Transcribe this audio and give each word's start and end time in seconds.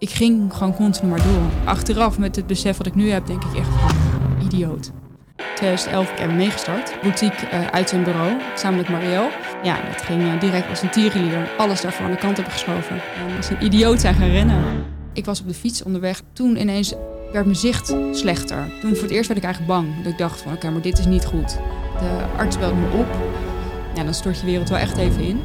ik 0.00 0.10
ging 0.10 0.54
gewoon 0.54 0.74
continu 0.74 1.08
maar 1.08 1.22
door. 1.22 1.50
Achteraf 1.64 2.18
met 2.18 2.36
het 2.36 2.46
besef 2.46 2.76
wat 2.76 2.86
ik 2.86 2.94
nu 2.94 3.10
heb, 3.10 3.26
denk 3.26 3.44
ik 3.44 3.58
echt, 3.58 3.68
idioot. 4.42 4.90
2011 5.54 6.18
heb 6.18 6.30
ik 6.30 6.36
meegestart. 6.36 6.96
Boutique 7.02 7.46
uh, 7.46 7.66
uit 7.66 7.88
zijn 7.88 8.04
bureau, 8.04 8.40
samen 8.54 8.78
met 8.78 8.88
Marielle. 8.88 9.30
Ja, 9.62 9.80
dat 9.92 10.02
ging 10.02 10.22
uh, 10.22 10.40
direct 10.40 10.68
als 10.68 10.82
een 10.82 10.90
tierenlier. 10.90 11.50
Alles 11.58 11.80
daarvan 11.80 12.04
aan 12.04 12.10
de 12.10 12.16
kant 12.16 12.36
hebben 12.36 12.52
geschoven. 12.52 12.96
En 12.96 13.36
als 13.36 13.50
een 13.50 13.64
idioot 13.64 14.00
zijn 14.00 14.14
gaan 14.14 14.28
rennen. 14.28 14.84
Ik 15.12 15.24
was 15.24 15.40
op 15.40 15.48
de 15.48 15.54
fiets 15.54 15.82
onderweg. 15.82 16.22
Toen 16.32 16.60
ineens 16.60 16.94
werd 17.32 17.44
mijn 17.44 17.56
zicht 17.56 17.94
slechter. 18.12 18.70
Toen 18.80 18.94
voor 18.94 19.02
het 19.02 19.10
eerst 19.10 19.28
werd 19.28 19.40
ik 19.40 19.46
eigenlijk 19.46 19.74
bang. 19.74 20.02
Dat 20.02 20.12
ik 20.12 20.18
dacht 20.18 20.40
van, 20.40 20.52
oké, 20.52 20.70
maar 20.70 20.82
dit 20.82 20.98
is 20.98 21.06
niet 21.06 21.24
goed. 21.24 21.58
De 21.98 22.24
arts 22.36 22.58
belde 22.58 22.74
me 22.74 22.98
op. 22.98 23.08
Ja, 23.94 24.04
dan 24.04 24.14
stort 24.14 24.40
je 24.40 24.46
wereld 24.46 24.68
wel 24.68 24.78
echt 24.78 24.96
even 24.96 25.22
in. 25.22 25.40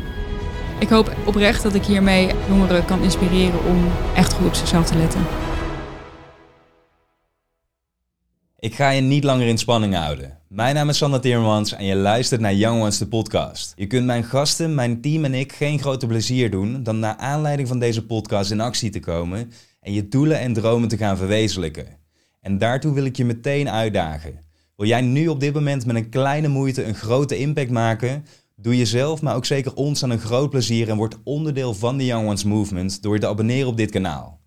Ik 0.79 0.89
hoop 0.89 1.15
oprecht 1.25 1.63
dat 1.63 1.73
ik 1.73 1.85
hiermee 1.85 2.31
jongeren 2.47 2.85
kan 2.85 3.03
inspireren 3.03 3.65
om 3.65 3.91
echt 4.15 4.33
goed 4.33 4.47
op 4.47 4.53
zichzelf 4.53 4.85
te 4.85 4.97
letten. 4.97 5.21
Ik 8.59 8.75
ga 8.75 8.89
je 8.89 9.01
niet 9.01 9.23
langer 9.23 9.47
in 9.47 9.57
spanning 9.57 9.95
houden. 9.95 10.39
Mijn 10.47 10.75
naam 10.75 10.89
is 10.89 10.97
Sander 10.97 11.21
Timmermans 11.21 11.73
en 11.73 11.85
je 11.85 11.95
luistert 11.95 12.41
naar 12.41 12.53
Young 12.53 12.81
Ones, 12.81 12.97
de 12.97 13.07
podcast. 13.07 13.73
Je 13.75 13.87
kunt 13.87 14.05
mijn 14.05 14.23
gasten, 14.23 14.75
mijn 14.75 15.01
team 15.01 15.25
en 15.25 15.33
ik 15.33 15.53
geen 15.53 15.79
groter 15.79 16.07
plezier 16.07 16.51
doen 16.51 16.83
dan 16.83 16.99
naar 16.99 17.15
aanleiding 17.15 17.67
van 17.67 17.79
deze 17.79 18.05
podcast 18.05 18.51
in 18.51 18.61
actie 18.61 18.89
te 18.89 18.99
komen 18.99 19.51
en 19.81 19.93
je 19.93 20.07
doelen 20.07 20.39
en 20.39 20.53
dromen 20.53 20.89
te 20.89 20.97
gaan 20.97 21.17
verwezenlijken. 21.17 21.87
En 22.41 22.57
daartoe 22.57 22.93
wil 22.93 23.05
ik 23.05 23.15
je 23.15 23.25
meteen 23.25 23.69
uitdagen. 23.69 24.39
Wil 24.75 24.87
jij 24.87 25.01
nu 25.01 25.27
op 25.27 25.39
dit 25.39 25.53
moment 25.53 25.85
met 25.85 25.95
een 25.95 26.09
kleine 26.09 26.47
moeite 26.47 26.83
een 26.83 26.95
grote 26.95 27.37
impact 27.37 27.69
maken? 27.69 28.25
Doe 28.57 28.77
jezelf, 28.77 29.21
maar 29.21 29.35
ook 29.35 29.45
zeker 29.45 29.73
ons 29.73 30.03
aan 30.03 30.09
een 30.09 30.19
groot 30.19 30.49
plezier 30.49 30.89
en 30.89 30.97
word 30.97 31.17
onderdeel 31.23 31.73
van 31.73 31.97
de 31.97 32.05
Young 32.05 32.27
Ones 32.27 32.43
Movement 32.43 33.01
door 33.01 33.13
je 33.13 33.19
te 33.19 33.27
abonneren 33.27 33.67
op 33.67 33.77
dit 33.77 33.91
kanaal. 33.91 34.39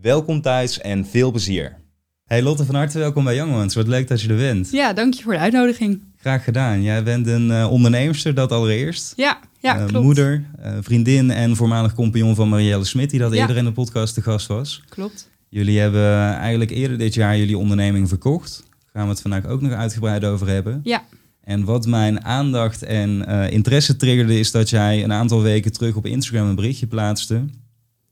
Welkom 0.00 0.40
thuis 0.40 0.80
en 0.80 1.06
veel 1.06 1.30
plezier. 1.30 1.76
Hey 2.24 2.42
Lotte, 2.42 2.64
van 2.64 2.74
harte 2.74 2.98
welkom 2.98 3.24
bij 3.24 3.34
Young 3.34 3.54
Ones. 3.54 3.74
Wat 3.74 3.86
leuk 3.86 4.08
dat 4.08 4.20
je 4.20 4.28
er 4.28 4.36
bent. 4.36 4.70
Ja, 4.70 4.92
dank 4.92 5.14
je 5.14 5.22
voor 5.22 5.32
de 5.32 5.38
uitnodiging. 5.38 6.02
Graag 6.16 6.44
gedaan. 6.44 6.82
Jij 6.82 7.02
bent 7.02 7.26
een 7.26 7.48
uh, 7.48 7.70
onderneemster, 7.70 8.34
dat 8.34 8.52
allereerst. 8.52 9.12
Ja, 9.16 9.40
ja 9.60 9.80
uh, 9.80 9.86
klopt. 9.86 10.04
Moeder, 10.04 10.44
uh, 10.64 10.76
vriendin 10.80 11.30
en 11.30 11.56
voormalig 11.56 11.94
compagnon 11.94 12.34
van 12.34 12.48
Marielle 12.48 12.84
Smit, 12.84 13.10
die 13.10 13.20
dat 13.20 13.32
eerder 13.32 13.56
in 13.56 13.64
de 13.64 13.72
podcast 13.72 14.14
te 14.14 14.22
gast 14.22 14.46
was. 14.46 14.82
Klopt. 14.88 15.28
Jullie 15.48 15.80
hebben 15.80 16.34
eigenlijk 16.34 16.70
eerder 16.70 16.98
dit 16.98 17.14
jaar 17.14 17.36
jullie 17.36 17.58
onderneming 17.58 18.08
verkocht. 18.08 18.64
Daar 18.68 18.88
gaan 18.92 19.04
we 19.04 19.10
het 19.10 19.20
vandaag 19.20 19.46
ook 19.46 19.60
nog 19.60 19.72
uitgebreid 19.72 20.24
over 20.24 20.48
hebben. 20.48 20.80
Ja. 20.82 21.04
En 21.46 21.64
wat 21.64 21.86
mijn 21.86 22.24
aandacht 22.24 22.82
en 22.82 23.26
interesse 23.50 23.96
triggerde, 23.96 24.38
is 24.38 24.50
dat 24.50 24.70
jij 24.70 25.04
een 25.04 25.12
aantal 25.12 25.42
weken 25.42 25.72
terug 25.72 25.96
op 25.96 26.06
Instagram 26.06 26.48
een 26.48 26.54
berichtje 26.54 26.86
plaatste. 26.86 27.44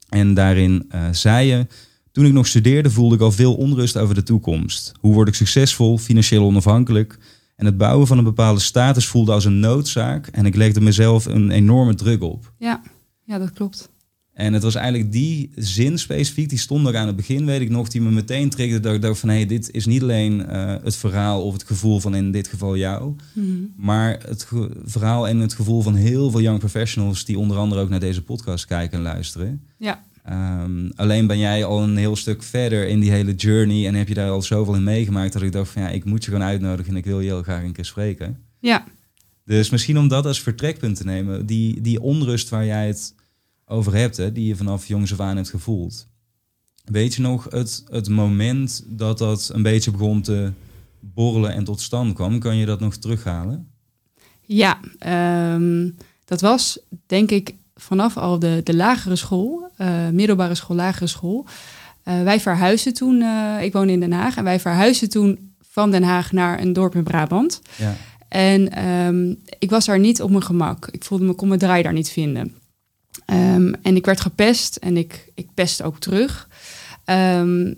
En 0.08 0.34
daarin 0.34 0.90
zei 1.10 1.46
je 1.46 1.66
toen 2.12 2.26
ik 2.26 2.32
nog 2.32 2.46
studeerde 2.46 2.90
voelde 2.90 3.14
ik 3.14 3.20
al 3.20 3.32
veel 3.32 3.54
onrust 3.54 3.96
over 3.96 4.14
de 4.14 4.22
toekomst. 4.22 4.92
Hoe 5.00 5.14
word 5.14 5.28
ik 5.28 5.34
succesvol, 5.34 5.98
financieel 5.98 6.44
onafhankelijk? 6.44 7.18
En 7.56 7.66
het 7.66 7.76
bouwen 7.76 8.06
van 8.06 8.18
een 8.18 8.24
bepaalde 8.24 8.60
status 8.60 9.06
voelde 9.06 9.32
als 9.32 9.44
een 9.44 9.60
noodzaak. 9.60 10.26
En 10.26 10.46
ik 10.46 10.54
legde 10.54 10.80
mezelf 10.80 11.24
een 11.24 11.50
enorme 11.50 11.94
druk 11.94 12.22
op. 12.22 12.52
Ja, 12.58 12.82
ja 13.24 13.38
dat 13.38 13.52
klopt. 13.52 13.88
En 14.34 14.52
het 14.52 14.62
was 14.62 14.74
eigenlijk 14.74 15.12
die 15.12 15.50
zin 15.56 15.98
specifiek, 15.98 16.48
die 16.48 16.58
stond 16.58 16.86
ook 16.88 16.94
aan 16.94 17.06
het 17.06 17.16
begin, 17.16 17.46
weet 17.46 17.60
ik 17.60 17.70
nog, 17.70 17.88
die 17.88 18.00
me 18.00 18.10
meteen 18.10 18.50
triggerde. 18.50 18.82
Dat 18.82 18.94
ik 18.94 19.02
dacht 19.02 19.18
van, 19.18 19.28
hé, 19.28 19.34
hey, 19.34 19.46
dit 19.46 19.70
is 19.70 19.86
niet 19.86 20.02
alleen 20.02 20.40
uh, 20.40 20.74
het 20.82 20.96
verhaal 20.96 21.42
of 21.42 21.52
het 21.52 21.64
gevoel 21.64 22.00
van 22.00 22.14
in 22.14 22.32
dit 22.32 22.48
geval 22.48 22.76
jou. 22.76 23.14
Mm 23.32 23.72
Maar 23.76 24.20
het 24.26 24.48
verhaal 24.84 25.28
en 25.28 25.38
het 25.38 25.54
gevoel 25.54 25.82
van 25.82 25.94
heel 25.94 26.30
veel 26.30 26.40
young 26.40 26.58
professionals 26.58 27.24
die 27.24 27.38
onder 27.38 27.56
andere 27.56 27.80
ook 27.80 27.88
naar 27.88 28.00
deze 28.00 28.22
podcast 28.22 28.66
kijken 28.66 28.96
en 28.98 29.04
luisteren. 29.04 29.62
Ja. 29.78 30.04
Um, 30.62 30.92
alleen 30.96 31.26
ben 31.26 31.38
jij 31.38 31.64
al 31.64 31.82
een 31.82 31.96
heel 31.96 32.16
stuk 32.16 32.42
verder 32.42 32.88
in 32.88 33.00
die 33.00 33.10
hele 33.10 33.34
journey 33.34 33.86
en 33.86 33.94
heb 33.94 34.08
je 34.08 34.14
daar 34.14 34.30
al 34.30 34.42
zoveel 34.42 34.74
in 34.74 34.84
meegemaakt 34.84 35.32
dat 35.32 35.42
ik 35.42 35.52
dacht 35.52 35.70
van 35.70 35.82
ja, 35.82 35.88
ik 35.88 36.04
moet 36.04 36.24
je 36.24 36.30
gewoon 36.30 36.46
uitnodigen 36.46 36.92
en 36.92 36.98
ik 36.98 37.04
wil 37.04 37.20
je 37.20 37.26
heel 37.26 37.42
graag 37.42 37.62
een 37.62 37.72
keer 37.72 37.84
spreken. 37.84 38.38
Ja. 38.60 38.84
Dus 39.44 39.70
misschien 39.70 39.98
om 39.98 40.08
dat 40.08 40.26
als 40.26 40.40
vertrekpunt 40.40 40.96
te 40.96 41.04
nemen, 41.04 41.46
die, 41.46 41.80
die 41.80 42.00
onrust 42.00 42.48
waar 42.48 42.66
jij 42.66 42.86
het 42.86 43.14
over 43.66 43.94
hebt, 43.94 44.16
hè, 44.16 44.32
die 44.32 44.46
je 44.46 44.56
vanaf 44.56 44.86
jongs 44.86 45.12
af 45.12 45.20
aan 45.20 45.36
hebt 45.36 45.50
gevoeld. 45.50 46.06
Weet 46.84 47.14
je 47.14 47.22
nog 47.22 47.46
het, 47.50 47.84
het 47.88 48.08
moment 48.08 48.84
dat 48.86 49.18
dat 49.18 49.50
een 49.52 49.62
beetje 49.62 49.90
begon 49.90 50.22
te 50.22 50.52
borrelen 51.00 51.52
en 51.52 51.64
tot 51.64 51.80
stand 51.80 52.14
kwam? 52.14 52.38
Kan 52.38 52.56
je 52.56 52.66
dat 52.66 52.80
nog 52.80 52.96
terughalen? 52.96 53.68
Ja, 54.46 54.80
um, 55.54 55.96
dat 56.24 56.40
was 56.40 56.78
denk 57.06 57.30
ik 57.30 57.54
vanaf 57.74 58.16
al 58.16 58.38
de, 58.38 58.60
de 58.64 58.74
lagere 58.74 59.16
school, 59.16 59.70
uh, 59.78 60.08
middelbare 60.08 60.54
school, 60.54 60.76
lagere 60.76 61.06
school. 61.06 61.46
Uh, 62.04 62.22
wij 62.22 62.40
verhuisden 62.40 62.94
toen, 62.94 63.20
uh, 63.20 63.62
ik 63.62 63.72
woon 63.72 63.88
in 63.88 64.00
Den 64.00 64.12
Haag, 64.12 64.36
en 64.36 64.44
wij 64.44 64.60
verhuisden 64.60 65.08
toen 65.08 65.54
van 65.60 65.90
Den 65.90 66.02
Haag 66.02 66.32
naar 66.32 66.60
een 66.60 66.72
dorp 66.72 66.94
in 66.94 67.04
Brabant. 67.04 67.60
Ja. 67.76 67.96
En 68.28 68.88
um, 68.88 69.38
ik 69.58 69.70
was 69.70 69.84
daar 69.84 69.98
niet 69.98 70.22
op 70.22 70.30
mijn 70.30 70.42
gemak. 70.42 70.88
Ik 70.90 71.04
voelde 71.04 71.24
me, 71.24 71.32
kon 71.32 71.48
mijn 71.48 71.60
draai 71.60 71.82
daar 71.82 71.92
niet 71.92 72.10
vinden. 72.10 72.54
Um, 73.26 73.74
en 73.82 73.96
ik 73.96 74.04
werd 74.04 74.20
gepest 74.20 74.76
en 74.76 74.96
ik, 74.96 75.30
ik 75.34 75.48
pestte 75.54 75.84
ook 75.84 75.98
terug. 75.98 76.48
Um, 77.04 77.74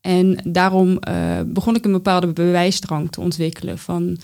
en 0.00 0.40
daarom 0.44 0.98
begon 1.46 1.74
ik 1.74 1.84
een 1.84 1.92
bepaalde 1.92 2.26
bewijsdrang 2.26 3.10
te 3.12 3.20
ontwikkelen 3.20 3.78
van 3.78 4.18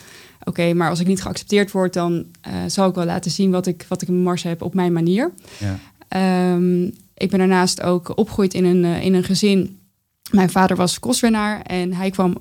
oké, 0.45 0.73
maar 0.73 0.91
als 0.91 1.01
ik 1.01 1.07
niet 1.07 1.23
geaccepteerd 1.23 1.71
word, 1.71 1.93
dan 1.93 2.25
uh, 2.49 2.55
zal 2.67 2.89
ik 2.89 2.95
wel 2.95 3.05
laten 3.05 3.31
zien 3.31 3.51
wat 3.51 3.67
ik, 3.67 3.85
wat 3.89 4.03
ik 4.03 4.09
in 4.09 4.23
mars 4.23 4.43
heb 4.43 4.63
op 4.63 4.75
mijn 4.75 4.93
manier. 4.93 5.33
Ja. 5.59 6.55
Um, 6.55 6.85
ik 7.15 7.31
ben 7.31 7.39
daarnaast 7.39 7.83
ook 7.83 8.19
opgegroeid 8.19 8.55
in 8.55 8.65
een, 8.65 8.85
uh, 8.85 9.05
in 9.05 9.15
een 9.15 9.25
gezin. 9.25 9.79
Mijn 10.31 10.51
vader 10.51 10.77
was 10.77 10.99
kostwinnaar 10.99 11.63
en 11.63 11.93
hij 11.93 12.11
kwam 12.11 12.37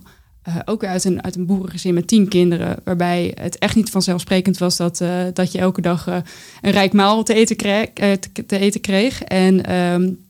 uh, 0.47 0.55
ook 0.65 0.83
uit 0.83 1.03
een, 1.03 1.23
uit 1.23 1.35
een 1.35 1.45
boerengezin 1.45 1.93
met 1.93 2.07
tien 2.07 2.27
kinderen. 2.27 2.77
Waarbij 2.83 3.31
het 3.41 3.57
echt 3.57 3.75
niet 3.75 3.89
vanzelfsprekend 3.89 4.57
was 4.57 4.77
dat, 4.77 5.03
dat 5.33 5.51
je 5.51 5.57
elke 5.59 5.81
dag 5.81 6.07
een 6.61 6.71
rijk 6.71 6.93
maal 6.93 7.23
te 7.23 7.33
eten 7.33 7.55
kreeg. 7.55 7.89
Te, 7.93 8.45
te, 8.45 8.57
eten 8.57 8.81
kreeg. 8.81 9.23
En 9.23 9.75
um, 9.75 10.25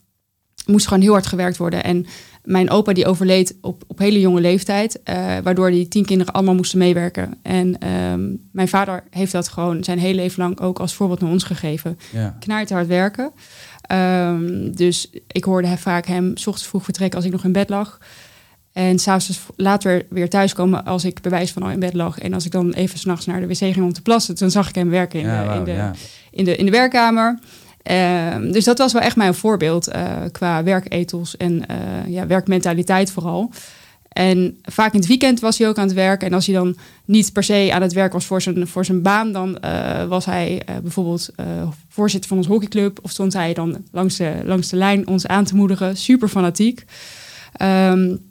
moest 0.66 0.88
gewoon 0.88 1.04
heel 1.04 1.12
hard 1.12 1.28
gewerkt 1.28 1.58
worden. 1.58 1.84
En 1.84 2.06
mijn 2.44 2.70
opa 2.70 2.94
die 2.94 3.06
overleed 3.06 3.56
op, 3.62 3.84
op 3.88 4.00
hele 4.00 4.20
jonge 4.20 4.42
leeftijd, 4.42 5.00
waardoor 5.44 5.72
die 5.72 5.88
tien 5.88 6.06
kinderen 6.06 6.34
allemaal 6.34 6.56
moesten 6.56 6.80
meewerken. 6.80 7.38
En 7.42 7.92
um, 7.92 8.48
mijn 8.52 8.68
vader 8.68 9.04
heeft 9.10 9.32
dat 9.32 9.48
gewoon 9.48 9.84
zijn 9.84 10.00
hele 10.00 10.16
leven 10.16 10.44
lang 10.44 10.60
ook 10.60 10.80
als 10.80 10.94
voorbeeld 10.94 11.20
naar 11.20 11.32
ons 11.32 11.44
gegeven. 11.44 12.00
Ja. 12.12 12.38
Knaart 12.40 12.70
hard 12.70 12.88
werken. 12.88 13.32
Um, 13.92 14.76
dus 14.76 15.10
ik 15.28 15.44
hoorde 15.44 15.78
vaak 15.78 16.06
hem 16.06 16.38
s 16.38 16.48
ochtends 16.48 16.70
vroeg 16.70 16.84
vertrekken 16.84 17.18
als 17.18 17.28
ik 17.28 17.34
nog 17.34 17.44
in 17.44 17.52
bed 17.52 17.70
lag. 17.70 18.00
En 18.78 19.00
s'avonds 19.00 19.40
later 19.56 20.06
weer 20.10 20.30
thuiskomen 20.30 20.86
als 20.86 21.06
ik 21.06 21.22
bewijs 21.22 21.52
van 21.52 21.64
al 21.64 21.70
in 21.70 21.80
bed 21.80 21.94
lag. 21.94 22.20
En 22.20 22.34
als 22.34 22.46
ik 22.46 22.52
dan 22.52 22.74
even 22.74 23.00
s'nachts 23.00 23.26
naar 23.26 23.40
de 23.40 23.48
wc 23.48 23.58
ging 23.58 23.82
om 23.82 23.94
te 23.94 24.02
plassen, 24.02 24.36
dan 24.36 24.52
zag 24.52 24.70
ik 24.70 24.76
hem 24.76 24.90
werken 24.90 25.20
in, 25.20 25.26
ja, 25.26 25.42
de, 25.42 25.48
wow, 25.48 25.58
in, 25.58 25.64
de, 25.64 25.72
ja. 25.72 25.94
in, 26.32 26.46
de, 26.46 26.56
in 26.56 26.66
de 26.66 26.72
werkkamer. 26.72 27.40
Uh, 27.92 28.52
dus 28.52 28.64
dat 28.64 28.78
was 28.78 28.94
wel 28.94 29.02
echt 29.02 29.16
mijn 29.16 29.34
voorbeeld 29.34 29.90
uh, 29.90 30.12
qua 30.32 30.64
werketels 30.64 31.38
en 31.38 31.54
uh, 31.54 31.66
ja, 32.08 32.28
werkmentaliteit 32.28 33.12
vooral. 33.12 33.52
En 34.12 34.58
vaak 34.64 34.94
in 34.94 35.00
het 35.00 35.08
weekend 35.08 35.40
was 35.40 35.58
hij 35.58 35.68
ook 35.68 35.78
aan 35.78 35.88
het 35.88 35.96
werk. 35.96 36.24
En 36.24 36.34
als 36.34 36.46
hij 36.46 36.56
dan 36.56 36.78
niet 37.06 37.34
per 37.34 37.44
se 37.44 37.70
aan 37.74 37.82
het 37.82 37.94
werk 37.94 38.14
was 38.14 38.26
voor 38.26 38.42
zijn, 38.42 38.68
voor 38.68 38.86
zijn 38.86 39.02
baan, 39.02 39.32
dan 39.32 39.58
was 40.08 40.26
hij 40.26 40.62
bijvoorbeeld 40.82 41.30
voorzitter 41.90 42.30
van 42.30 42.38
ons 42.38 42.48
hockeyclub. 42.48 43.00
Of 43.02 43.12
stond 43.12 43.34
hij 43.34 43.54
dan 43.54 43.78
langs 43.92 44.18
de, 44.18 44.34
langs 44.44 44.70
de 44.70 44.78
lijn 44.78 45.08
ons 45.08 45.28
aan 45.28 45.44
te 45.44 45.56
moedigen. 45.56 45.98
Super 45.98 46.28
fanatiek. 46.28 46.86
Um, 47.62 48.26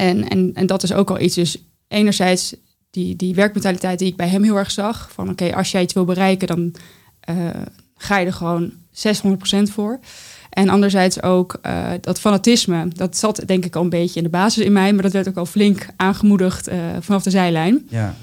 en, 0.00 0.28
en, 0.28 0.50
en 0.54 0.66
dat 0.66 0.82
is 0.82 0.92
ook 0.92 1.10
al 1.10 1.20
iets. 1.20 1.34
Dus 1.34 1.56
enerzijds 1.88 2.54
die, 2.90 3.16
die 3.16 3.34
werkmentaliteit 3.34 3.98
die 3.98 4.08
ik 4.08 4.16
bij 4.16 4.28
hem 4.28 4.42
heel 4.42 4.56
erg 4.56 4.70
zag. 4.70 5.10
Van 5.12 5.30
oké, 5.30 5.44
okay, 5.44 5.56
als 5.56 5.70
jij 5.70 5.82
iets 5.82 5.94
wil 5.94 6.04
bereiken, 6.04 6.46
dan 6.46 6.74
ga 7.96 8.18
je 8.18 8.26
er 8.26 8.32
gewoon 8.32 8.72
600% 8.92 9.62
voor. 9.62 10.00
En 10.50 10.68
anderzijds 10.68 11.22
ook 11.22 11.58
uh, 11.66 11.90
dat 12.00 12.20
fanatisme. 12.20 12.88
Dat 12.88 13.16
zat 13.16 13.42
denk 13.46 13.64
ik 13.64 13.76
al 13.76 13.82
een 13.82 13.88
beetje 13.88 14.18
in 14.18 14.24
de 14.24 14.30
basis 14.30 14.64
in 14.64 14.72
mij. 14.72 14.92
Maar 14.92 15.02
dat 15.02 15.12
werd 15.12 15.28
ook 15.28 15.36
al 15.36 15.46
flink 15.46 15.86
aangemoedigd 15.96 16.68
uh, 16.68 16.74
vanaf 17.00 17.22
de 17.22 17.30
zijlijn. 17.30 17.88
Ja. 17.88 18.14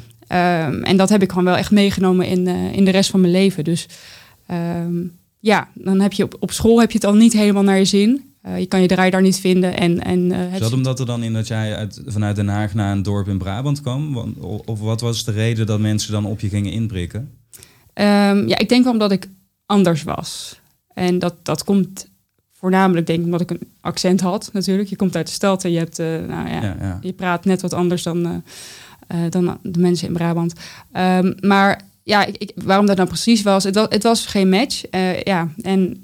Um, 0.68 0.84
en 0.84 0.98
dat 0.98 1.10
heb 1.10 1.22
ik 1.22 1.30
gewoon 1.30 1.46
wel 1.46 1.58
echt 1.58 1.72
meegenomen 1.72 2.26
in, 2.26 2.48
in 2.48 2.86
de 2.86 2.92
rest 2.92 3.10
van 3.10 3.22
mijn 3.22 3.32
leven. 3.32 3.64
Dus 3.64 3.88
um, 4.86 5.18
ja, 5.40 5.68
dan 5.74 6.00
heb 6.00 6.14
je 6.14 6.24
op, 6.24 6.36
op 6.40 6.52
school 6.52 6.80
heb 6.80 6.92
je 6.92 6.98
het 6.98 7.08
al 7.08 7.16
niet 7.16 7.34
helemaal 7.34 7.64
naar 7.64 7.78
je 7.78 7.86
zin. 7.86 8.34
Je 8.58 8.66
kan 8.66 8.82
je 8.82 8.88
draai 8.88 9.10
daar 9.10 9.22
niet 9.22 9.40
vinden. 9.40 9.78
En, 9.78 10.04
en, 10.04 10.32
het... 10.32 10.62
Zat 10.62 10.74
omdat 10.74 11.00
er 11.00 11.06
dan 11.06 11.24
in 11.24 11.34
dat 11.34 11.48
jij 11.48 11.76
uit, 11.76 12.02
vanuit 12.06 12.36
Den 12.36 12.48
Haag 12.48 12.74
naar 12.74 12.92
een 12.92 13.04
dorp 13.04 13.28
in 13.28 13.38
Brabant 13.38 13.82
kwam? 13.82 14.18
Of 14.66 14.80
wat 14.80 15.02
was 15.02 15.24
de 15.24 15.32
reden 15.32 15.66
dat 15.66 15.80
mensen 15.80 16.12
dan 16.12 16.26
op 16.26 16.40
je 16.40 16.50
gingen 16.50 16.72
inprikken? 16.72 17.32
Um, 17.94 18.48
ja, 18.48 18.58
ik 18.58 18.70
denk 18.70 18.84
wel 18.84 18.94
omdat 18.94 19.12
ik 19.12 19.28
anders 19.66 20.04
was. 20.04 20.60
En 20.94 21.20
dat, 21.20 21.34
dat 21.44 21.64
komt 21.64 22.08
voornamelijk, 22.52 23.08
denk 23.08 23.20
ik, 23.20 23.26
omdat 23.26 23.42
ik 23.42 23.52
een 23.52 23.68
accent 23.82 24.22
had 24.22 24.50
natuurlijk. 24.54 24.90
Je 24.90 24.96
komt 24.96 25.16
uit 25.16 25.28
de 25.28 25.34
stad 25.34 25.64
en 25.64 25.72
je, 25.72 25.78
hebt, 25.78 26.00
uh, 26.00 26.08
nou 26.08 26.50
ja, 26.50 26.62
ja, 26.62 26.76
ja, 26.80 27.00
je 27.02 27.14
praat 27.14 27.46
net 27.46 27.62
wat 27.62 27.74
anders 27.74 28.04
dan, 28.04 28.28
uh, 28.28 28.32
uh, 29.24 29.32
dan 29.32 29.58
de 29.62 29.80
mensen 29.80 30.08
in 30.08 30.14
Brabant. 30.14 30.54
Um, 30.98 31.36
maar 31.40 31.82
ja, 32.04 32.26
ik, 32.26 32.38
ik, 32.38 32.52
waarom 32.56 32.86
dat 32.86 32.96
nou 32.96 33.08
precies 33.08 33.42
was, 33.42 33.64
het 33.64 33.76
was, 33.76 33.88
het 33.90 34.04
was 34.04 34.26
geen 34.26 34.50
match. 34.50 34.84
ja, 35.24 35.50
en 35.62 36.02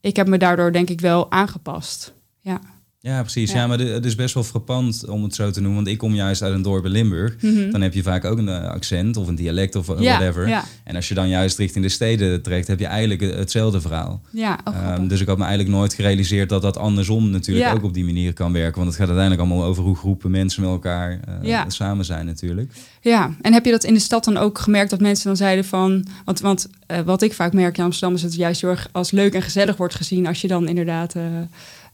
ik 0.00 0.16
heb 0.16 0.28
me 0.28 0.38
daardoor 0.38 0.72
denk 0.72 0.90
ik 0.90 1.00
wel 1.00 1.30
aangepast. 1.30 2.12
Ja. 2.40 2.60
Ja, 3.02 3.20
precies. 3.20 3.52
Ja, 3.52 3.58
Ja. 3.58 3.66
maar 3.66 3.78
het 3.78 4.04
is 4.04 4.14
best 4.14 4.34
wel 4.34 4.42
frappant 4.42 5.08
om 5.08 5.22
het 5.22 5.34
zo 5.34 5.50
te 5.50 5.60
noemen. 5.60 5.76
Want 5.76 5.88
ik 5.88 5.98
kom 5.98 6.14
juist 6.14 6.42
uit 6.42 6.54
een 6.54 6.62
dorp 6.62 6.84
in 6.84 6.90
Limburg. 6.90 7.36
Mhm. 7.40 7.70
Dan 7.70 7.80
heb 7.80 7.94
je 7.94 8.02
vaak 8.02 8.24
ook 8.24 8.38
een 8.38 8.48
eh, 8.48 8.64
accent 8.64 9.16
of 9.16 9.28
een 9.28 9.34
dialect 9.34 9.74
of 9.76 9.88
eh, 9.88 10.00
ja, 10.00 10.16
whatever. 10.18 10.48
Ja, 10.48 10.64
En 10.84 10.96
als 10.96 11.08
je 11.08 11.14
dan 11.14 11.28
juist 11.28 11.58
richting 11.58 11.84
de 11.84 11.90
steden 11.90 12.42
trekt, 12.42 12.66
heb 12.66 12.78
je 12.78 12.86
eigenlijk 12.86 13.20
hetzelfde 13.20 13.80
verhaal. 13.80 14.20
ja 14.30 14.58
oh, 14.64 14.74
Ehm, 14.76 15.06
dus 15.06 15.20
ik 15.20 15.26
had 15.26 15.38
me 15.38 15.44
eigenlijk 15.44 15.74
nooit 15.74 15.94
gerealiseerd 15.94 16.48
dat 16.48 16.62
dat 16.62 16.76
andersom 16.76 17.30
natuurlijk 17.30 17.74
ook 17.74 17.82
op 17.82 17.94
die 17.94 18.04
manier 18.04 18.32
kan 18.32 18.52
werken. 18.52 18.74
Want 18.76 18.86
het 18.86 18.96
gaat 18.96 19.08
uiteindelijk 19.08 19.48
allemaal 19.48 19.68
over 19.68 19.82
hoe 19.82 19.96
groepen 19.96 20.30
mensen 20.30 20.62
met 20.62 20.70
elkaar 20.70 21.20
eh, 21.42 21.62
samen 21.68 22.04
zijn 22.04 22.26
natuurlijk. 22.26 22.72
Ja, 23.00 23.34
en 23.42 23.52
heb 23.52 23.64
je 23.64 23.70
dat 23.70 23.84
in 23.84 23.94
de 23.94 24.00
stad 24.00 24.24
dan 24.24 24.36
ook 24.36 24.58
gemerkt 24.58 24.90
dat 24.90 25.00
mensen 25.00 25.26
dan 25.26 25.36
zeiden 25.36 25.64
van... 25.64 26.06
Want, 26.24 26.40
want 26.40 26.68
wat 27.04 27.22
ik 27.22 27.32
vaak 27.32 27.52
merk 27.52 27.78
in 27.78 27.84
Amsterdam 27.84 28.14
is 28.14 28.22
dat 28.22 28.30
het 28.30 28.40
juist 28.40 28.60
heel 28.60 28.70
erg 28.70 28.88
als 28.92 29.10
leuk 29.10 29.34
en 29.34 29.42
gezellig 29.42 29.76
wordt 29.76 29.94
gezien... 29.94 30.26
als 30.26 30.40
je 30.40 30.48
dan 30.48 30.68
inderdaad 30.68 31.14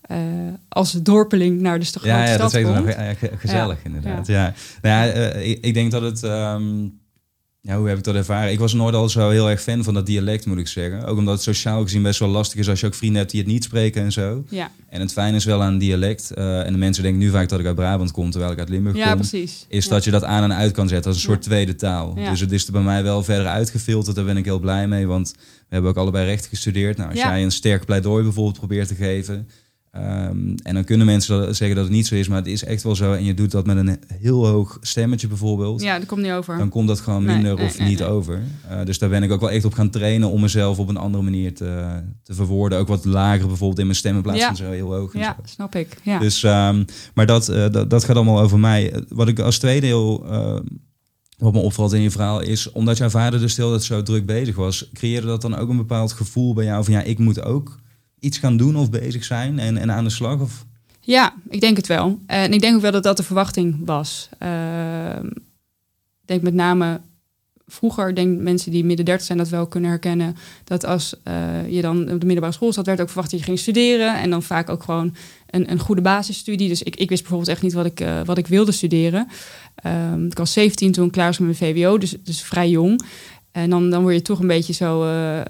eh, 0.06 0.18
als 0.68 0.92
dorpeling 0.92 1.60
naar 1.60 1.78
de 1.78 1.84
grote 1.84 2.06
Ja, 2.06 2.24
ja, 2.26 2.34
stad 2.34 2.52
dat 2.52 2.62
komt. 2.62 2.74
nog 2.84 2.94
ge- 3.18 3.30
gezellig 3.38 3.78
inderdaad. 3.84 4.26
Ja. 4.26 4.54
Nou 4.82 5.06
ja, 5.06 5.12
eh, 5.12 5.50
ik, 5.50 5.58
ik 5.64 5.74
denk 5.74 5.90
dat 5.90 6.02
het... 6.02 6.22
ehm, 6.22 6.64
ja, 7.60 7.76
hoe 7.78 7.88
heb 7.88 7.98
ik 7.98 8.04
dat 8.04 8.14
ervaren? 8.14 8.52
Ik 8.52 8.58
was 8.58 8.72
nooit 8.72 8.94
al 8.94 9.08
zo 9.08 9.30
heel 9.30 9.50
erg 9.50 9.62
fan 9.62 9.84
van 9.84 9.94
dat 9.94 10.06
dialect, 10.06 10.46
moet 10.46 10.58
ik 10.58 10.68
zeggen. 10.68 11.04
Ook 11.04 11.18
omdat 11.18 11.34
het 11.34 11.42
sociaal 11.42 11.82
gezien 11.82 12.02
best 12.02 12.18
wel 12.20 12.28
lastig 12.28 12.58
is 12.58 12.68
als 12.68 12.80
je 12.80 12.86
ook 12.86 12.94
vrienden 12.94 13.18
hebt 13.18 13.30
die 13.30 13.40
het 13.40 13.50
niet 13.50 13.64
spreken 13.64 14.02
en 14.02 14.12
zo. 14.12 14.44
Ja, 14.48 14.70
En 14.88 15.00
het 15.00 15.12
fijne 15.12 15.36
is 15.36 15.44
wel 15.44 15.62
aan 15.62 15.78
dialect, 15.78 16.30
eh, 16.30 16.66
en 16.66 16.72
de 16.72 16.78
mensen 16.78 17.02
denken 17.02 17.20
nu 17.20 17.30
vaak 17.30 17.48
dat 17.48 17.60
ik 17.60 17.66
uit 17.66 17.74
Brabant 17.74 18.10
kom, 18.10 18.30
terwijl 18.30 18.52
ik 18.52 18.58
uit 18.58 18.68
Limburg 18.68 18.96
ja 18.96 19.06
kom. 19.08 19.16
precies. 19.16 19.66
is 19.68 19.84
Ja. 19.84 19.90
dat 19.90 20.04
je 20.04 20.10
dat 20.10 20.24
aan 20.24 20.42
en 20.42 20.52
uit 20.52 20.72
kan 20.72 20.88
zetten 20.88 21.06
als 21.10 21.16
een 21.20 21.28
soort 21.28 21.42
tweede 21.42 21.74
taal. 21.74 22.12
Ja. 22.18 22.30
Dus 22.30 22.40
het 22.40 22.52
is 22.52 22.66
er 22.66 22.72
bij 22.72 22.82
mij 22.82 23.02
wel 23.02 23.22
verder 23.22 23.46
uitgefilterd. 23.46 24.16
Daar 24.16 24.24
ben 24.24 24.36
ik 24.36 24.44
heel 24.44 24.58
blij 24.60 24.88
mee, 24.88 25.06
want 25.06 25.32
we 25.36 25.38
hebben 25.68 25.90
ook 25.90 25.96
allebei 25.96 26.26
recht 26.26 26.46
gestudeerd. 26.46 26.96
Nou, 26.96 27.10
als 27.10 27.18
jij 27.20 27.42
een 27.42 27.50
sterk 27.50 27.84
pleidooi 27.84 28.22
bijvoorbeeld 28.22 28.58
probeert 28.58 28.88
te 28.88 28.94
geven... 28.94 29.48
ehm, 29.98 30.54
en 30.62 30.74
dan 30.74 30.84
kunnen 30.84 31.06
mensen 31.06 31.54
zeggen 31.54 31.76
dat 31.76 31.84
het 31.84 31.94
niet 31.94 32.06
zo 32.06 32.14
is, 32.14 32.28
maar 32.28 32.38
het 32.38 32.46
is 32.46 32.64
echt 32.64 32.82
wel 32.82 32.94
zo. 32.94 33.12
En 33.12 33.24
je 33.24 33.34
doet 33.34 33.50
dat 33.50 33.66
met 33.66 33.76
een 33.76 33.98
heel 34.20 34.46
hoog 34.46 34.78
stemmetje 34.80 35.28
bijvoorbeeld. 35.28 35.82
Ja, 35.82 35.98
dat 35.98 36.06
komt 36.06 36.22
niet 36.22 36.32
over. 36.32 36.58
Dan 36.58 36.68
komt 36.68 36.88
dat 36.88 37.00
gewoon 37.00 37.24
minder 37.24 37.54
nee, 37.54 37.66
of 37.66 37.78
nee, 37.78 37.88
niet 37.88 38.02
over. 38.02 38.42
Eh, 38.68 38.84
dus 38.84 38.98
daar 38.98 39.08
ben 39.08 39.22
ik 39.22 39.32
ook 39.32 39.40
wel 39.40 39.50
echt 39.50 39.64
op 39.64 39.74
gaan 39.74 39.90
trainen 39.90 40.30
om 40.30 40.40
mezelf 40.40 40.78
op 40.78 40.88
een 40.88 40.96
andere 40.96 41.24
manier 41.24 41.54
te, 41.54 42.02
te 42.22 42.34
verwoorden. 42.34 42.78
Ook 42.78 42.88
wat 42.88 43.04
lager 43.04 43.46
bijvoorbeeld 43.46 43.78
in 43.78 43.86
mijn 43.86 43.98
stem 43.98 44.16
in 44.16 44.22
plaats 44.22 44.38
Ja. 44.38 44.46
van 44.46 44.56
zo 44.56 44.70
heel 44.70 44.94
hoog. 44.94 45.14
en 45.14 45.20
ja, 45.20 45.36
zo. 45.38 45.42
snap 45.44 45.74
ik. 45.74 45.96
Ja. 46.02 46.18
Dus, 46.18 46.42
ehm, 46.42 46.84
maar 47.14 47.26
dat, 47.26 47.48
eh, 47.48 47.70
dat, 47.70 47.90
dat 47.90 48.04
gaat 48.04 48.16
allemaal 48.16 48.40
over 48.40 48.58
mij. 48.58 49.02
Wat 49.08 49.28
ik 49.28 49.38
als 49.38 49.58
tweede 49.58 49.86
heel, 49.86 50.26
eh, 50.30 50.56
wat 51.38 51.52
me 51.52 51.58
opvalt 51.58 51.92
in 51.92 52.00
je 52.00 52.10
verhaal 52.10 52.40
is, 52.40 52.72
omdat 52.72 52.96
jouw 52.96 53.08
vader 53.08 53.40
dus 53.40 53.52
stil 53.52 53.70
dat 53.70 53.84
zo 53.84 54.02
druk 54.02 54.26
bezig 54.26 54.56
was, 54.56 54.90
creëerde 54.92 55.26
dat 55.26 55.42
dan 55.42 55.56
ook 55.56 55.68
een 55.68 55.76
bepaald 55.76 56.12
gevoel 56.12 56.54
bij 56.54 56.64
jou 56.64 56.84
van 56.84 56.92
ja, 56.92 57.02
ik 57.02 57.18
moet 57.18 57.42
ook 57.42 57.78
iets 58.26 58.38
gaan 58.38 58.56
doen 58.56 58.76
of 58.76 58.90
bezig 58.90 59.24
zijn 59.24 59.58
en, 59.58 59.76
en 59.76 59.92
aan 59.92 60.04
de 60.04 60.10
slag? 60.10 60.40
Of, 60.40 60.64
Ja, 61.00 61.34
ik 61.48 61.60
denk 61.60 61.76
het 61.76 61.86
wel. 61.86 62.18
En 62.26 62.52
ik 62.52 62.60
denk 62.60 62.74
ook 62.74 62.82
wel 62.82 62.92
dat 62.92 63.02
dat 63.02 63.16
de 63.16 63.22
verwachting 63.22 63.76
was. 63.84 64.28
Ehm, 64.38 65.26
Ik 66.20 66.32
denk 66.32 66.42
met 66.42 66.54
name 66.54 67.00
vroeger, 67.66 68.14
denk 68.14 68.40
mensen 68.40 68.70
die 68.70 68.84
midden 68.84 69.04
30 69.04 69.26
zijn 69.26 69.38
dat 69.38 69.48
wel 69.48 69.66
kunnen 69.66 69.90
herkennen, 69.90 70.36
dat 70.64 70.84
als 70.84 71.14
eh, 71.22 71.68
je 71.68 71.82
dan 71.82 72.00
op 72.00 72.20
de 72.20 72.26
middelbare 72.26 72.52
school 72.52 72.72
zat, 72.72 72.86
werd 72.86 73.00
ook 73.00 73.06
verwacht 73.08 73.30
dat 73.30 73.40
je 73.40 73.46
ging 73.46 73.58
studeren 73.58 74.18
en 74.20 74.30
dan 74.30 74.42
vaak 74.42 74.68
ook 74.68 74.82
gewoon 74.82 75.14
een, 75.50 75.70
een 75.70 75.78
goede 75.78 76.02
basisstudie. 76.02 76.68
Dus 76.68 76.82
ik, 76.82 76.96
ik 76.96 77.08
wist 77.08 77.20
bijvoorbeeld 77.20 77.50
echt 77.50 77.62
niet 77.62 77.72
wat 77.72 77.86
ik, 77.86 78.00
eh, 78.00 78.20
wat 78.24 78.38
ik 78.38 78.46
wilde 78.46 78.72
studeren. 78.72 79.28
Ehm, 79.74 80.26
ik 80.26 80.38
was 80.38 80.52
17 80.52 80.92
toen 80.92 81.06
ik 81.06 81.12
klaar 81.12 81.26
was 81.26 81.38
met 81.38 81.58
mijn 81.58 81.74
VWO, 81.74 81.98
dus, 81.98 82.16
dus 82.22 82.42
vrij 82.42 82.70
jong. 82.70 83.02
En 83.52 83.70
dan, 83.70 83.90
dan 83.90 84.02
word 84.02 84.14
je 84.14 84.22
toch 84.22 84.40
een 84.40 84.46
beetje 84.46 84.72
zo 84.72 85.04
eh, 85.04 85.40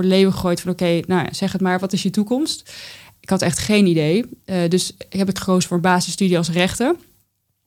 voor 0.00 0.08
leeuwen 0.08 0.32
gegooid 0.32 0.60
van 0.60 0.72
oké, 0.72 1.00
nou 1.06 1.28
zeg 1.30 1.52
het 1.52 1.60
maar, 1.60 1.78
wat 1.78 1.92
is 1.92 2.02
je 2.02 2.10
toekomst? 2.10 2.72
Ik 3.20 3.30
had 3.30 3.42
echt 3.42 3.58
geen 3.58 3.86
idee. 3.86 4.24
Eh, 4.44 4.56
dus 4.68 4.92
heb 5.08 5.28
ik 5.28 5.38
gekozen 5.38 5.68
voor 5.68 5.76
een 5.76 5.82
basisstudie 5.82 6.36
als 6.36 6.50
rechten. 6.50 6.96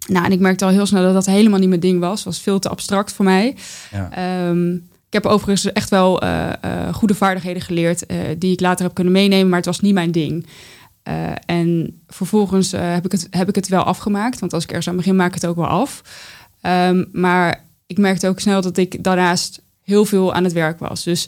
Nou, 0.07 0.25
en 0.25 0.31
ik 0.31 0.39
merkte 0.39 0.65
al 0.65 0.71
heel 0.71 0.85
snel 0.85 1.03
dat 1.03 1.13
dat 1.13 1.25
helemaal 1.25 1.59
niet 1.59 1.69
mijn 1.69 1.81
ding 1.81 1.99
was. 1.99 2.23
Was 2.23 2.39
veel 2.39 2.59
te 2.59 2.69
abstract 2.69 3.11
voor 3.11 3.25
mij. 3.25 3.55
ja. 3.91 4.11
Ehm, 4.11 4.73
ik 5.07 5.23
heb 5.23 5.25
overigens 5.25 5.71
echt 5.71 5.89
wel 5.89 6.21
eh, 6.21 6.53
eh, 6.61 6.93
goede 6.93 7.15
vaardigheden 7.15 7.61
geleerd... 7.61 8.05
die 8.37 8.51
ik 8.51 8.59
later 8.59 8.85
heb 8.85 8.93
kunnen 8.93 9.13
meenemen, 9.13 9.47
maar 9.49 9.57
het 9.57 9.65
was 9.65 9.79
niet 9.79 9.93
mijn 9.93 10.11
ding. 10.11 10.47
En 11.45 12.01
vervolgens 12.07 12.71
heb, 12.71 13.05
ik 13.05 13.11
het, 13.11 13.27
heb 13.29 13.49
ik 13.49 13.55
het 13.55 13.67
wel 13.67 13.83
afgemaakt. 13.83 14.39
Want 14.39 14.53
als 14.53 14.63
ik 14.63 14.69
ergens 14.69 14.87
aan 14.87 14.95
begin, 14.95 15.15
maak 15.15 15.27
ik 15.27 15.41
het 15.41 15.45
ook 15.45 15.55
wel 15.55 15.67
af. 15.67 16.01
Ehm, 16.61 17.03
maar 17.11 17.63
ik 17.87 17.97
merkte 17.97 18.27
ook 18.27 18.39
snel 18.39 18.61
dat 18.61 18.77
ik 18.77 19.03
daarnaast 19.03 19.61
heel 19.83 20.05
veel 20.05 20.33
aan 20.33 20.43
het 20.43 20.53
werk 20.53 20.79
was. 20.79 21.03
Dus 21.03 21.27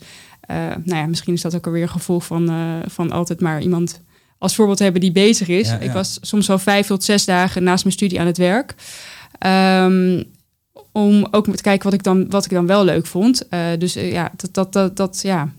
nou 0.83 0.95
ja, 0.97 1.06
misschien 1.06 1.33
is 1.33 1.42
dat 1.42 1.56
ook 1.56 1.65
alweer 1.65 1.81
een 1.81 1.89
gevolg 1.89 2.25
van, 2.25 2.50
eh, 2.50 2.89
van 2.89 3.12
altijd 3.12 3.42
maar 3.42 3.62
iemand 3.62 4.01
als 4.38 4.56
voorbeeld 4.56 4.80
hebben 4.80 5.01
die 5.01 5.12
bezig 5.12 5.47
is. 5.47 5.69
Ja, 5.69 5.77
Ik 5.80 5.92
was 5.92 6.18
soms 6.21 6.47
wel 6.47 6.59
vijf 6.59 6.88
tot 6.88 7.03
zes 7.03 7.25
dagen 7.25 7.63
naast 7.63 7.83
mijn 7.83 7.95
studie 7.95 8.19
aan 8.19 8.25
het 8.25 8.38
werk. 8.38 8.75
Ehm, 9.39 10.24
om 10.92 11.27
ook 11.31 11.56
te 11.56 11.62
kijken 11.62 11.83
wat 11.83 11.94
ik 11.94 12.03
dan, 12.03 12.30
wat 12.30 12.45
ik 12.45 12.51
dan 12.51 12.65
wel 12.65 12.83
leuk 12.86 13.06
vond. 13.06 13.47
Eh, 13.47 13.59
dus 13.77 13.95
eh, 13.95 14.12
ja, 14.12 14.31
dat, 14.36 14.53
dat, 14.53 14.74
dat, 14.74 14.97
dat, 14.97 15.19
ja, 15.24 15.50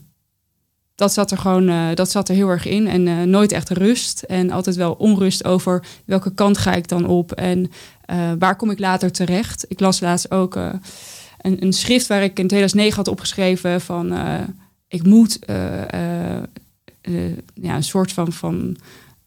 dat 0.95 1.13
zat 1.13 1.31
er 1.31 1.39
gewoon 1.39 1.69
eh, 1.69 1.87
dat 1.95 2.11
zat 2.11 2.29
er 2.29 2.35
heel 2.35 2.49
erg 2.49 2.67
in. 2.67 2.87
En 2.89 3.09
eh, 3.09 3.23
nooit 3.23 3.53
echt 3.53 3.71
rust. 3.71 4.23
En 4.23 4.51
altijd 4.51 4.77
wel 4.77 4.93
onrust 4.93 5.45
over 5.45 5.85
welke 6.05 6.35
kant 6.35 6.59
ga 6.59 6.75
ik 6.75 6.89
dan 6.89 7.07
op 7.07 7.33
en 7.33 7.71
eh, 8.05 8.33
waar 8.39 8.57
kom 8.57 8.71
ik 8.71 8.79
later 8.79 9.13
terecht. 9.13 9.65
Ik 9.69 9.81
las 9.81 10.01
laatst 10.01 10.31
ook 10.31 10.57
eh, 10.57 10.69
een, 11.41 11.63
een 11.63 11.73
schrift 11.73 12.07
waar 12.07 12.23
ik 12.23 12.39
in 12.39 12.47
2009 12.47 12.97
had 12.97 13.09
opgeschreven 13.09 13.81
van 13.81 14.13
eh, 14.13 14.35
ik 14.89 15.03
moet 15.05 15.39
eh, 15.45 15.83
eh, 16.37 16.43
eh, 17.01 17.37
ja, 17.55 17.75
een 17.77 17.85
soort 17.85 18.13
van, 18.13 18.33
van 18.33 18.77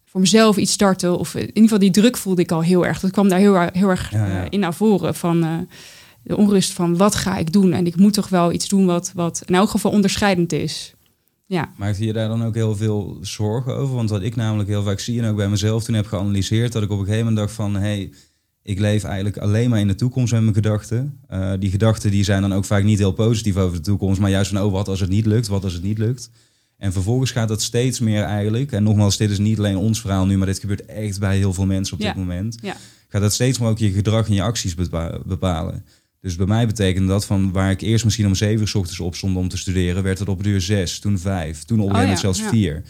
voor 0.05 0.21
mezelf 0.21 0.57
iets 0.57 0.71
starten. 0.71 1.17
Of 1.19 1.35
in 1.35 1.45
ieder 1.47 1.63
geval 1.63 1.79
die 1.79 1.91
druk 1.91 2.17
voelde 2.17 2.41
ik 2.41 2.51
al 2.51 2.61
heel 2.61 2.85
erg. 2.85 2.99
Dat 2.99 3.11
kwam 3.11 3.29
daar 3.29 3.39
heel, 3.39 3.55
erg- 3.55 3.73
heel 3.73 3.89
erg 3.89 4.11
Ja, 4.11 4.25
ja. 4.27 4.49
in 4.49 4.59
naar 4.59 4.73
voren. 4.73 5.15
Van 5.15 5.67
de 6.23 6.37
onrust 6.37 6.71
van 6.73 6.97
wat 6.97 7.15
ga 7.15 7.37
ik 7.37 7.51
doen? 7.53 7.73
En 7.73 7.85
ik 7.85 7.95
moet 7.95 8.13
toch 8.13 8.29
wel 8.29 8.51
iets 8.51 8.67
doen 8.67 8.85
wat, 8.85 9.11
wat 9.15 9.41
in 9.45 9.55
elk 9.55 9.69
geval 9.69 9.91
onderscheidend 9.91 10.51
is. 10.53 10.93
Ja, 11.45 11.69
Maakte 11.77 12.05
je 12.05 12.13
daar 12.13 12.27
dan 12.27 12.43
ook 12.45 12.55
heel 12.55 12.75
veel 12.75 13.17
zorgen 13.21 13.75
over? 13.75 13.95
Want 13.95 14.09
wat 14.09 14.21
ik 14.21 14.35
namelijk 14.35 14.69
heel 14.69 14.83
vaak 14.83 14.99
zie 14.99 15.21
en 15.21 15.29
ook 15.29 15.35
bij 15.35 15.49
mezelf 15.49 15.83
toen 15.83 15.95
heb 15.95 16.05
geanalyseerd, 16.05 16.71
dat 16.71 16.83
ik 16.83 16.89
op 16.91 16.99
een 16.99 17.05
gegeven 17.05 17.25
moment 17.25 17.41
dacht 17.45 17.55
van, 17.55 17.73
hé, 17.73 17.79
hey, 17.79 18.11
ik 18.69 18.79
leef 18.79 19.03
eigenlijk 19.03 19.37
alleen 19.37 19.69
maar 19.69 19.79
in 19.79 19.87
de 19.87 19.95
toekomst 19.95 20.31
met 20.33 20.41
mijn 20.41 20.53
gedachten. 20.53 21.19
Eh, 21.27 21.51
die 21.59 21.71
gedachten 21.71 22.11
die 22.11 22.23
zijn 22.23 22.41
dan 22.41 22.53
ook 22.53 22.65
vaak 22.65 22.83
niet 22.83 22.97
heel 22.99 23.11
positief 23.11 23.55
over 23.55 23.77
de 23.77 23.83
toekomst, 23.83 24.19
maar 24.19 24.29
juist 24.29 24.51
van, 24.51 24.61
oh, 24.61 24.71
wat 24.71 24.87
als 24.87 24.99
het 24.99 25.09
niet 25.09 25.25
lukt, 25.25 25.47
wat 25.47 25.63
als 25.63 25.73
het 25.73 25.83
niet 25.83 25.97
lukt. 25.97 26.29
En 26.77 26.91
vervolgens 26.93 27.31
gaat 27.31 27.47
dat 27.47 27.61
steeds 27.61 27.99
meer 27.99 28.23
eigenlijk, 28.23 28.71
en 28.71 28.83
nogmaals, 28.83 29.17
dit 29.17 29.29
is 29.29 29.37
niet 29.37 29.57
alleen 29.57 29.77
ons 29.77 30.01
verhaal 30.01 30.25
nu, 30.25 30.37
maar 30.37 30.47
dit 30.47 30.59
gebeurt 30.59 30.85
echt 30.85 31.19
bij 31.19 31.37
heel 31.37 31.53
veel 31.53 31.65
mensen 31.65 31.93
op 31.95 32.01
Ja. 32.01 32.07
dit 32.07 32.15
moment. 32.17 32.57
Ja. 32.61 32.75
Gaat 33.07 33.21
dat 33.21 33.33
steeds 33.33 33.59
meer 33.59 33.69
ook 33.69 33.77
je 33.77 33.91
gedrag 33.91 34.27
en 34.27 34.33
je 34.33 34.41
acties 34.41 34.75
bepa- 34.75 35.19
bepalen. 35.25 35.85
Dus 36.21 36.35
bij 36.35 36.45
mij 36.45 36.67
betekende 36.67 37.07
dat 37.07 37.25
van 37.25 37.51
waar 37.51 37.71
ik 37.71 37.81
eerst 37.81 38.03
misschien 38.05 38.25
om 38.27 38.35
zeven 38.35 38.59
uur 38.61 38.67
's 38.67 38.75
ochtends 38.75 38.99
op 38.99 39.15
stond 39.15 39.37
om 39.37 39.47
te 39.49 39.57
studeren, 39.57 40.03
werd 40.03 40.19
het 40.19 40.27
op 40.29 40.43
de 40.43 40.49
uur 40.49 40.61
zes, 40.61 40.99
toen 40.99 41.19
vijf, 41.19 41.63
toen 41.63 41.79
op 41.79 41.89
een 41.89 41.95
Oh 41.95 42.01
ja, 42.07 42.15
zelfs 42.15 42.41
vier. 42.41 42.83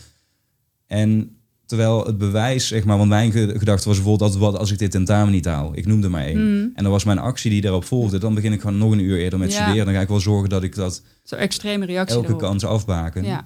En 0.87 1.37
terwijl 1.69 2.05
het 2.05 2.17
bewijs, 2.17 2.67
zeg 2.67 2.83
maar, 2.83 2.97
want 2.97 3.09
mijn 3.09 3.31
ge- 3.31 3.53
gedachte 3.57 3.87
was 3.87 3.97
bijvoorbeeld 3.97 4.31
dat 4.31 4.41
wat 4.41 4.57
als 4.57 4.71
ik 4.71 4.77
dit 4.79 4.91
tentamen 4.91 5.31
niet 5.31 5.45
haal, 5.45 5.71
ik 5.73 5.85
noemde 5.85 6.09
maar 6.09 6.25
één. 6.25 6.37
Mm. 6.57 6.71
En 6.75 6.83
dan 6.83 6.91
was 6.91 7.03
mijn 7.03 7.19
actie 7.19 7.51
die 7.51 7.61
daarop 7.61 7.85
volgde, 7.85 8.17
dan 8.17 8.33
begin 8.33 8.53
ik 8.53 8.61
gewoon 8.61 8.77
nog 8.77 8.91
een 8.91 8.99
uur 8.99 9.17
eerder 9.19 9.39
met 9.39 9.51
Ja. 9.53 9.61
studeren. 9.61 9.85
Dan 9.85 9.93
ga 9.95 10.01
ik 10.01 10.07
wel 10.07 10.19
zorgen 10.19 10.49
dat 10.49 10.63
ik 10.63 10.75
dat 10.75 11.01
zo 11.23 11.35
extreme 11.35 11.85
reactie 11.85 12.15
elke 12.15 12.35
kans 12.35 12.65
afbaken. 12.65 13.23
Ja. 13.25 13.43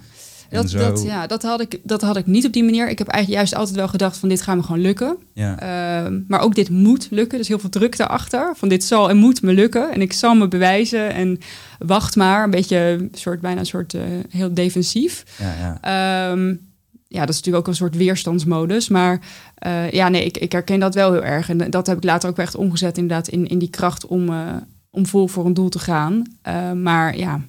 Dat, 0.49 0.69
zo- 0.69 0.77
dat, 0.77 1.03
ja, 1.03 1.27
dat, 1.27 1.43
had 1.43 1.61
ik, 1.61 1.79
dat 1.83 2.01
had 2.01 2.17
ik 2.17 2.25
niet 2.25 2.45
op 2.45 2.53
die 2.53 2.63
manier. 2.63 2.89
Ik 2.89 2.97
heb 2.97 3.07
eigenlijk 3.07 3.39
juist 3.41 3.55
altijd 3.59 3.77
wel 3.77 3.87
gedacht 3.87 4.17
van 4.17 4.29
dit 4.29 4.41
gaat 4.41 4.55
me 4.55 4.63
gewoon 4.63 4.81
lukken. 4.81 5.17
Ja. 5.33 5.59
Ehm, 5.59 6.19
maar 6.27 6.39
ook 6.41 6.55
dit 6.55 6.69
moet 6.69 7.07
lukken. 7.11 7.37
Dus 7.37 7.47
heel 7.47 7.59
veel 7.59 7.69
druk 7.69 7.97
daarachter. 7.97 8.53
Van 8.55 8.69
dit 8.69 8.83
zal 8.83 9.09
en 9.09 9.17
moet 9.17 9.41
me 9.41 9.53
lukken. 9.53 9.91
En 9.93 10.01
ik 10.01 10.13
zal 10.13 10.35
me 10.35 10.47
bewijzen. 10.47 11.13
En 11.13 11.37
wacht 11.79 12.15
maar. 12.15 12.43
Een 12.43 12.49
beetje 12.49 13.09
soort, 13.13 13.41
bijna 13.41 13.59
een 13.59 13.65
soort 13.65 13.93
eh, 13.93 14.01
heel 14.29 14.53
defensief. 14.53 15.23
Ja, 15.39 15.53
ja. 15.81 16.31
Ehm, 16.31 16.55
ja, 17.13 17.19
dat 17.19 17.29
is 17.29 17.35
natuurlijk 17.35 17.63
ook 17.63 17.67
een 17.67 17.79
soort 17.79 17.95
weerstandsmodus. 17.95 18.87
Maar 18.87 19.21
eh, 19.55 19.91
ja, 19.91 20.09
nee, 20.09 20.25
ik, 20.25 20.37
ik 20.37 20.51
herken 20.51 20.79
dat 20.79 20.95
wel 20.95 21.11
heel 21.11 21.23
erg. 21.23 21.49
En 21.49 21.69
dat 21.69 21.87
heb 21.87 21.97
ik 21.97 22.03
later 22.03 22.29
ook 22.29 22.37
echt 22.37 22.55
omgezet 22.55 22.97
inderdaad 22.97 23.27
in, 23.27 23.47
in 23.47 23.59
die 23.59 23.69
kracht 23.69 24.05
om, 24.05 24.29
eh, 24.29 24.55
om 24.89 25.05
vol 25.05 25.27
voor 25.27 25.45
een 25.45 25.53
doel 25.53 25.69
te 25.69 25.79
gaan. 25.79 26.23
Eh, 26.41 26.71
maar 26.71 27.17
ja, 27.17 27.41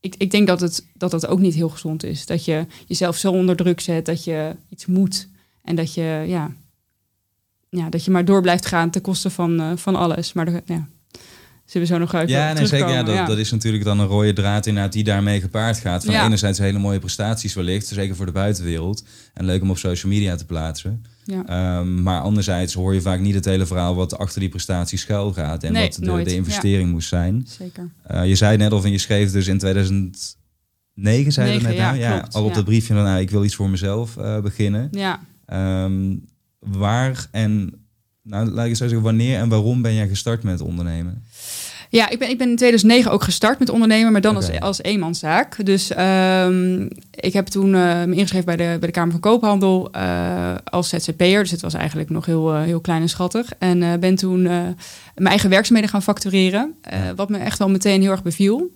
ik, 0.00 0.14
ik 0.18 0.30
denk 0.30 0.46
dat, 0.46 0.60
het, 0.60 0.86
dat 0.94 1.10
dat 1.10 1.26
ook 1.26 1.38
niet 1.38 1.54
heel 1.54 1.68
gezond 1.68 2.04
is. 2.04 2.26
Dat 2.26 2.44
je 2.44 2.66
jezelf 2.86 3.16
zo 3.16 3.32
onder 3.32 3.56
druk 3.56 3.80
zet 3.80 4.06
dat 4.06 4.24
je 4.24 4.56
iets 4.68 4.86
moet. 4.86 5.28
En 5.62 5.76
dat 5.76 5.94
je, 5.94 6.24
ja, 6.26 6.50
ja, 7.68 7.88
dat 7.88 8.04
je 8.04 8.10
maar 8.10 8.24
door 8.24 8.42
blijft 8.42 8.66
gaan 8.66 8.90
ten 8.90 9.02
koste 9.02 9.30
van, 9.30 9.60
eh, 9.60 9.76
van 9.76 9.96
alles. 9.96 10.32
Maar 10.32 10.62
ja, 10.64 10.88
zullen 11.66 11.86
we 11.86 11.92
zo 11.94 11.98
nog 12.00 12.14
uit 12.14 12.28
Ja, 12.28 12.52
nee, 12.52 12.66
zeker. 12.66 12.88
Ja, 12.88 13.02
dat, 13.02 13.26
dat 13.26 13.38
is 13.38 13.50
natuurlijk 13.50 13.84
dan 13.84 13.98
een 13.98 14.06
rode 14.06 14.32
draad 14.32 14.66
inderdaad 14.66 14.92
die 14.92 15.04
daarmee 15.04 15.40
gepaard 15.40 15.78
gaat. 15.78 16.04
Van 16.04 16.14
Ja. 16.14 16.24
enerzijds 16.24 16.58
hele 16.58 16.78
mooie 16.78 16.98
prestaties 16.98 17.54
wellicht, 17.54 17.86
zeker 17.86 18.16
voor 18.16 18.26
de 18.26 18.32
buitenwereld. 18.32 19.04
En 19.34 19.44
leuk 19.44 19.62
om 19.62 19.70
op 19.70 19.78
social 19.78 20.12
media 20.12 20.36
te 20.36 20.46
plaatsen. 20.46 21.04
Ja. 21.24 21.44
Ehm, 21.46 22.02
maar 22.02 22.20
anderzijds 22.20 22.74
hoor 22.74 22.94
je 22.94 23.00
vaak 23.00 23.20
niet 23.20 23.34
het 23.34 23.44
hele 23.44 23.66
verhaal 23.66 23.94
wat 23.94 24.18
achter 24.18 24.40
die 24.40 24.48
prestatie 24.48 24.98
schuil 24.98 25.32
gaat. 25.32 25.62
En 25.62 25.72
Nee, 25.72 25.82
wat 25.82 25.98
de, 26.18 26.22
de 26.24 26.34
investering 26.34 26.90
moest 26.90 27.08
zijn. 27.08 27.46
Zeker. 27.58 27.88
Eh, 28.02 28.26
je 28.26 28.34
zei 28.34 28.56
net 28.56 28.72
of 28.72 28.84
en 28.84 28.90
je 28.90 28.98
schreef 28.98 29.32
dus 29.32 29.46
in 29.46 29.58
2000, 29.58 30.36
negen, 30.94 31.32
zei 31.32 31.52
je 31.52 31.60
net 31.60 31.76
nou? 31.76 31.96
ja, 31.98 32.18
klopt, 32.18 32.34
al 32.34 32.44
op 32.44 32.54
dat 32.54 32.64
briefje 32.64 32.94
van, 32.94 33.02
nou, 33.02 33.20
ik 33.20 33.30
wil 33.30 33.44
iets 33.44 33.54
voor 33.54 33.70
mezelf 33.70 34.16
eh, 34.16 34.40
beginnen. 34.40 34.88
Ja. 34.90 35.20
Ehm, 35.46 36.14
waar 36.58 37.28
en, 37.30 37.72
nou, 38.22 38.50
laat 38.50 38.64
ik 38.64 38.68
eens 38.70 38.78
zo 38.78 38.84
zeggen, 38.84 39.04
wanneer 39.04 39.38
en 39.38 39.48
waarom 39.48 39.82
ben 39.82 39.94
jij 39.94 40.08
gestart 40.08 40.42
met 40.42 40.60
ondernemen? 40.60 41.22
Ja, 41.96 42.08
ik 42.08 42.18
ben, 42.18 42.30
ik 42.30 42.38
ben 42.38 42.48
in 42.48 42.56
2009 42.56 43.10
ook 43.10 43.22
gestart 43.22 43.58
met 43.58 43.68
ondernemen, 43.68 44.12
maar 44.12 44.20
dan 44.20 44.36
als, 44.36 44.60
als 44.60 44.82
eenmanszaak. 44.82 45.64
Dus 45.64 45.90
ehm, 45.90 46.82
ik 47.10 47.32
heb 47.32 47.46
toen 47.46 47.74
eh, 47.74 48.04
me 48.04 48.14
ingeschreven 48.14 48.46
bij 48.46 48.56
de, 48.56 48.76
bij 48.78 48.88
de 48.88 48.90
Kamer 48.90 49.10
van 49.10 49.20
Koophandel 49.20 49.88
eh, 49.92 50.54
als 50.64 50.88
ZZP'er. 50.88 51.42
Dus 51.42 51.50
het 51.50 51.60
was 51.60 51.74
eigenlijk 51.74 52.10
nog 52.10 52.26
heel, 52.26 52.54
eh, 52.54 52.62
heel 52.62 52.80
klein 52.80 53.02
en 53.02 53.08
schattig. 53.08 53.52
En 53.58 54.00
ben 54.00 54.14
toen 54.14 54.42
mijn 54.42 54.76
eigen 55.14 55.50
werkzaamheden 55.50 55.90
gaan 55.90 56.02
factureren. 56.02 56.74
Wat 57.16 57.28
me 57.28 57.38
echt 57.38 57.58
wel 57.58 57.68
meteen 57.68 58.00
heel 58.00 58.10
erg 58.10 58.22
beviel. 58.22 58.70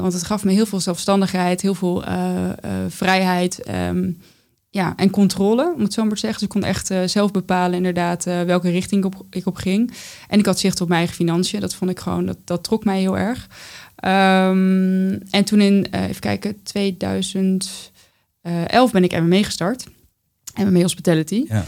Want 0.00 0.12
het 0.12 0.24
gaf 0.24 0.44
me 0.44 0.52
heel 0.52 0.66
veel 0.66 0.80
zelfstandigheid, 0.80 1.60
heel 1.60 1.74
veel 1.74 2.04
vrijheid 2.88 3.62
ehm, 3.62 4.10
ja, 4.76 4.92
en 4.96 5.10
controle, 5.10 5.72
om 5.76 5.82
het 5.82 5.92
zo 5.92 6.02
maar 6.04 6.12
te 6.12 6.18
zeggen. 6.18 6.38
Dus 6.38 6.48
ik 6.48 6.54
kon 6.60 6.68
echt 6.70 6.90
eh, 6.90 6.98
zelf 7.06 7.30
bepalen 7.30 7.76
inderdaad 7.76 8.26
eh, 8.26 8.42
welke 8.42 8.70
richting 8.70 9.04
ik 9.04 9.14
op, 9.14 9.26
ik 9.30 9.46
op 9.46 9.56
ging. 9.56 9.92
En 10.28 10.38
ik 10.38 10.46
had 10.46 10.58
zicht 10.58 10.80
op 10.80 10.86
mijn 10.88 10.98
eigen 11.00 11.16
financiën. 11.16 11.60
Dat 11.60 11.74
vond 11.74 11.90
ik 11.90 11.98
gewoon, 11.98 12.26
dat, 12.26 12.36
dat 12.44 12.64
trok 12.64 12.84
mij 12.84 13.00
heel 13.00 13.18
erg. 13.18 13.46
Ehm, 13.96 15.18
en 15.30 15.44
toen 15.44 15.60
in, 15.60 15.86
eh, 15.90 16.02
even 16.08 16.20
kijken, 16.20 16.62
2011 16.62 18.92
ben 18.92 19.04
ik 19.04 19.20
MMA 19.20 19.42
gestart. 19.42 19.86
MMA 20.58 20.80
Hospitality. 20.80 21.44
Ja, 21.48 21.64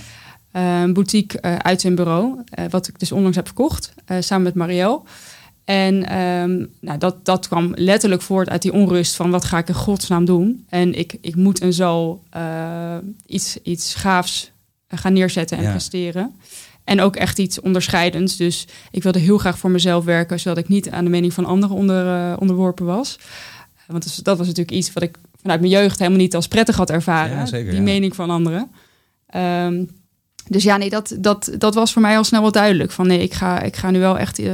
Eh, 0.53 0.81
Een 0.81 0.93
boutique 0.93 1.43
uit 1.43 1.81
zijn 1.81 1.95
bureau, 1.95 2.39
wat 2.71 2.89
ik 2.89 2.99
dus 2.99 3.13
onlangs 3.13 3.37
heb 3.37 3.47
verkocht, 3.47 3.93
samen 4.21 4.45
met 4.45 4.55
Marielle. 4.55 5.01
En 5.69 6.09
ehm, 6.09 6.65
nou, 6.81 6.99
dat, 6.99 7.25
dat 7.25 7.49
kwam 7.49 7.73
letterlijk 7.75 8.23
voort 8.23 8.49
uit 8.49 8.63
die 8.63 8.73
onrust 8.73 9.15
van 9.17 9.31
wat 9.31 9.45
ga 9.45 9.59
ik 9.59 9.69
in 9.69 9.75
godsnaam 9.75 10.25
doen. 10.25 10.65
En 10.69 10.99
ik, 10.99 11.17
ik 11.21 11.37
moet 11.37 11.61
en 11.61 11.73
zal 11.73 12.23
eh, 12.31 12.97
iets, 13.27 13.59
iets 13.63 13.95
gaafs 13.95 14.51
gaan 14.89 15.13
neerzetten 15.13 15.57
en 15.57 15.63
Ja. 15.63 15.71
presteren. 15.71 16.35
En 16.85 17.01
ook 17.01 17.17
echt 17.17 17.39
iets 17.39 17.61
onderscheidends. 17.61 18.37
Dus 18.37 18.67
ik 18.91 19.03
wilde 19.03 19.19
heel 19.19 19.39
graag 19.39 19.59
voor 19.59 19.71
mezelf 19.71 20.05
werken, 20.05 20.41
zodat 20.41 20.59
ik 20.59 20.69
niet 20.69 20.91
aan 20.91 21.05
de 21.05 21.11
mening 21.11 21.33
van 21.33 21.45
anderen 21.45 21.77
onder, 21.77 22.07
eh, 22.07 22.37
onderworpen 22.39 22.87
was. 22.87 23.19
Want 23.87 24.25
dat, 24.25 24.39
was 24.39 24.47
natuurlijk 24.47 24.77
iets 24.77 24.93
wat 24.93 25.03
ik 25.03 25.17
vanuit 25.41 25.61
mijn 25.61 25.73
jeugd 25.73 25.99
helemaal 25.99 26.21
niet 26.21 26.35
als 26.35 26.49
prettig 26.49 26.77
had 26.77 26.91
ervaren. 26.91 27.37
Ja, 27.37 27.47
zeker, 27.47 27.71
die 27.71 27.79
ja. 27.79 27.83
mening 27.85 28.15
van 28.15 28.31
anderen. 28.31 28.71
Ehm, 29.27 29.85
dus 30.47 30.63
ja, 30.63 30.77
nee, 30.77 30.91
dat, 30.91 31.17
dat, 31.19 31.51
dat 31.59 31.75
was 31.75 31.93
voor 31.93 32.03
mij 32.03 32.17
al 32.17 32.25
snel 32.25 32.41
wel 32.41 32.53
duidelijk. 32.53 32.91
Van 32.91 33.07
nee, 33.07 33.23
ik 33.23 33.35
ga, 33.35 33.61
ik 33.63 33.77
ga 33.77 33.91
nu 33.91 33.99
wel 33.99 34.19
echt 34.19 34.39
eh, 34.39 34.53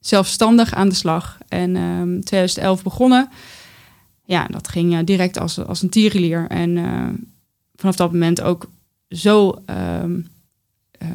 zelfstandig 0.00 0.74
aan 0.74 0.88
de 0.88 0.94
slag. 0.94 1.38
En 1.48 1.76
ehm 1.76 2.20
2011 2.20 2.82
begonnen. 2.82 3.28
Ja, 4.24 4.46
dat 4.46 4.68
ging 4.68 4.94
eh, 4.94 5.04
direct 5.04 5.38
als, 5.38 5.64
als 5.66 5.82
een 5.82 5.88
tierenlier. 5.88 6.46
En 6.48 6.76
eh, 6.76 7.08
vanaf 7.74 7.96
dat 7.96 8.12
moment 8.12 8.40
ook 8.40 8.70
zo 9.08 9.62
ehm, 9.66 10.20
eh, 10.90 11.08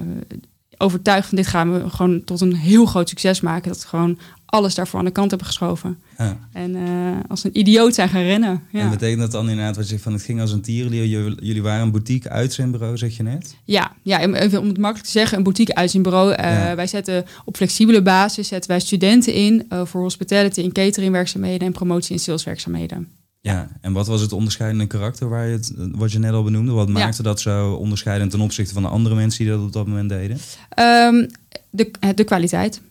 overtuigd 0.78 1.28
van 1.28 1.38
dit 1.38 1.48
gaan 1.48 1.74
we 1.74 1.90
gewoon 1.90 2.24
tot 2.24 2.42
een 2.42 2.56
heel 2.56 2.86
groot 2.86 3.10
succes 3.10 3.42
maken. 3.42 3.72
Dat 3.72 3.86
gewoon 3.86 4.20
alles 4.54 4.76
daarvoor 4.76 5.00
aan 5.00 5.06
de 5.06 5.12
kant 5.12 5.30
hebben 5.30 5.48
geschoven. 5.48 5.98
ja. 6.18 6.38
En 6.54 6.76
eh, 6.76 6.82
als 7.28 7.44
een 7.44 7.58
idioot 7.60 7.94
zijn 7.94 8.10
gaan 8.10 8.22
rennen. 8.22 8.62
Ja. 8.72 8.80
En 8.80 8.90
betekent 8.90 9.20
dat 9.20 9.32
dan 9.32 9.50
inderdaad 9.50 9.76
wat 9.76 9.84
je 9.84 9.90
zegt 9.90 10.04
van 10.04 10.14
het 10.14 10.22
ging 10.22 10.42
als 10.42 10.52
een 10.52 10.62
tierenlier? 10.62 11.06
Jullie, 11.42 11.62
waren 11.62 11.82
een 11.82 11.92
boutique 11.92 12.30
uitzendbureau, 12.30 12.98
zeg 12.98 13.18
je 13.18 13.24
net? 13.24 13.56
Ja, 13.64 13.92
ja, 14.02 14.24
om- 14.26 14.34
even 14.34 14.60
om 14.60 14.68
het 14.68 14.78
makkelijk 14.78 15.06
te 15.06 15.12
zeggen, 15.12 15.38
een 15.38 15.44
boutique 15.44 15.76
uitzendbureau. 15.76 16.30
Ja. 16.30 16.76
Wij 16.76 16.88
zetten 16.88 17.26
op 17.46 17.56
flexibele 17.56 18.02
basis 18.02 18.48
zetten 18.48 18.70
wij 18.70 18.80
studenten 18.80 19.34
in 19.34 19.66
eh, 19.70 19.86
voor 19.86 20.02
hospitality 20.02 20.62
en 20.64 20.72
cateringwerkzaamheden 20.72 21.68
en 21.68 21.74
promotie 21.74 22.14
en 22.16 22.22
saleswerkzaamheden. 22.22 23.08
Ja. 23.42 23.70
En 23.82 23.94
wat 23.94 24.08
was 24.08 24.22
het 24.22 24.32
onderscheidende 24.34 24.88
karakter 24.88 25.30
waar 25.30 25.48
je 25.48 25.54
het, 25.54 25.74
wat 25.76 26.12
je 26.12 26.20
net 26.20 26.32
al 26.32 26.44
benoemde? 26.44 26.72
Wat 26.72 26.90
maakte 26.90 27.24
dat 27.24 27.42
zo 27.42 27.74
onderscheidend 27.74 28.32
ten 28.32 28.40
opzichte 28.42 28.74
van 28.74 28.82
de 28.84 28.90
andere 28.90 29.16
mensen 29.16 29.44
die 29.46 29.54
dat 29.54 29.62
op 29.64 29.74
dat 29.74 29.88
moment 29.88 30.10
deden? 30.10 30.38
Ehm, 30.70 31.28
de, 31.70 31.92
de 32.16 32.24
kwaliteit. 32.24 32.82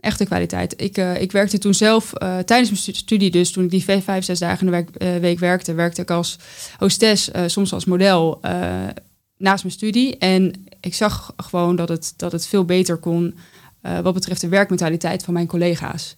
Echt 0.00 0.18
de 0.18 0.26
kwaliteit. 0.26 0.82
Ik, 0.82 0.96
eh, 0.96 1.20
ik 1.20 1.32
werkte 1.32 1.58
toen 1.58 1.74
zelf 1.74 2.12
eh, 2.12 2.38
tijdens 2.38 2.70
mijn 2.70 2.82
stu- 2.82 2.92
studie, 2.92 3.30
dus 3.30 3.50
toen 3.50 3.64
ik 3.64 3.70
die 3.70 3.84
vijf, 3.84 4.24
zes 4.24 4.38
dagen 4.38 4.66
in 4.66 4.84
de 4.92 4.98
eh, 4.98 5.16
week 5.20 5.38
werkte, 5.38 5.74
werkte 5.74 6.02
ik 6.02 6.10
als 6.10 6.38
hostess, 6.78 7.30
soms 7.46 7.72
als 7.72 7.84
model 7.84 8.40
naast 9.36 9.62
mijn 9.62 9.74
studie. 9.74 10.18
En 10.18 10.64
ik 10.80 10.94
zag 10.94 11.32
gewoon 11.36 11.76
dat 11.76 11.88
het, 11.88 12.14
dat 12.16 12.32
het 12.32 12.46
veel 12.46 12.64
beter 12.64 12.96
kon 12.96 13.34
wat 14.02 14.14
betreft 14.14 14.40
de 14.40 14.48
werkmentaliteit 14.48 15.24
van 15.24 15.34
mijn 15.34 15.46
collega's. 15.46 16.14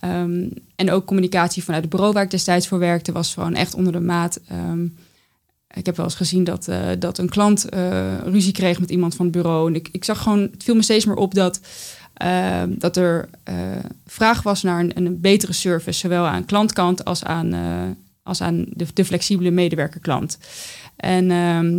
Ehm, 0.00 0.48
en 0.76 0.90
ook 0.90 1.04
communicatie 1.04 1.64
vanuit 1.64 1.82
het 1.82 1.92
bureau 1.92 2.12
waar 2.12 2.22
ik 2.22 2.30
destijds 2.30 2.68
voor 2.68 2.78
werkte, 2.78 3.12
was 3.12 3.34
gewoon 3.34 3.54
echt 3.54 3.74
onder 3.74 3.92
de 3.92 4.00
maat. 4.00 4.40
Ehm, 4.48 4.84
ik 5.74 5.86
heb 5.86 5.96
wel 5.96 6.04
eens 6.06 6.14
gezien 6.14 6.44
dat, 6.44 6.68
dat 6.98 7.18
een 7.18 7.28
klant 7.28 7.66
ruzie 8.24 8.52
kreeg 8.52 8.80
met 8.80 8.90
iemand 8.90 9.14
van 9.14 9.26
het 9.26 9.34
bureau. 9.34 9.68
En 9.68 9.74
ik, 9.74 9.88
ik 9.92 10.04
zag 10.04 10.22
gewoon, 10.22 10.40
het 10.40 10.62
viel 10.64 10.74
me 10.74 10.82
steeds 10.82 11.04
meer 11.04 11.16
op 11.16 11.34
dat, 11.34 11.60
eh, 12.14 12.62
dat 12.68 12.96
er 12.96 13.28
eh, 13.42 13.56
vraag 14.06 14.42
was 14.42 14.62
naar 14.62 14.80
een, 14.80 14.92
een 14.94 15.20
betere 15.20 15.52
service, 15.52 15.98
zowel 15.98 16.26
aan 16.26 16.44
klantkant 16.44 17.04
als 17.04 17.24
aan, 17.24 17.52
eh, 17.52 17.82
als 18.22 18.40
aan 18.40 18.64
de, 18.68 18.86
de 18.94 19.04
flexibele 19.04 19.50
medewerkerklant. 19.50 20.38
En 20.96 21.30
ehm, 21.30 21.70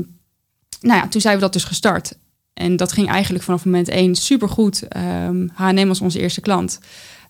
nou 0.82 1.00
ja, 1.00 1.08
toen 1.08 1.22
zijn 1.22 1.36
we 1.36 1.42
dat 1.42 1.54
dus 1.54 1.64
gestart. 1.64 2.14
En 2.54 2.76
dat 2.76 2.92
ging 2.92 3.10
eigenlijk 3.10 3.44
vanaf 3.44 3.66
moment 3.66 3.88
één 3.90 4.16
supergoed. 4.16 4.88
Ehm 4.88 5.48
H&M 5.54 5.88
was 5.88 6.02
onze 6.02 6.20
eerste 6.20 6.42
klant. 6.42 6.80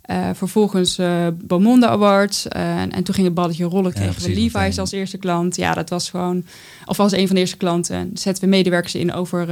Eh, 0.06 0.30
vervolgens 0.34 0.98
eh 0.98 1.28
Beaumonde 1.34 1.88
Awards. 1.88 2.48
eh, 2.48 2.82
en, 2.82 2.92
en 2.92 3.04
toen 3.04 3.14
ging 3.14 3.26
het 3.26 3.36
balletje 3.36 3.64
rollen. 3.66 3.94
Kregen 3.94 4.22
we 4.22 4.34
Levi's 4.42 4.78
als 4.80 4.92
eerste 4.92 5.18
klant. 5.18 5.56
Ja, 5.56 5.74
dat 5.74 5.90
was 5.90 6.10
gewoon... 6.10 6.44
Of 6.86 7.00
als 7.00 7.12
een 7.12 7.26
van 7.26 7.36
de 7.36 7.42
eerste 7.42 7.58
klanten. 7.58 7.96
En 7.96 8.10
zetten 8.14 8.44
we 8.44 8.50
medewerkers 8.50 8.96
in 8.96 9.14
over... 9.14 9.48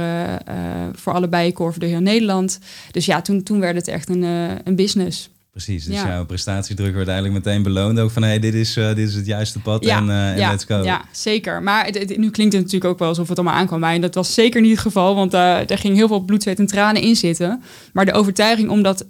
voor 0.92 1.12
allebei 1.12 1.52
Core 1.52 1.70
voor 1.70 1.80
de 1.80 1.86
heel 1.86 2.00
Nederland. 2.00 2.58
Dus 2.90 3.06
ja, 3.06 3.22
toen, 3.22 3.42
toen 3.42 3.60
werd 3.60 3.76
het 3.76 3.88
echt 3.88 4.08
een, 4.08 4.22
een 4.64 4.76
business. 4.76 5.28
Precies, 5.50 5.84
dus 5.84 5.94
Ja. 5.94 6.06
jouw 6.06 6.24
prestatiedruk 6.24 6.94
werd 6.94 7.08
eigenlijk 7.08 7.44
meteen 7.44 7.62
beloond. 7.62 7.98
Ook 7.98 8.10
van, 8.10 8.22
hé, 8.22 8.38
dit, 8.38 8.54
is, 8.54 8.72
dit 8.74 8.98
is 8.98 9.14
het 9.14 9.26
juiste 9.26 9.58
pad 9.60 9.84
en, 9.84 10.10
en 10.10 10.36
ja, 10.38 10.50
let's 10.50 10.64
go. 10.64 10.82
Ja, 10.82 11.04
zeker. 11.12 11.62
Maar 11.62 11.84
het, 11.86 11.98
het- 11.98 12.16
nu 12.16 12.30
klinkt 12.30 12.52
het 12.52 12.62
natuurlijk 12.62 12.90
ook 12.92 12.98
wel 12.98 13.08
alsof 13.08 13.28
het 13.28 13.38
allemaal 13.38 13.56
aankwam. 13.56 13.80
Maar 13.80 14.00
dat 14.00 14.14
was 14.14 14.34
zeker 14.34 14.60
niet 14.60 14.70
het 14.70 14.80
geval, 14.80 15.14
want 15.14 15.30
daar 15.30 15.66
daar 15.66 15.78
ging 15.78 15.96
heel 15.96 16.08
veel 16.08 16.20
bloed, 16.20 16.42
zweet 16.42 16.58
en 16.58 16.66
tranen 16.66 17.02
in 17.02 17.16
zitten. 17.16 17.62
Maar 17.92 18.04
de 18.04 18.12
overtuiging 18.12 18.68
om 18.70 18.82
dat 18.82 19.04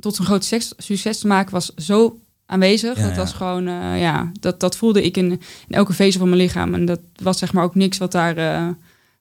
tot 0.00 0.18
een 0.18 0.24
groot 0.24 0.44
succes, 0.44 0.72
succes 0.76 1.18
te 1.18 1.26
maken 1.26 1.52
was 1.52 1.74
zo 1.74 2.18
aanwezig. 2.46 2.96
Ja, 2.96 3.02
dat 3.02 3.10
ja. 3.10 3.16
was 3.16 3.32
gewoon, 3.32 3.66
eh, 3.68 4.00
ja, 4.00 4.30
dat, 4.40 4.60
dat 4.60 4.76
voelde 4.76 5.02
ik 5.04 5.16
in, 5.16 5.30
in 5.30 5.40
elke 5.68 5.92
vezel 5.92 6.20
van 6.20 6.28
mijn 6.28 6.40
lichaam. 6.40 6.74
En 6.74 6.84
dat 6.84 7.00
was 7.22 7.38
zeg 7.38 7.52
maar 7.52 7.64
ook 7.64 7.74
niks 7.74 7.98
wat 7.98 8.12
daar 8.12 8.36
eh, 8.36 8.68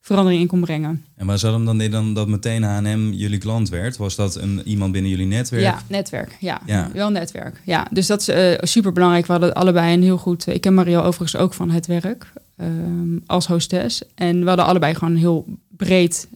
verandering 0.01 0.41
in 0.41 0.47
kon 0.47 0.59
brengen. 0.61 1.05
En 1.15 1.25
waar 1.25 1.37
zat 1.39 1.53
hem 1.53 1.65
dan 1.65 1.77
dan 1.89 2.13
dat 2.13 2.27
meteen 2.27 2.63
H&M 2.63 3.11
jullie 3.13 3.37
klant 3.37 3.69
werd? 3.69 3.97
Was 3.97 4.15
dat 4.15 4.35
een, 4.35 4.61
iemand 4.65 4.91
binnen 4.91 5.11
jullie 5.11 5.25
netwerk? 5.25 5.61
Ja, 5.63 5.81
netwerk. 5.87 6.37
Ja, 6.39 6.61
Ja. 6.65 6.89
wel 6.93 7.09
netwerk. 7.09 7.61
Ja, 7.63 7.87
dus 7.91 8.07
dat 8.07 8.19
is 8.21 8.27
eh, 8.27 8.53
super 8.61 8.91
belangrijk. 8.91 9.25
We 9.25 9.31
hadden 9.31 9.53
allebei 9.53 9.93
een 9.93 10.03
heel 10.03 10.17
goed. 10.17 10.47
Ik 10.47 10.61
ken 10.61 10.73
Mario 10.73 10.99
overigens 10.99 11.35
ook 11.35 11.53
van 11.53 11.69
het 11.69 11.85
werk 11.85 12.33
ehm, 12.57 13.17
als 13.25 13.47
hostess. 13.47 14.01
En 14.15 14.39
we 14.41 14.47
hadden 14.47 14.65
allebei 14.65 14.93
gewoon 14.93 15.13
een 15.13 15.19
heel 15.19 15.45
breed, 15.69 16.27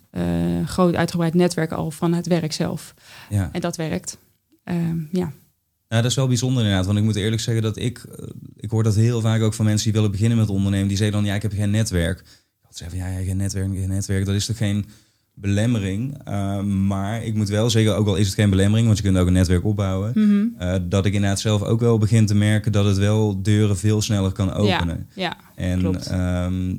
groot 0.65 0.95
uitgebreid 0.95 1.33
netwerk 1.33 1.71
al 1.71 1.91
van 1.91 2.13
het 2.13 2.27
werk 2.27 2.53
zelf. 2.53 2.93
ja. 3.29 3.49
En 3.51 3.61
dat 3.61 3.75
werkt. 3.75 4.17
Ehm, 4.63 4.97
ja. 5.11 5.31
Nou, 5.89 6.01
dat 6.03 6.11
is 6.11 6.17
wel 6.17 6.27
bijzonder 6.27 6.61
inderdaad. 6.63 6.85
Want 6.85 6.97
ik 6.97 7.03
moet 7.03 7.15
eerlijk 7.15 7.41
zeggen 7.41 7.63
dat 7.63 7.77
ik... 7.77 7.97
eh, 7.97 8.27
Ik 8.57 8.69
hoor 8.69 8.83
dat 8.83 8.95
heel 8.95 9.21
vaak 9.21 9.41
ook 9.41 9.53
van 9.53 9.65
mensen 9.65 9.83
die 9.85 9.93
willen 9.93 10.11
beginnen 10.11 10.37
met 10.37 10.49
ondernemen. 10.49 10.87
Die 10.87 10.97
zeggen 10.97 11.15
dan, 11.15 11.25
ja, 11.25 11.35
ik 11.35 11.41
heb 11.41 11.53
geen 11.53 11.71
netwerk. 11.71 12.19
Ik 12.19 12.25
had 12.61 12.77
zeggen 12.77 12.99
van, 12.99 13.07
ja, 13.07 13.17
ja, 13.17 13.25
geen 13.25 13.37
netwerk, 13.37 13.67
geen 13.73 13.89
netwerk. 13.89 14.25
Dat 14.25 14.35
is 14.35 14.45
toch 14.45 14.57
geen 14.57 14.85
belemmering? 15.33 16.17
Uh, 16.29 16.61
maar 16.61 17.23
ik 17.23 17.33
moet 17.35 17.49
wel 17.49 17.69
zeggen, 17.69 17.95
ook 17.97 18.07
al 18.07 18.15
is 18.15 18.25
het 18.25 18.35
geen 18.35 18.49
belemmering... 18.49 18.85
want 18.87 18.97
je 18.99 19.03
kunt 19.03 19.17
ook 19.17 19.27
een 19.27 19.33
netwerk 19.33 19.65
opbouwen... 19.65 20.11
Mhm. 20.15 20.63
uh, 20.63 20.75
dat 20.89 21.05
ik 21.05 21.13
inderdaad 21.13 21.39
zelf 21.39 21.61
ook 21.63 21.79
wel 21.79 21.97
begin 21.97 22.25
te 22.25 22.35
merken... 22.35 22.71
dat 22.71 22.85
het 22.85 22.97
wel 22.97 23.41
deuren 23.41 23.77
veel 23.77 24.01
sneller 24.01 24.31
kan 24.31 24.53
openen. 24.53 25.07
ja, 25.15 25.37
En 25.55 25.79
klopt. 25.79 26.07
ehm, 26.07 26.75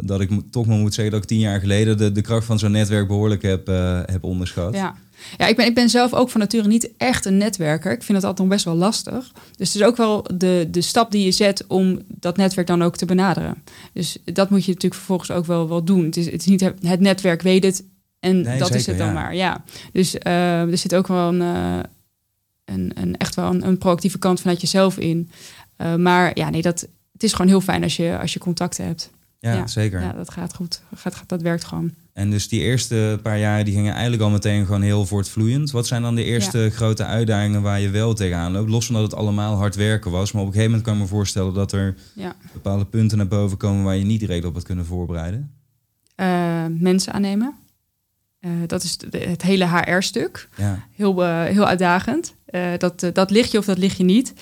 dat 0.00 0.20
ik 0.20 0.30
toch 0.50 0.66
maar 0.66 0.76
moet 0.78 0.94
zeggen 0.94 1.12
dat 1.14 1.22
ik 1.22 1.28
tien 1.28 1.38
jaar 1.38 1.60
geleden 1.60 1.96
de, 1.96 2.12
de 2.12 2.20
kracht 2.22 2.46
van 2.46 2.58
zo'n 2.58 2.70
netwerk 2.70 3.06
behoorlijk 3.08 3.42
heb, 3.42 3.68
eh, 3.68 4.00
heb 4.04 4.24
onderschat. 4.24 4.74
ja. 4.74 4.94
Ja, 5.36 5.46
ik 5.46 5.56
ben, 5.56 5.66
ik 5.66 5.74
ben 5.74 5.88
zelf 5.88 6.14
ook 6.14 6.30
van 6.30 6.40
nature 6.40 6.68
niet 6.68 6.90
echt 6.96 7.24
een 7.24 7.36
netwerker. 7.36 7.92
Ik 7.92 8.02
vind 8.02 8.18
het 8.18 8.26
altijd 8.26 8.48
nog 8.48 8.56
best 8.56 8.64
wel 8.64 8.74
lastig. 8.74 9.32
Dus 9.56 9.72
het 9.72 9.76
is 9.76 9.82
ook 9.82 9.96
wel 9.96 10.26
de, 10.34 10.68
de 10.70 10.80
stap 10.80 11.10
die 11.10 11.24
je 11.24 11.30
zet 11.30 11.66
om 11.66 12.02
dat 12.06 12.36
netwerk 12.36 12.66
dan 12.66 12.82
ook 12.82 12.96
te 12.96 13.06
benaderen. 13.06 13.62
Dus 13.92 14.18
dat 14.24 14.50
moet 14.50 14.64
je 14.64 14.72
natuurlijk 14.72 14.94
vervolgens 14.94 15.30
ook 15.30 15.46
wel, 15.46 15.68
wel 15.68 15.84
doen. 15.84 16.04
Het 16.04 16.16
is, 16.16 16.24
het 16.26 16.40
is 16.40 16.46
niet 16.46 16.72
het 16.80 17.00
netwerk 17.00 17.42
weet 17.42 17.64
het 17.64 17.84
en 18.20 18.40
Nee, 18.40 18.58
dat 18.58 18.74
is 18.74 18.86
het 18.86 18.98
dan 18.98 19.06
ja. 19.06 19.12
maar. 19.12 19.34
Ja. 19.34 19.64
Dus 19.92 20.18
eh, 20.18 20.60
er 20.60 20.78
zit 20.78 20.94
ook 20.94 21.06
wel 21.06 21.28
een, 21.28 21.42
eh, 21.42 21.78
een, 22.64 22.90
een 22.94 23.16
echt 23.16 23.34
wel 23.34 23.50
een, 23.50 23.66
een 23.66 23.78
proactieve 23.78 24.18
kant 24.18 24.40
vanuit 24.40 24.60
jezelf 24.60 24.98
in. 24.98 25.30
Eh, 25.76 25.94
maar 25.94 26.30
ja, 26.34 26.50
nee, 26.50 26.62
dat, 26.62 26.80
het 27.12 27.22
is 27.22 27.32
gewoon 27.32 27.46
heel 27.50 27.60
fijn 27.60 27.82
als 27.82 27.96
je, 27.96 28.18
als 28.20 28.32
je 28.32 28.38
contacten 28.38 28.84
hebt. 28.84 29.10
Ja, 29.40 29.52
Ja. 29.52 29.66
zeker. 29.66 30.00
Ja, 30.00 30.12
dat 30.12 30.30
gaat 30.30 30.54
goed. 30.54 30.82
Gaat, 30.94 31.22
dat 31.26 31.42
werkt 31.42 31.64
gewoon. 31.64 31.92
En 32.18 32.30
dus 32.30 32.48
die 32.48 32.60
eerste 32.60 33.18
paar 33.22 33.38
jaren 33.38 33.64
die 33.64 33.74
gingen 33.74 33.92
eigenlijk 33.92 34.22
al 34.22 34.30
meteen 34.30 34.66
gewoon 34.66 34.82
heel 34.82 35.06
voortvloeiend. 35.06 35.70
Wat 35.70 35.86
zijn 35.86 36.02
dan 36.02 36.14
de 36.14 36.24
eerste 36.24 36.70
grote 36.74 37.04
uitdagingen 37.04 37.62
waar 37.62 37.80
je 37.80 37.90
wel 37.90 38.14
tegenaan 38.14 38.52
loopt? 38.52 38.70
Los 38.70 38.86
van 38.86 38.94
dat 38.94 39.04
het 39.04 39.14
allemaal 39.14 39.56
hard 39.56 39.74
werken 39.74 40.10
was. 40.10 40.32
Maar 40.32 40.42
op 40.42 40.48
een 40.48 40.54
gegeven 40.54 40.74
moment 40.76 40.88
kan 40.90 40.96
ik 40.98 41.02
me 41.10 41.16
voorstellen 41.16 41.54
dat 41.54 41.72
er 41.72 41.94
Ja. 42.14 42.34
bepaalde 42.52 42.84
punten 42.86 43.16
naar 43.18 43.28
boven 43.28 43.56
komen 43.56 43.84
waar 43.84 43.96
je 43.96 44.04
niet 44.04 44.20
direct 44.20 44.44
op 44.44 44.54
had 44.54 44.62
kunnen 44.62 44.86
voorbereiden. 44.86 45.52
Eh, 46.14 46.64
mensen 46.70 47.12
aannemen. 47.12 47.54
Eh, 48.40 48.50
dat 48.66 48.82
is 48.82 48.98
het 49.10 49.42
hele 49.42 49.66
HR-stuk. 49.66 50.48
Ja, 50.56 50.86
Heel, 50.96 51.24
eh, 51.24 51.44
heel 51.44 51.66
uitdagend. 51.66 52.34
Dat, 52.78 53.10
dat 53.12 53.30
lig 53.30 53.50
je 53.50 53.58
of 53.58 53.64
dat 53.64 53.78
lig 53.78 53.96
je 53.96 54.04
niet. 54.04 54.32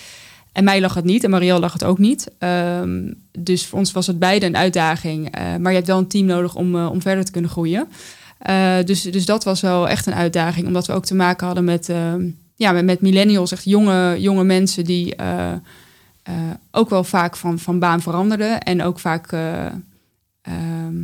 En 0.56 0.64
mij 0.64 0.80
lag 0.80 0.94
het 0.94 1.04
niet 1.04 1.24
en 1.24 1.30
Marielle 1.30 1.60
lag 1.60 1.72
het 1.72 1.84
ook 1.84 1.98
niet. 1.98 2.30
Ehm, 2.38 3.12
dus 3.38 3.66
voor 3.66 3.78
ons 3.78 3.92
was 3.92 4.06
het 4.06 4.18
beide 4.18 4.46
een 4.46 4.56
uitdaging. 4.56 5.30
Eh, 5.30 5.56
maar 5.56 5.70
je 5.70 5.76
hebt 5.76 5.86
wel 5.86 5.98
een 5.98 6.06
team 6.06 6.26
nodig 6.26 6.54
om, 6.54 6.76
eh, 6.76 6.90
om 6.90 7.02
verder 7.02 7.24
te 7.24 7.30
kunnen 7.30 7.50
groeien. 7.50 7.88
Eh, 8.38 8.76
dus, 8.84 9.02
dus 9.02 9.24
dat 9.24 9.44
was 9.44 9.60
wel 9.60 9.88
echt 9.88 10.06
een 10.06 10.14
uitdaging. 10.14 10.66
Omdat 10.66 10.86
we 10.86 10.92
ook 10.92 11.04
te 11.04 11.14
maken 11.14 11.46
hadden 11.46 11.64
met, 11.64 11.88
ehm, 11.88 12.28
ja, 12.54 12.72
met, 12.72 12.84
met 12.84 13.00
millennials. 13.00 13.52
Echt 13.52 13.64
jonge, 13.64 14.20
jonge 14.20 14.44
mensen 14.44 14.84
die 14.84 15.14
ook 16.70 16.90
wel 16.90 17.04
vaak 17.04 17.36
van, 17.36 17.58
van 17.58 17.78
baan 17.78 18.02
veranderden. 18.02 18.62
En 18.62 18.82
ook 18.82 18.98
vaak... 18.98 19.32
eh, 19.32 19.66
ehm, 20.42 20.94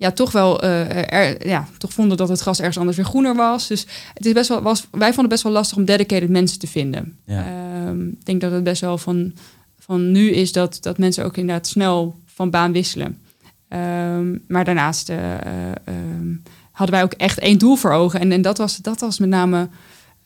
ja, 0.00 0.10
toch 0.10 0.32
wel 0.32 0.62
eh, 0.62 1.12
er, 1.12 1.46
ja, 1.46 1.68
toch 1.78 1.92
vonden 1.92 2.16
dat 2.16 2.28
het 2.28 2.40
gras 2.40 2.58
ergens 2.58 2.78
anders 2.78 2.96
weer 2.96 3.06
groener 3.06 3.34
was. 3.34 3.66
Dus 3.66 3.86
het 4.14 4.26
is 4.26 4.32
best 4.32 4.48
wel, 4.48 4.62
was, 4.62 4.86
wij 4.90 5.06
vonden 5.06 5.20
het 5.20 5.28
best 5.28 5.42
wel 5.42 5.52
lastig 5.52 5.76
om 5.76 5.84
dedicated 5.84 6.28
mensen 6.28 6.58
te 6.58 6.66
vinden. 6.66 7.18
Ja. 7.24 7.44
Ehm, 7.46 8.08
ik 8.08 8.24
denk 8.24 8.40
dat 8.40 8.52
het 8.52 8.64
best 8.64 8.80
wel 8.80 8.98
van, 8.98 9.32
van 9.78 10.10
nu 10.10 10.30
is 10.30 10.52
dat, 10.52 10.78
dat 10.80 10.98
mensen 10.98 11.24
ook 11.24 11.36
inderdaad 11.36 11.66
snel 11.66 12.18
van 12.26 12.50
baan 12.50 12.72
wisselen. 12.72 13.22
Ehm, 13.68 14.36
maar 14.48 14.64
daarnaast 14.64 15.08
eh, 15.08 15.34
eh, 15.34 15.72
ehm, 15.84 16.34
hadden 16.70 16.96
wij 16.96 17.04
ook 17.04 17.12
echt 17.12 17.38
één 17.38 17.58
doel 17.58 17.76
voor 17.76 17.92
ogen. 17.92 18.20
En, 18.20 18.32
en 18.32 18.42
dat, 18.42 18.58
was, 18.58 18.76
dat 18.76 19.00
was 19.00 19.18
met 19.18 19.28
name, 19.28 19.68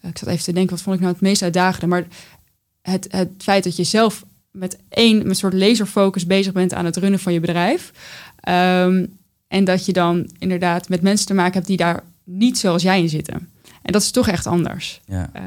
ik 0.03 0.19
zat 0.19 0.29
even 0.29 0.45
te 0.45 0.53
denken, 0.53 0.75
wat 0.75 0.83
vond 0.83 0.97
ik 0.97 1.03
nou 1.03 1.13
het 1.13 1.23
meest 1.23 1.43
uitdagende? 1.43 1.87
Maar 1.87 2.07
het, 2.83 3.07
het 3.11 3.31
feit 3.39 3.65
dat 3.65 3.77
je 3.77 3.85
zelf 3.85 4.25
met 4.51 4.79
één 4.89 5.17
met 5.17 5.27
een 5.27 5.35
soort 5.35 5.55
laserfocus 5.55 6.27
bezig 6.27 6.53
bent 6.53 6.75
aan 6.75 6.85
het 6.85 6.97
runnen 6.97 7.21
van 7.21 7.33
je 7.33 7.41
bedrijf. 7.41 7.93
En 9.55 9.65
dat 9.65 9.87
je 9.87 9.93
dan 9.93 10.31
inderdaad 10.39 10.89
met 10.89 11.03
mensen 11.03 11.27
te 11.27 11.35
maken 11.35 11.53
hebt 11.53 11.67
die 11.67 11.77
daar 11.77 12.03
niet 12.25 12.59
zoals 12.59 12.83
jij 12.83 13.01
in 13.01 13.09
zitten. 13.09 13.49
En 13.83 13.93
dat 13.93 14.03
is 14.03 14.11
toch 14.11 14.29
echt 14.29 14.47
anders. 14.47 15.01
ja, 15.07 15.31
Eh, 15.33 15.43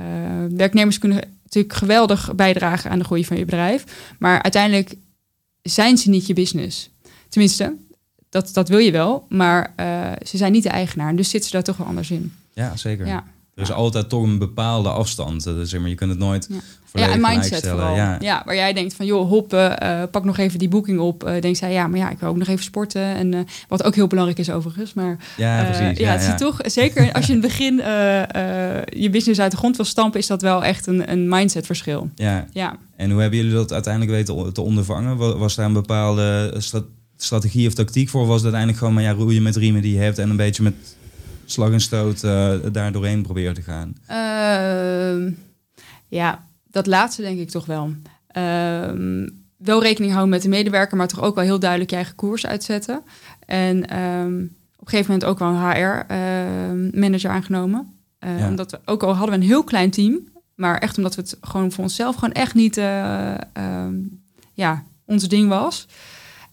werknemers 0.50 0.98
kunnen 1.00 1.22
natuurlijk 1.44 1.74
geweldig 1.74 2.36
bijdragen 2.36 2.92
aan 2.92 3.00
de 3.00 3.06
groei 3.06 3.26
van 3.26 3.38
je 3.38 3.46
bedrijf. 3.46 3.84
Maar 4.20 4.42
uiteindelijk 4.42 4.96
zijn 5.62 5.98
ze 5.98 6.10
niet 6.10 6.28
je 6.28 6.34
business. 6.34 6.90
Tenminste, 7.30 7.74
dat, 8.30 8.54
dat 8.54 8.70
wil 8.70 8.78
je 8.80 8.92
wel. 8.92 9.26
Maar 9.30 9.74
eh, 9.76 10.12
ze 10.26 10.38
zijn 10.38 10.52
niet 10.52 10.64
de 10.64 10.70
eigenaar. 10.70 11.16
Dus 11.16 11.30
zitten 11.30 11.50
ze 11.50 11.56
daar 11.56 11.66
toch 11.66 11.78
wel 11.78 11.88
anders 11.88 12.12
in. 12.12 12.34
ja 12.54 12.76
zeker. 12.76 13.08
Ja, 13.08 13.24
Er 13.58 13.64
is 13.64 13.72
altijd 13.72 14.10
toch 14.10 14.24
een 14.24 14.38
bepaalde 14.38 14.90
afstand. 14.90 15.52
Zeg 15.64 15.80
maar, 15.80 15.90
je 15.90 15.96
kunt 15.96 16.10
het 16.10 16.20
nooit 16.20 16.48
Ja. 16.50 16.56
volledig 16.86 17.16
ja 17.16 17.22
en 17.30 17.34
mindset 17.34 17.68
vooral. 17.68 17.96
Ja, 17.96 18.18
Ja. 18.20 18.42
waar 18.46 18.56
jij 18.56 18.74
denkt 18.74 18.94
van, 18.94 19.06
joh, 19.06 19.30
hoppen, 19.30 19.80
eh, 19.80 20.04
pak 20.12 20.24
nog 20.24 20.38
even 20.38 20.60
die 20.60 20.68
boeking 20.68 21.00
op. 21.00 21.24
Eh 21.24 21.42
denkt 21.42 21.58
zij, 21.58 21.72
ja, 21.72 21.88
maar 21.88 22.00
ja, 22.00 22.10
ik 22.10 22.20
wil 22.20 22.30
ook 22.30 22.38
nog 22.38 22.48
even 22.48 22.64
sporten. 22.64 23.02
En 23.02 23.34
eh, 23.34 23.40
wat 23.68 23.84
ook 23.84 23.96
heel 23.96 24.08
belangrijk 24.08 24.40
is 24.40 24.50
overigens. 24.50 24.94
Maar 24.94 25.18
ja, 25.38 25.64
precies. 25.64 25.98
ja, 25.98 26.12
het 26.12 26.22
is 26.34 26.40
toch, 26.40 26.60
zeker 26.64 27.12
als 27.14 27.26
je 27.26 27.34
in 27.34 27.40
het 27.42 27.48
begin 27.48 27.76
je 29.02 29.10
business 29.12 29.40
uit 29.40 29.52
de 29.52 29.58
grond 29.58 29.76
wil 29.76 29.86
stampen, 29.86 30.20
is 30.20 30.28
dat 30.28 30.42
wel 30.42 30.64
echt 30.64 30.88
een, 30.88 31.12
een 31.12 31.30
mindsetverschil. 31.30 32.10
Ja, 32.16 32.46
Ja. 32.54 32.76
En 32.96 33.12
hoe 33.12 33.22
hebben 33.22 33.40
jullie 33.40 33.54
dat 33.54 33.74
uiteindelijk 33.74 34.14
weten 34.14 34.54
te 34.54 34.62
ondervangen? 34.62 35.18
Wa- 35.18 35.38
Was 35.38 35.56
daar 35.56 35.66
een 35.66 35.74
bepaalde 35.74 36.54
stra- 36.58 36.84
strategie 37.18 37.68
of 37.68 37.74
tactiek 37.74 38.10
voor? 38.10 38.22
Was 38.26 38.36
het 38.36 38.44
uiteindelijk 38.44 38.80
gewoon 38.80 38.94
maar 38.94 39.04
ja, 39.04 39.12
roeien 39.12 39.44
met 39.44 39.56
riemen 39.56 39.82
die 39.82 39.94
je 39.94 40.00
hebt 40.00 40.18
en 40.18 40.30
een 40.30 40.36
beetje 40.36 40.64
met 40.64 40.74
slag 41.52 41.72
en 41.72 41.82
stoot 41.82 42.24
eh, 42.24 42.54
daar 42.72 42.92
doorheen 42.92 43.22
proberen 43.22 43.54
te 43.54 43.62
gaan? 43.62 43.96
Ehm, 44.08 45.32
ja, 46.08 46.46
dat 46.72 46.88
laatste 46.88 47.22
denk 47.22 47.40
ik 47.40 47.50
toch 47.50 47.66
wel. 47.66 47.94
Ehm, 48.28 49.28
wel 49.58 49.82
rekening 49.82 50.12
houden 50.12 50.34
met 50.34 50.42
de 50.42 50.50
medewerker, 50.50 50.98
maar 50.98 51.08
toch 51.08 51.22
ook 51.22 51.36
wel 51.36 51.44
heel 51.44 51.60
duidelijk 51.60 51.90
je 51.90 51.96
eigen 51.96 52.16
koers 52.16 52.46
uitzetten. 52.46 53.02
En 53.46 53.90
ehm, 53.90 54.44
op 54.76 54.86
een 54.86 54.90
gegeven 54.90 55.12
moment 55.12 55.30
ook 55.30 55.40
wel 55.40 55.48
een 55.48 55.72
HR-manager 55.72 57.30
aangenomen. 57.30 57.92
Ja. 58.20 58.48
Omdat 58.48 58.72
we, 58.72 58.80
ook 58.86 59.04
al 59.04 59.16
hadden 59.16 59.36
we 59.36 59.42
een 59.42 59.48
heel 59.48 59.64
klein 59.64 59.90
team, 59.90 60.20
maar 60.56 60.78
echt 60.78 60.98
omdat 60.98 61.16
we 61.16 61.22
het 61.22 61.38
gewoon 61.42 61.72
voor 61.72 61.84
onszelf 61.84 62.16
gewoon 62.16 62.34
echt 62.34 62.54
niet 62.54 62.78
eh, 62.78 63.36
ja, 64.54 64.84
ons 65.06 65.28
ding 65.28 65.50
was. 65.50 65.88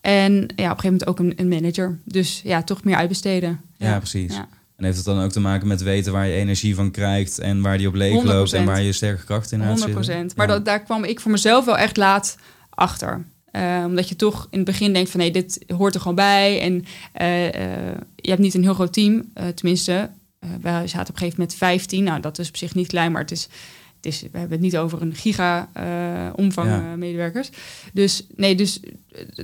En 0.01 0.33
ja, 0.33 0.41
op 0.41 0.49
een 0.49 0.57
gegeven 0.57 0.83
moment 0.83 1.07
ook 1.07 1.19
een, 1.19 1.33
een 1.37 1.49
manager. 1.49 1.99
Dus 2.05 2.41
ja, 2.45 2.63
toch 2.63 2.85
meer 2.85 2.97
uitbesteden. 2.97 3.61
Ja, 3.77 3.99
precies. 3.99 4.35
Ja. 4.35 4.49
En 4.77 4.85
heeft 4.85 4.97
het 4.97 5.07
dan 5.07 5.21
ook 5.23 5.31
te 5.33 5.41
maken 5.41 5.69
met 5.69 5.83
weten 5.83 6.13
waar 6.13 6.27
je 6.27 6.35
energie 6.35 6.75
van 6.75 6.91
krijgt 6.91 7.39
en 7.39 7.61
waar 7.61 7.79
die 7.79 7.89
op 7.89 7.95
leeg 7.95 8.23
loopt 8.23 8.53
en 8.53 8.63
100%. 8.63 8.67
waar 8.67 8.83
je 8.83 8.93
sterke 8.93 9.25
krachten 9.25 9.61
in 9.61 9.67
100 9.67 10.05
zitten? 10.05 10.31
Maar 10.37 10.47
Ja. 10.49 10.53
dat, 10.53 10.65
daar 10.65 10.83
kwam 10.83 11.05
ik 11.05 11.21
voor 11.21 11.31
mezelf 11.31 11.65
wel 11.65 11.79
echt 11.79 11.97
laat 11.97 12.37
achter. 12.71 13.25
Eh, 13.51 13.83
omdat 13.87 14.09
je 14.09 14.17
toch 14.17 14.47
in 14.51 14.57
het 14.59 14.67
begin 14.67 14.93
denkt 14.93 15.11
van 15.11 15.21
nee, 15.21 15.31
dit 15.31 15.65
hoort 15.77 15.95
er 15.95 16.01
gewoon 16.01 16.17
bij. 16.17 16.61
En 16.61 16.85
eh, 17.13 17.47
eh, 17.47 17.97
je 18.17 18.29
hebt 18.31 18.43
niet 18.43 18.55
een 18.55 18.63
heel 18.63 18.75
groot 18.75 18.93
team. 18.93 19.33
Tenminste, 19.55 20.11
wij 20.61 20.87
zaten 20.87 21.09
op 21.09 21.09
een 21.09 21.19
gegeven 21.19 21.39
moment 21.41 21.55
15. 21.57 22.05
Nou, 22.05 22.21
dat 22.21 22.39
is 22.39 22.49
op 22.49 22.57
zich 22.57 22.75
niet 22.75 22.87
klein, 22.87 23.13
maar 23.13 23.21
het 23.21 23.31
is, 23.31 23.43
het 23.97 24.07
is, 24.07 24.21
we 24.21 24.29
hebben 24.39 24.51
het 24.51 24.61
niet 24.61 24.77
over 24.77 25.03
een 25.03 25.15
giga 25.15 25.69
omvang 26.37 26.69
Ja. 26.69 26.97
medewerkers. 26.97 27.51
Dus 27.93 28.27
nee, 28.37 28.55
dus 28.55 28.81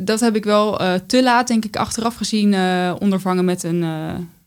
dat 0.02 0.20
heb 0.20 0.36
ik 0.36 0.44
wel 0.44 0.80
te 1.06 1.22
laat, 1.22 1.48
denk 1.48 1.64
ik, 1.64 1.76
achteraf 1.76 2.14
gezien 2.14 2.54
ondervangen 2.98 3.44
met 3.44 3.62
een, 3.62 3.84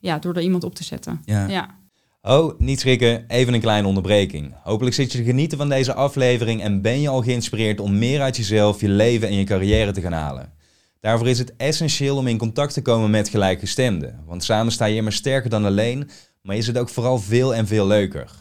ja, 0.03 0.19
door 0.19 0.35
er 0.35 0.41
iemand 0.41 0.63
op 0.63 0.75
te 0.75 0.83
zetten. 0.83 1.21
Ja. 1.25 1.47
Ja. 1.47 1.75
Oh, 2.21 2.59
niet 2.59 2.79
schrikken, 2.79 3.25
even 3.27 3.53
een 3.53 3.61
kleine 3.61 3.87
onderbreking. 3.87 4.53
Hopelijk 4.63 4.95
zit 4.95 5.11
je 5.11 5.17
te 5.17 5.23
genieten 5.23 5.57
van 5.57 5.69
deze 5.69 5.93
aflevering 5.93 6.61
en 6.61 6.81
ben 6.81 7.01
je 7.01 7.09
al 7.09 7.21
geïnspireerd 7.21 7.79
om 7.79 7.97
meer 7.97 8.21
uit 8.21 8.37
jezelf, 8.37 8.81
je 8.81 8.89
leven 8.89 9.27
en 9.27 9.35
je 9.35 9.43
carrière 9.43 9.91
te 9.91 10.01
gaan 10.01 10.11
halen. 10.11 10.53
Daarvoor 10.99 11.27
is 11.27 11.39
het 11.39 11.55
essentieel 11.57 12.17
om 12.17 12.27
in 12.27 12.37
contact 12.37 12.73
te 12.73 12.81
komen 12.81 13.09
met 13.09 13.29
gelijkgestemden, 13.29 14.19
want 14.25 14.43
samen 14.43 14.71
sta 14.71 14.85
je 14.85 14.95
immer 14.95 15.13
sterker 15.13 15.49
dan 15.49 15.65
alleen, 15.65 16.09
maar 16.41 16.55
is 16.55 16.67
het 16.67 16.77
ook 16.77 16.89
vooral 16.89 17.19
veel 17.19 17.55
en 17.55 17.67
veel 17.67 17.87
leuker. 17.87 18.31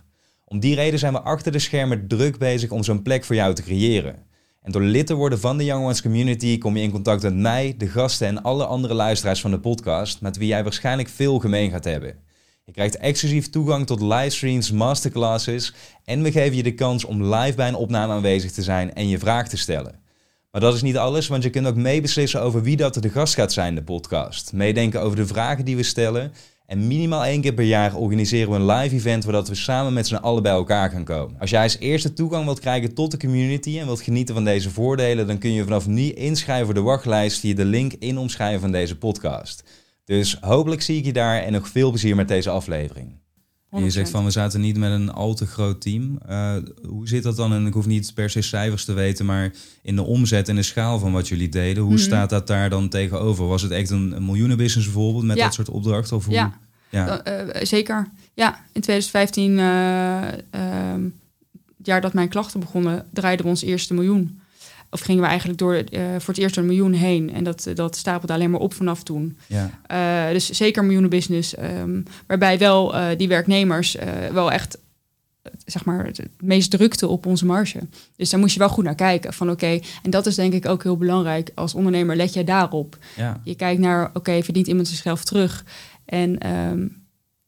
Om 0.44 0.61
die 0.61 0.75
reden 0.75 0.98
zijn 0.98 1.12
we 1.12 1.20
achter 1.20 1.53
de 1.53 1.59
schermen 1.59 2.09
druk 2.09 2.38
bezig 2.38 2.70
om 2.70 2.85
zo'n 2.85 3.03
plek 3.03 3.25
voor 3.25 3.35
jou 3.35 3.55
te 3.55 3.62
creëren. 3.62 4.27
En 4.62 4.72
door 4.72 4.83
lid 4.83 5.07
te 5.07 5.14
worden 5.14 5.40
van 5.40 5.59
de 5.59 5.64
Young 5.64 5.85
Ones 5.85 6.03
Community 6.03 6.59
kom 6.59 6.77
je 6.77 6.83
in 6.83 6.90
contact 6.90 7.22
met 7.22 7.35
mij, 7.35 7.75
de 7.79 7.88
gasten 7.88 8.27
en 8.27 8.42
alle 8.42 8.64
andere 8.64 8.94
luisteraars 8.94 9.40
van 9.40 9.51
de 9.51 9.61
podcast, 9.61 10.20
met 10.20 10.37
wie 10.37 10.48
jij 10.48 10.62
waarschijnlijk 10.62 11.09
veel 11.09 11.38
gemeen 11.38 11.70
gaat 11.70 11.85
hebben. 11.85 12.16
Je 12.64 12.72
krijgt 12.72 12.96
exclusief 12.96 13.51
toegang 13.51 13.87
tot 13.87 14.01
livestreams, 14.01 14.70
masterclasses 14.70 15.75
en 16.05 16.22
we 16.22 16.33
geven 16.33 16.57
je 16.57 16.62
de 16.62 16.75
kans 16.75 17.05
om 17.05 17.35
live 17.35 17.57
bij 17.57 17.68
een 17.68 17.75
opname 17.75 18.12
aanwezig 18.12 18.51
te 18.51 18.62
zijn 18.62 18.94
en 18.94 19.09
je 19.09 19.18
vraag 19.18 19.48
te 19.48 19.57
stellen. 19.57 20.01
Maar 20.51 20.61
dat 20.61 20.75
is 20.75 20.83
niet 20.83 20.96
alles, 20.96 21.29
want 21.29 21.42
je 21.42 21.51
kunt 21.51 21.66
ook 21.66 21.77
meebeslissen 21.77 22.42
over 22.42 22.62
wie 22.62 22.77
dat 22.77 22.94
de 22.94 23.09
gast 23.09 23.35
gaat 23.35 23.53
zijn 23.53 23.68
in 23.68 23.75
de 23.75 23.83
podcast. 23.83 24.53
Meedenken 24.53 25.01
over 25.01 25.16
de 25.16 25.27
vragen 25.27 25.64
die 25.64 25.77
we 25.77 25.83
stellen. 25.83 26.33
En 26.73 26.87
minimaal 26.87 27.25
één 27.25 27.41
keer 27.41 27.53
per 27.53 27.65
jaar 27.65 27.95
organiseren 27.95 28.51
we 28.51 28.57
een 28.57 28.67
live 28.67 28.95
event 28.95 29.25
waar 29.25 29.43
we 29.43 29.55
samen 29.55 29.93
met 29.93 30.07
z'n 30.07 30.15
allen 30.15 30.43
bij 30.43 30.53
elkaar 30.53 30.91
gaan 30.91 31.05
komen. 31.05 31.41
Als 31.41 31.51
jij 31.51 31.63
als 31.63 31.79
eerste 31.79 32.13
toegang 32.13 32.45
wilt 32.45 32.61
krijgen 32.61 32.95
tot 32.95 33.11
de 33.11 33.17
community 33.17 33.79
en 33.79 33.87
wilt 33.87 34.01
genieten 34.01 34.35
van 34.35 34.45
deze 34.45 34.71
voordelen, 34.71 35.27
dan 35.27 35.39
kun 35.39 35.53
je 35.53 35.63
vanaf 35.63 35.87
nu 35.87 36.11
inschrijven 36.11 36.65
voor 36.65 36.75
de 36.75 36.81
wachtlijst 36.81 37.41
via 37.41 37.55
de 37.55 37.65
link 37.65 37.93
in 37.93 38.19
omschrijven 38.19 38.61
van 38.61 38.73
deze 38.73 38.99
podcast. 38.99 39.65
Dus 40.05 40.37
hopelijk 40.41 40.83
zie 40.83 40.97
ik 40.99 41.05
je 41.05 41.13
daar 41.13 41.43
en 41.43 41.53
nog 41.53 41.69
veel 41.69 41.91
plezier 41.91 42.17
met 42.17 42.29
deze 42.29 42.51
aflevering. 42.51 43.21
En 43.73 43.85
je 43.85 43.91
zegt 43.91 44.09
100%. 44.09 44.11
van 44.11 44.25
we 44.25 44.31
zaten 44.31 44.61
niet 44.61 44.77
met 44.77 44.91
een 44.93 45.11
al 45.13 45.35
te 45.35 45.47
groot 45.47 45.81
team. 45.81 46.19
Eh, 46.27 46.55
hoe 46.87 47.09
zit 47.09 47.23
dat 47.23 47.37
dan? 47.37 47.53
En 47.53 47.67
ik 47.67 47.73
hoef 47.73 47.87
niet 47.87 48.15
per 48.15 48.31
se 48.31 48.43
cijfers 48.43 48.85
te 48.85 48.93
weten, 48.93 49.27
maar 49.27 49.53
in 49.83 49.97
de 49.97 50.03
omzet 50.03 50.49
en 50.49 50.57
de 50.57 50.63
schaal 50.63 50.99
van 50.99 51.13
wat 51.13 51.29
jullie 51.29 51.49
deden, 51.49 51.83
hoe 51.83 51.93
Mhm. 51.93 52.03
staat 52.03 52.31
dat 52.31 52.47
daar 52.47 52.71
dan 52.71 52.89
tegenover? 52.89 53.47
Was 53.47 53.63
het 53.63 53.71
echt 53.71 53.91
een, 53.91 54.13
een 54.17 54.25
miljoenenbusiness 54.25 54.93
bijvoorbeeld 54.93 55.25
met 55.25 55.37
Ja. 55.37 55.45
dat 55.45 55.55
soort 55.55 55.69
opdrachten? 55.71 56.17
Of 56.17 56.25
hoe? 56.25 56.35
Ja. 56.35 56.59
ja. 56.91 57.23
Eh, 57.23 57.65
zeker. 57.65 58.09
Ja, 58.35 58.65
in 58.73 58.81
2015, 58.81 59.59
eh, 59.59 60.29
ehm, 60.51 61.03
het 61.77 61.87
jaar 61.87 62.01
dat 62.01 62.13
mijn 62.13 62.29
klachten 62.29 62.61
begonnen, 62.61 63.07
draaiden 63.13 63.45
we 63.45 63.51
ons 63.51 63.63
eerste 63.63 63.95
miljoen. 63.95 64.41
Of 64.93 65.01
gingen 65.01 65.23
we 65.23 65.29
eigenlijk 65.29 65.59
door, 65.59 65.75
eh, 65.75 66.01
voor 66.19 66.35
het 66.35 66.39
eerst 66.43 66.55
door 66.55 66.65
een 66.65 66.71
miljoen 66.71 66.93
heen. 66.93 67.33
En 67.35 67.45
dat, 67.45 67.67
dat 67.75 67.97
stapelde 67.97 68.33
alleen 68.33 68.51
maar 68.51 68.61
op 68.61 68.75
vanaf 68.75 69.03
toen. 69.03 69.39
ja. 69.47 69.71
Eh, 69.87 70.33
dus 70.33 70.51
zeker 70.51 70.85
miljoenenbusiness. 70.85 71.55
ehm 71.55 72.01
waarbij 72.27 72.59
wel 72.59 72.95
eh, 72.95 73.19
die 73.19 73.29
werknemers 73.29 73.97
eh, 73.97 74.27
wel 74.33 74.53
echt 74.53 74.79
eh, 75.43 75.53
zeg 75.65 75.85
maar, 75.85 76.07
het 76.07 76.21
meest 76.41 76.71
drukte 76.71 77.09
op 77.09 77.27
onze 77.27 77.47
marge. 77.47 77.79
Dus 78.17 78.31
daar 78.31 78.41
moest 78.41 78.53
je 78.53 78.59
wel 78.59 78.69
goed 78.69 78.85
naar 78.85 78.95
kijken. 78.95 79.33
Van 79.33 79.51
oké, 79.51 79.81
en 80.03 80.11
dat 80.11 80.27
is 80.27 80.35
denk 80.35 80.53
ik 80.53 80.67
ook 80.67 80.83
heel 80.83 80.97
belangrijk. 80.97 81.51
Als 81.55 81.75
ondernemer 81.75 82.17
let 82.17 82.35
jij 82.35 82.45
daarop. 82.45 82.99
ja. 83.17 83.41
Je 83.45 83.55
kijkt 83.55 83.81
naar, 83.81 84.11
oké, 84.15 84.43
verdient 84.43 84.67
iemand 84.67 84.89
zichzelf 84.89 85.25
terug? 85.25 85.65
En 86.05 86.39
ehm, 86.39 86.87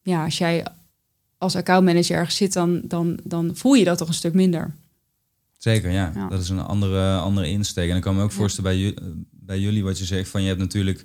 ja, 0.02 0.24
als 0.24 0.38
jij 0.38 0.66
als 1.38 1.56
accountmanager 1.56 2.16
ergens 2.16 2.36
zit, 2.36 2.52
dan, 2.52 2.80
dan, 2.84 3.18
dan 3.22 3.50
voel 3.54 3.74
je 3.74 3.84
dat 3.84 3.98
toch 3.98 4.08
een 4.08 4.14
stuk 4.14 4.34
minder. 4.34 4.74
Zeker, 5.64 5.90
ja. 5.90 6.12
Ja. 6.14 6.28
Dat 6.28 6.40
is 6.40 6.48
een 6.48 6.60
andere, 6.60 7.16
andere 7.16 7.48
insteek. 7.48 7.90
En 7.90 7.96
ik 7.96 8.02
kan 8.02 8.16
me 8.16 8.22
ook 8.22 8.32
voorstellen 8.32 8.70
bij, 8.70 8.94
bij 9.30 9.58
jullie 9.58 9.84
wat 9.84 9.98
je 9.98 10.04
zegt 10.04 10.28
van 10.28 10.42
je 10.42 10.48
hebt 10.48 10.60
natuurlijk 10.60 11.04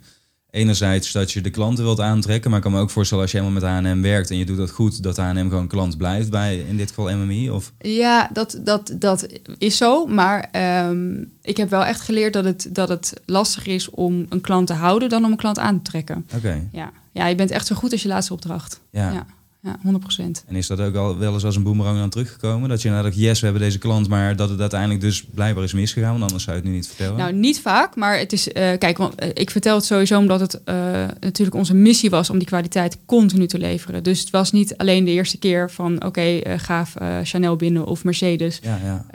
enerzijds 0.50 1.12
dat 1.12 1.32
je 1.32 1.42
de 1.42 1.50
klanten 1.50 1.84
wilt 1.84 2.00
aantrekken, 2.00 2.50
maar 2.50 2.60
ik 2.60 2.66
kan 2.66 2.74
me 2.74 2.80
ook 2.80 2.90
voorstellen 2.90 3.24
als 3.24 3.32
je 3.32 3.40
helemaal 3.40 3.62
met 3.62 3.92
H&M 3.92 4.02
werkt 4.02 4.30
en 4.30 4.38
je 4.38 4.46
doet 4.46 4.58
dat 4.58 4.72
goed, 4.72 5.04
dat 5.04 5.18
H&M 5.18 5.50
gewoon 5.50 5.68
klant 5.68 5.98
blijft 5.98 6.30
bij 6.30 6.58
in 6.58 6.78
dit 6.78 6.90
geval 6.90 7.16
MMI? 7.18 7.50
Of? 7.50 7.74
Ja, 7.80 8.30
dat, 8.34 8.60
dat, 8.64 8.94
dat 8.96 9.28
is 9.58 9.78
zo. 9.78 10.06
Maar 10.06 10.48
ehm, 10.52 11.24
ik 11.42 11.58
heb 11.58 11.70
wel 11.70 11.86
echt 11.86 12.02
geleerd 12.02 12.34
dat 12.34 12.46
het, 12.46 12.70
dat 12.72 12.90
het 12.90 13.14
lastig 13.26 13.66
is 13.66 13.90
om 13.90 14.26
een 14.30 14.42
klant 14.42 14.68
te 14.68 14.74
houden 14.74 15.10
dan 15.10 15.26
om 15.26 15.32
een 15.32 15.38
klant 15.38 15.60
aan 15.60 15.82
te 15.82 15.92
trekken. 15.92 16.26
Oké. 16.36 16.70
Ja. 16.72 16.92
ja, 17.12 17.28
je 17.28 17.36
bent 17.36 17.52
echt 17.52 17.68
zo 17.68 17.76
goed 17.76 17.92
als 17.92 18.02
je 18.02 18.08
laatste 18.08 18.34
opdracht. 18.34 18.80
Ja. 18.92 19.12
ja. 19.12 19.26
Ja, 19.62 19.80
100%. 19.84 20.46
En 20.48 20.56
is 20.56 20.68
dat 20.68 20.80
ook 20.80 20.96
al 20.96 21.18
wel 21.18 21.34
eens 21.34 21.46
als 21.46 21.56
een 21.56 21.64
boemerang 21.64 21.98
dan 21.98 22.10
teruggekomen? 22.10 22.70
Dat 22.70 22.82
je 22.82 22.90
nou 22.90 23.04
dacht, 23.04 23.16
yes, 23.16 23.40
we 23.40 23.46
hebben 23.46 23.64
deze 23.64 23.78
klant, 23.78 24.08
maar 24.08 24.36
dat 24.36 24.50
het 24.50 24.60
uiteindelijk 24.60 25.02
dus 25.02 25.24
blijkbaar 25.24 25.64
is 25.64 25.74
misgegaan, 25.74 26.12
want 26.12 26.24
anders 26.24 26.44
zou 26.44 26.56
je 26.56 26.62
het 26.62 26.72
nu 26.72 26.78
niet 26.78 26.88
vertellen. 26.88 27.18
Nou, 27.18 27.34
niet 27.34 27.62
vaak, 27.62 27.96
maar 27.96 28.18
het 28.18 28.34
is, 28.34 28.52
eh, 28.52 28.78
kijk, 28.78 28.98
want 28.98 29.16
eh, 29.16 29.30
ik 29.34 29.50
vertel 29.50 29.76
het 29.76 29.86
sowieso 29.86 30.18
omdat 30.18 30.40
het 30.40 30.64
eh, 30.64 30.76
natuurlijk 31.20 31.56
onze 31.56 31.74
missie 31.74 32.10
was 32.10 32.30
om 32.30 32.38
die 32.38 32.48
kwaliteit 32.48 32.98
continu 33.06 33.48
te 33.48 33.58
leveren. 33.58 34.04
Dus 34.04 34.20
het 34.20 34.30
was 34.30 34.52
niet 34.52 34.78
alleen 34.78 35.06
de 35.06 35.12
eerste 35.12 35.38
keer 35.38 35.72
van, 35.72 36.06
oké, 36.06 36.42
gaaf 36.58 36.96
Chanel 37.24 37.56
binnen 37.56 37.86
of 37.86 38.04
Mercedes 38.04 38.60
ja, 38.64 38.80
ja. 38.84 39.06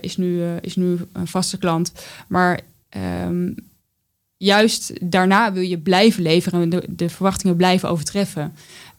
is, 0.00 0.16
nu, 0.16 0.42
is 0.60 0.76
nu 0.76 0.98
een 1.12 1.26
vaste 1.26 1.58
klant. 1.58 1.92
Maar 2.28 2.60
ehm, 2.88 3.50
juist 4.36 4.92
daarna 5.10 5.52
wil 5.52 5.62
je 5.62 5.78
blijven 5.78 6.22
leveren 6.22 6.62
en 6.62 6.68
de, 6.68 6.84
de 6.88 7.08
verwachtingen 7.08 7.56
blijven 7.56 7.88
overtreffen. 7.88 8.52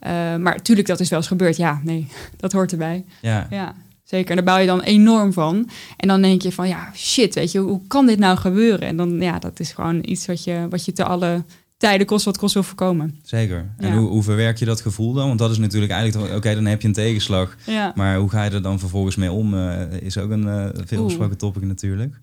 Uh, 0.03 0.09
maar 0.35 0.55
natuurlijk, 0.55 0.87
dat 0.87 0.99
is 0.99 1.09
wel 1.09 1.19
eens 1.19 1.27
gebeurd. 1.27 1.57
Ja, 1.57 1.81
nee, 1.83 2.07
dat 2.37 2.51
hoort 2.51 2.71
erbij. 2.71 3.05
Ja. 3.21 3.47
ja. 3.49 3.75
Zeker. 4.03 4.29
En 4.29 4.35
daar 4.35 4.45
bouw 4.45 4.57
je 4.57 4.67
dan 4.67 4.81
enorm 4.81 5.33
van. 5.33 5.69
En 5.97 6.07
dan 6.07 6.21
denk 6.21 6.41
je 6.41 6.51
van, 6.51 6.67
ja, 6.67 6.91
shit, 6.95 7.35
weet 7.35 7.51
je, 7.51 7.59
hoe 7.59 7.81
kan 7.87 8.05
dit 8.05 8.19
nou 8.19 8.37
gebeuren? 8.37 8.87
En 8.87 8.97
dan, 8.97 9.21
ja, 9.21 9.39
dat 9.39 9.59
is 9.59 9.71
gewoon 9.71 9.99
iets 10.01 10.25
wat 10.25 10.43
je, 10.43 10.67
wat 10.69 10.85
je 10.85 10.93
te 10.93 11.03
alle 11.03 11.43
tijden 11.81 12.07
kost 12.07 12.25
wat 12.25 12.37
kost 12.37 12.53
wil 12.53 12.63
voorkomen. 12.63 13.19
Zeker. 13.23 13.73
En 13.77 13.93
hoe, 13.93 14.09
hoe 14.09 14.23
verwerk 14.23 14.57
je 14.57 14.65
dat 14.65 14.81
gevoel 14.81 15.13
dan? 15.13 15.27
Want 15.27 15.39
dat 15.39 15.51
is 15.51 15.57
natuurlijk 15.57 15.91
eigenlijk, 15.91 16.35
oké, 16.35 16.53
dan 16.53 16.65
heb 16.65 16.81
je 16.81 16.87
een 16.87 16.93
tegenslag. 16.93 17.55
Ja. 17.65 17.91
Maar 17.95 18.17
hoe 18.17 18.29
ga 18.29 18.43
je 18.43 18.49
er 18.49 18.61
dan 18.61 18.79
vervolgens 18.79 19.15
mee 19.15 19.31
om? 19.31 19.53
Uh, 19.53 19.91
is 20.01 20.17
ook 20.17 20.29
een 20.29 20.45
uh, 20.45 20.65
veel 20.85 21.05
besproken 21.05 21.37
topic 21.37 21.63
natuurlijk. 21.63 22.15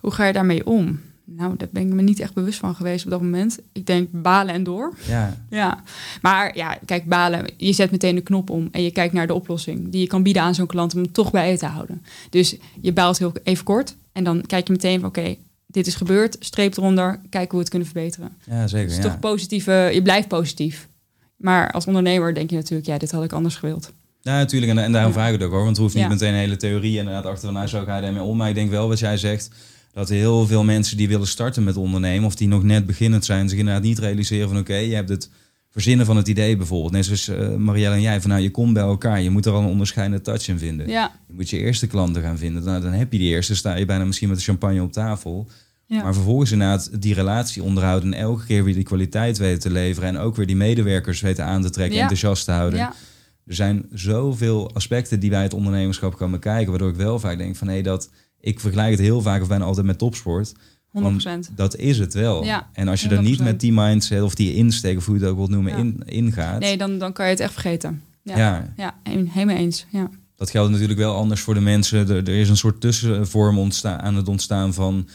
Hoe 0.00 0.10
ga 0.10 0.26
je 0.26 0.32
daarmee 0.32 0.66
om? 0.66 1.00
Nou, 1.28 1.56
daar 1.56 1.68
ben 1.70 1.82
ik 1.86 1.92
me 1.94 2.02
niet 2.02 2.20
echt 2.20 2.34
bewust 2.34 2.58
van 2.58 2.74
geweest 2.74 3.04
op 3.04 3.10
dat 3.10 3.20
moment. 3.20 3.58
Ik 3.72 3.86
denk 3.86 4.08
balen 4.12 4.54
en 4.54 4.64
door. 4.64 4.94
Ja. 5.08 5.36
ja. 5.50 5.82
Maar 6.22 6.56
ja, 6.56 6.78
kijk, 6.84 7.04
balen. 7.08 7.44
Je 7.56 7.72
zet 7.72 7.90
meteen 7.90 8.14
de 8.14 8.20
knop 8.20 8.50
om 8.50 8.68
en 8.72 8.82
je 8.82 8.90
kijkt 8.90 9.14
naar 9.14 9.26
de 9.26 9.34
oplossing 9.34 9.90
die 9.90 10.00
je 10.00 10.06
kan 10.06 10.22
bieden 10.22 10.42
aan 10.42 10.54
zo'n 10.54 10.66
klant 10.66 10.94
om 10.94 11.02
hem 11.02 11.12
toch 11.12 11.30
bij 11.30 11.50
je 11.50 11.58
te 11.58 11.66
houden. 11.66 12.02
Dus 12.30 12.56
je 12.80 12.92
baalt 12.92 13.18
heel 13.18 13.32
even 13.42 13.64
kort 13.64 13.96
en 14.12 14.24
dan 14.24 14.42
kijk 14.46 14.66
je 14.66 14.72
meteen 14.72 15.00
van 15.00 15.08
oké, 15.08 15.36
dit 15.66 15.86
is 15.86 15.94
gebeurd, 15.94 16.36
streep 16.40 16.76
eronder, 16.76 17.10
kijken 17.30 17.40
hoe 17.40 17.48
we 17.50 17.56
het 17.58 17.68
kunnen 17.68 17.88
verbeteren. 17.88 18.28
Ja, 18.50 18.66
zeker. 18.66 18.86
Dus 18.88 18.96
ja. 18.96 19.02
toch 19.02 19.18
positieve, 19.18 19.90
je 19.92 20.02
blijft 20.02 20.28
positief. 20.28 20.88
Maar 21.36 21.70
als 21.72 21.86
ondernemer 21.86 22.34
denk 22.34 22.50
je 22.50 22.56
natuurlijk, 22.56 22.86
ja, 22.88 22.98
dit 22.98 23.10
had 23.10 23.24
ik 23.24 23.32
anders 23.32 23.56
gewild. 23.56 23.92
Ja, 24.20 24.36
natuurlijk. 24.36 24.72
En, 24.72 24.78
en 24.78 24.92
daarom 24.92 25.10
Ja. 25.12 25.16
vraag 25.18 25.26
ik 25.32 25.34
het 25.34 25.42
ook 25.42 25.50
hoor. 25.50 25.58
Want 25.64 25.70
het 25.70 25.78
hoeft 25.78 25.94
niet 25.94 26.02
Ja. 26.02 26.08
meteen 26.08 26.32
een 26.32 26.38
hele 26.38 26.56
theorie 26.56 26.98
inderdaad 26.98 27.24
achter 27.26 27.44
van 27.44 27.52
nou 27.54 27.66
zo 27.66 27.84
ga 27.84 27.96
je 27.96 28.02
daarmee 28.02 28.22
om. 28.22 28.36
Maar 28.36 28.48
ik 28.48 28.54
denk 28.54 28.70
wel 28.70 28.88
wat 28.88 28.98
jij 28.98 29.16
zegt. 29.16 29.50
Dat 29.96 30.08
heel 30.08 30.46
veel 30.46 30.64
mensen 30.64 30.96
die 30.96 31.08
willen 31.08 31.26
starten 31.26 31.64
met 31.64 31.76
ondernemen, 31.76 32.26
of 32.26 32.34
die 32.34 32.48
nog 32.48 32.62
net 32.62 32.86
beginnend 32.86 33.24
zijn, 33.24 33.48
zich 33.48 33.58
inderdaad 33.58 33.82
niet 33.82 33.98
realiseren 33.98 34.48
van 34.48 34.58
oké, 34.58 34.74
je 34.76 34.94
hebt 34.94 35.08
het 35.08 35.30
verzinnen 35.70 36.06
van 36.06 36.16
het 36.16 36.28
idee 36.28 36.56
bijvoorbeeld. 36.56 36.92
Net 36.92 37.04
zoals 37.04 37.28
eh, 37.28 37.54
Marielle 37.54 37.94
en 37.94 38.00
jij, 38.00 38.20
van 38.20 38.30
nou 38.30 38.42
je 38.42 38.50
komt 38.50 38.72
bij 38.72 38.82
elkaar, 38.82 39.20
je 39.22 39.30
moet 39.30 39.46
er 39.46 39.52
al 39.52 39.60
een 39.60 39.66
onderscheidende 39.68 40.22
touch 40.22 40.48
in 40.48 40.58
vinden. 40.58 40.88
Ja, 40.88 41.12
Je 41.28 41.34
moet 41.34 41.50
je 41.50 41.58
eerste 41.58 41.86
klanten 41.86 42.22
gaan 42.22 42.38
vinden. 42.38 42.64
Nou, 42.64 42.80
dan 42.82 42.92
heb 42.92 43.12
je 43.12 43.18
die 43.18 43.28
eerste, 43.28 43.54
sta 43.56 43.74
je 43.74 43.84
bijna 43.84 44.04
misschien 44.04 44.28
met 44.28 44.38
de 44.38 44.44
champagne 44.44 44.82
op 44.82 44.92
tafel. 44.92 45.48
ja. 45.86 46.02
Maar 46.02 46.14
vervolgens 46.14 46.52
inderdaad 46.52 47.02
die 47.02 47.14
relatie 47.14 47.62
onderhouden 47.62 48.12
en 48.14 48.20
elke 48.20 48.44
keer 48.44 48.64
weer 48.64 48.74
die 48.74 48.82
kwaliteit 48.82 49.38
weten 49.38 49.60
te 49.60 49.70
leveren 49.70 50.08
en 50.08 50.18
ook 50.18 50.36
weer 50.36 50.46
die 50.46 50.56
medewerkers 50.56 51.20
weten 51.20 51.44
aan 51.44 51.62
te 51.62 51.70
trekken, 51.70 51.94
Ja. 51.96 52.00
enthousiast 52.00 52.44
te 52.44 52.52
houden. 52.52 52.78
ja. 52.78 52.94
Er 53.46 53.54
zijn 53.54 53.86
zoveel 53.92 54.74
aspecten 54.74 55.20
die 55.20 55.30
bij 55.30 55.42
het 55.42 55.54
ondernemerschap 55.54 56.16
kan 56.16 56.30
bekijken, 56.30 56.70
waardoor 56.70 56.90
ik 56.90 56.96
wel 56.96 57.18
vaak 57.18 57.38
denk 57.38 57.56
van 57.56 57.68
hé, 57.68 57.82
dat 57.82 58.10
ik 58.46 58.60
vergelijk 58.60 58.90
het 58.90 59.00
heel 59.00 59.20
vaak 59.22 59.42
of 59.42 59.48
bijna 59.48 59.64
altijd 59.64 59.86
met 59.86 59.98
topsport. 59.98 60.52
100%. 60.98 61.54
Dat 61.54 61.76
is 61.76 61.98
het 61.98 62.14
wel. 62.14 62.44
Ja, 62.44 62.68
en 62.72 62.88
als 62.88 63.02
je 63.02 63.08
er 63.08 63.22
niet 63.22 63.40
100%. 63.40 63.42
met 63.42 63.60
die 63.60 63.72
mindset 63.72 64.22
of 64.22 64.34
die 64.34 64.54
insteek, 64.54 64.96
of 64.96 65.06
hoe 65.06 65.14
je 65.14 65.20
het 65.20 65.30
ook 65.30 65.36
wilt 65.36 65.50
noemen, 65.50 65.72
Ja. 65.72 65.78
in, 65.78 66.02
ingaat. 66.04 66.60
Nee, 66.60 66.76
dan, 66.76 66.98
dan 66.98 67.12
kan 67.12 67.24
je 67.24 67.30
het 67.30 67.40
echt 67.40 67.52
vergeten. 67.52 68.02
Ja, 68.22 68.72
ja. 68.76 68.94
helemaal 69.04 69.56
eens. 69.56 69.86
Ja. 69.90 70.10
dat 70.36 70.50
geldt 70.50 70.70
natuurlijk 70.70 70.98
wel 70.98 71.14
anders 71.14 71.40
voor 71.40 71.54
de 71.54 71.60
mensen. 71.60 72.08
Er, 72.08 72.16
er 72.16 72.40
is 72.40 72.48
een 72.48 72.56
soort 72.56 72.80
tussenvorm 72.80 73.58
ontstaan, 73.58 74.00
aan 74.00 74.14
het 74.14 74.28
ontstaan 74.28 74.74
van 74.74 75.08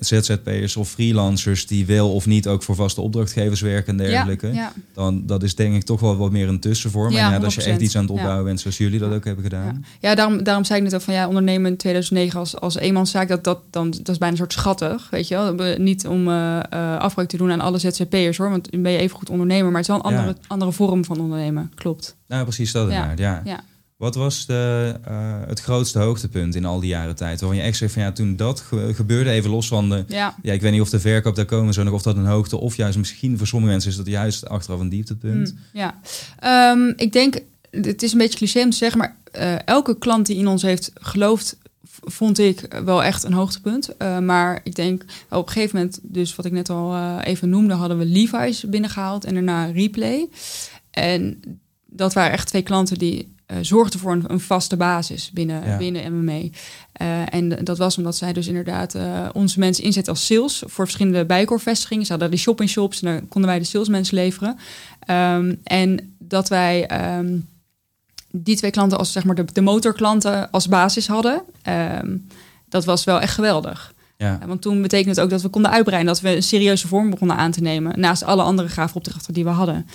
ZZP'ers 0.00 0.76
of 0.76 0.88
freelancers 0.88 1.66
die 1.66 1.86
wel 1.86 2.12
of 2.12 2.26
niet 2.26 2.48
ook 2.48 2.62
voor 2.62 2.74
vaste 2.74 3.00
opdrachtgevers 3.00 3.60
werken 3.60 3.98
en 4.00 4.06
dergelijke. 4.06 4.46
Ja, 4.46 4.52
ja. 4.52 4.72
Dan 4.94 5.26
dat 5.26 5.42
is 5.42 5.54
denk 5.54 5.74
ik 5.74 5.82
toch 5.82 6.00
wel 6.00 6.16
wat 6.16 6.30
meer 6.30 6.48
een 6.48 6.60
tussenvorm. 6.60 7.12
Ja, 7.12 7.32
en 7.32 7.38
ja, 7.38 7.44
als 7.44 7.54
je 7.54 7.62
echt 7.62 7.78
100%. 7.80 7.82
iets 7.82 7.96
aan 7.96 8.02
het 8.02 8.10
opbouwen 8.10 8.44
bent, 8.44 8.60
zoals 8.60 8.76
jullie 8.78 8.98
dat 8.98 9.12
ook 9.12 9.24
hebben 9.24 9.44
gedaan. 9.44 9.84
Ja, 10.00 10.14
daarom, 10.14 10.42
daarom 10.42 10.64
zei 10.64 10.78
ik 10.78 10.84
net 10.84 10.94
ook 10.94 11.00
van 11.00 11.14
ja, 11.14 11.28
ondernemen 11.28 11.70
in 11.70 11.76
2009 11.76 12.38
als, 12.38 12.60
als 12.60 12.76
eenmanszaak, 12.76 13.28
dat, 13.28 13.44
dat, 13.44 13.58
dan, 13.70 13.90
dat 13.90 14.08
is 14.08 14.18
bijna 14.18 14.32
een 14.32 14.36
soort 14.38 14.52
schattig, 14.52 15.10
weet 15.10 15.28
je 15.28 15.34
wel. 15.34 15.56
We- 15.56 15.76
Niet 15.78 16.06
om 16.06 16.28
eh, 16.28 16.60
afbreuk 16.98 17.28
te 17.28 17.36
doen 17.36 17.50
aan 17.52 17.60
alle 17.60 17.78
ZZP'ers 17.78 18.36
hoor, 18.36 18.50
want 18.50 18.70
dan 18.70 18.82
ben 18.82 18.92
je 18.92 18.98
even 18.98 19.16
goed 19.16 19.30
ondernemer, 19.30 19.70
maar 19.72 19.80
het 19.80 19.88
is 19.90 19.96
wel 19.96 19.96
een 19.96 20.16
andere, 20.16 20.36
andere 20.46 20.72
vorm 20.72 21.04
van 21.04 21.20
ondernemen, 21.20 21.72
klopt. 21.74 22.16
Nou, 22.28 22.42
precies 22.42 22.72
dat 22.72 22.90
Ja. 22.90 23.02
inderdaad, 23.02 23.40
ja. 23.46 23.60
Wat 23.96 24.14
was 24.14 24.46
de, 24.46 24.94
eh, 25.04 25.40
het 25.46 25.60
grootste 25.60 25.98
hoogtepunt 25.98 26.54
in 26.54 26.64
al 26.64 26.80
die 26.80 26.88
jaren 26.88 27.16
tijd? 27.16 27.40
Waarvan 27.40 27.58
je 27.58 27.64
echt 27.64 27.76
zegt 27.78 27.92
van 27.92 28.02
ja, 28.02 28.12
toen 28.12 28.36
dat 28.36 28.60
ge- 28.60 28.92
gebeurde, 28.94 29.30
even 29.30 29.50
los 29.50 29.68
van 29.68 29.88
de... 29.88 30.04
Ja, 30.08 30.34
Ja, 30.42 30.52
ik 30.52 30.60
weet 30.60 30.72
niet 30.72 30.80
of 30.80 30.90
de 30.90 31.00
verkoop 31.00 31.34
daar 31.36 31.44
komen 31.44 31.74
zo 31.74 31.82
nog, 31.82 31.92
of 31.94 32.02
dat 32.02 32.16
een 32.16 32.26
hoogte... 32.26 32.56
of 32.56 32.76
juist 32.76 32.98
misschien 32.98 33.38
voor 33.38 33.46
sommige 33.46 33.72
mensen 33.72 33.90
is 33.90 33.96
dat 33.96 34.06
juist 34.06 34.48
achteraf 34.48 34.80
een 34.80 34.88
dieptepunt. 34.88 35.52
Mm, 35.52 35.58
ja. 35.72 36.00
Ehm, 36.38 36.92
ik 36.96 37.12
denk, 37.12 37.38
het 37.70 38.02
is 38.02 38.12
een 38.12 38.18
beetje 38.18 38.38
cliché 38.38 38.62
om 38.62 38.70
te 38.70 38.76
zeggen, 38.76 38.98
maar 38.98 39.16
eh, 39.32 39.54
elke 39.66 39.98
klant 39.98 40.26
die 40.26 40.36
in 40.36 40.46
ons 40.48 40.62
heeft 40.62 40.90
geloofd, 40.94 41.56
vond 42.04 42.38
ik 42.38 42.80
wel 42.84 43.02
echt 43.04 43.24
een 43.24 43.32
hoogtepunt. 43.32 43.96
Eh, 43.96 44.18
maar 44.18 44.60
ik 44.64 44.74
denk 44.74 45.04
op 45.30 45.46
een 45.46 45.52
gegeven 45.52 45.76
moment, 45.76 45.98
dus 46.02 46.34
wat 46.36 46.44
ik 46.46 46.52
net 46.52 46.70
al 46.70 47.18
even 47.20 47.48
noemde, 47.48 47.74
hadden 47.74 47.98
we 47.98 48.04
Levi's 48.04 48.64
binnengehaald 48.68 49.24
en 49.24 49.34
daarna 49.34 49.64
Replay. 49.64 50.28
En 50.90 51.40
dat 51.86 52.12
waren 52.12 52.32
echt 52.32 52.46
twee 52.48 52.62
klanten 52.62 52.98
die 52.98 53.34
eh, 53.46 53.56
zorgden 53.60 54.00
voor 54.00 54.12
een, 54.12 54.24
een 54.26 54.40
vaste 54.40 54.76
basis 54.76 55.30
binnen, 55.30 55.66
Ja. 55.66 55.76
binnen 55.76 56.12
MME. 56.12 56.50
Eh, 56.92 57.34
en 57.34 57.48
dat 57.64 57.78
was 57.78 57.96
omdat 57.96 58.16
zij 58.16 58.32
dus 58.32 58.46
inderdaad 58.46 58.94
eh, 58.94 59.28
onze 59.32 59.58
mensen 59.58 59.84
inzetten 59.84 60.12
als 60.12 60.26
sales 60.26 60.62
voor 60.66 60.84
verschillende 60.84 61.24
bijkorvestigingen. 61.24 62.04
Ze 62.04 62.10
hadden 62.12 62.30
de 62.30 62.36
shop-in-shops 62.36 63.02
en 63.02 63.12
dan 63.12 63.28
konden 63.28 63.50
wij 63.50 63.58
de 63.58 63.64
salesmensen 63.64 64.14
leveren. 64.14 64.58
Ehm, 65.00 65.54
en 65.62 66.14
dat 66.18 66.48
wij 66.48 66.86
ehm, 66.86 67.36
die 68.30 68.56
twee 68.56 68.70
klanten 68.70 68.98
als 68.98 69.12
zeg 69.12 69.24
maar 69.24 69.34
de, 69.34 69.44
de 69.52 69.60
motorklanten 69.60 70.50
als 70.50 70.68
basis 70.68 71.06
hadden, 71.06 71.42
ehm, 71.62 72.16
dat 72.68 72.84
was 72.84 73.04
wel 73.04 73.20
echt 73.20 73.34
geweldig. 73.34 73.94
Ja. 74.16 74.38
Want 74.46 74.62
toen 74.62 74.82
betekende 74.82 75.10
het 75.10 75.20
ook 75.20 75.30
dat 75.30 75.42
we 75.42 75.48
konden 75.48 75.70
uitbreiden, 75.70 76.12
dat 76.12 76.22
we 76.22 76.36
een 76.36 76.42
serieuze 76.42 76.88
vorm 76.88 77.10
begonnen 77.10 77.36
aan 77.36 77.50
te 77.50 77.60
nemen, 77.62 78.00
naast 78.00 78.22
alle 78.22 78.42
andere 78.42 78.68
gave 78.68 78.94
opdrachten 78.94 79.34
die 79.34 79.44
we 79.44 79.50
hadden. 79.50 79.86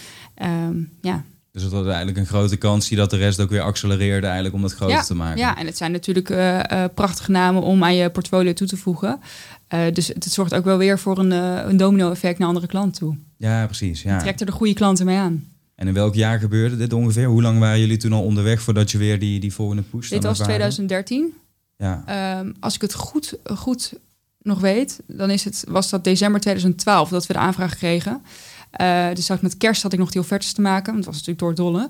Ja. 1.01 1.23
Dus 1.51 1.63
het 1.63 1.71
was 1.71 1.85
eigenlijk 1.85 2.17
een 2.17 2.25
grote 2.25 2.57
kans 2.57 2.87
die 2.87 2.97
dat 2.97 3.09
de 3.09 3.17
rest 3.17 3.39
ook 3.39 3.49
weer 3.49 3.61
accelereerde 3.61 4.25
eigenlijk 4.25 4.55
om 4.55 4.61
dat 4.61 4.73
groter 4.73 4.95
ja, 4.95 5.01
te 5.03 5.15
maken. 5.15 5.37
Ja, 5.37 5.57
en 5.57 5.65
het 5.65 5.77
zijn 5.77 5.91
natuurlijk 5.91 6.29
eh, 6.29 6.83
eh, 6.83 6.89
prachtige 6.93 7.31
namen 7.31 7.61
om 7.61 7.83
aan 7.83 7.95
je 7.95 8.09
portfolio 8.09 8.53
toe 8.53 8.67
te 8.67 8.77
voegen. 8.77 9.19
Eh, 9.67 9.79
dus 9.93 10.07
het, 10.07 10.23
het 10.23 10.33
zorgt 10.33 10.53
ook 10.53 10.63
wel 10.63 10.77
weer 10.77 10.99
voor 10.99 11.17
een, 11.17 11.31
een 11.31 11.77
domino-effect 11.77 12.39
naar 12.39 12.47
andere 12.47 12.67
klanten 12.67 12.99
toe. 12.99 13.15
Ja, 13.37 13.65
precies. 13.65 14.01
Je 14.01 14.09
Ja. 14.09 14.19
trekt 14.19 14.39
er 14.39 14.45
de 14.45 14.51
goede 14.51 14.73
klanten 14.73 15.05
mee 15.05 15.17
aan. 15.17 15.45
En 15.75 15.87
in 15.87 15.93
welk 15.93 16.15
jaar 16.15 16.39
gebeurde 16.39 16.77
dit 16.77 16.93
ongeveer? 16.93 17.27
Hoe 17.27 17.41
lang 17.41 17.59
waren 17.59 17.79
jullie 17.79 17.97
toen 17.97 18.13
al 18.13 18.23
onderweg 18.23 18.61
voordat 18.61 18.91
je 18.91 18.97
weer 18.97 19.19
die, 19.19 19.39
die 19.39 19.53
volgende 19.53 19.81
push 19.81 20.09
Dit 20.09 20.23
was 20.23 20.39
ervaarde? 20.39 20.43
2013. 20.45 21.33
Ja. 21.77 22.03
Ehm, 22.05 22.51
als 22.59 22.75
ik 22.75 22.81
het 22.81 22.93
goed, 22.93 23.33
goed 23.43 23.93
nog 24.41 24.59
weet, 24.59 24.99
dan 25.07 25.29
is 25.29 25.43
het, 25.43 25.63
was 25.67 25.89
dat 25.89 26.03
december 26.03 26.41
2012 26.41 27.09
dat 27.09 27.27
we 27.27 27.33
de 27.33 27.39
aanvraag 27.39 27.75
kregen. 27.75 28.21
Eh, 28.71 29.07
dus 29.13 29.25
zat 29.25 29.37
ik 29.37 29.43
met 29.43 29.57
kerst 29.57 29.83
had 29.83 29.93
ik 29.93 29.99
nog 29.99 30.11
die 30.11 30.21
offertes 30.21 30.53
te 30.53 30.61
maken, 30.61 30.85
want 30.93 30.97
het 30.97 31.05
was 31.05 31.15
natuurlijk 31.25 31.39
door 31.39 31.55
dolle. 31.55 31.89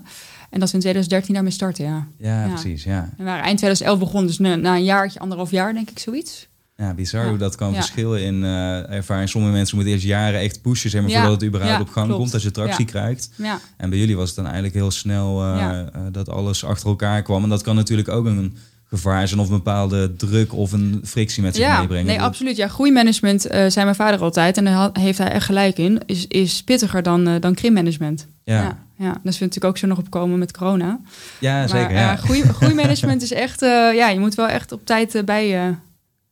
En 0.50 0.60
dat 0.60 0.68
we 0.68 0.74
in 0.74 0.80
2013 0.80 1.34
daarmee 1.34 1.52
starten, 1.52 1.84
ja. 1.84 2.06
Ja, 2.18 2.42
Ja. 2.44 2.48
precies. 2.48 2.84
Ja. 2.84 2.98
En 3.02 3.14
we 3.16 3.24
waren 3.24 3.42
eind 3.44 3.58
2011 3.58 3.98
begonnen, 3.98 4.26
dus 4.26 4.38
na, 4.38 4.54
na 4.56 4.74
een 4.74 4.84
jaartje, 4.84 5.18
anderhalf 5.18 5.50
jaar 5.50 5.72
denk 5.72 5.90
ik 5.90 5.98
zoiets. 5.98 6.50
ja, 6.76 6.94
bizar 6.94 7.22
Ja. 7.22 7.28
hoe 7.28 7.38
dat 7.38 7.54
kan 7.54 7.68
Ja. 7.68 7.74
verschillen 7.74 8.22
in 8.22 8.44
eh, 8.44 8.90
ervaring. 8.90 9.28
Sommige 9.28 9.52
mensen 9.52 9.76
moeten 9.76 9.94
eerst 9.94 10.06
jaren 10.06 10.40
echt 10.40 10.62
pushen 10.62 10.90
zeg 10.90 11.02
maar, 11.02 11.10
voordat 11.10 11.30
het 11.30 11.44
überhaupt 11.44 11.80
op 11.80 11.88
gang 11.88 12.06
klopt. 12.06 12.20
komt, 12.20 12.32
dat 12.32 12.42
je 12.42 12.50
tractie 12.50 12.84
krijgt. 12.84 13.30
Ja, 13.36 13.60
En 13.76 13.90
bij 13.90 13.98
jullie 13.98 14.16
was 14.16 14.26
het 14.26 14.36
dan 14.36 14.44
eigenlijk 14.44 14.74
heel 14.74 14.90
snel 14.90 15.42
eh, 15.42 15.80
dat 16.12 16.28
alles 16.28 16.64
achter 16.64 16.88
elkaar 16.88 17.22
kwam. 17.22 17.42
En 17.42 17.48
dat 17.48 17.62
kan 17.62 17.74
natuurlijk 17.74 18.08
ook 18.08 18.26
een 18.26 18.56
gevaar 18.92 19.28
zijn 19.28 19.40
of 19.40 19.48
een 19.48 19.56
bepaalde 19.56 20.16
druk 20.16 20.54
of 20.54 20.72
een 20.72 21.00
frictie 21.04 21.42
met 21.42 21.56
zich 21.56 21.64
ja 21.64 21.78
meebrengen. 21.78 22.06
nee, 22.06 22.20
absoluut. 22.20 22.56
Ja, 22.56 22.68
groeimanagement, 22.68 23.46
eh 23.46 23.64
zei 23.68 23.84
mijn 23.84 23.96
vader 23.96 24.20
altijd, 24.20 24.56
en 24.56 24.64
daar 24.64 24.90
heeft 24.92 25.18
hij 25.18 25.30
echt 25.30 25.44
gelijk 25.44 25.78
in, 25.78 26.00
is, 26.06 26.26
is 26.26 26.62
pittiger 26.62 27.02
dan, 27.02 27.28
eh 27.28 27.40
dan 27.40 27.54
krimmanagement. 27.54 28.26
Ja, 28.44 28.54
ja. 28.54 28.62
Ja, 28.62 28.78
ja. 29.04 29.12
dat 29.22 29.32
is 29.32 29.38
natuurlijk 29.38 29.64
ook 29.64 29.78
zo 29.78 29.86
nog 29.86 29.98
opkomen 29.98 30.38
met 30.38 30.56
corona. 30.56 31.00
zeker. 31.40 31.68
Maar 31.74 31.92
ja. 31.92 32.12
eh, 32.12 32.18
groei, 32.18 32.42
groeimanagement 32.58 33.22
is 33.22 33.32
echt, 33.32 33.60
ja, 33.60 34.08
je 34.08 34.18
moet 34.18 34.34
wel 34.34 34.48
echt 34.48 34.72
op 34.72 34.86
tijd 34.86 35.22
bij 35.24 35.76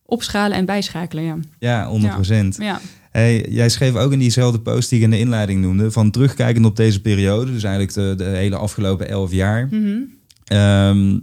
opschalen 0.05 0.57
en 0.57 0.65
bijschakelen. 0.65 1.25
Ja. 1.25 1.37
ja, 1.59 1.87
100 1.87 2.15
procent. 2.15 2.57
Ja. 2.59 2.81
Hey, 3.11 3.47
jij 3.49 3.69
schreef 3.69 3.95
ook 3.95 4.13
in 4.13 4.19
diezelfde 4.19 4.61
post 4.61 4.89
die 4.89 4.99
ik 4.99 5.05
in 5.05 5.11
de 5.11 5.19
inleiding 5.19 5.61
noemde, 5.61 5.91
van 5.91 6.11
terugkijkend 6.11 6.67
op 6.67 6.77
deze 6.77 7.01
periode, 7.01 7.53
dus 7.53 7.63
eigenlijk 7.63 7.95
de, 7.95 8.25
de 8.25 8.31
hele 8.31 8.57
afgelopen 8.57 9.09
elf 9.09 9.33
jaar. 9.33 9.69
Mhm. 9.71 9.99
Ehm, 10.45 11.19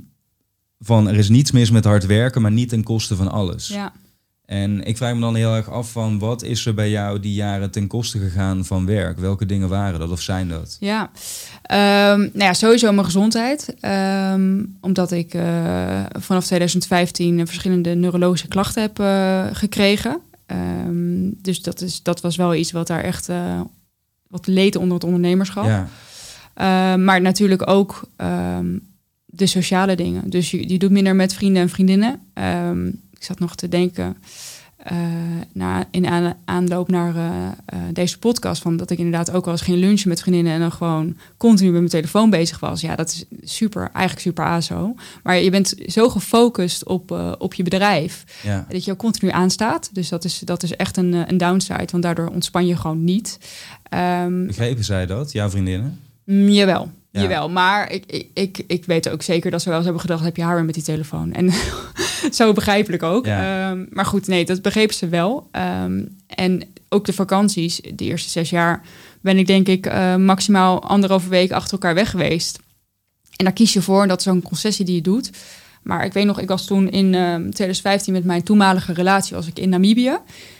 van 0.80 1.08
er 1.08 1.18
is 1.18 1.30
niets 1.30 1.52
mis 1.52 1.72
met 1.72 1.86
hard 1.86 2.06
werken, 2.06 2.42
maar 2.42 2.52
niet 2.52 2.70
ten 2.70 2.84
koste 2.84 3.16
van 3.16 3.32
alles. 3.32 3.68
Ja. 3.68 3.94
En 4.46 4.84
ik 4.84 4.98
vraag 4.98 5.14
me 5.14 5.20
dan 5.20 5.36
heel 5.36 5.56
erg 5.56 5.70
af 5.70 5.92
van 5.92 6.20
wat 6.20 6.44
is 6.44 6.66
er 6.66 6.74
bij 6.74 6.90
jou 6.90 7.20
die 7.20 7.34
jaren 7.34 7.72
ten 7.72 7.88
koste 7.88 8.20
gegaan 8.20 8.66
van 8.66 8.86
werk? 8.86 9.20
Welke 9.20 9.46
dingen 9.46 9.70
waren 9.70 10.00
dat 10.00 10.12
of 10.12 10.22
zijn 10.22 10.50
dat? 10.50 10.78
Ja, 10.80 11.12
Ehm, 11.68 12.20
nou 12.20 12.44
ja, 12.44 12.54
sowieso 12.54 12.92
mijn 12.92 13.06
gezondheid. 13.06 13.76
Ehm, 13.80 14.64
omdat 14.82 15.12
ik 15.12 15.34
eh, 15.34 16.04
vanaf 16.20 16.46
2015 16.46 17.48
verschillende 17.48 17.96
neurologische 17.96 18.48
klachten 18.48 18.82
heb 18.82 19.00
eh, 19.00 19.46
gekregen. 19.52 20.22
Ehm, 20.46 21.30
dus 21.42 21.62
dat, 21.62 21.82
is, 21.82 22.04
dat 22.04 22.22
was 22.22 22.36
wel 22.36 22.56
iets 22.56 22.72
wat 22.72 22.88
daar 22.88 23.04
echt 23.04 23.30
eh, 23.30 23.62
wat 24.28 24.48
leed 24.48 24.76
onder 24.76 24.94
het 24.94 25.04
ondernemerschap. 25.04 25.66
Ja. 25.66 25.88
maar 26.98 27.22
natuurlijk 27.22 27.70
ook 27.70 28.10
de 29.38 29.46
sociale 29.46 29.96
dingen. 29.96 30.30
Dus 30.30 30.52
je, 30.52 30.70
je 30.70 30.78
doet 30.78 30.92
minder 30.92 31.16
met 31.16 31.34
vrienden 31.34 31.62
en 31.62 31.70
vriendinnen. 31.70 32.20
ik 33.14 33.24
zat 33.24 33.40
nog 33.40 33.56
te 33.56 33.70
denken 33.70 34.18
uh, 34.92 34.98
na, 35.54 35.88
in 35.92 36.34
aanloop 36.46 36.90
naar 36.90 37.16
uh, 37.16 37.24
uh, 37.26 37.80
deze 37.94 38.20
podcast, 38.20 38.62
van 38.62 38.78
dat 38.78 38.90
ik 38.90 38.98
inderdaad 38.98 39.32
ook 39.32 39.46
wel 39.46 39.54
eens 39.54 39.64
ging 39.64 39.78
lunchen 39.78 40.10
met 40.10 40.22
vriendinnen 40.22 40.54
en 40.54 40.60
dan 40.60 40.72
gewoon 40.72 41.18
continu 41.38 41.70
met 41.70 41.80
mijn 41.80 41.92
telefoon 41.92 42.30
bezig 42.30 42.60
was. 42.60 42.82
Ja, 42.82 42.96
dat 42.96 43.10
is 43.10 43.26
super, 43.52 43.82
eigenlijk 43.82 44.20
super 44.20 44.46
aso. 44.46 44.96
Maar 45.24 45.40
je 45.40 45.50
bent 45.50 45.76
zo 45.86 46.10
gefocust 46.10 46.86
op, 46.86 47.36
op 47.38 47.54
je 47.54 47.64
bedrijf 47.64 48.24
ja. 48.44 48.66
dat 48.70 48.86
je 48.86 48.92
ook 48.92 48.98
continu 48.98 49.32
aanstaat. 49.32 49.90
Dus 49.94 50.10
dat 50.10 50.24
is, 50.24 50.40
dat 50.40 50.64
is 50.64 50.76
echt 50.76 50.98
een, 50.98 51.14
een 51.14 51.38
downside, 51.38 51.88
want 51.92 52.04
daardoor 52.04 52.28
ontspan 52.28 52.68
je 52.68 52.76
gewoon 52.76 53.04
niet. 53.04 53.40
Um, 54.24 54.48
Begrepen 54.48 54.84
zij 54.84 55.06
dat, 55.06 55.32
jouw 55.32 55.50
vriendinnen? 55.50 56.00
Mm, 56.24 56.50
jawel. 56.50 56.92
Ja. 57.18 57.24
Jawel, 57.24 57.50
maar 57.50 57.92
ik, 57.92 58.04
ik, 58.06 58.30
ik, 58.34 58.64
ik 58.68 58.86
weet 58.86 59.10
ook 59.10 59.22
zeker 59.22 59.52
dat 59.52 59.62
ze 59.62 59.68
wel 59.68 59.76
eens 59.76 59.86
hebben 59.86 60.04
gedacht... 60.04 60.24
heb 60.24 60.36
je 60.36 60.44
haar 60.44 60.56
weer 60.56 60.66
met 60.66 60.74
die 60.74 60.84
telefoon? 60.84 61.34
En 61.34 61.52
zo 62.32 62.54
begrijpelijk 62.54 63.04
ook. 63.04 63.26
Ehm, 63.26 63.86
maar 63.90 64.06
goed, 64.06 64.28
nee, 64.28 64.46
dat 64.46 64.62
begrepen 64.62 64.96
ze 64.96 65.08
wel. 65.08 65.48
Ehm, 65.52 66.04
en 66.28 66.62
ook 66.90 67.06
de 67.06 67.14
vakanties, 67.14 67.82
de 67.96 68.06
eerste 68.06 68.30
zes 68.30 68.50
jaar... 68.50 68.82
ben 69.22 69.38
ik 69.38 69.48
denk 69.48 69.68
ik 69.68 69.88
uh, 69.88 70.16
maximaal 70.16 70.84
anderhalve 70.84 71.30
week 71.30 71.52
achter 71.52 71.72
elkaar 71.72 71.96
weg 71.96 72.10
geweest. 72.10 72.60
En 73.36 73.46
daar 73.46 73.54
kies 73.54 73.74
je 73.74 73.82
voor, 73.82 74.08
dat 74.08 74.18
is 74.18 74.24
zo'n 74.24 74.42
concessie 74.42 74.86
die 74.86 74.96
je 74.96 75.02
doet. 75.02 75.30
Maar 75.84 76.06
ik 76.06 76.14
weet 76.14 76.26
nog, 76.26 76.40
ik 76.40 76.48
was 76.48 76.66
toen 76.66 76.90
in 76.90 77.14
uh, 77.14 77.34
ehm, 77.34 77.42
2015 77.42 78.14
met 78.14 78.24
mijn 78.24 78.44
toenmalige 78.44 78.94
relatie... 78.94 79.36
was 79.36 79.48
ik 79.48 79.60
in 79.60 79.70
Namibië. 79.70 80.18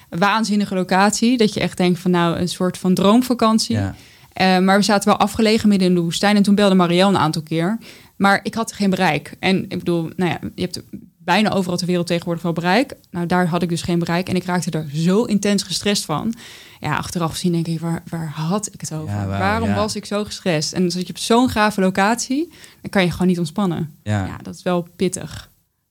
Een 0.10 0.20
waanzinnige 0.20 0.76
locatie, 0.76 1.38
dat 1.38 1.54
je 1.54 1.60
echt 1.60 1.78
denkt 1.78 2.00
van 2.00 2.12
nou... 2.12 2.38
een 2.38 2.50
soort 2.50 2.78
van 2.78 2.94
droomvakantie... 2.94 3.76
Ja. 3.76 3.96
Uh, 4.42 4.60
maar 4.60 4.78
we 4.78 4.84
zaten 4.84 5.10
wel 5.10 5.18
afgelegen 5.18 5.70
midden 5.70 5.88
in 5.88 5.96
de 5.96 6.02
woestijn. 6.02 6.36
En 6.36 6.44
toen 6.44 6.56
belde 6.56 6.76
Marielle 6.76 7.10
een 7.10 7.18
aantal 7.18 7.42
keer. 7.42 7.78
Maar 8.16 8.40
ik 8.44 8.54
had 8.54 8.72
geen 8.72 8.90
bereik. 8.90 9.36
En 9.40 9.64
ik 9.64 9.78
bedoel, 9.78 10.10
nou 10.16 10.32
ja, 10.32 10.40
je 10.56 10.62
hebt 10.62 10.82
bijna 11.28 11.52
overal 11.52 11.78
ter 11.78 11.88
wereld 11.88 12.08
tegenwoordig 12.08 12.44
wel 12.44 12.54
bereik. 12.54 12.94
Nou, 13.12 13.26
daar 13.26 13.48
had 13.48 13.62
ik 13.62 13.70
dus 13.70 13.82
geen 13.82 14.00
bereik. 14.00 14.30
En 14.30 14.36
ik 14.36 14.44
raakte 14.44 14.72
er 14.72 14.90
zo 14.94 15.24
intens 15.24 15.64
gestrest 15.64 16.06
van. 16.06 16.34
Ja, 16.80 16.98
achteraf 16.98 17.32
gezien 17.32 17.52
denk 17.52 17.68
ik, 17.68 17.80
waar, 17.80 18.04
waar 18.10 18.28
had 18.28 18.74
ik 18.74 18.82
het 18.82 18.94
over? 18.94 19.16
Ja, 19.16 19.28
waar, 19.28 19.40
Waarom 19.40 19.70
ja. 19.70 19.76
was 19.76 19.96
ik 19.96 20.06
zo 20.06 20.24
gestrest? 20.24 20.74
En 20.74 20.92
zit 20.92 21.08
je 21.08 21.14
op 21.14 21.20
zo'n 21.20 21.50
gave 21.50 21.82
locatie, 21.82 22.54
dan 22.82 22.90
kan 22.90 23.04
je 23.04 23.12
gewoon 23.12 23.28
niet 23.28 23.40
ontspannen. 23.40 23.96
Ja, 24.04 24.26
Ja, 24.26 24.38
dat 24.42 24.56
is 24.56 24.64
wel 24.64 24.88
pittig. 24.96 25.47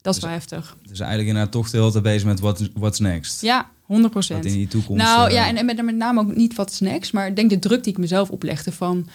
Dat 0.06 0.14
is 0.14 0.20
Dus- 0.20 0.30
wel 0.30 0.38
heftig. 0.38 0.76
dus 0.88 0.98
eigenlijk 1.00 1.28
inderdaad 1.28 1.52
toch 1.52 1.70
de 1.70 1.78
hele 1.78 1.90
tijd 1.90 2.02
bezig 2.02 2.24
met 2.28 2.40
what, 2.40 2.68
what's 2.74 2.98
next. 2.98 3.40
Ja, 3.42 3.70
100 3.82 4.14
Wat 4.14 4.28
in 4.30 4.40
die 4.40 4.68
toekomst. 4.68 5.02
Nou 5.02 5.28
eh, 5.28 5.34
ja, 5.34 5.48
en, 5.48 5.56
en 5.56 5.64
met, 5.66 5.82
met 5.84 5.96
name 5.96 6.20
ook 6.20 6.36
niet 6.36 6.54
wat 6.54 6.72
snacks, 6.72 7.10
maar 7.10 7.26
ik 7.26 7.36
denk 7.36 7.50
de 7.50 7.58
druk 7.58 7.84
die 7.84 7.92
ik 7.92 7.98
mezelf 7.98 8.30
oplegde 8.30 8.72
van... 8.72 9.08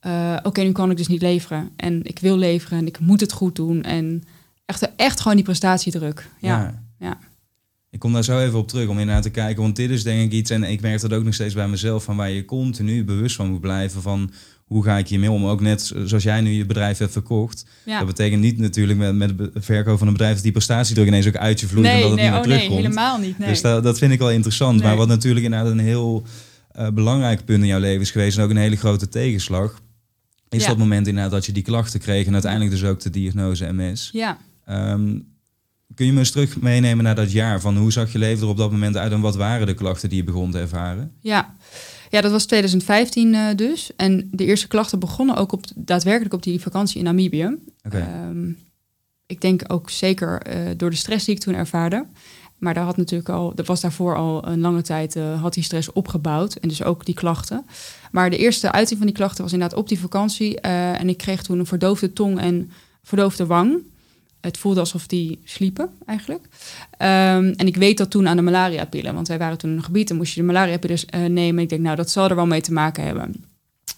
eh, 0.00 0.36
Oké, 0.42 0.60
nu 0.60 0.72
kan 0.72 0.90
ik 0.90 0.96
dus 0.96 1.08
niet 1.08 1.22
leveren. 1.22 1.70
En 1.76 2.04
ik 2.04 2.18
wil 2.18 2.36
leveren 2.36 2.78
en 2.78 2.86
ik 2.86 2.98
moet 2.98 3.20
het 3.20 3.32
goed 3.32 3.56
doen. 3.56 3.82
En 3.82 4.22
echt, 4.66 4.90
echt 4.96 5.20
gewoon 5.20 5.36
die 5.36 5.44
prestatiedruk. 5.44 6.28
Ja, 6.40 6.82
ja. 6.98 7.18
Ik 7.90 7.98
kom 7.98 8.12
daar 8.12 8.24
zo 8.24 8.38
even 8.40 8.58
op 8.58 8.68
terug 8.68 8.88
om 8.88 8.98
inderdaad 8.98 9.22
te 9.22 9.30
kijken. 9.30 9.62
Want 9.62 9.76
dit 9.76 9.90
is 9.90 10.02
denk 10.02 10.24
ik 10.24 10.32
iets, 10.32 10.50
en 10.50 10.62
ik 10.64 10.80
merk 10.80 11.00
dat 11.00 11.12
ook 11.12 11.24
nog 11.24 11.34
steeds 11.34 11.54
bij 11.54 11.68
mezelf, 11.68 12.04
van 12.04 12.16
waar 12.16 12.30
je 12.30 12.44
continu 12.44 13.04
bewust 13.04 13.36
van 13.36 13.50
moet 13.50 13.60
blijven 13.60 14.02
van 14.02 14.30
hoe 14.68 14.84
ga 14.84 14.98
ik 14.98 15.08
hiermee 15.08 15.30
om. 15.30 15.46
Ook 15.46 15.60
net 15.60 15.92
zoals 16.04 16.22
jij 16.22 16.40
nu 16.40 16.50
je 16.50 16.66
bedrijf 16.66 16.98
hebt 16.98 17.12
verkocht. 17.12 17.64
ja. 17.84 17.98
Dat 17.98 18.06
betekent 18.06 18.42
niet 18.42 18.58
natuurlijk 18.58 18.98
met, 18.98 19.14
met 19.14 19.32
het 19.38 19.64
verkoop 19.64 19.98
van 19.98 20.06
een 20.06 20.12
bedrijf 20.12 20.34
dat 20.34 20.42
die 20.42 20.52
prestatiedruk 20.52 21.06
ineens 21.06 21.26
ook 21.26 21.36
uit 21.36 21.60
je 21.60 21.66
vloeit 21.66 21.86
en 21.86 21.92
nee, 21.92 22.00
dat 22.02 22.10
het 22.10 22.18
nee, 22.20 22.24
niet 22.30 22.34
meer 22.34 22.42
oh 22.42 22.46
nee, 22.48 22.56
terugkomt. 22.58 22.82
helemaal 22.86 23.18
niet. 23.18 23.38
Nee. 23.38 23.48
Dus 23.48 23.60
dat, 23.60 23.82
dat 23.82 23.98
vind 23.98 24.12
ik 24.12 24.18
wel 24.18 24.30
interessant. 24.30 24.78
Maar 24.80 24.88
Nee. 24.88 24.96
wat 24.98 25.08
natuurlijk 25.08 25.44
inderdaad 25.44 25.70
een 25.72 25.78
heel 25.78 26.22
eh, 26.72 26.88
belangrijk 26.88 27.44
punt 27.44 27.60
in 27.60 27.66
jouw 27.68 27.80
leven 27.80 28.00
is 28.00 28.10
geweest 28.10 28.38
en 28.38 28.44
ook 28.44 28.50
een 28.50 28.56
hele 28.56 28.76
grote 28.76 29.08
tegenslag, 29.08 29.80
is 30.48 30.62
Ja. 30.62 30.68
dat 30.68 30.78
moment 30.78 31.06
inderdaad 31.06 31.32
dat 31.32 31.46
je 31.46 31.52
die 31.52 31.62
klachten 31.62 32.00
kreeg 32.00 32.26
en 32.26 32.32
uiteindelijk 32.32 32.70
dus 32.70 32.84
ook 32.84 33.00
de 33.00 33.10
diagnose 33.10 33.72
MS. 33.72 34.10
ja. 34.12 34.38
Ehm, 34.64 35.18
kun 35.94 36.06
je 36.06 36.12
me 36.12 36.18
eens 36.18 36.30
terug 36.30 36.60
meenemen 36.60 37.04
naar 37.04 37.14
dat 37.14 37.32
jaar? 37.32 37.60
Van 37.60 37.76
hoe 37.76 37.92
zag 37.92 38.12
je 38.12 38.18
leven 38.18 38.42
er 38.42 38.48
op 38.48 38.56
dat 38.56 38.70
moment 38.70 38.96
uit 38.96 39.12
en 39.12 39.20
wat 39.20 39.36
waren 39.36 39.66
de 39.66 39.74
klachten 39.74 40.08
die 40.08 40.18
je 40.18 40.24
begon 40.24 40.50
te 40.50 40.58
ervaren? 40.58 41.12
Ja. 41.20 41.54
Ja, 42.08 42.20
dat 42.20 42.30
was 42.30 42.44
2015 42.44 43.34
eh, 43.34 43.46
dus. 43.56 43.90
En 43.96 44.28
de 44.32 44.44
eerste 44.44 44.68
klachten 44.68 44.98
begonnen 44.98 45.36
ook 45.36 45.52
op, 45.52 45.64
daadwerkelijk 45.74 46.34
op 46.34 46.42
die 46.42 46.60
vakantie 46.60 46.98
in 46.98 47.04
Namibië. 47.04 47.56
Ehm, 47.82 48.50
ik 49.26 49.40
denk 49.40 49.62
ook 49.66 49.90
zeker 49.90 50.42
eh, 50.42 50.60
door 50.76 50.90
de 50.90 50.96
stress 50.96 51.24
die 51.24 51.34
ik 51.34 51.40
toen 51.40 51.54
ervaarde. 51.54 52.06
Maar 52.58 52.74
daar 52.74 52.84
had 52.84 52.96
natuurlijk 52.96 53.28
al, 53.28 53.54
dat 53.54 53.66
was 53.66 53.80
daarvoor 53.80 54.16
al 54.16 54.46
een 54.46 54.60
lange 54.60 54.82
tijd, 54.82 55.16
eh, 55.16 55.42
had 55.42 55.54
die 55.54 55.62
stress 55.62 55.92
opgebouwd. 55.92 56.54
En 56.54 56.68
dus 56.68 56.82
ook 56.82 57.04
die 57.06 57.14
klachten. 57.14 57.66
Maar 58.10 58.30
de 58.30 58.36
eerste 58.36 58.72
uiting 58.72 58.98
van 58.98 59.06
die 59.06 59.16
klachten 59.16 59.42
was 59.42 59.52
inderdaad 59.52 59.78
op 59.78 59.88
die 59.88 60.00
vakantie. 60.00 60.60
en 60.60 61.08
ik 61.08 61.16
kreeg 61.16 61.42
toen 61.42 61.58
een 61.58 61.66
verdoofde 61.66 62.12
tong 62.12 62.38
en 62.40 62.70
verdoofde 63.02 63.46
wang. 63.46 63.82
Het 64.40 64.58
voelde 64.58 64.80
alsof 64.80 65.06
die 65.06 65.40
sliepen 65.44 65.90
eigenlijk. 66.06 66.48
Ehm, 66.90 67.52
en 67.56 67.66
ik 67.66 67.76
weet 67.76 67.98
dat 67.98 68.10
toen 68.10 68.28
aan 68.28 68.36
de 68.36 68.42
malaria-pillen. 68.42 69.14
Want 69.14 69.28
wij 69.28 69.38
waren 69.38 69.58
toen 69.58 69.70
in 69.70 69.76
een 69.76 69.82
gebied 69.82 70.10
en 70.10 70.16
moest 70.16 70.34
je 70.34 70.40
de 70.40 70.46
malaria-pillen 70.46 70.98
eh, 71.06 71.24
nemen. 71.24 71.62
Ik 71.62 71.68
denk, 71.68 71.82
nou, 71.82 71.96
dat 71.96 72.10
zal 72.10 72.28
er 72.28 72.36
wel 72.36 72.46
mee 72.46 72.60
te 72.60 72.72
maken 72.72 73.04
hebben. 73.04 73.44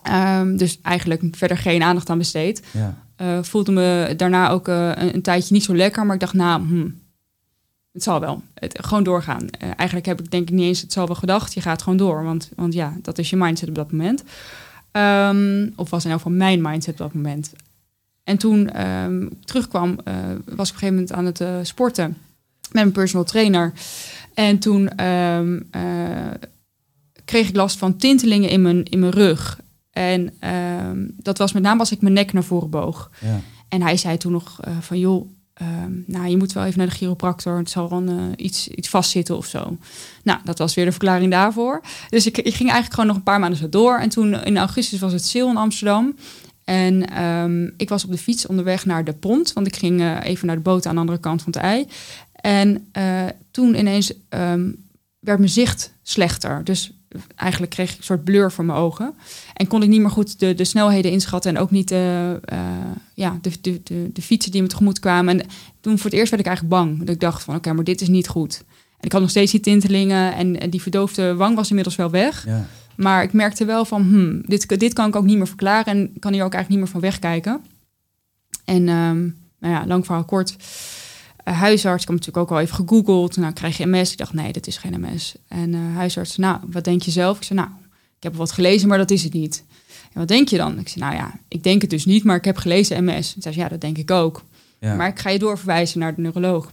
Ehm, 0.03 0.57
dus 0.57 0.79
eigenlijk 0.83 1.22
verder 1.31 1.57
geen 1.57 1.83
aandacht 1.83 2.11
aan 2.11 2.18
besteed. 2.18 2.62
Ja. 2.70 2.96
Eh, 3.16 3.42
voelde 3.42 3.72
me 3.72 4.14
daarna 4.16 4.50
ook 4.50 4.68
eh, 4.68 4.88
een, 4.94 5.14
een 5.14 5.22
tijdje 5.22 5.55
niet 5.55 5.64
zo 5.64 5.76
lekker. 5.76 6.05
Maar 6.07 6.14
ik 6.14 6.20
dacht, 6.20 6.35
nou, 6.35 6.66
hm, 6.66 6.88
het 7.92 8.03
zal 8.03 8.20
wel. 8.20 8.42
Het, 8.55 8.79
gewoon 8.81 9.05
doorgaan. 9.05 9.50
Eigenlijk 9.50 10.07
heb 10.07 10.20
ik 10.20 10.31
denk 10.31 10.48
ik 10.48 10.55
niet 10.55 10.66
eens 10.66 10.81
het 10.81 10.92
zal 10.92 11.07
wel 11.07 11.16
gedacht. 11.16 11.55
Je 11.55 11.61
gaat 11.61 11.83
gewoon 11.83 11.98
door. 11.98 12.24
Want, 12.24 12.50
want 12.57 12.74
ja, 12.74 12.96
dat 13.03 13.18
is 13.18 13.31
je 13.31 13.37
mindset 13.37 13.68
op 13.68 13.74
dat 13.74 13.92
moment. 13.92 14.24
Ehm, 14.90 15.68
of 15.76 15.90
was 15.90 16.05
in 16.05 16.11
elk 16.11 16.20
geval 16.20 16.37
mijn 16.37 16.62
mindset 16.62 16.92
op 16.92 16.98
dat 16.98 17.14
moment. 17.14 17.53
En 18.31 18.37
toen 18.37 18.69
ik 18.69 19.45
terugkwam, 19.45 19.99
eh, 20.05 20.14
was 20.14 20.38
ik 20.38 20.47
op 20.47 20.59
een 20.59 20.66
gegeven 20.66 20.95
moment 20.95 21.12
aan 21.12 21.25
het 21.25 21.40
eh, 21.40 21.55
sporten 21.62 22.16
met 22.73 22.85
een 22.85 22.93
personal 22.93 23.25
trainer. 23.25 23.73
En 24.35 24.59
toen 24.59 24.88
ehm, 24.88 25.61
eh, 25.71 25.83
kreeg 27.25 27.49
ik 27.49 27.57
last 27.57 27.79
van 27.79 27.97
tintelingen 27.97 28.51
in 28.51 28.62
mijn, 28.62 28.85
in 28.85 28.99
mijn 28.99 29.12
rug. 29.12 29.61
En 29.90 30.33
ehm, 30.38 30.99
dat 31.16 31.38
was 31.38 31.53
met 31.53 31.62
name 31.62 31.81
als 31.81 31.93
ik 31.93 32.01
mijn 32.01 32.14
nek 32.14 32.33
naar 32.33 32.45
voren 32.45 32.71
boog. 32.71 33.11
Ja. 33.21 33.40
En 33.69 33.83
hij 33.83 33.97
zei 33.97 34.16
toen 34.16 34.33
nog 34.33 34.61
van 34.81 34.99
joh, 34.99 35.29
nou 36.07 36.29
je 36.29 36.37
moet 36.37 36.53
wel 36.53 36.64
even 36.64 36.79
naar 36.79 36.88
de 36.88 36.95
chiropractor. 36.95 37.59
Het 37.59 37.71
zal 37.71 37.88
dan 37.88 38.33
iets, 38.37 38.69
iets 38.69 38.88
vastzitten 38.88 39.37
of 39.37 39.47
zo. 39.47 39.77
Nou, 40.23 40.38
dat 40.45 40.59
was 40.59 40.75
weer 40.75 40.85
de 40.85 40.90
verklaring 40.90 41.31
daarvoor. 41.31 41.81
Dus 42.09 42.27
ik, 42.27 42.38
ik 42.38 42.55
ging 42.55 42.71
eigenlijk 42.71 42.93
gewoon 42.95 43.07
nog 43.07 43.16
een 43.16 43.23
paar 43.23 43.40
maanden 43.40 43.59
zo 43.59 43.69
door. 43.69 43.99
En 43.99 44.09
toen 44.09 44.35
in 44.45 44.59
augustus 44.59 45.01
was 45.01 45.12
het 45.12 45.27
sale 45.27 45.51
in 45.51 45.57
Amsterdam. 45.57 46.14
En 46.70 47.09
ehm, 47.09 47.70
ik 47.76 47.88
was 47.88 48.04
op 48.04 48.11
de 48.11 48.18
fiets 48.18 48.46
onderweg 48.46 48.87
naar 48.87 49.04
de 49.04 49.12
pont. 49.12 49.52
Want 49.52 49.66
ik 49.66 49.76
ging 49.76 50.00
eh, 50.00 50.16
even 50.22 50.46
naar 50.46 50.56
de 50.56 50.62
boot 50.62 50.87
aan 50.87 50.94
de 50.94 51.00
andere 51.00 51.18
kant 51.18 51.42
van 51.42 51.52
het 51.52 51.62
ei. 51.62 51.87
En 52.33 52.88
eh, 52.92 53.26
toen 53.50 53.78
ineens 53.78 54.12
ehm, 54.28 54.70
werd 55.18 55.38
mijn 55.38 55.50
zicht 55.50 55.92
slechter. 56.02 56.64
Dus 56.64 56.92
eigenlijk 57.37 57.72
kreeg 57.72 57.90
ik 57.90 57.98
een 57.98 58.04
soort 58.04 58.24
blur 58.24 58.52
voor 58.52 58.64
mijn 58.64 58.78
ogen. 58.78 59.14
En 59.54 59.66
kon 59.66 59.83
ik 59.83 59.88
niet 59.88 60.00
meer 60.00 60.11
goed 60.11 60.38
de, 60.38 60.54
de 60.54 60.64
snelheden 60.64 61.11
inschatten. 61.11 61.56
En 61.56 61.62
ook 61.62 61.70
niet 61.70 61.88
de, 61.88 62.38
eh, 62.44 62.59
ja, 63.14 63.38
de, 63.42 63.50
de, 63.61 63.80
de, 63.85 64.11
de 64.12 64.22
fietsen 64.22 64.52
die 64.52 64.62
me 64.62 64.68
tegemoet 64.68 64.98
kwamen. 64.98 65.40
En 65.40 65.46
toen 65.80 65.96
voor 65.98 66.11
het 66.11 66.18
eerst 66.18 66.30
werd 66.30 66.42
ik 66.42 66.48
eigenlijk 66.48 66.76
bang. 66.76 66.98
Dat 66.98 67.14
ik 67.14 67.20
dacht 67.20 67.42
van 67.42 67.54
oké, 67.54 67.72
maar 67.72 67.85
dit 67.85 68.00
is 68.00 68.09
niet 68.09 68.28
goed. 68.28 68.62
En 68.98 69.06
ik 69.06 69.12
had 69.12 69.20
nog 69.20 69.30
steeds 69.30 69.52
die 69.52 69.61
tintelingen. 69.61 70.35
En, 70.35 70.61
en 70.61 70.70
die 70.70 70.83
verdoofde 70.83 71.35
wang 71.35 71.56
was 71.56 71.68
inmiddels 71.68 71.96
wel 71.96 72.11
weg. 72.11 72.46
Ja. 72.46 72.66
Maar 72.96 73.22
ik 73.22 73.33
merkte 73.33 73.64
wel 73.64 73.85
van, 73.85 74.03
hmm, 74.03 74.42
dit, 74.46 74.79
dit 74.81 74.92
kan 74.92 75.09
ik 75.09 75.16
ook 75.16 75.24
niet 75.24 75.37
meer 75.37 75.46
verklaren 75.46 75.85
en 75.85 76.11
ik 76.14 76.20
kan 76.20 76.33
hier 76.33 76.44
ook 76.44 76.55
eigenlijk 76.55 76.68
niet 76.68 76.79
meer 76.79 76.88
van 76.88 77.11
wegkijken. 77.11 77.64
En 78.64 78.88
ehm, 78.88 79.20
nou 79.59 79.74
ja, 79.74 79.87
lang 79.87 80.05
verhaal 80.05 80.24
kort. 80.24 80.57
Eh, 81.44 81.59
huisarts, 81.59 82.03
ik 82.03 82.09
heb 82.09 82.18
natuurlijk 82.18 82.50
ook 82.50 82.57
al 82.57 82.62
even 82.62 82.74
gegoogeld. 82.74 83.37
Nou, 83.37 83.53
krijg 83.53 83.76
je 83.76 83.87
MS? 83.87 84.12
Ik 84.12 84.18
dacht, 84.18 84.33
nee, 84.33 84.53
dat 84.53 84.66
is 84.66 84.76
geen 84.76 85.00
MS. 85.00 85.35
En 85.48 85.74
eh, 85.74 85.81
huisarts, 85.94 86.37
nou, 86.37 86.59
wat 86.70 86.85
denk 86.85 87.03
je 87.03 87.11
zelf? 87.11 87.37
Ik 87.37 87.42
zei, 87.42 87.59
nou, 87.59 87.70
ik 88.16 88.22
heb 88.22 88.35
wat 88.35 88.53
gelezen, 88.53 88.88
maar 88.88 88.98
dat 88.98 89.11
is 89.11 89.22
het 89.22 89.33
niet. 89.33 89.64
En 90.12 90.18
wat 90.18 90.29
denk 90.29 90.48
je 90.48 90.57
dan? 90.57 90.79
Ik 90.79 90.88
zei, 90.88 91.05
nou 91.05 91.16
ja, 91.16 91.33
ik 91.48 91.62
denk 91.62 91.81
het 91.81 91.90
dus 91.90 92.05
niet, 92.05 92.24
maar 92.24 92.37
ik 92.37 92.44
heb 92.44 92.57
gelezen 92.57 93.05
MS. 93.05 93.35
En 93.35 93.42
zei 93.42 93.55
ze, 93.55 93.61
ja, 93.61 93.68
dat 93.68 93.81
denk 93.81 93.98
ik 93.98 94.11
ook. 94.11 94.42
Ja. 94.81 94.94
Maar 94.94 95.09
ik 95.09 95.18
ga 95.18 95.31
je 95.31 95.38
doorverwijzen 95.38 95.98
naar 95.98 96.14
de 96.14 96.20
neuroloog. 96.20 96.70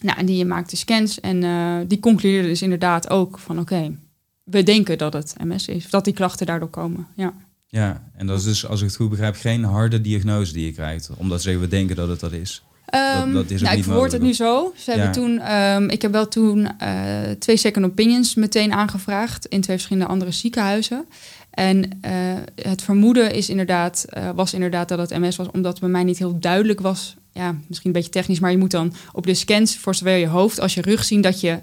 Nou, 0.00 0.18
en 0.18 0.26
die 0.26 0.44
maakte 0.44 0.76
scans 0.76 1.20
en 1.20 1.44
eh, 1.44 1.76
die 1.86 2.00
concludeerde 2.00 2.48
dus 2.48 2.62
inderdaad 2.62 3.10
ook 3.10 3.38
van, 3.38 3.58
oké, 3.58 3.96
we 4.44 4.62
denken 4.62 4.98
dat 4.98 5.12
het 5.12 5.34
MS 5.44 5.68
is. 5.68 5.90
Dat 5.90 6.04
die 6.04 6.14
klachten 6.14 6.46
daardoor 6.46 6.70
komen. 6.70 7.06
Ja. 7.16 7.34
Ja, 7.66 8.02
en 8.16 8.26
dat 8.26 8.38
is 8.38 8.44
dus, 8.44 8.66
als 8.66 8.80
ik 8.80 8.86
het 8.86 8.96
goed 8.96 9.10
begrijp, 9.10 9.36
geen 9.36 9.64
harde 9.64 10.00
diagnose 10.00 10.52
die 10.52 10.64
je 10.64 10.72
krijgt. 10.72 11.10
Omdat 11.16 11.42
ze 11.42 11.58
we 11.58 11.68
denken 11.68 11.96
dat 11.96 12.08
het 12.08 12.20
dat 12.20 12.32
is. 12.32 12.62
Um, 12.94 13.32
dat, 13.32 13.50
is 13.50 13.62
nou, 13.62 13.76
ik 13.76 13.84
verwoord 13.84 14.12
het 14.12 14.22
nu 14.22 14.32
zo. 14.32 14.72
Ze 14.76 14.90
hebben 14.90 15.12
toen, 15.12 15.52
um, 15.52 15.88
ik 15.88 16.02
heb 16.02 16.12
wel 16.12 16.28
toen 16.28 16.68
uh, 16.82 17.30
twee 17.38 17.56
second 17.56 17.84
opinions 17.84 18.34
meteen 18.34 18.72
aangevraagd 18.72 19.46
in 19.46 19.60
twee 19.60 19.76
verschillende 19.76 20.08
andere 20.08 20.30
ziekenhuizen. 20.30 21.04
En 21.50 21.76
uh, 21.78 22.10
het 22.54 22.82
vermoeden 22.82 23.34
is 23.34 23.48
inderdaad, 23.48 24.04
uh, 24.16 24.30
was 24.34 24.54
inderdaad 24.54 24.88
dat 24.88 24.98
het 24.98 25.20
MS 25.20 25.36
was, 25.36 25.50
omdat 25.50 25.80
bij 25.80 25.88
mij 25.88 26.04
niet 26.04 26.18
heel 26.18 26.38
duidelijk 26.38 26.80
was. 26.80 27.16
Ja, 27.32 27.56
misschien 27.68 27.90
een 27.90 27.96
beetje 27.96 28.10
technisch, 28.10 28.40
maar 28.40 28.50
je 28.50 28.58
moet 28.58 28.70
dan 28.70 28.94
op 29.12 29.26
de 29.26 29.34
scans 29.34 29.76
voor 29.76 29.94
zowel 29.94 30.16
je 30.16 30.26
hoofd 30.26 30.60
als 30.60 30.74
je 30.74 30.80
rug 30.80 31.04
zien 31.04 31.20
dat 31.20 31.40
je 31.40 31.58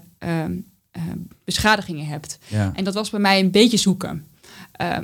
beschadigingen 1.44 2.06
hebt. 2.06 2.40
Ja. 2.48 2.72
En 2.76 2.84
dat 2.84 2.94
was 2.94 3.10
bij 3.10 3.20
mij 3.20 3.40
een 3.40 3.52
beetje 3.52 3.78
zoeken. 3.78 4.26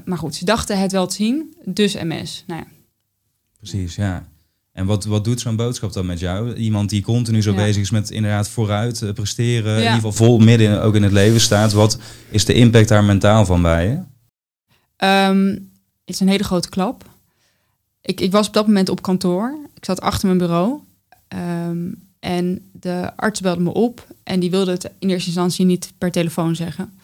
maar 0.05 0.17
goed, 0.17 0.35
ze 0.35 0.45
dachten 0.45 0.79
het 0.79 0.91
wel 0.91 1.07
te 1.07 1.15
zien, 1.15 1.55
dus 1.65 1.93
MS. 1.93 2.43
Nou 2.47 2.59
ja. 2.59 2.67
Precies, 3.57 3.95
ja. 3.95 4.27
En 4.75 4.85
wat, 4.85 5.05
wat 5.05 5.23
doet 5.23 5.39
zo'n 5.39 5.55
boodschap 5.55 5.93
dan 5.93 6.05
met 6.05 6.19
jou? 6.19 6.53
Iemand 6.53 6.89
die 6.89 7.03
continu 7.03 7.41
zo 7.41 7.53
bezig 7.53 7.81
is 7.81 7.89
met 7.89 8.09
inderdaad 8.09 8.49
vooruit 8.49 9.01
uh, 9.01 9.13
presteren, 9.13 9.71
in 9.71 9.77
ieder 9.77 9.93
geval 9.93 10.11
vol 10.11 10.39
midden 10.39 10.81
ook 10.81 10.95
in 10.95 11.03
het 11.03 11.11
leven 11.11 11.41
staat. 11.41 11.71
Wat 11.71 11.99
is 12.29 12.45
de 12.45 12.53
impact 12.53 12.87
daar 12.87 13.03
mentaal 13.03 13.45
van 13.45 13.61
bij 13.61 13.87
je? 13.87 13.95
Um, 15.31 15.49
het 16.05 16.15
is 16.15 16.19
een 16.19 16.27
hele 16.27 16.43
grote 16.43 16.69
klap. 16.69 17.09
Ik, 18.01 18.21
ik 18.21 18.31
was 18.31 18.47
op 18.47 18.53
dat 18.53 18.67
moment 18.67 18.89
op 18.89 19.01
kantoor. 19.01 19.57
Ik 19.75 19.85
zat 19.85 20.01
achter 20.01 20.27
mijn 20.27 20.39
bureau. 20.39 20.79
Um, 21.67 22.04
en 22.25 22.69
de 22.71 23.11
arts 23.15 23.41
belde 23.41 23.61
me 23.61 23.73
op. 23.73 24.07
En 24.23 24.39
die 24.39 24.49
wilde 24.49 24.71
het 24.71 24.91
in 24.99 25.09
eerste 25.09 25.27
instantie 25.27 25.65
niet 25.65 25.93
per 25.97 26.11
telefoon 26.11 26.55
zeggen. 26.55 26.99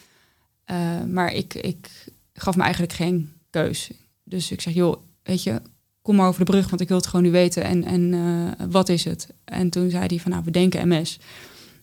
Uh, 0.70 0.76
maar 1.08 1.32
ik, 1.32 1.54
ik 1.54 1.88
gaf 2.34 2.56
me 2.56 2.62
eigenlijk 2.62 2.92
geen 2.92 3.32
keus. 3.50 3.90
Dus 4.24 4.50
ik 4.50 4.60
zeg, 4.60 4.74
joh, 4.74 4.96
weet 5.22 5.42
je, 5.42 5.60
kom 6.02 6.16
maar 6.16 6.28
over 6.28 6.44
de 6.44 6.50
brug, 6.50 6.68
want 6.68 6.80
ik 6.80 6.88
wil 6.88 6.96
het 6.96 7.06
gewoon 7.06 7.24
nu 7.24 7.30
weten. 7.30 7.64
En, 7.64 7.84
en 7.84 8.12
uh, 8.12 8.66
wat 8.70 8.88
is 8.88 9.04
het? 9.04 9.28
En 9.44 9.70
toen 9.70 9.90
zei 9.90 10.06
hij 10.06 10.18
van, 10.18 10.30
nou, 10.30 10.44
we 10.44 10.50
denken 10.50 10.88
MS. 10.88 11.18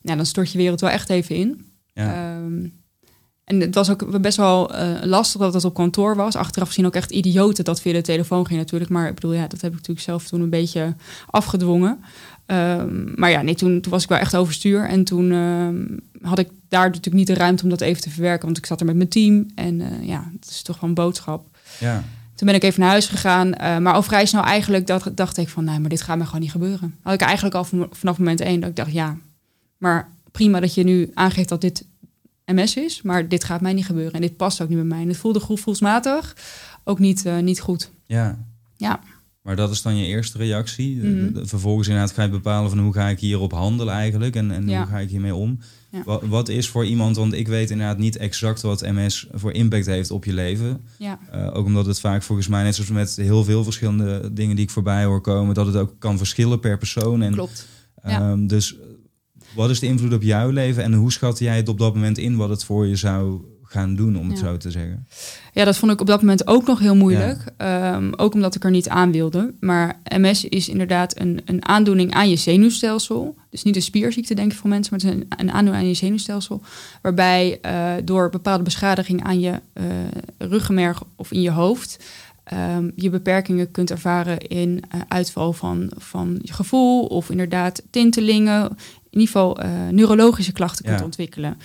Nou, 0.01 0.17
dan 0.17 0.25
stort 0.25 0.51
je 0.51 0.57
wereld 0.57 0.81
wel 0.81 0.89
echt 0.89 1.09
even 1.09 1.35
in. 1.35 1.65
Ja. 1.93 2.37
Um, 2.37 2.73
en 3.43 3.59
het 3.59 3.75
was 3.75 3.89
ook 3.89 4.21
best 4.21 4.37
wel 4.37 4.75
uh, 4.75 4.91
lastig 5.03 5.41
dat 5.41 5.53
het 5.53 5.65
op 5.65 5.73
kantoor 5.73 6.15
was. 6.15 6.35
Achteraf 6.35 6.67
gezien 6.67 6.85
ook 6.85 6.95
echt 6.95 7.11
idioten 7.11 7.63
dat 7.63 7.81
via 7.81 7.93
de 7.93 8.01
telefoon 8.01 8.45
ging 8.45 8.59
natuurlijk. 8.59 8.91
Maar 8.91 9.07
ik 9.07 9.13
bedoel, 9.13 9.33
ja, 9.33 9.47
dat 9.47 9.61
heb 9.61 9.71
ik 9.71 9.77
natuurlijk 9.77 10.05
zelf 10.05 10.27
toen 10.27 10.41
een 10.41 10.49
beetje 10.49 10.95
afgedwongen. 11.27 12.03
Um, 12.51 13.13
maar 13.15 13.29
ja, 13.29 13.41
nee, 13.41 13.55
toen, 13.55 13.81
toen 13.81 13.91
was 13.91 14.03
ik 14.03 14.09
wel 14.09 14.17
echt 14.17 14.35
overstuur. 14.35 14.87
En 14.87 15.03
toen 15.03 15.31
um, 15.31 15.99
had 16.21 16.39
ik 16.39 16.49
daar 16.67 16.85
natuurlijk 16.85 17.15
niet 17.15 17.27
de 17.27 17.33
ruimte 17.33 17.63
om 17.63 17.69
dat 17.69 17.81
even 17.81 18.01
te 18.01 18.09
verwerken. 18.09 18.45
Want 18.45 18.57
ik 18.57 18.65
zat 18.65 18.79
er 18.79 18.85
met 18.85 18.95
mijn 18.95 19.09
team. 19.09 19.51
En 19.55 19.79
uh, 19.79 20.07
ja, 20.07 20.31
het 20.39 20.49
is 20.49 20.61
toch 20.61 20.79
wel 20.79 20.89
een 20.89 20.95
boodschap. 20.95 21.45
Ja. 21.79 22.03
Toen 22.35 22.47
ben 22.47 22.55
ik 22.55 22.63
even 22.63 22.79
naar 22.79 22.89
huis 22.89 23.07
gegaan. 23.07 23.47
Uh, 23.47 23.77
maar 23.77 23.93
al 23.93 24.03
vrij 24.03 24.25
snel 24.25 24.43
eigenlijk 24.43 24.87
dacht, 24.87 25.15
dacht 25.15 25.37
ik 25.37 25.49
van... 25.49 25.63
nee, 25.63 25.79
maar 25.79 25.89
dit 25.89 26.01
gaat 26.01 26.17
me 26.17 26.25
gewoon 26.25 26.41
niet 26.41 26.51
gebeuren. 26.51 26.95
Had 27.01 27.13
ik 27.13 27.21
eigenlijk 27.21 27.55
al 27.55 27.65
vanaf 27.91 28.17
moment 28.17 28.41
één 28.41 28.59
dat 28.59 28.69
ik 28.69 28.75
dacht... 28.75 28.91
ja, 28.91 29.17
maar 29.77 30.09
prima 30.31 30.59
dat 30.59 30.73
je 30.73 30.83
nu 30.83 31.11
aangeeft 31.13 31.49
dat 31.49 31.61
dit 31.61 31.85
MS 32.45 32.75
is... 32.75 33.01
maar 33.01 33.27
dit 33.27 33.43
gaat 33.43 33.61
mij 33.61 33.73
niet 33.73 33.85
gebeuren. 33.85 34.13
En 34.13 34.21
dit 34.21 34.37
past 34.37 34.61
ook 34.61 34.69
niet 34.69 34.77
bij 34.77 34.87
mij. 34.87 35.01
En 35.01 35.07
het 35.07 35.17
voelde 35.17 35.39
gevoelsmatig 35.39 36.35
ook 36.83 36.99
niet, 36.99 37.25
uh, 37.25 37.37
niet 37.37 37.59
goed. 37.59 37.89
Ja. 38.05 38.37
Ja. 38.77 38.99
Maar 39.49 39.57
dat 39.57 39.71
is 39.71 39.81
dan 39.81 39.97
je 39.97 40.05
eerste 40.05 40.37
reactie. 40.37 40.95
Mm 40.95 41.31
-hmm. 41.33 41.47
Vervolgens 41.47 41.87
inderdaad 41.87 42.13
ga 42.13 42.23
je 42.23 42.29
bepalen 42.29 42.69
van 42.69 42.79
hoe 42.79 42.93
ga 42.93 43.07
ik 43.07 43.19
hierop 43.19 43.51
handelen 43.51 43.93
eigenlijk 43.93 44.35
en, 44.35 44.51
en 44.51 44.67
ja. 44.67 44.77
hoe 44.77 44.87
ga 44.87 44.99
ik 44.99 45.09
hiermee 45.09 45.35
om. 45.35 45.59
Ja. 45.91 46.03
Wat, 46.05 46.23
wat, 46.25 46.49
is 46.49 46.69
voor 46.69 46.85
iemand, 46.85 47.15
want 47.15 47.33
ik 47.33 47.47
weet 47.47 47.69
inderdaad 47.69 47.97
niet 47.97 48.17
exact 48.17 48.61
wat 48.61 48.81
MS 48.81 49.27
voor 49.33 49.51
impact 49.51 49.85
heeft 49.85 50.11
op 50.11 50.25
je 50.25 50.33
leven. 50.33 50.81
Ja. 50.97 51.19
Uh, 51.35 51.55
ook 51.55 51.65
omdat 51.65 51.85
het 51.85 51.99
vaak 51.99 52.23
volgens 52.23 52.47
mij, 52.47 52.63
net 52.63 52.75
zoals 52.75 52.89
met 52.89 53.15
heel 53.15 53.43
veel 53.43 53.63
verschillende 53.63 54.33
dingen 54.33 54.55
die 54.55 54.65
ik 54.65 54.71
voorbij 54.71 55.03
hoor 55.03 55.21
komen, 55.21 55.53
dat 55.53 55.65
het 55.65 55.75
ook 55.75 55.95
kan 55.99 56.17
verschillen 56.17 56.59
per 56.59 56.77
persoon. 56.77 57.21
En, 57.21 57.33
Klopt. 57.33 57.67
Um, 58.05 58.47
dus 58.47 58.75
wat 59.55 59.69
is 59.69 59.79
de 59.79 59.87
invloed 59.87 60.13
op 60.13 60.21
jouw 60.21 60.49
leven 60.49 60.83
en 60.83 60.93
hoe 60.93 61.11
schat 61.11 61.39
jij 61.39 61.55
het 61.55 61.69
op 61.69 61.77
dat 61.77 61.93
moment 61.93 62.17
in 62.17 62.35
wat 62.35 62.49
het 62.49 62.63
voor 62.63 62.87
je 62.87 62.95
zou 62.95 63.41
gaan 63.71 63.95
doen, 63.95 64.17
om 64.17 64.29
het 64.29 64.39
ja. 64.39 64.45
zo 64.45 64.57
te 64.57 64.71
zeggen? 64.71 65.07
Ja, 65.53 65.65
dat 65.65 65.77
vond 65.77 65.91
ik 65.91 66.01
op 66.01 66.07
dat 66.07 66.19
moment 66.21 66.47
ook 66.47 66.67
nog 66.67 66.79
heel 66.79 66.95
moeilijk. 66.95 67.43
Ja. 67.57 67.95
Um, 67.95 68.13
ook 68.15 68.33
omdat 68.33 68.55
ik 68.55 68.63
er 68.63 68.71
niet 68.71 68.89
aan 68.89 69.11
wilde. 69.11 69.53
Maar 69.59 69.99
MS 70.17 70.43
is 70.43 70.69
inderdaad 70.69 71.19
een, 71.19 71.41
een 71.45 71.65
aandoening 71.65 72.13
aan 72.13 72.29
je 72.29 72.35
zenuwstelsel. 72.35 73.35
Dus 73.49 73.63
niet 73.63 73.75
een 73.75 73.81
spierziekte, 73.81 74.33
denk 74.33 74.51
ik 74.51 74.57
voor 74.57 74.69
mensen, 74.69 74.93
maar 74.93 75.05
het 75.05 75.09
is 75.09 75.19
een, 75.19 75.47
een 75.47 75.51
aandoening 75.51 75.83
aan 75.83 75.89
je 75.89 75.95
zenuwstelsel. 75.95 76.61
Waarbij 77.01 77.59
uh, 77.65 77.93
door 78.03 78.29
bepaalde 78.29 78.63
beschadiging 78.63 79.23
aan 79.23 79.39
je 79.39 79.51
uh, 79.73 79.83
ruggenmerg 80.37 81.03
of 81.15 81.31
in 81.31 81.41
je 81.41 81.51
hoofd. 81.51 81.99
Um, 82.53 82.91
je 82.95 83.09
beperkingen 83.09 83.71
kunt 83.71 83.91
ervaren 83.91 84.37
in 84.37 84.69
uh, 84.69 85.01
uitval 85.07 85.53
van, 85.53 85.91
van 85.97 86.39
je 86.41 86.53
gevoel 86.53 87.05
of 87.05 87.29
inderdaad 87.29 87.81
tintelingen. 87.89 88.69
In 89.09 89.19
ieder 89.19 89.27
geval 89.27 89.59
neurologische 89.91 90.51
klachten 90.51 90.85
kunt 90.85 91.01
ontwikkelen. 91.01 91.57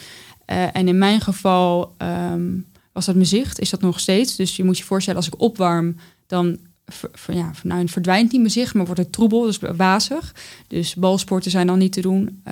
Uh, 0.46 0.76
en 0.76 0.88
in 0.88 0.98
mijn 0.98 1.20
geval 1.20 1.94
um, 1.98 2.66
was 2.92 3.07
dat 3.07 3.14
mijn 3.14 3.26
zicht, 3.26 3.61
is 3.61 3.70
dat 3.70 3.80
nog 3.80 4.00
steeds. 4.00 4.37
Dus 4.37 4.57
je 4.57 4.64
moet 4.64 4.78
je 4.78 4.85
voorstellen, 4.85 5.18
als 5.18 5.28
ik 5.28 5.40
opwarm, 5.40 5.96
dan 6.26 6.59
ver, 6.87 7.11
ver, 7.12 7.35
ja, 7.35 7.50
nou, 7.62 7.88
verdwijnt 7.88 8.33
niet 8.33 8.40
mijn 8.40 8.52
zicht, 8.52 8.74
maar 8.74 8.85
wordt 8.85 9.00
het 9.00 9.12
troebel, 9.12 9.42
dus 9.42 9.59
wazig. 9.76 10.35
Dus 10.68 10.94
balsporten 10.94 11.50
zijn 11.50 11.66
dan 11.66 11.78
niet 11.78 11.92
te 11.92 12.00
doen, 12.00 12.42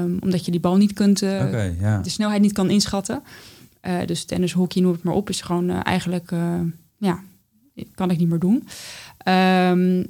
um, 0.00 0.18
omdat 0.20 0.44
je 0.44 0.50
die 0.50 0.60
bal 0.60 0.76
niet 0.76 0.92
kunt, 0.92 1.22
uh, 1.22 1.30
okay, 1.30 1.76
ja. 1.80 2.00
de 2.00 2.10
snelheid 2.10 2.42
niet 2.42 2.52
kan 2.52 2.70
inschatten. 2.70 3.22
Uh, 3.82 3.98
dus 4.06 4.24
tennis, 4.24 4.52
hockey, 4.52 4.82
noem 4.82 4.92
het 4.92 5.02
maar 5.02 5.14
op, 5.14 5.28
is 5.28 5.40
gewoon 5.40 5.70
eigenlijk, 5.70 6.30
ja, 6.96 7.20
kan 7.94 8.10
ik 8.10 8.18
niet 8.18 8.28
meer 8.28 8.38
doen. 8.38 8.68
Um, 9.28 10.06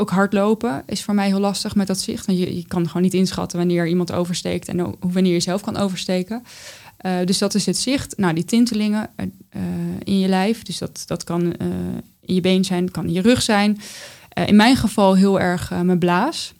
ook 0.00 0.10
hardlopen 0.10 0.82
is 0.86 1.02
voor 1.02 1.14
mij 1.14 1.26
heel 1.26 1.40
lastig 1.40 1.74
met 1.74 1.86
dat 1.86 2.00
zicht. 2.00 2.26
Want 2.26 2.38
je, 2.38 2.56
je 2.56 2.66
kan 2.66 2.86
gewoon 2.86 3.02
niet 3.02 3.14
inschatten 3.14 3.58
wanneer 3.58 3.86
iemand 3.86 4.12
oversteekt 4.12 4.68
en 4.68 4.78
hoe, 4.78 4.94
wanneer 5.00 5.32
je 5.32 5.40
zelf 5.40 5.62
kan 5.62 5.76
oversteken. 5.76 6.42
Uh, 7.06 7.16
dus 7.24 7.38
dat 7.38 7.54
is 7.54 7.66
het 7.66 7.76
zicht. 7.76 8.16
Nou, 8.16 8.34
die 8.34 8.44
tintelingen 8.44 9.10
uh, 9.16 9.62
in 10.04 10.18
je 10.18 10.28
lijf. 10.28 10.62
Dus 10.62 10.78
dat, 10.78 11.02
dat 11.06 11.24
kan 11.24 11.42
uh, 11.42 11.52
in 12.20 12.34
je 12.34 12.40
been 12.40 12.64
zijn, 12.64 12.90
kan 12.90 13.06
in 13.06 13.12
je 13.12 13.20
rug 13.20 13.42
zijn. 13.42 13.80
in 14.46 14.56
mijn 14.56 14.76
geval 14.76 15.14
heel 15.14 15.40
erg 15.40 15.70
mijn 15.70 15.98
blaas. 15.98 16.54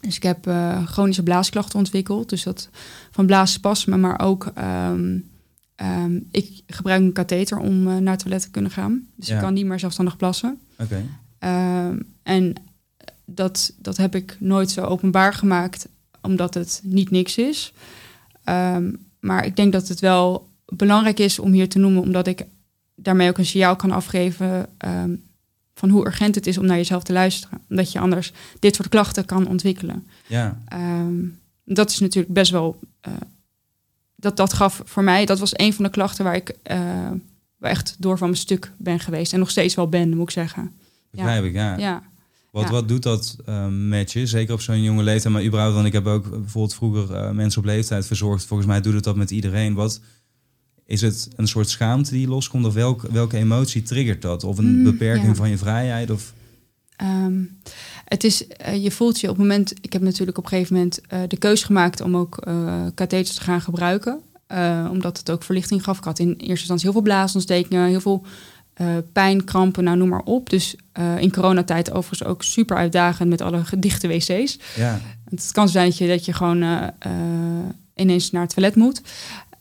Dus 0.00 0.16
ik 0.16 0.22
heb 0.22 0.50
chronische 0.84 1.22
blaasklachten 1.22 1.78
ontwikkeld. 1.78 2.28
Dus 2.28 2.42
dat 2.42 2.68
van 3.10 3.26
blaasspasmen, 3.26 4.00
maar 4.00 4.20
ook... 4.20 4.52
Um, 4.58 5.30
um, 5.76 6.28
ik 6.30 6.62
gebruik 6.66 7.00
een 7.00 7.12
katheter 7.12 7.58
om 7.58 7.82
naar 7.82 8.12
het 8.12 8.18
toilet 8.18 8.42
te 8.42 8.50
kunnen 8.50 8.70
gaan. 8.70 9.06
Dus 9.16 9.28
ja. 9.28 9.34
ik 9.34 9.40
kan 9.40 9.54
niet 9.54 9.66
meer 9.66 9.78
zelfstandig 9.78 10.16
plassen. 10.16 10.60
Oké. 10.78 11.04
Okay. 11.38 11.88
Um, 11.88 12.06
en 12.22 12.54
dat, 13.24 13.72
dat 13.78 13.96
heb 13.96 14.14
ik 14.14 14.36
nooit 14.40 14.70
zo 14.70 14.84
openbaar 14.84 15.34
gemaakt, 15.34 15.88
omdat 16.20 16.54
het 16.54 16.80
niet 16.84 17.10
niks 17.10 17.36
is. 17.36 17.72
Um, 18.44 18.98
maar 19.24 19.44
ik 19.44 19.56
denk 19.56 19.72
dat 19.72 19.88
het 19.88 20.00
wel 20.00 20.48
belangrijk 20.66 21.18
is 21.18 21.38
om 21.38 21.52
hier 21.52 21.68
te 21.68 21.78
noemen, 21.78 22.02
omdat 22.02 22.26
ik 22.26 22.44
daarmee 22.94 23.28
ook 23.28 23.38
een 23.38 23.46
signaal 23.46 23.76
kan 23.76 23.90
afgeven 23.90 24.66
um, 24.86 25.22
van 25.74 25.88
hoe 25.88 26.06
urgent 26.06 26.34
het 26.34 26.46
is 26.46 26.58
om 26.58 26.66
naar 26.66 26.76
jezelf 26.76 27.02
te 27.02 27.12
luisteren. 27.12 27.60
Omdat 27.68 27.92
je 27.92 27.98
anders 27.98 28.32
dit 28.58 28.74
soort 28.74 28.88
klachten 28.88 29.24
kan 29.24 29.46
ontwikkelen. 29.46 30.06
Ja. 30.26 30.62
Um, 30.72 31.38
dat 31.64 31.90
is 31.90 31.98
natuurlijk 31.98 32.34
best 32.34 32.50
wel. 32.50 32.78
Uh, 33.08 33.14
dat, 34.14 34.36
dat 34.36 34.52
gaf 34.52 34.82
voor 34.84 35.04
mij, 35.04 35.26
dat 35.26 35.38
was 35.38 35.58
een 35.58 35.72
van 35.72 35.84
de 35.84 35.90
klachten 35.90 36.24
waar 36.24 36.36
ik 36.36 36.56
uh, 36.70 37.10
waar 37.56 37.70
echt 37.70 37.96
door 37.98 38.18
van 38.18 38.28
mijn 38.28 38.40
stuk 38.40 38.72
ben 38.76 39.00
geweest. 39.00 39.32
En 39.32 39.38
nog 39.38 39.50
steeds 39.50 39.74
wel 39.74 39.88
ben, 39.88 40.16
moet 40.16 40.28
ik 40.28 40.30
zeggen. 40.30 40.72
Begrijp 41.10 41.42
ja. 41.42 41.48
ik, 41.48 41.54
ja. 41.54 41.76
ja. 41.76 42.02
Wat, 42.54 42.64
ja. 42.64 42.70
wat 42.70 42.88
doet 42.88 43.02
dat 43.02 43.36
uh, 43.48 43.66
met 43.68 44.12
je? 44.12 44.26
Zeker 44.26 44.54
op 44.54 44.60
zo'n 44.60 44.82
jonge 44.82 45.02
leeftijd, 45.02 45.32
maar 45.34 45.44
überhaupt, 45.44 45.74
want 45.74 45.86
ik 45.86 45.92
heb 45.92 46.06
ook 46.06 46.30
bijvoorbeeld 46.30 46.74
vroeger 46.74 47.10
uh, 47.10 47.30
mensen 47.30 47.60
op 47.60 47.66
leeftijd 47.66 48.06
verzorgd. 48.06 48.44
Volgens 48.44 48.68
mij 48.68 48.80
doet 48.80 48.94
het 48.94 49.04
dat 49.04 49.16
met 49.16 49.30
iedereen. 49.30 49.74
Wat 49.74 50.00
is 50.86 51.00
het 51.00 51.28
een 51.36 51.48
soort 51.48 51.68
schaamte 51.68 52.10
die 52.10 52.28
loskomt? 52.28 52.64
Of 52.64 52.74
welk, 52.74 53.02
welke 53.02 53.36
emotie 53.36 53.82
triggert 53.82 54.22
dat? 54.22 54.44
Of 54.44 54.58
een 54.58 54.76
mm, 54.76 54.84
beperking 54.84 55.26
ja. 55.26 55.34
van 55.34 55.50
je 55.50 55.58
vrijheid? 55.58 56.10
Of... 56.10 56.32
Um, 57.02 57.58
het 58.04 58.24
is, 58.24 58.44
uh, 58.66 58.82
je 58.82 58.90
voelt 58.90 59.20
je 59.20 59.28
op 59.28 59.36
het 59.36 59.46
moment, 59.46 59.74
ik 59.80 59.92
heb 59.92 60.02
natuurlijk 60.02 60.38
op 60.38 60.44
een 60.44 60.50
gegeven 60.50 60.74
moment 60.74 61.00
de 61.28 61.36
keus 61.36 61.62
gemaakt 61.62 62.00
om 62.00 62.16
ook 62.16 62.38
katheters 62.94 63.34
te 63.34 63.42
gaan 63.42 63.60
gebruiken. 63.60 64.20
omdat 64.90 65.18
het 65.18 65.30
ook 65.30 65.42
verlichting 65.42 65.84
gaf. 65.84 65.98
Ik 65.98 66.04
had 66.04 66.18
in 66.18 66.28
eerste 66.28 66.48
instantie 66.48 66.84
heel 66.84 66.92
veel 66.92 67.10
blaasontstekingen, 67.12 67.88
heel 67.88 68.00
veel 68.00 68.24
uh, 68.80 68.96
pijn, 69.12 69.44
krampen, 69.44 69.84
nou 69.84 69.96
noem 69.96 70.08
maar 70.08 70.22
op. 70.22 70.50
Dus 70.50 70.76
uh, 70.98 71.18
in 71.18 71.32
coronatijd 71.32 71.92
overigens 71.92 72.28
ook 72.28 72.42
super 72.42 72.76
uitdagend 72.76 73.28
met 73.28 73.40
alle 73.40 73.62
dichte 73.78 74.08
wc's. 74.08 74.58
Ja. 74.76 75.00
Het 75.24 75.52
kan 75.52 75.68
zijn 75.68 75.88
dat 75.88 75.98
je, 75.98 76.08
dat 76.08 76.24
je 76.24 76.32
gewoon 76.32 76.62
uh, 76.62 76.88
ineens 77.94 78.30
naar 78.30 78.42
het 78.42 78.54
toilet 78.54 78.74
moet. 78.74 79.02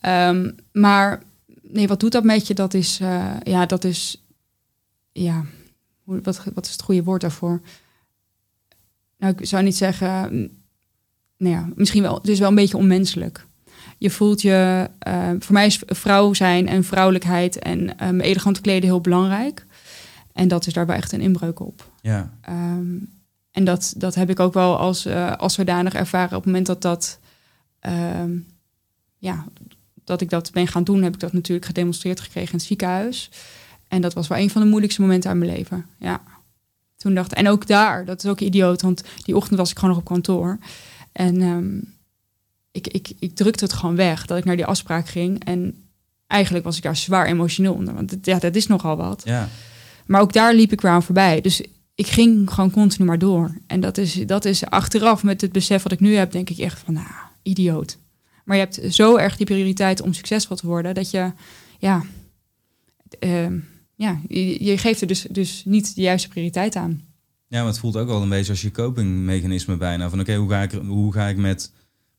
Um, 0.01 0.55
maar 0.71 1.23
nee, 1.61 1.87
wat 1.87 1.99
doet 1.99 2.11
dat 2.11 2.23
met 2.23 2.47
je? 2.47 2.53
Dat 2.53 2.73
is, 2.73 2.97
ja, 3.43 3.65
dat 3.65 3.83
is, 3.83 4.23
ja, 5.11 5.45
wat, 6.03 6.43
wat 6.53 6.65
is 6.65 6.71
het 6.71 6.81
goede 6.81 7.03
woord 7.03 7.21
daarvoor? 7.21 7.61
Nou, 9.17 9.33
ik 9.37 9.45
zou 9.45 9.63
niet 9.63 9.77
zeggen, 9.77 10.07
nou 11.37 11.55
ja, 11.55 11.69
misschien 11.75 12.01
wel, 12.01 12.15
het 12.15 12.27
is 12.27 12.39
wel 12.39 12.49
een 12.49 12.55
beetje 12.55 12.77
onmenselijk. 12.77 13.45
Je 13.97 14.09
voelt 14.09 14.41
je, 14.41 14.89
eh, 14.99 15.29
voor 15.39 15.53
mij 15.53 15.65
is 15.65 15.81
vrouw 15.85 16.33
zijn 16.33 16.67
en 16.67 16.83
vrouwelijkheid 16.83 17.59
en 17.59 18.07
um, 18.07 18.19
elegant 18.19 18.61
kleden 18.61 18.89
heel 18.89 19.01
belangrijk. 19.01 19.65
En 20.33 20.47
dat 20.47 20.67
is 20.67 20.73
daarbij 20.73 20.95
echt 20.95 21.11
een 21.11 21.21
inbreuk 21.21 21.59
op. 21.59 21.89
Ja. 22.01 22.33
Ehm, 22.41 22.95
en 23.51 23.63
dat, 23.63 23.93
dat 23.97 24.15
heb 24.15 24.29
ik 24.29 24.39
ook 24.39 24.53
wel 24.53 24.77
als, 24.77 25.05
uh, 25.05 25.35
als 25.35 25.53
zodanig 25.53 25.93
ervaren 25.93 26.37
op 26.37 26.43
het 26.43 26.45
moment 26.45 26.65
dat 26.65 26.81
dat, 26.81 27.19
ehm, 27.79 28.31
ja, 29.17 29.45
dat 30.03 30.21
ik 30.21 30.29
dat 30.29 30.51
ben 30.51 30.67
gaan 30.67 30.83
doen, 30.83 31.03
heb 31.03 31.13
ik 31.13 31.19
dat 31.19 31.33
natuurlijk 31.33 31.65
gedemonstreerd 31.65 32.19
gekregen 32.19 32.51
in 32.51 32.57
het 32.57 32.67
ziekenhuis. 32.67 33.29
En 33.87 34.01
dat 34.01 34.13
was 34.13 34.27
wel 34.27 34.37
een 34.37 34.49
van 34.49 34.61
de 34.61 34.67
moeilijkste 34.67 35.01
momenten 35.01 35.29
uit 35.29 35.39
mijn 35.39 35.51
leven. 35.51 35.85
Ja. 35.97 36.21
Toen 36.97 37.13
dacht 37.13 37.33
en 37.33 37.47
ook 37.47 37.67
daar, 37.67 38.05
dat 38.05 38.23
is 38.23 38.29
ook 38.29 38.39
idioot, 38.39 38.81
want 38.81 39.03
die 39.23 39.35
ochtend 39.35 39.59
was 39.59 39.71
ik 39.71 39.77
gewoon 39.77 39.95
nog 39.95 40.03
op 40.03 40.09
kantoor. 40.09 40.57
En 41.11 41.41
um, 41.41 41.93
ik, 42.73 42.87
ik, 42.87 43.11
ik 43.19 43.35
drukte 43.35 43.63
het 43.63 43.73
gewoon 43.73 43.95
weg 43.95 44.25
dat 44.25 44.37
ik 44.37 44.45
naar 44.45 44.55
die 44.55 44.65
afspraak 44.65 45.07
ging. 45.07 45.43
En 45.43 45.83
eigenlijk 46.27 46.65
was 46.65 46.77
ik 46.77 46.83
daar 46.83 46.95
zwaar 46.95 47.25
emotioneel 47.25 47.73
onder, 47.73 47.93
want 47.93 48.17
ja, 48.21 48.39
dat 48.39 48.55
is 48.55 48.67
nogal 48.67 48.97
wat. 48.97 49.21
Ja. 49.25 49.49
Maar 50.05 50.21
ook 50.21 50.33
daar 50.33 50.53
liep 50.53 50.71
ik 50.71 50.81
weer 50.81 50.91
aan 50.91 51.03
voorbij. 51.03 51.41
Dus 51.41 51.61
ik 51.95 52.07
ging 52.07 52.49
gewoon 52.49 52.71
continu 52.71 53.05
maar 53.05 53.19
door. 53.19 53.57
En 53.67 53.79
dat 53.79 53.97
is, 53.97 54.13
dat 54.13 54.45
is 54.45 54.65
achteraf 54.65 55.23
met 55.23 55.41
het 55.41 55.51
besef 55.51 55.83
wat 55.83 55.91
ik 55.91 55.99
nu 55.99 56.15
heb, 56.15 56.31
denk 56.31 56.49
ik 56.49 56.57
echt 56.57 56.79
van, 56.79 56.93
nou, 56.93 57.07
idioot. 57.43 57.97
Maar 58.45 58.57
je 58.57 58.63
hebt 58.63 58.95
zo 58.95 59.15
erg 59.15 59.37
die 59.37 59.45
prioriteit 59.45 60.01
om 60.01 60.13
succesvol 60.13 60.55
te 60.55 60.67
worden, 60.67 60.93
dat 60.93 61.11
je, 61.11 61.31
ja, 61.79 62.03
uh, 63.19 63.47
ja 63.95 64.19
je, 64.27 64.63
je, 64.63 64.77
geeft 64.77 65.01
er 65.01 65.07
dus, 65.07 65.25
dus 65.29 65.61
niet 65.65 65.95
de 65.95 66.01
juiste 66.01 66.27
prioriteit 66.27 66.75
aan. 66.75 67.01
Ja, 67.47 67.59
maar 67.59 67.67
het 67.67 67.79
voelt 67.79 67.97
ook 67.97 68.07
wel 68.07 68.21
een 68.21 68.29
beetje 68.29 68.51
als 68.51 68.61
je 68.61 68.71
copingmechanisme 68.71 69.77
bijna. 69.77 70.09
Van 70.09 70.19
oké, 70.19 70.35
hoe, 70.35 70.49
ga 70.49 70.61
ik, 70.61 70.71
hoe 70.71 71.13
ga 71.13 71.27
ik 71.27 71.37
met, 71.37 71.71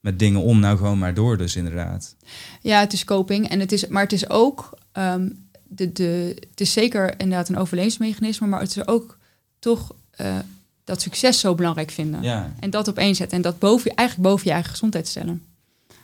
met 0.05 0.19
dingen 0.19 0.41
om? 0.41 0.59
Nou, 0.59 0.77
gewoon 0.77 0.97
maar 0.97 1.13
door 1.13 1.37
dus 1.37 1.55
inderdaad. 1.55 2.15
Ja, 2.61 2.79
het 2.79 2.93
is 2.93 3.03
coping. 3.03 3.49
En 3.49 3.59
het 3.59 3.71
is, 3.71 3.87
maar 3.87 4.03
het 4.03 4.11
is 4.11 4.29
ook, 4.29 4.77
um, 4.93 5.45
de, 5.63 5.91
de, 5.91 6.35
het 6.49 6.61
is 6.61 6.73
zeker 6.73 7.19
inderdaad 7.19 7.49
een 7.49 7.57
overlevingsmechanisme, 7.57 8.47
maar 8.47 8.59
het 8.59 8.75
is 8.75 8.87
ook 8.87 9.17
toch 9.59 9.95
uh, 10.21 10.35
dat 10.83 11.01
succes 11.01 11.39
zo 11.39 11.55
belangrijk 11.55 11.91
vinden. 11.91 12.21
Ja. 12.21 12.53
En 12.59 12.69
dat 12.69 12.89
opeenzetten 12.89 13.37
en 13.37 13.43
dat 13.43 13.59
boven, 13.59 13.95
eigenlijk 13.95 14.29
boven 14.29 14.45
je 14.45 14.51
eigen 14.51 14.71
gezondheid 14.71 15.07
stellen. 15.07 15.41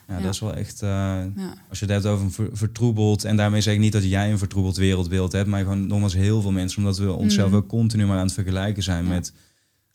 Ja, 0.08 0.16
ja, 0.16 0.22
dat 0.22 0.34
is 0.34 0.40
wel 0.40 0.54
echt. 0.54 0.82
Uh, 0.82 0.88
ja. 0.88 1.54
Als 1.68 1.78
je 1.78 1.84
het 1.84 1.94
hebt 1.94 2.06
over 2.06 2.24
een 2.24 2.32
ver, 2.32 2.48
vertroebeld. 2.52 3.24
En 3.24 3.36
daarmee 3.36 3.60
zeg 3.60 3.74
ik 3.74 3.80
niet 3.80 3.92
dat 3.92 4.04
jij 4.04 4.30
een 4.30 4.38
vertroebeld 4.38 4.76
wereldbeeld 4.76 5.32
hebt. 5.32 5.48
Maar 5.48 5.62
gewoon 5.62 5.86
nogmaals 5.86 6.14
heel 6.14 6.40
veel 6.40 6.52
mensen. 6.52 6.78
Omdat 6.78 6.98
we 6.98 7.12
onszelf 7.12 7.50
mm. 7.50 7.56
ook 7.56 7.68
continu 7.68 8.06
maar 8.06 8.18
aan 8.18 8.24
het 8.24 8.34
vergelijken 8.34 8.82
zijn 8.82 9.08
met 9.08 9.32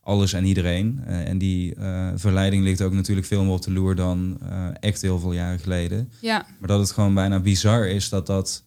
alles 0.07 0.33
en 0.33 0.45
iedereen. 0.45 0.99
Uh, 1.07 1.27
en 1.27 1.37
die 1.37 1.75
uh, 1.75 2.09
verleiding 2.15 2.63
ligt 2.63 2.81
ook 2.81 2.93
natuurlijk 2.93 3.27
veel 3.27 3.43
meer 3.43 3.53
op 3.53 3.61
de 3.61 3.71
loer 3.71 3.95
dan 3.95 4.37
echt 4.79 5.01
heel 5.01 5.19
veel 5.19 5.33
jaren 5.33 5.59
geleden. 5.59 6.09
Ja. 6.21 6.45
Maar 6.59 6.67
dat 6.67 6.79
het 6.79 6.91
gewoon 6.91 7.13
bijna 7.13 7.39
bizar 7.39 7.87
is 7.87 8.09
dat 8.09 8.27
dat. 8.27 8.65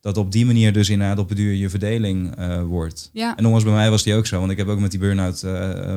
Dat 0.00 0.16
op 0.16 0.32
die 0.32 0.46
manier 0.46 0.72
dus 0.72 0.88
inderdaad 0.88 1.18
op 1.18 1.28
het 1.28 1.38
duur 1.38 1.54
je 1.54 1.70
verdeling 1.70 2.34
wordt. 2.66 3.10
Ja. 3.12 3.36
En 3.36 3.42
nogmaals, 3.42 3.64
bij 3.64 3.72
mij 3.72 3.90
was 3.90 4.02
die 4.02 4.14
ook 4.14 4.26
zo. 4.26 4.38
Want 4.38 4.50
ik 4.50 4.56
heb 4.56 4.66
ook 4.66 4.80
met 4.80 4.90
die 4.90 5.00
burn-out 5.00 5.42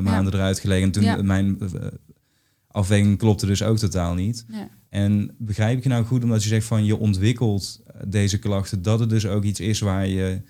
maanden 0.01 0.33
eruit 0.33 0.59
gelegen. 0.59 0.83
En 0.83 0.91
toen 0.91 1.25
mijn 1.25 1.57
afweging 2.67 3.17
klopte 3.17 3.45
dus 3.45 3.63
ook 3.63 3.77
totaal 3.77 4.13
niet. 4.13 4.45
Ja. 4.47 4.69
En 4.89 5.35
begrijp 5.37 5.77
ik 5.77 5.83
je 5.83 5.89
nou 5.89 6.05
goed 6.05 6.23
omdat 6.23 6.43
je 6.43 6.49
zegt 6.49 6.65
van 6.65 6.85
je 6.85 6.97
ontwikkelt 6.97 7.83
deze 8.07 8.39
klachten, 8.39 8.81
dat 8.81 8.99
het 8.99 9.09
dus 9.09 9.25
ook 9.25 9.43
iets 9.43 9.59
is 9.59 9.79
waar 9.79 10.07
je 10.07 10.41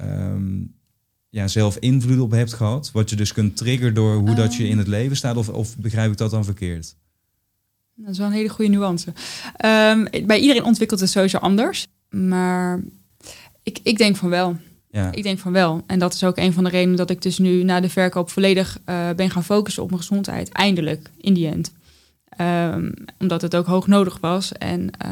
um, 0.00 0.74
ja, 1.32 1.48
zelf 1.48 1.76
invloed 1.76 2.20
op 2.20 2.30
hebt 2.30 2.52
gehad, 2.52 2.90
wat 2.92 3.10
je 3.10 3.16
dus 3.16 3.32
kunt 3.32 3.56
triggeren 3.56 3.94
door 3.94 4.14
hoe 4.14 4.34
dat 4.34 4.54
je 4.54 4.68
in 4.68 4.78
het 4.78 4.86
leven 4.86 5.16
staat, 5.16 5.36
of, 5.36 5.48
of 5.48 5.76
begrijp 5.76 6.10
ik 6.10 6.16
dat 6.16 6.30
dan 6.30 6.44
verkeerd? 6.44 6.94
Dat 7.94 8.10
is 8.10 8.18
wel 8.18 8.26
een 8.26 8.32
hele 8.32 8.48
goede 8.48 8.70
nuance. 8.70 9.08
Um, 9.64 10.26
bij 10.26 10.38
iedereen 10.38 10.64
ontwikkelt 10.64 11.00
het 11.00 11.10
sowieso 11.10 11.38
anders, 11.38 11.86
maar 12.10 12.80
ik, 13.62 13.78
ik 13.82 13.98
denk 13.98 14.16
van 14.16 14.28
wel. 14.28 14.56
Ja. 14.90 15.12
Ik 15.12 15.22
denk 15.22 15.38
van 15.38 15.52
wel. 15.52 15.82
En 15.86 15.98
dat 15.98 16.14
is 16.14 16.24
ook 16.24 16.36
een 16.36 16.52
van 16.52 16.64
de 16.64 16.70
redenen 16.70 16.96
dat 16.96 17.10
ik 17.10 17.22
dus 17.22 17.38
nu 17.38 17.62
na 17.62 17.80
de 17.80 17.88
verkoop 17.88 18.30
volledig 18.30 18.78
uh, 18.86 19.10
ben 19.10 19.30
gaan 19.30 19.44
focussen 19.44 19.82
op 19.82 19.88
mijn 19.88 20.00
gezondheid. 20.00 20.48
Eindelijk, 20.48 21.10
in 21.16 21.34
die 21.34 21.46
end. 21.46 21.72
Um, 22.40 22.94
omdat 23.18 23.42
het 23.42 23.56
ook 23.56 23.66
hoog 23.66 23.86
nodig 23.86 24.18
was. 24.20 24.52
En 24.52 24.90
uh, 25.06 25.10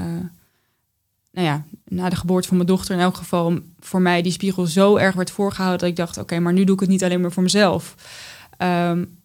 nou 1.32 1.46
ja, 1.46 1.64
na 1.84 2.08
de 2.08 2.16
geboorte 2.16 2.48
van 2.48 2.56
mijn 2.56 2.68
dochter 2.68 2.94
in 2.94 3.00
elk 3.00 3.16
geval 3.16 3.58
voor 3.80 4.00
mij 4.00 4.22
die 4.22 4.32
spiegel 4.32 4.66
zo 4.66 4.96
erg 4.96 5.14
werd 5.14 5.30
voorgehouden 5.30 5.78
dat 5.80 5.88
ik 5.88 5.96
dacht, 5.96 6.10
oké, 6.10 6.20
okay, 6.20 6.38
maar 6.38 6.52
nu 6.52 6.64
doe 6.64 6.74
ik 6.74 6.80
het 6.80 6.88
niet 6.88 7.04
alleen 7.04 7.20
maar 7.20 7.32
voor 7.32 7.42
mezelf. 7.42 7.94
Um, 8.58 9.18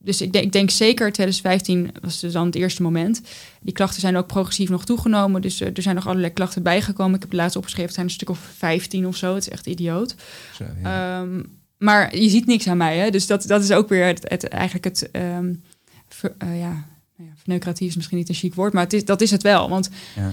dus 0.00 0.20
ik 0.20 0.32
denk, 0.32 0.44
ik 0.44 0.52
denk 0.52 0.70
zeker 0.70 1.12
2015 1.12 1.90
was 2.00 2.20
dus 2.20 2.32
dan 2.32 2.46
het 2.46 2.54
eerste 2.54 2.82
moment. 2.82 3.22
Die 3.60 3.72
klachten 3.72 4.00
zijn 4.00 4.16
ook 4.16 4.26
progressief 4.26 4.68
nog 4.68 4.84
toegenomen. 4.84 5.42
Dus 5.42 5.60
uh, 5.60 5.68
er 5.74 5.82
zijn 5.82 5.94
nog 5.94 6.06
allerlei 6.06 6.32
klachten 6.32 6.62
bijgekomen. 6.62 7.14
Ik 7.14 7.20
heb 7.20 7.30
het 7.30 7.40
laatst 7.40 7.56
opgeschreven, 7.56 7.86
het 7.86 7.94
zijn 7.94 8.06
een 8.06 8.12
stuk 8.12 8.30
of 8.30 8.38
15 8.56 9.06
of 9.06 9.16
zo. 9.16 9.34
Het 9.34 9.42
is 9.42 9.52
echt 9.52 9.66
idioot. 9.66 10.14
Zo, 10.54 10.64
ja. 10.82 11.20
um, 11.20 11.58
maar 11.78 12.16
je 12.16 12.28
ziet 12.28 12.46
niks 12.46 12.68
aan 12.68 12.76
mij. 12.76 12.96
Hè? 12.98 13.10
Dus 13.10 13.26
dat, 13.26 13.46
dat 13.46 13.62
is 13.62 13.72
ook 13.72 13.88
weer 13.88 14.06
het, 14.06 14.24
het 14.28 14.48
eigenlijk 14.48 14.84
het. 14.84 15.08
Um, 15.12 15.62
ver, 16.08 16.34
uh, 16.42 16.60
ja, 16.60 16.70
nou 17.16 17.30
ja, 17.30 17.36
verneukeratief 17.36 17.88
is 17.88 17.96
misschien 17.96 18.18
niet 18.18 18.28
een 18.28 18.34
chic 18.34 18.54
woord, 18.54 18.72
maar 18.72 18.82
het 18.82 18.92
is, 18.92 19.04
dat 19.04 19.20
is 19.20 19.30
het 19.30 19.42
wel. 19.42 19.68
Want 19.68 19.90
ja. 20.16 20.32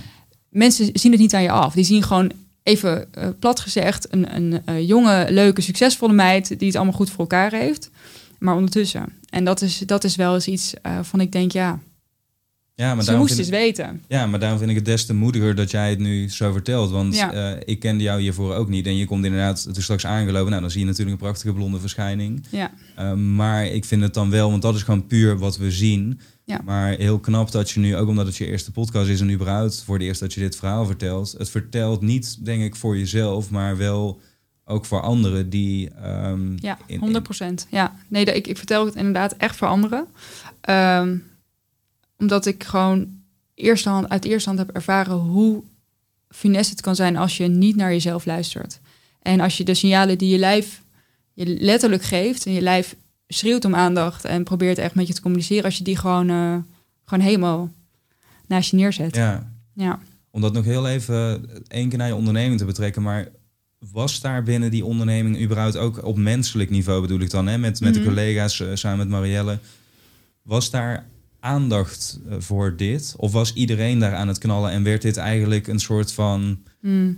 Mensen 0.56 0.90
zien 0.94 1.12
het 1.12 1.22
niet 1.22 1.34
aan 1.34 1.44
je 1.44 1.52
af. 1.52 1.74
Die 1.74 1.84
zien 1.84 2.04
gewoon 2.04 2.32
even 2.64 3.08
uh, 3.18 3.28
plat 3.40 3.60
gezegd 3.60 4.14
een, 4.14 4.36
een 4.36 4.62
uh, 4.70 4.88
jonge, 4.88 5.28
leuke, 5.30 5.62
succesvolle 5.62 6.14
meid 6.14 6.60
die 6.60 6.68
het 6.68 6.76
allemaal 6.76 6.94
goed 6.94 7.10
voor 7.10 7.20
elkaar 7.20 7.52
heeft. 7.52 7.90
Maar 8.40 8.56
ondertussen. 8.56 9.06
En 9.30 9.46
dat 9.46 9.62
is, 9.62 9.78
dat 9.78 10.04
is 10.04 10.16
wel 10.16 10.34
eens 10.34 10.48
iets 10.48 10.74
uh, 10.86 11.00
van 11.02 11.22
ik 11.22 11.32
denk, 11.32 11.52
ja, 11.52 11.80
ja, 12.76 12.96
maar 12.96 13.04
ze 13.04 13.18
moest 13.18 13.38
eens 13.38 13.50
weten. 13.50 14.02
Ja, 14.08 14.26
maar 14.26 14.40
daarom 14.40 14.58
vind 14.58 14.70
ik 14.70 14.76
het 14.76 14.86
des 14.86 15.06
te 15.06 15.14
moediger 15.14 15.56
dat 15.56 15.72
jij 15.72 15.90
het 15.90 16.00
nu 16.00 16.30
zo 16.30 16.52
vertelt. 16.52 16.92
Want 16.92 17.16
ja. 17.16 17.54
uh, 17.54 17.62
ik 17.66 17.80
kende 17.80 18.04
jou 18.04 18.22
hiervoor 18.22 18.56
ook 18.56 18.70
niet. 18.70 18.86
En 18.86 18.98
je 18.98 19.06
komt 19.06 19.26
inderdaad 19.26 19.64
toen 19.74 19.84
straks 19.84 20.06
aangelopen. 20.06 20.50
Nou, 20.50 20.62
dan 20.62 20.72
zie 20.72 20.80
je 20.80 20.86
natuurlijk 20.86 21.12
een 21.12 21.28
prachtige 21.28 21.54
blonde 21.54 21.80
verschijning. 21.80 22.44
Ja. 22.50 22.72
Uh, 23.00 23.14
maar 23.14 23.66
ik 23.66 23.86
vind 23.86 24.02
het 24.02 24.14
dan 24.14 24.30
wel, 24.30 24.50
want 24.50 24.62
dat 24.62 24.76
is 24.76 24.84
gewoon 24.84 25.08
puur 25.08 25.38
wat 25.38 25.58
we 25.58 25.72
zien. 25.72 26.20
Ja. 26.46 26.62
Maar 26.64 26.92
heel 26.98 27.20
knap 27.20 27.52
dat 27.52 27.70
je 27.70 27.80
nu, 27.80 27.96
ook 27.96 28.08
omdat 28.08 28.26
het 28.26 28.36
je 28.36 28.46
eerste 28.46 28.72
podcast 28.72 29.10
is 29.10 29.22
en 29.22 29.32
überhaupt 29.32 29.84
voor 29.84 30.00
de 30.00 30.06
eerst 30.06 30.20
dat 30.20 30.34
je 30.34 30.40
dit 30.40 30.56
verhaal 30.56 30.86
vertelt. 30.86 31.36
Het 31.38 31.50
vertelt 31.50 32.02
niet, 32.02 32.46
denk 32.46 32.64
ik, 32.64 32.76
voor 32.76 32.98
jezelf, 32.98 33.50
maar 33.50 33.78
wel 33.78 34.22
ook 34.66 34.86
voor 34.86 35.02
anderen 35.02 35.50
die. 35.50 35.90
Um, 36.06 36.58
ja, 36.60 36.78
100 37.00 37.24
procent. 37.24 37.68
Ja, 37.70 37.96
nee, 38.08 38.26
ik, 38.26 38.48
ik 38.48 38.58
vertel 38.58 38.86
het 38.86 38.96
inderdaad 38.96 39.36
echt 39.38 39.56
voor 39.56 39.68
anderen. 39.68 40.08
Um, 40.70 41.24
omdat 42.18 42.46
ik 42.46 42.64
gewoon 42.64 43.08
eerste 43.54 43.90
hand, 43.90 44.10
uit 44.10 44.26
eerste 44.26 44.50
hand 44.50 44.62
heb 44.62 44.76
ervaren 44.76 45.16
hoe 45.16 45.64
funest 46.30 46.70
het 46.70 46.82
kan 46.82 46.96
zijn 46.96 47.18
als 47.18 47.38
je 47.38 47.48
niet 47.48 47.76
naar 47.76 47.92
jezelf 47.92 48.26
luistert. 48.26 48.80
En 49.22 49.40
als 49.40 49.58
je 49.58 49.64
de 49.64 49.74
signalen 49.74 50.18
die 50.18 50.30
je 50.30 50.38
lijf 50.38 50.82
je 51.34 51.46
letterlijk 51.46 52.04
geeft 52.04 52.46
en 52.46 52.52
je 52.52 52.62
lijf 52.62 52.96
schreeuwt 53.28 53.66
om 53.66 53.76
aandacht 53.76 54.26
en 54.26 54.44
probeert 54.44 54.78
echt 54.78 54.96
met 54.96 55.08
je 55.08 55.14
te 55.14 55.22
communiceren, 55.22 55.64
als 55.64 55.78
je 55.78 55.84
die 55.84 55.98
gewoon, 55.98 56.30
uh, 56.30 56.58
gewoon 57.06 57.24
helemaal 57.24 57.70
naast 58.48 58.70
je 58.70 58.78
neerzet. 58.78 59.16
Ja. 59.16 59.52
ja. 59.74 60.00
Om 60.32 60.42
dat 60.42 60.54
nog 60.54 60.66
heel 60.66 60.88
even 60.88 61.50
één 61.68 61.90
keer 61.90 61.98
naar 61.98 62.08
je 62.08 62.16
onderneming 62.16 62.60
te 62.60 62.66
betrekken, 62.66 63.02
maar 63.02 63.28
was 63.92 64.22
daar 64.22 64.44
binnen 64.44 64.72
die 64.72 64.86
onderneming 64.86 65.42
überhaupt 65.42 65.78
ook 65.78 66.04
op 66.04 66.18
menselijk 66.18 66.70
niveau 66.70 67.02
bedoel 67.02 67.20
ik 67.20 67.30
dan, 67.30 67.48
hè? 67.48 67.58
Met, 67.58 67.80
met 67.80 67.90
mm 67.90 67.96
-hmm. 67.96 68.04
de 68.04 68.08
collega's 68.08 68.60
uh, 68.60 68.68
samen 68.74 68.98
met 68.98 69.08
Marielle, 69.08 69.60
was 70.42 70.70
daar 70.70 71.06
aandacht 71.40 72.20
voor 72.38 72.76
dit? 72.76 73.14
Of 73.18 73.32
was 73.32 73.54
iedereen 73.54 74.00
daar 74.00 74.16
aan 74.16 74.28
het 74.28 74.38
knallen 74.38 74.72
en 74.72 74.84
werd 74.84 75.02
dit 75.02 75.18
eigenlijk 75.18 75.68
een 75.68 75.80
soort 75.80 76.12
van. 76.12 76.58
Mm. 76.80 77.18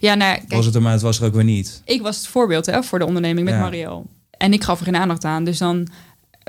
Ja, 0.00 0.14
nou, 0.14 0.36
kijk, 0.36 0.52
was 0.52 0.66
het 0.66 0.74
er, 0.74 0.82
maar 0.82 0.92
het 0.92 1.02
was 1.02 1.20
er 1.20 1.26
ook 1.26 1.34
weer 1.34 1.44
niet. 1.44 1.82
Ik 1.84 2.02
was 2.02 2.16
het 2.16 2.26
voorbeeld 2.26 2.66
hè, 2.66 2.82
voor 2.82 2.98
de 2.98 3.06
onderneming 3.06 3.44
met 3.44 3.54
ja. 3.54 3.60
Marielle. 3.60 4.02
En 4.38 4.52
ik 4.52 4.64
gaf 4.64 4.78
er 4.78 4.84
geen 4.84 4.96
aandacht 4.96 5.24
aan. 5.24 5.44
Dus 5.44 5.58
dan 5.58 5.88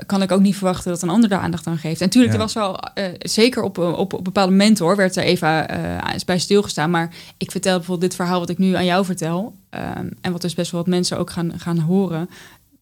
kan 0.06 0.22
ik 0.22 0.32
ook 0.32 0.40
niet 0.40 0.56
verwachten 0.56 0.90
dat 0.90 1.02
een 1.02 1.08
ander 1.08 1.28
daar 1.28 1.40
aandacht 1.40 1.66
aan 1.66 1.78
geeft. 1.78 2.00
En 2.00 2.06
natuurlijk, 2.06 2.32
ja. 2.32 2.38
er 2.38 2.44
was 2.44 2.54
wel 2.54 2.78
uh, 2.94 3.04
zeker 3.18 3.62
op, 3.62 3.78
op, 3.78 4.12
op 4.12 4.24
bepaalde 4.24 4.50
momenten 4.50 4.84
hoor, 4.84 4.96
werd 4.96 5.16
er 5.16 5.22
even 5.22 5.66
uh, 5.70 6.14
bij 6.26 6.38
stilgestaan. 6.38 6.90
Maar 6.90 7.14
ik 7.36 7.50
vertel 7.50 7.76
bijvoorbeeld 7.76 8.10
dit 8.10 8.20
verhaal 8.20 8.38
wat 8.38 8.50
ik 8.50 8.58
nu 8.58 8.74
aan 8.74 8.84
jou 8.84 9.04
vertel. 9.04 9.54
Um, 9.70 10.10
en 10.20 10.32
wat 10.32 10.40
dus 10.40 10.54
best 10.54 10.70
wel 10.70 10.80
wat 10.80 10.90
mensen 10.90 11.18
ook 11.18 11.30
gaan, 11.30 11.52
gaan 11.58 11.78
horen 11.78 12.28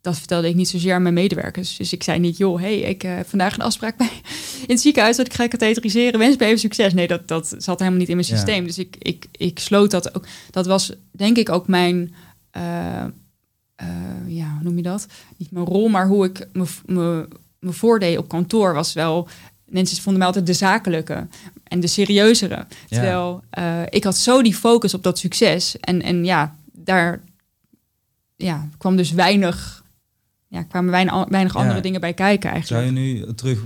dat 0.00 0.18
vertelde 0.18 0.48
ik 0.48 0.54
niet 0.54 0.68
zozeer 0.68 0.94
aan 0.94 1.02
mijn 1.02 1.14
medewerkers. 1.14 1.76
Dus 1.76 1.92
ik 1.92 2.02
zei 2.02 2.18
niet, 2.18 2.36
joh, 2.36 2.61
hey, 2.61 2.78
ik 2.78 3.02
heb 3.02 3.24
uh, 3.24 3.30
vandaag 3.30 3.54
een 3.54 3.64
afspraak 3.64 3.96
bij 3.96 4.11
in 4.61 4.74
het 4.74 4.80
ziekenhuis 4.80 5.16
dat 5.16 5.26
ik 5.26 5.34
ga 5.34 5.46
katheteriseren. 5.46 6.18
Wens 6.18 6.36
me 6.36 6.44
even 6.44 6.59
succes. 6.59 6.94
Nee, 6.94 7.06
dat, 7.06 7.28
dat 7.28 7.54
zat 7.59 7.78
helemaal 7.78 7.98
niet 7.98 8.09
in 8.09 8.14
mijn 8.14 8.28
systeem. 8.28 8.61
Ja. 8.61 8.66
Dus 8.66 8.78
ik, 8.78 8.96
ik, 8.98 9.26
ik 9.32 9.59
sloot 9.59 9.90
dat 9.90 10.14
ook. 10.14 10.26
Dat 10.50 10.66
was 10.66 10.92
denk 11.11 11.36
ik 11.36 11.48
ook 11.48 11.66
mijn, 11.68 12.14
uh, 13.83 13.89
uh, 13.89 14.37
ja, 14.37 14.53
hoe 14.55 14.62
noem 14.62 14.76
je 14.76 14.83
dat? 14.83 15.07
Niet 15.37 15.51
mijn 15.51 15.64
rol, 15.64 15.89
maar 15.89 16.07
hoe 16.07 16.24
ik 16.24 16.49
me, 16.53 16.64
me, 16.87 17.29
me 17.59 17.72
voordeed 17.72 18.18
op 18.18 18.29
kantoor 18.29 18.74
was 18.74 18.93
wel. 18.93 19.29
Mensen 19.64 19.97
vonden 19.97 20.18
mij 20.18 20.26
altijd 20.26 20.47
de 20.47 20.53
zakelijke 20.53 21.26
en 21.64 21.81
de 21.81 21.87
serieuzere. 21.87 22.66
Terwijl 22.89 23.43
ja. 23.51 23.91
ik 23.91 24.05
had 24.05 24.16
zo 24.16 24.43
die 24.43 24.55
focus 24.55 24.95
op 24.95 25.03
dat 25.03 25.18
succes. 25.18 25.81
En, 25.81 26.03
en 26.03 26.24
ja, 26.24 26.57
daar 26.72 27.20
ja, 28.37 28.68
kwam 28.79 28.97
dus 28.97 29.11
weinig 29.11 29.79
ja, 30.49 30.62
kwamen 30.62 30.91
weinig, 30.91 31.29
weinig 31.29 31.57
andere 31.57 31.76
ja. 31.76 31.81
dingen 31.81 32.01
bij 32.01 32.14
kijken 32.14 32.51
eigenlijk. 32.51 32.83
Zou 32.83 32.95
je 32.95 33.01
nu 33.01 33.35
terug 33.35 33.64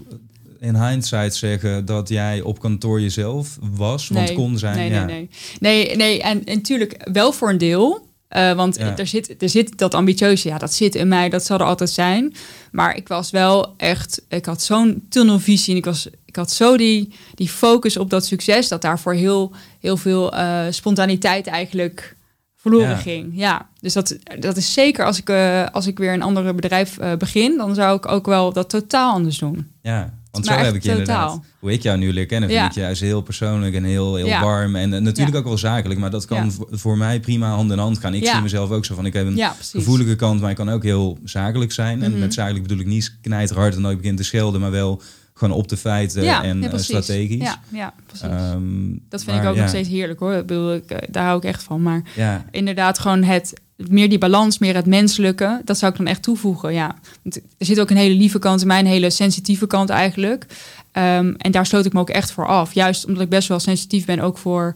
in 0.61 0.77
hindsight 0.77 1.35
zeggen 1.35 1.85
dat 1.85 2.09
jij 2.09 2.41
op 2.41 2.61
kantoor 2.61 3.01
jezelf 3.01 3.59
was? 3.61 4.09
Want 4.09 4.27
nee, 4.27 4.37
kon 4.37 4.59
zijn. 4.59 4.77
Nee, 4.77 4.91
ja. 4.91 5.05
nee, 5.05 5.29
nee. 5.61 5.87
Nee, 5.87 5.97
nee 5.97 6.23
en 6.23 6.43
natuurlijk 6.45 7.09
wel 7.13 7.33
voor 7.33 7.51
een 7.51 7.59
deel. 7.59 8.11
Uh, 8.37 8.53
want 8.53 8.77
ja. 8.77 8.97
er, 8.97 9.07
zit, 9.07 9.43
er 9.43 9.49
zit 9.49 9.79
dat 9.79 9.95
ambitieuze, 9.95 10.49
ja, 10.49 10.59
dat 10.59 10.73
zit 10.73 10.95
in 10.95 11.09
mij, 11.09 11.29
dat 11.29 11.45
zal 11.45 11.59
er 11.59 11.65
altijd 11.65 11.91
zijn. 11.91 12.35
Maar 12.71 12.97
ik 12.97 13.09
was 13.09 13.31
wel 13.31 13.75
echt, 13.77 14.23
ik 14.29 14.45
had 14.45 14.63
zo'n 14.63 15.07
tunnelvisie 15.09 15.73
en 15.73 15.79
ik, 15.79 15.85
was, 15.85 16.09
ik 16.25 16.37
had 16.37 16.51
zo 16.51 16.77
die, 16.77 17.15
die 17.35 17.49
focus 17.49 17.97
op 17.97 18.11
dat 18.11 18.27
succes, 18.27 18.69
dat 18.69 18.83
daarvoor 18.83 19.15
heel, 19.15 19.53
heel 19.81 19.97
veel 19.97 20.35
uh, 20.35 20.61
spontaniteit 20.71 21.47
eigenlijk 21.47 22.17
verloren 22.57 22.89
ja. 22.89 22.97
ging. 22.97 23.31
Ja, 23.35 23.69
dus 23.81 23.93
dat, 23.93 24.19
dat 24.39 24.57
is 24.57 24.73
zeker 24.73 25.05
als 25.05 25.19
ik, 25.19 25.31
uh, 25.31 25.67
als 25.73 25.87
ik 25.87 25.99
weer 25.99 26.13
een 26.13 26.23
ander 26.23 26.55
bedrijf 26.55 26.99
begin, 27.19 27.57
dan 27.57 27.75
zou 27.75 27.97
ik 27.97 28.09
ook 28.09 28.27
wel 28.27 28.53
dat 28.53 28.69
totaal 28.69 29.13
anders 29.13 29.39
doen. 29.39 29.71
Ja, 29.83 30.22
want 30.33 30.47
zo 30.47 30.53
heb 30.53 30.75
ik 30.75 30.83
je 30.83 30.89
totaal. 30.89 31.31
inderdaad, 31.31 31.41
hoe 31.59 31.73
ik 31.73 31.83
jou 31.83 31.99
nu 31.99 32.13
leer 32.13 32.27
kennen, 32.27 32.49
vind 32.49 32.61
ja. 32.61 32.69
ik 32.69 32.75
juist 32.75 33.01
heel 33.01 33.21
persoonlijk 33.21 33.75
en 33.75 33.85
heel, 33.85 34.15
heel 34.15 34.27
ja. 34.27 34.43
warm. 34.43 34.77
En, 34.77 34.95
en 34.95 35.03
natuurlijk 35.03 35.37
ook 35.37 35.45
wel 35.45 35.59
zakelijk, 35.59 36.01
maar 36.01 36.11
dat 36.11 36.25
kan 36.25 36.53
voor 36.71 36.99
mij 36.99 37.21
prima 37.21 37.51
hand 37.51 37.71
in 37.71 37.79
hand 37.79 37.99
gaan. 37.99 38.15
Ik 38.15 38.27
zie 38.27 38.41
mezelf 38.41 38.71
ook 38.71 38.85
zo 38.85 38.95
van, 38.95 39.07
ik 39.07 39.13
heb 39.13 39.27
een 39.27 39.43
gevoelige 39.61 40.17
kant, 40.17 40.41
maar 40.41 40.51
ik 40.51 40.57
kan 40.57 40.71
ook 40.71 40.83
heel 40.83 41.19
zakelijk 41.25 41.73
zijn. 41.73 41.97
Mm 41.97 42.05
-hmm. 42.05 42.13
En 42.13 42.19
met 42.19 42.35
zakelijk 42.35 42.63
bedoel 42.63 42.81
ik 42.81 42.87
niet 42.87 43.17
knijterhard 43.21 43.77
en 43.77 43.85
ik 43.85 43.97
begin 43.97 44.17
te 44.17 44.25
schelden, 44.25 44.61
maar 44.61 44.71
wel 44.71 45.03
gewoon 45.35 45.57
op 45.57 45.69
de 45.69 45.77
feiten 45.77 46.43
en 46.43 46.63
uh, 46.63 46.71
strategisch. 46.77 47.43
Ja, 47.43 47.61
ja 47.69 47.95
precies. 48.07 48.27
Um, 48.53 49.03
dat 49.09 49.25
vind 49.25 49.37
maar, 49.37 49.45
ik 49.45 49.51
ook 49.51 49.57
nog 49.57 49.69
steeds 49.69 49.89
heerlijk 49.89 50.21
hoor. 50.21 50.33
Ik 50.33 50.47
bedoel, 50.47 50.75
ik, 50.75 51.13
daar 51.13 51.25
hou 51.25 51.37
ik 51.37 51.45
echt 51.45 51.63
van. 51.63 51.83
Maar 51.83 52.03
inderdaad 52.51 52.99
gewoon 52.99 53.23
het 53.23 53.61
meer 53.77 54.09
die 54.09 54.19
balans, 54.19 54.59
meer 54.59 54.75
het 54.75 54.87
menselijke, 54.87 55.61
dat 55.65 55.79
zou 55.79 55.93
ik 55.93 55.99
dan 55.99 56.07
echt 56.07 56.23
toevoegen. 56.23 56.73
Ja, 56.73 56.95
Want 57.23 57.37
er 57.37 57.67
zit 57.67 57.81
ook 57.81 57.91
een 57.91 57.97
hele 57.97 58.15
lieve 58.15 58.39
kant 58.39 58.61
in 58.61 58.67
mij, 58.67 58.79
een 58.79 58.87
hele 58.87 59.11
sensitieve 59.11 59.67
kant 59.67 59.91
eigenlijk. 59.91 60.47
Um, 60.93 61.35
en 61.37 61.51
daar 61.51 61.67
sloot 61.67 61.87
ik 61.87 61.93
me 61.93 62.01
ook 62.01 62.11
echt 62.11 62.31
voor 62.31 62.47
af. 62.47 62.73
Juist 62.73 63.07
omdat 63.07 63.23
ik 63.23 63.29
best 63.29 63.49
wel 63.49 63.61
sensitief 63.61 64.05
ben, 64.05 64.21
ook 64.21 64.39
voor 64.39 64.75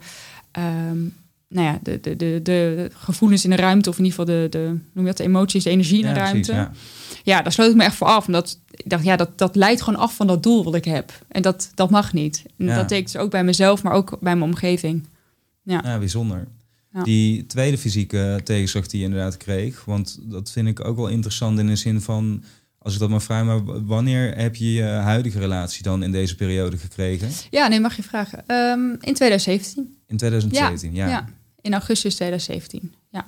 um, 0.59 1.15
nou 1.49 1.67
ja, 1.67 1.79
de, 1.83 2.01
de, 2.01 2.17
de, 2.17 2.41
de, 2.43 2.91
gevoelens 2.95 3.45
in 3.45 3.51
de 3.51 3.57
ruimte, 3.57 3.89
of 3.89 3.99
in 3.99 4.05
ieder 4.05 4.19
geval 4.19 4.41
de, 4.41 4.49
de, 4.51 4.65
noem 4.67 5.05
je 5.05 5.05
dat, 5.05 5.17
de 5.17 5.23
emoties, 5.23 5.65
de 5.65 5.71
energie 5.71 5.99
in 6.01 6.07
de 6.07 6.09
ja, 6.09 6.15
ruimte. 6.15 6.53
Precies, 6.53 6.55
ja. 6.55 6.73
ja, 7.37 7.43
daar 7.43 7.53
sloot 7.53 7.71
ik 7.71 7.77
me 7.77 7.85
echt 7.85 7.95
voor 7.95 8.07
af. 8.07 8.27
Omdat 8.27 8.59
ik 8.71 8.91
dacht, 8.91 9.05
ja, 9.05 9.17
dat, 9.17 9.39
dat 9.39 9.57
leidt 9.57 9.83
gewoon 9.83 10.01
af 10.01 10.15
van 10.15 10.27
dat 10.27 10.43
doel 10.43 10.65
wat 10.65 10.75
ik 10.75 10.85
heb. 10.85 11.13
En 11.29 11.43
dat, 11.43 11.71
dat 11.75 11.91
mag 11.91 12.13
niet. 12.13 12.43
En 12.59 12.67
Ja. 12.67 12.77
dat 12.77 12.89
deed 12.89 12.99
ik 12.99 13.05
dus 13.05 13.17
ook 13.17 13.31
bij 13.31 13.45
mezelf, 13.45 13.83
maar 13.83 13.93
ook 13.93 14.11
bij 14.21 14.37
mijn 14.37 14.51
omgeving. 14.51 15.07
Ja. 15.63 15.81
Ja, 15.85 15.99
bijzonder. 15.99 16.47
Ja. 16.97 17.03
Die 17.03 17.47
tweede 17.47 17.79
fysieke 17.79 18.41
tegenslag 18.45 18.87
die 18.87 18.99
je 19.01 19.05
inderdaad 19.07 19.37
kreeg, 19.37 19.85
want 19.85 20.19
dat 20.23 20.51
vind 20.51 20.69
ik 20.69 20.85
ook 20.85 20.97
wel 20.97 21.09
interessant 21.09 21.59
in 21.59 21.67
de 21.67 21.77
zin 21.77 22.01
van, 22.01 22.43
als 22.79 22.95
ik 22.95 23.01
dat 23.01 23.09
maar 23.11 23.23
vraag, 23.23 23.45
maar 23.45 23.85
wanneer 23.87 24.37
heb 24.37 24.55
je 24.55 24.73
je 24.73 24.83
huidige 24.83 25.39
relatie 25.39 25.83
dan 25.83 26.03
in 26.03 26.13
deze 26.13 26.37
periode 26.37 26.77
gekregen? 26.79 27.29
Ja, 27.51 27.69
nee, 27.69 27.81
mag 27.81 27.97
je 27.97 28.03
vragen. 28.03 28.45
Ehm, 28.47 28.91
in 29.01 29.15
2017. 29.15 29.97
In 30.07 30.17
2017, 30.17 30.95
ja. 30.95 31.09
ja. 31.09 31.29
In 31.61 31.73
augustus 31.73 32.15
2017. 32.15 32.95
Ja. 33.11 33.27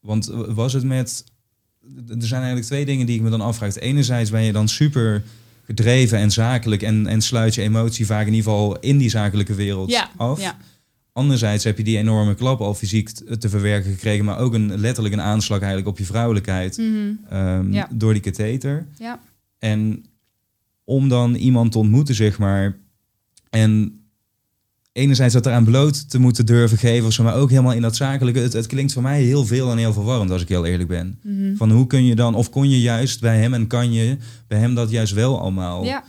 Want 0.00 0.26
was 0.32 0.72
het 0.72 0.84
met. 0.84 1.24
Er 2.08 2.26
zijn 2.26 2.40
eigenlijk 2.40 2.66
twee 2.66 2.84
dingen 2.84 3.06
die 3.06 3.16
ik 3.16 3.22
me 3.22 3.30
dan 3.30 3.40
afvraag. 3.40 3.76
Enerzijds 3.76 4.30
ben 4.30 4.42
je 4.42 4.52
dan 4.52 4.68
super 4.68 5.22
gedreven 5.64 6.18
en 6.18 6.30
zakelijk 6.30 6.82
en, 6.82 7.06
en 7.06 7.20
sluit 7.22 7.54
je 7.54 7.62
emotie 7.62 8.06
vaak 8.06 8.26
in 8.26 8.34
ieder 8.34 8.50
geval 8.50 8.78
in 8.78 8.98
die 8.98 9.08
zakelijke 9.10 9.54
wereld 9.54 9.90
Ja, 9.90 10.10
af. 10.16 10.40
ja. 10.40 10.58
Anderzijds 11.12 11.64
heb 11.64 11.76
je 11.76 11.84
die 11.84 11.98
enorme 11.98 12.34
klap 12.34 12.60
al 12.60 12.74
fysiek 12.74 13.08
te 13.38 13.48
verwerken 13.48 13.92
gekregen, 13.92 14.24
maar 14.24 14.38
ook 14.38 14.54
een, 14.54 14.78
letterlijk 14.80 15.14
een 15.14 15.20
aanslag 15.20 15.58
eigenlijk 15.58 15.88
op 15.88 15.98
je 15.98 16.04
vrouwelijkheid 16.04 16.76
Mhm. 16.78 16.88
ehm, 17.28 17.72
Ja. 17.72 17.88
door 17.92 18.12
die 18.12 18.22
katheter. 18.22 18.86
Ja. 18.98 19.20
En 19.58 20.04
om 20.84 21.08
dan 21.08 21.34
iemand 21.34 21.72
te 21.72 21.78
ontmoeten, 21.78 22.14
zeg 22.14 22.38
maar, 22.38 22.76
en 23.50 23.94
enerzijds 24.92 25.34
dat 25.34 25.46
eraan 25.46 25.64
bloot 25.64 26.10
te 26.10 26.18
moeten 26.18 26.46
durven 26.46 26.78
geven, 26.78 27.24
maar 27.24 27.34
ook 27.34 27.50
helemaal 27.50 27.72
in 27.72 27.82
dat 27.82 27.96
zakelijke. 27.96 28.40
Het, 28.40 28.52
het 28.52 28.66
klinkt 28.66 28.92
voor 28.92 29.02
mij 29.02 29.22
heel 29.22 29.46
veel 29.46 29.70
en 29.70 29.78
heel 29.78 29.92
verwarrend, 29.92 30.30
als 30.30 30.42
ik 30.42 30.48
heel 30.48 30.66
eerlijk 30.66 30.88
ben. 30.88 31.18
Mhm. 31.22 31.56
Van 31.56 31.70
hoe 31.70 31.86
kun 31.86 32.04
je 32.04 32.14
dan, 32.14 32.34
of 32.34 32.50
kon 32.50 32.68
je 32.70 32.80
juist 32.80 33.20
bij 33.20 33.38
hem 33.40 33.54
en 33.54 33.66
kan 33.66 33.92
je 33.92 34.16
bij 34.46 34.58
hem 34.58 34.74
dat 34.74 34.90
juist 34.90 35.12
wel 35.12 35.40
allemaal 35.40 35.84
ja. 35.84 36.04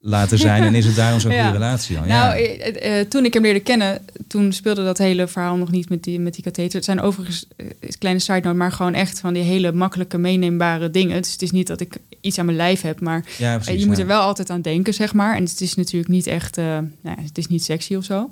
Laten 0.00 0.38
zijn? 0.38 0.62
En 0.62 0.74
is 0.74 0.84
het 0.86 0.96
daarom 0.96 1.20
zo'n 1.20 1.30
Ja. 1.36 1.42
goede 1.42 1.58
relatie 1.58 1.96
dan? 1.96 2.08
Nou, 2.08 2.38
ja. 2.38 2.44
eh, 2.44 3.00
eh, 3.00 3.08
toen 3.08 3.24
ik 3.24 3.34
hem 3.34 3.42
leerde 3.42 3.60
kennen, 3.60 4.04
toen 4.28 4.52
speelde 4.52 4.84
dat 4.84 4.98
hele 4.98 5.26
verhaal 5.26 5.56
nog 5.56 5.70
niet 5.70 5.88
met 5.88 6.02
die, 6.04 6.20
met 6.20 6.34
die 6.34 6.44
katheter. 6.44 6.74
Het 6.74 6.84
zijn 6.84 7.00
overigens, 7.00 7.46
eh, 7.56 7.66
kleine 7.98 8.20
side 8.20 8.40
note, 8.40 8.56
maar 8.56 8.72
gewoon 8.72 8.94
echt 8.94 9.20
van 9.20 9.34
die 9.34 9.42
hele 9.42 9.72
makkelijke 9.72 10.18
meeneembare 10.18 10.90
dingen. 10.90 11.22
Dus 11.22 11.32
het 11.32 11.42
is 11.42 11.50
niet 11.50 11.66
dat 11.66 11.80
ik 11.80 11.96
iets 12.20 12.38
aan 12.38 12.44
mijn 12.44 12.56
lijf 12.56 12.80
heb, 12.80 13.00
maar 13.00 13.24
ja, 13.38 13.58
precies. 13.58 13.80
je 13.80 13.86
moet 13.86 13.98
er 13.98 14.06
wel 14.06 14.20
altijd 14.20 14.50
aan 14.50 14.62
denken, 14.62 14.94
zeg 14.94 15.14
maar. 15.14 15.36
En 15.36 15.42
het 15.42 15.60
is 15.60 15.74
natuurlijk 15.74 16.10
niet 16.10 16.26
echt, 16.26 16.56
nou 16.56 17.20
het 17.20 17.38
is 17.38 17.46
niet 17.46 17.64
sexy 17.64 17.94
of 17.94 18.04
zo. 18.04 18.30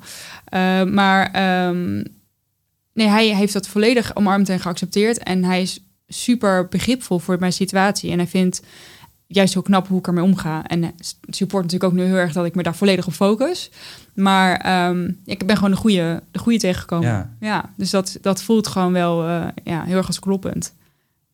Maar 0.85 1.31
ehm, 1.33 1.95
nee, 2.93 3.09
hij 3.09 3.27
heeft 3.37 3.53
dat 3.53 3.69
volledig 3.69 4.17
omarmd 4.17 4.49
en 4.49 4.61
geaccepteerd. 4.61 5.19
En 5.19 5.45
hij 5.45 5.63
is 5.63 5.81
super 6.09 6.69
begripvol 6.69 7.19
voor 7.19 7.37
mijn 7.39 7.53
situatie. 7.53 8.11
En 8.11 8.19
hij 8.19 8.27
vindt 8.27 8.63
juist 9.27 9.53
heel 9.53 9.63
knap 9.63 9.89
hoe 9.89 9.99
ik 9.99 10.07
ermee 10.07 10.25
omga. 10.25 10.67
En 10.67 10.83
hij 10.83 10.93
support 11.29 11.63
natuurlijk 11.63 11.93
ook 11.93 11.99
nu 11.99 12.05
heel 12.05 12.17
erg 12.17 12.33
dat 12.33 12.45
ik 12.45 12.55
me 12.55 12.63
daar 12.63 12.75
volledig 12.77 13.07
op 13.07 13.13
focus. 13.13 13.71
Maar 14.15 14.57
ehm, 14.57 15.11
ik 15.25 15.47
ben 15.47 15.57
gewoon 15.57 15.71
de 15.71 15.77
goede, 15.77 16.23
de 16.31 16.39
goede 16.39 16.59
tegengekomen. 16.59 17.09
Ja. 17.09 17.31
Ja. 17.41 17.71
dus 17.77 17.91
dat, 17.91 18.19
dat 18.21 18.43
voelt 18.43 18.67
gewoon 18.67 18.93
wel 18.93 19.27
eh, 19.27 19.47
ja, 19.65 19.85
heel 19.85 19.97
erg 19.97 20.07
als 20.07 20.19
kloppend. 20.19 20.73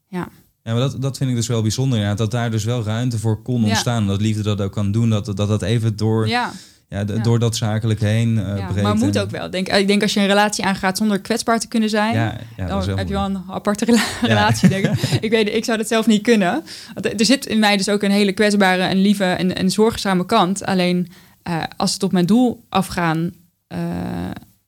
Ja, 0.08 0.28
maar 0.72 0.74
dat, 0.90 1.02
dat 1.02 1.16
vind 1.16 1.30
ik 1.30 1.36
dus 1.36 1.46
wel 1.46 1.62
bijzonder. 1.62 1.98
Ja, 1.98 2.14
dat 2.14 2.30
daar 2.30 2.50
dus 2.50 2.64
wel 2.64 2.82
ruimte 2.82 3.18
voor 3.18 3.42
kon 3.42 3.60
Ja. 3.60 3.66
ontstaan. 3.68 4.06
Dat 4.06 4.20
liefde 4.20 4.42
dat 4.42 4.60
ook 4.60 4.72
kan 4.72 4.92
doen. 4.92 5.10
Dat 5.10 5.24
dat, 5.26 5.36
dat 5.36 5.62
even 5.62 5.96
door, 5.96 6.28
ja. 6.28 6.52
Ja, 6.90 7.04
de- 7.04 7.14
Ja. 7.14 7.22
door 7.22 7.38
dat 7.38 7.56
zakelijk 7.56 8.00
heen 8.00 8.38
eh 8.38 8.56
ja. 8.74 8.82
maar 8.82 8.96
moet 8.96 9.18
ook 9.18 9.30
wel. 9.30 9.44
Ik 9.44 9.52
denk, 9.52 9.68
ik 9.68 9.86
denk 9.86 10.02
als 10.02 10.14
je 10.14 10.20
een 10.20 10.26
relatie 10.26 10.64
aangaat 10.64 10.96
zonder 10.96 11.20
kwetsbaar 11.20 11.60
te 11.60 11.68
kunnen 11.68 11.88
zijn... 11.88 12.14
Ja, 12.14 12.36
dan 12.56 12.88
heb 12.98 13.06
je 13.08 13.12
wel 13.14 13.24
een 13.24 13.42
aparte 13.48 13.84
rela- 13.84 14.02
relatie, 14.22 14.68
denk 14.68 14.84
ik. 14.86 15.02
ik. 15.24 15.30
Weet, 15.30 15.54
ik 15.54 15.64
zou 15.64 15.78
dat 15.78 15.88
zelf 15.88 16.06
niet 16.06 16.22
kunnen. 16.22 16.62
Want 16.94 17.20
er 17.20 17.26
zit 17.26 17.46
in 17.46 17.58
mij 17.58 17.76
dus 17.76 17.88
ook 17.88 18.02
een 18.02 18.10
hele 18.10 18.32
kwetsbare 18.32 18.82
en 18.82 18.96
lieve 18.96 19.24
en, 19.24 19.56
en 19.56 19.70
zorgzame 19.70 20.26
kant. 20.26 20.64
Alleen 20.64 21.08
eh, 21.42 21.62
als 21.76 21.92
het 21.92 22.02
op 22.02 22.12
mijn 22.12 22.26
doel 22.26 22.62
afgaan 22.68 23.30
eh, 23.66 23.78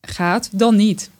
gaat, 0.00 0.48
dan 0.52 0.76
niet. 0.76 1.10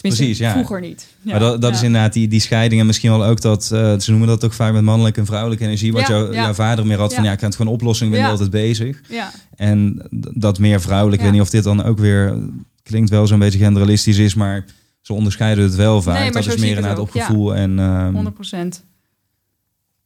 Tenminste, 0.00 0.26
Precies, 0.26 0.46
ja. 0.46 0.52
vroeger 0.52 0.80
niet. 0.80 1.06
Ja, 1.22 1.30
maar 1.30 1.40
dat, 1.40 1.60
dat 1.60 1.70
ja. 1.70 1.76
is 1.76 1.82
inderdaad 1.82 2.12
die, 2.12 2.28
die 2.28 2.40
scheiding 2.40 2.80
en 2.80 2.86
misschien 2.86 3.10
wel 3.10 3.24
ook 3.24 3.40
dat, 3.40 3.70
eh, 3.72 3.98
ze 3.98 4.10
noemen 4.10 4.28
dat 4.28 4.44
ook 4.44 4.52
vaak 4.52 4.72
met 4.72 4.82
mannelijke 4.82 5.20
en 5.20 5.26
vrouwelijke 5.26 5.64
energie, 5.64 5.92
wat 5.92 6.06
jou, 6.06 6.34
jouw 6.34 6.52
vader 6.52 6.86
meer 6.86 6.98
had 6.98 7.14
van 7.14 7.24
Ja. 7.24 7.32
ik 7.32 7.38
kan 7.38 7.48
het 7.48 7.56
gewoon 7.56 7.72
oplossen, 7.72 8.06
ik 8.06 8.12
ben 8.12 8.24
altijd 8.24 8.50
bezig. 8.50 9.00
Ja, 9.08 9.32
En 9.56 10.02
dat 10.34 10.58
meer 10.58 10.80
vrouwelijk, 10.80 11.16
ik 11.16 11.22
weet 11.22 11.32
niet 11.32 11.42
of 11.42 11.50
dit 11.50 11.64
dan 11.64 11.84
ook 11.84 11.98
weer, 11.98 12.38
klinkt 12.82 13.10
wel 13.10 13.26
zo'n 13.26 13.38
beetje 13.38 13.58
generalistisch 13.58 14.18
is, 14.18 14.34
maar 14.34 14.64
ze 15.00 15.12
onderscheiden 15.12 15.64
het 15.64 15.74
wel 15.74 16.02
vaak. 16.02 16.18
Nee, 16.18 16.30
dat 16.30 16.46
is 16.46 16.56
meer 16.56 16.68
inderdaad 16.68 16.98
op 16.98 17.10
gevoel 17.10 17.54
en... 17.54 17.78
ehm, 17.78 18.12
100 18.12 18.34
procent. 18.34 18.82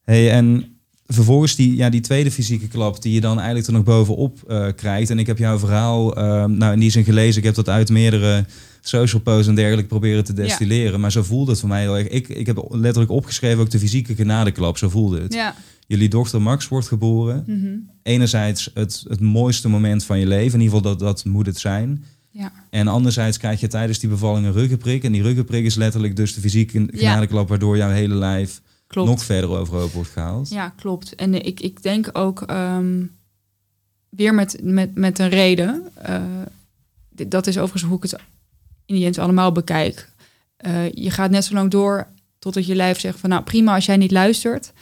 Hey, 0.04 0.30
en 0.30 0.78
vervolgens 1.06 1.56
die, 1.56 1.76
ja, 1.76 1.90
die 1.90 2.00
tweede 2.00 2.30
fysieke 2.30 2.68
klap 2.68 3.02
die 3.02 3.12
je 3.14 3.20
dan 3.20 3.36
eigenlijk 3.36 3.66
er 3.66 3.72
nog 3.72 3.84
bovenop 3.84 4.38
eh, 4.48 4.66
krijgt. 4.76 5.10
En 5.10 5.18
ik 5.18 5.26
heb 5.26 5.38
jouw 5.38 5.58
verhaal 5.58 6.16
eh, 6.16 6.44
nou, 6.44 6.72
in 6.72 6.78
die 6.78 6.90
zin 6.90 7.04
gelezen. 7.04 7.38
Ik 7.38 7.44
heb 7.44 7.54
dat 7.54 7.68
uit 7.68 7.90
meerdere 7.90 8.44
social 8.88 9.22
posts 9.22 9.46
en 9.46 9.54
dergelijke 9.54 9.88
proberen 9.88 10.24
te 10.24 10.32
destilleren. 10.32 11.00
Maar 11.00 11.12
zo 11.12 11.22
voelde 11.22 11.50
het 11.50 11.60
voor 11.60 11.68
mij 11.68 11.80
heel 11.80 11.96
erg. 11.98 12.08
Ik, 12.08 12.28
ik 12.28 12.46
heb 12.46 12.66
letterlijk 12.70 13.12
opgeschreven 13.12 13.60
ook 13.60 13.70
de 13.70 13.78
fysieke 13.78 14.14
genadeklap. 14.14 14.78
Zo 14.78 14.88
voelde 14.88 15.20
het. 15.20 15.34
Ja. 15.34 15.54
Jullie 15.86 16.08
dochter 16.08 16.42
Max 16.42 16.68
wordt 16.68 16.88
geboren. 16.88 17.44
Mhm. 17.46 17.76
Enerzijds 18.02 18.70
het, 18.74 19.04
het 19.08 19.20
mooiste 19.20 19.68
moment 19.68 20.04
van 20.04 20.18
je 20.18 20.26
leven. 20.26 20.58
In 20.58 20.64
ieder 20.64 20.76
geval 20.78 20.96
dat, 20.96 20.98
dat 20.98 21.24
moet 21.24 21.46
het 21.46 21.58
zijn. 21.58 22.04
Ja. 22.30 22.52
En 22.70 22.88
anderzijds 22.88 23.38
krijg 23.38 23.60
je 23.60 23.66
tijdens 23.66 23.98
die 23.98 24.08
bevalling 24.08 24.46
een 24.46 24.52
ruggenprik. 24.52 25.04
En 25.04 25.12
die 25.12 25.22
ruggenprik 25.22 25.64
is 25.64 25.74
letterlijk 25.74 26.16
dus 26.16 26.34
de 26.34 26.40
fysieke 26.40 26.88
genadeklap... 26.92 27.48
waardoor 27.48 27.76
jouw 27.76 27.90
hele 27.90 28.14
lijf 28.14 28.60
Klopt. 28.86 29.08
nog 29.08 29.24
verder 29.24 29.50
overhoop 29.50 29.92
wordt 29.92 30.10
gehaald. 30.10 30.48
Ja, 30.48 30.68
klopt. 30.68 31.14
En 31.14 31.46
ik, 31.46 31.60
ik 31.60 31.82
denk 31.82 32.10
ook 32.12 32.42
ehm, 32.42 33.02
weer 34.08 34.34
met, 34.34 34.58
met, 34.62 34.94
met 34.94 35.18
een 35.18 35.28
reden. 35.28 35.82
eh, 35.94 36.22
dat 37.28 37.46
is 37.46 37.58
overigens 37.58 37.82
hoe 37.82 37.96
ik 37.96 38.02
het 38.02 38.20
in 38.86 38.94
die 38.94 39.20
allemaal 39.20 39.52
bekijk. 39.52 40.10
Eh, 40.56 40.92
je 40.92 41.10
gaat 41.10 41.30
net 41.30 41.44
zo 41.44 41.54
lang 41.54 41.70
door 41.70 42.06
totdat 42.38 42.66
je 42.66 42.74
lijf 42.74 43.00
zegt 43.00 43.18
van 43.18 43.30
nou 43.30 43.42
prima, 43.42 43.74
als 43.74 43.86
jij 43.86 43.96
niet 43.96 44.10
luistert, 44.10 44.72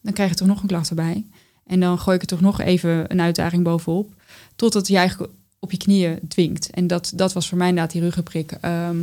dan 0.00 0.12
krijg 0.12 0.30
je 0.30 0.36
toch 0.36 0.48
nog 0.48 0.62
een 0.62 0.68
klacht 0.68 0.88
erbij. 0.88 1.24
En 1.66 1.80
dan 1.80 1.98
gooi 1.98 2.16
ik 2.16 2.22
er 2.22 2.28
toch 2.28 2.40
nog 2.40 2.60
even 2.60 3.12
een 3.12 3.20
uitdaging 3.20 3.62
bovenop. 3.62 4.12
Totdat 4.56 4.88
je 4.88 4.96
eigenlijk 4.96 5.32
op 5.58 5.70
je 5.70 5.76
knieën 5.76 6.18
dwingt. 6.28 6.70
En 6.70 6.86
dat, 6.86 7.12
dat 7.14 7.32
was 7.32 7.48
voor 7.48 7.58
mij 7.58 7.68
inderdaad 7.68 7.92
die 7.92 8.02
ruggenprik. 8.02 8.52
Ehm, 8.60 8.96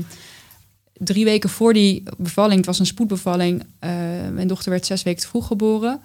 drie 0.93 1.25
weken 1.25 1.49
voor 1.49 1.73
die 1.73 2.03
bevalling, 2.17 2.57
het 2.57 2.65
was 2.65 2.79
een 2.79 2.85
spoedbevalling. 2.85 3.63
eh, 3.79 3.89
mijn 4.31 4.47
dochter 4.47 4.71
werd 4.71 4.85
zes 4.85 5.03
weken 5.03 5.21
te 5.21 5.27
vroeg 5.27 5.47
geboren. 5.47 6.01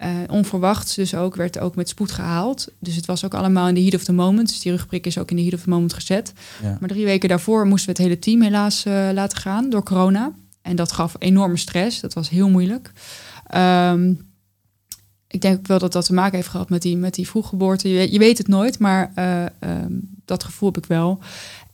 Eh, 0.00 0.08
onverwachts 0.30 0.94
dus 0.94 1.14
ook, 1.14 1.34
werd 1.36 1.58
ook 1.58 1.74
met 1.76 1.88
spoed 1.88 2.10
gehaald. 2.10 2.68
Dus 2.78 2.96
het 2.96 3.06
was 3.06 3.24
ook 3.24 3.34
allemaal 3.34 3.68
in 3.68 3.74
de 3.74 3.80
heat 3.82 3.94
of 3.94 4.04
the 4.04 4.12
moment. 4.12 4.48
Dus 4.48 4.60
die 4.60 4.72
rugprik 4.72 5.06
is 5.06 5.18
ook 5.18 5.30
in 5.30 5.36
de 5.36 5.42
heat 5.42 5.54
of 5.54 5.62
the 5.62 5.68
moment 5.68 5.92
gezet. 5.92 6.32
Ja. 6.62 6.76
Maar 6.80 6.88
drie 6.88 7.04
weken 7.04 7.28
daarvoor 7.28 7.66
moesten 7.66 7.86
we 7.86 7.92
het 7.96 8.06
hele 8.08 8.18
team 8.18 8.42
helaas 8.42 8.84
eh, 8.84 9.08
laten 9.12 9.38
gaan 9.38 9.70
door 9.70 9.82
corona. 9.82 10.32
En 10.62 10.76
dat 10.76 10.92
gaf 10.92 11.14
enorme 11.18 11.56
stress. 11.56 12.00
Dat 12.00 12.12
was 12.14 12.28
heel 12.28 12.48
moeilijk. 12.48 12.92
Ehm, 13.46 14.12
ik 15.28 15.40
denk 15.40 15.58
ook 15.58 15.66
wel 15.66 15.78
dat 15.78 15.92
dat 15.92 16.04
te 16.04 16.14
maken 16.14 16.36
heeft 16.36 16.48
gehad 16.48 16.68
met 16.68 16.82
die, 16.82 16.96
met 16.96 17.14
die 17.14 17.28
vroeggeboorte. 17.28 17.88
Je, 17.88 17.94
weet- 17.96 18.12
je 18.12 18.18
weet 18.18 18.38
het 18.38 18.48
nooit, 18.48 18.78
maar 18.78 19.12
eh, 19.14 19.44
ehm, 19.58 19.92
dat 20.24 20.44
gevoel 20.44 20.68
heb 20.72 20.82
ik 20.82 20.88
wel. 20.88 21.18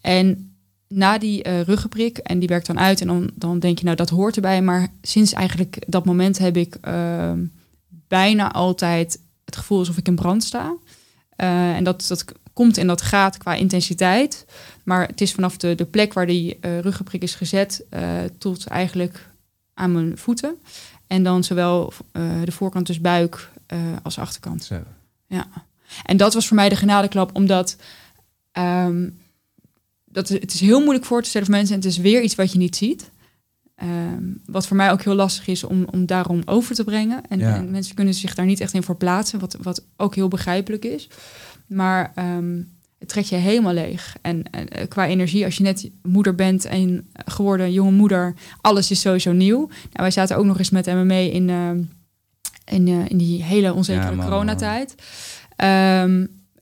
En 0.01 0.57
na 0.89 1.19
die 1.19 1.43
eh, 1.43 1.61
ruggenprik, 1.61 2.19
en 2.19 2.39
die 2.39 2.49
werkt 2.49 2.67
dan 2.67 2.79
uit, 2.79 3.01
en 3.01 3.07
dan, 3.07 3.31
dan 3.35 3.59
denk 3.59 3.79
je, 3.79 3.85
nou, 3.85 3.97
dat 3.97 4.11
hoort 4.11 4.37
erbij. 4.37 4.63
Maar 4.63 4.89
sinds 5.03 5.33
eigenlijk 5.33 5.79
dat 5.87 6.05
moment 6.05 6.39
heb 6.39 6.57
ik 6.57 6.77
ehm, 6.81 7.39
bijna 8.09 8.53
altijd 8.53 9.19
het 9.45 9.57
gevoel 9.57 9.79
alsof 9.79 9.97
ik 9.97 10.07
in 10.07 10.15
brand 10.15 10.45
sta. 10.45 10.75
Eh, 11.37 11.77
en 11.77 11.85
dat, 11.85 12.05
dat 12.09 12.25
komt 12.53 12.79
en 12.79 12.87
dat 12.87 13.03
gaat 13.03 13.37
qua 13.37 13.55
intensiteit. 13.55 14.47
Maar 14.85 15.07
het 15.07 15.21
is 15.21 15.33
vanaf 15.33 15.57
de, 15.57 15.75
de 15.75 15.85
plek 15.85 16.13
waar 16.13 16.27
die 16.27 16.59
eh, 16.61 16.81
ruggenprik 16.81 17.23
is 17.23 17.35
gezet 17.35 17.85
eh, 17.89 18.19
tot 18.39 18.67
eigenlijk 18.67 19.29
aan 19.75 19.93
mijn 19.93 20.19
voeten. 20.19 20.55
En 21.07 21.23
dan 21.23 21.45
zowel 21.45 21.93
de 22.45 22.53
voorkant, 22.53 22.87
dus 22.87 23.01
buik, 23.01 23.51
als 24.03 24.19
achterkant. 24.19 24.65
Zo. 24.65 24.83
En 26.05 26.17
dat 26.17 26.35
was 26.35 26.47
voor 26.47 26.57
mij 26.57 26.69
de 26.69 26.77
genadeklap, 26.77 27.35
omdat 27.35 27.77
ehm, 28.53 29.09
dat, 30.05 30.29
het 30.29 30.55
is 30.55 30.61
heel 30.61 30.81
moeilijk 30.81 31.05
voor 31.05 31.23
te 31.23 31.29
stellen 31.29 31.47
voor 31.47 31.57
mensen. 31.57 31.75
En 31.75 31.81
het 31.81 31.91
is 31.91 31.99
weer 31.99 32.23
iets 32.23 32.35
wat 32.35 32.53
je 32.53 32.59
niet 32.59 32.77
ziet. 32.77 33.11
Ehm, 33.77 34.23
wat 34.47 34.67
voor 34.67 34.77
mij 34.77 34.91
ook 34.91 35.03
heel 35.03 35.15
lastig 35.15 35.47
is 35.47 35.65
om, 35.65 35.85
om 35.91 36.07
daarom 36.07 36.43
over 36.45 36.75
te 36.75 36.85
brengen. 36.85 37.21
En, 37.29 37.39
Ja. 37.39 37.55
en 37.55 37.71
mensen 37.71 37.95
kunnen 37.95 38.15
zich 38.15 38.35
daar 38.35 38.47
niet 38.47 38.61
echt 38.61 38.73
in 38.73 38.83
verplaatsen, 38.83 39.39
wat, 39.39 39.57
wat 39.63 39.83
ook 39.97 40.15
heel 40.15 40.29
begrijpelijk 40.29 40.85
is. 40.85 41.09
Maar 41.67 42.13
ehm, 42.15 42.61
het 42.99 43.09
trekt 43.09 43.29
je 43.29 43.37
helemaal 43.37 43.73
leeg. 43.73 44.17
En, 44.23 44.43
en, 44.51 44.69
eh, 44.69 44.89
qua 44.89 45.07
energie, 45.07 45.45
als 45.45 45.57
je 45.57 45.63
net 45.63 45.91
moeder 46.03 46.35
bent 46.35 46.65
en 46.65 47.09
geworden 47.25 47.73
jonge 47.73 47.91
moeder, 47.91 48.35
alles 48.61 48.91
is 48.91 49.01
sowieso 49.01 49.33
nieuw. 49.33 49.59
Nou, 49.69 49.69
wij 49.93 50.11
zaten 50.11 50.37
ook 50.37 50.45
nog 50.45 50.59
eens 50.59 50.71
met 50.71 50.87
MMA 50.87 51.15
in, 51.15 51.51
ehm, 51.51 51.81
in, 52.65 52.89
eh, 52.89 53.09
in 53.09 53.17
die 53.17 53.43
hele 53.43 53.73
onzekere 53.75 54.11
Ja, 54.11 54.15
man, 54.17 54.27
coronatijd. 54.27 54.95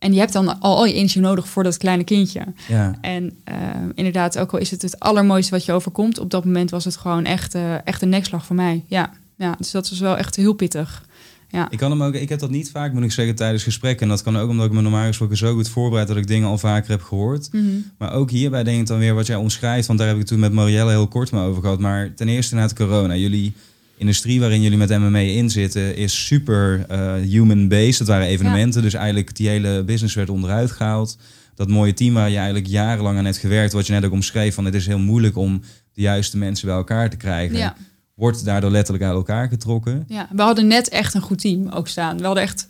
En 0.04 0.12
je 0.12 0.18
hebt 0.18 0.32
dan 0.32 0.60
al, 0.60 0.76
al 0.76 0.86
je 0.86 0.92
energie 0.92 1.20
nodig 1.20 1.48
voor 1.48 1.62
dat 1.62 1.76
kleine 1.76 2.04
kindje. 2.04 2.40
Ja. 2.68 2.98
En 3.00 3.36
ehm, 3.44 3.90
inderdaad, 3.94 4.38
ook 4.38 4.52
al 4.52 4.58
is 4.58 4.70
het 4.70 4.82
het 4.82 5.00
allermooiste 5.00 5.50
wat 5.50 5.64
je 5.64 5.72
overkomt, 5.72 6.18
op 6.18 6.30
dat 6.30 6.44
moment 6.44 6.70
was 6.70 6.84
het 6.84 6.96
gewoon 6.96 7.24
echt, 7.24 7.54
eh, 7.54 7.86
echt 7.86 8.02
een 8.02 8.08
nekslag 8.08 8.46
voor 8.46 8.56
mij. 8.56 8.84
Ja, 8.86 9.12
ja, 9.36 9.54
dus 9.58 9.70
dat 9.70 9.88
was 9.88 9.98
wel 9.98 10.16
echt 10.16 10.36
heel 10.36 10.52
pittig. 10.52 11.04
Ja, 11.48 11.70
Ik 11.70 11.78
kan 11.78 11.90
hem 11.90 12.02
ook, 12.02 12.14
ik 12.14 12.28
heb 12.28 12.38
dat 12.38 12.50
niet 12.50 12.70
vaak, 12.70 12.92
moet 12.92 13.02
ik 13.02 13.12
zeggen, 13.12 13.34
tijdens 13.34 13.62
gesprekken. 13.62 14.02
En 14.02 14.08
dat 14.08 14.22
kan 14.22 14.38
ook 14.38 14.48
omdat 14.48 14.66
ik 14.66 14.72
me 14.72 14.80
normaal 14.80 15.06
gesproken 15.06 15.36
zo 15.36 15.54
goed 15.54 15.68
voorbereid 15.68 16.08
dat 16.08 16.16
ik 16.16 16.26
dingen 16.26 16.48
al 16.48 16.58
vaker 16.58 16.90
heb 16.90 17.02
gehoord. 17.02 17.48
Mhm. 17.52 17.66
Maar 17.98 18.12
ook 18.12 18.30
hierbij 18.30 18.64
denk 18.64 18.80
ik 18.80 18.86
dan 18.86 18.98
weer 18.98 19.14
wat 19.14 19.26
jij 19.26 19.36
omschrijft, 19.36 19.86
want 19.86 19.98
daar 19.98 20.08
heb 20.08 20.18
ik 20.18 20.26
toen 20.26 20.38
met 20.38 20.52
Marielle 20.52 20.90
heel 20.90 21.08
kort 21.08 21.30
maar 21.30 21.46
over 21.46 21.62
gehad. 21.62 21.78
Maar 21.78 22.14
ten 22.14 22.28
eerste 22.28 22.54
na 22.54 22.62
het 22.62 22.74
corona, 22.74 23.16
jullie 23.16 23.52
industrie 23.96 24.40
waarin 24.40 24.62
jullie 24.62 24.78
met 24.78 24.90
MMA 24.98 25.18
in 25.18 25.50
zitten 25.50 25.96
is 25.96 26.26
super 26.26 26.84
eh, 26.88 27.14
human-based. 27.14 27.98
Het 27.98 28.08
waren 28.08 28.26
evenementen, 28.26 28.82
dus 28.82 28.94
eigenlijk 28.94 29.36
die 29.36 29.48
hele 29.48 29.82
business 29.84 30.14
werd 30.14 30.28
onderuit 30.30 30.70
gehaald. 30.70 31.18
Dat 31.54 31.68
mooie 31.68 31.92
team 31.94 32.14
waar 32.14 32.30
je 32.30 32.36
eigenlijk 32.36 32.66
jarenlang 32.66 33.18
aan 33.18 33.24
hebt 33.24 33.36
gewerkt, 33.36 33.72
wat 33.72 33.86
je 33.86 33.92
net 33.92 34.04
ook 34.04 34.12
omschreef, 34.12 34.54
van 34.54 34.64
het 34.64 34.74
is 34.74 34.86
heel 34.86 34.98
moeilijk 34.98 35.36
om 35.36 35.60
de 35.92 36.00
juiste 36.00 36.36
mensen 36.36 36.66
bij 36.66 36.76
elkaar 36.76 37.10
te 37.10 37.16
krijgen. 37.16 37.56
ja, 37.56 37.76
Wordt 38.14 38.44
daardoor 38.44 38.70
letterlijk 38.70 39.04
uit 39.04 39.14
elkaar 39.14 39.48
getrokken. 39.48 40.04
ja, 40.08 40.28
we 40.32 40.42
hadden 40.42 40.66
net 40.66 40.88
echt 40.88 41.14
een 41.14 41.20
goed 41.20 41.40
team 41.40 41.68
ook 41.68 41.88
staan. 41.88 42.18
We 42.18 42.24
hadden 42.24 42.42
echt 42.42 42.66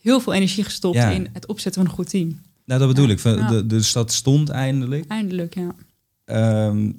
heel 0.00 0.20
veel 0.20 0.32
energie 0.34 0.64
gestopt 0.64 0.96
Ja. 0.96 1.10
in 1.10 1.28
het 1.32 1.46
opzetten 1.46 1.82
van 1.82 1.90
een 1.90 1.96
goed 1.96 2.08
team. 2.10 2.40
Nou, 2.64 2.80
dat 2.80 2.88
bedoel 2.88 3.08
ik. 3.08 3.22
De, 3.22 3.64
dus 3.66 3.92
dat 3.92 4.12
stond 4.12 4.48
eindelijk. 4.48 5.04
Eindelijk, 5.08 5.54
ja. 5.54 5.74
Ehm, 6.24 6.90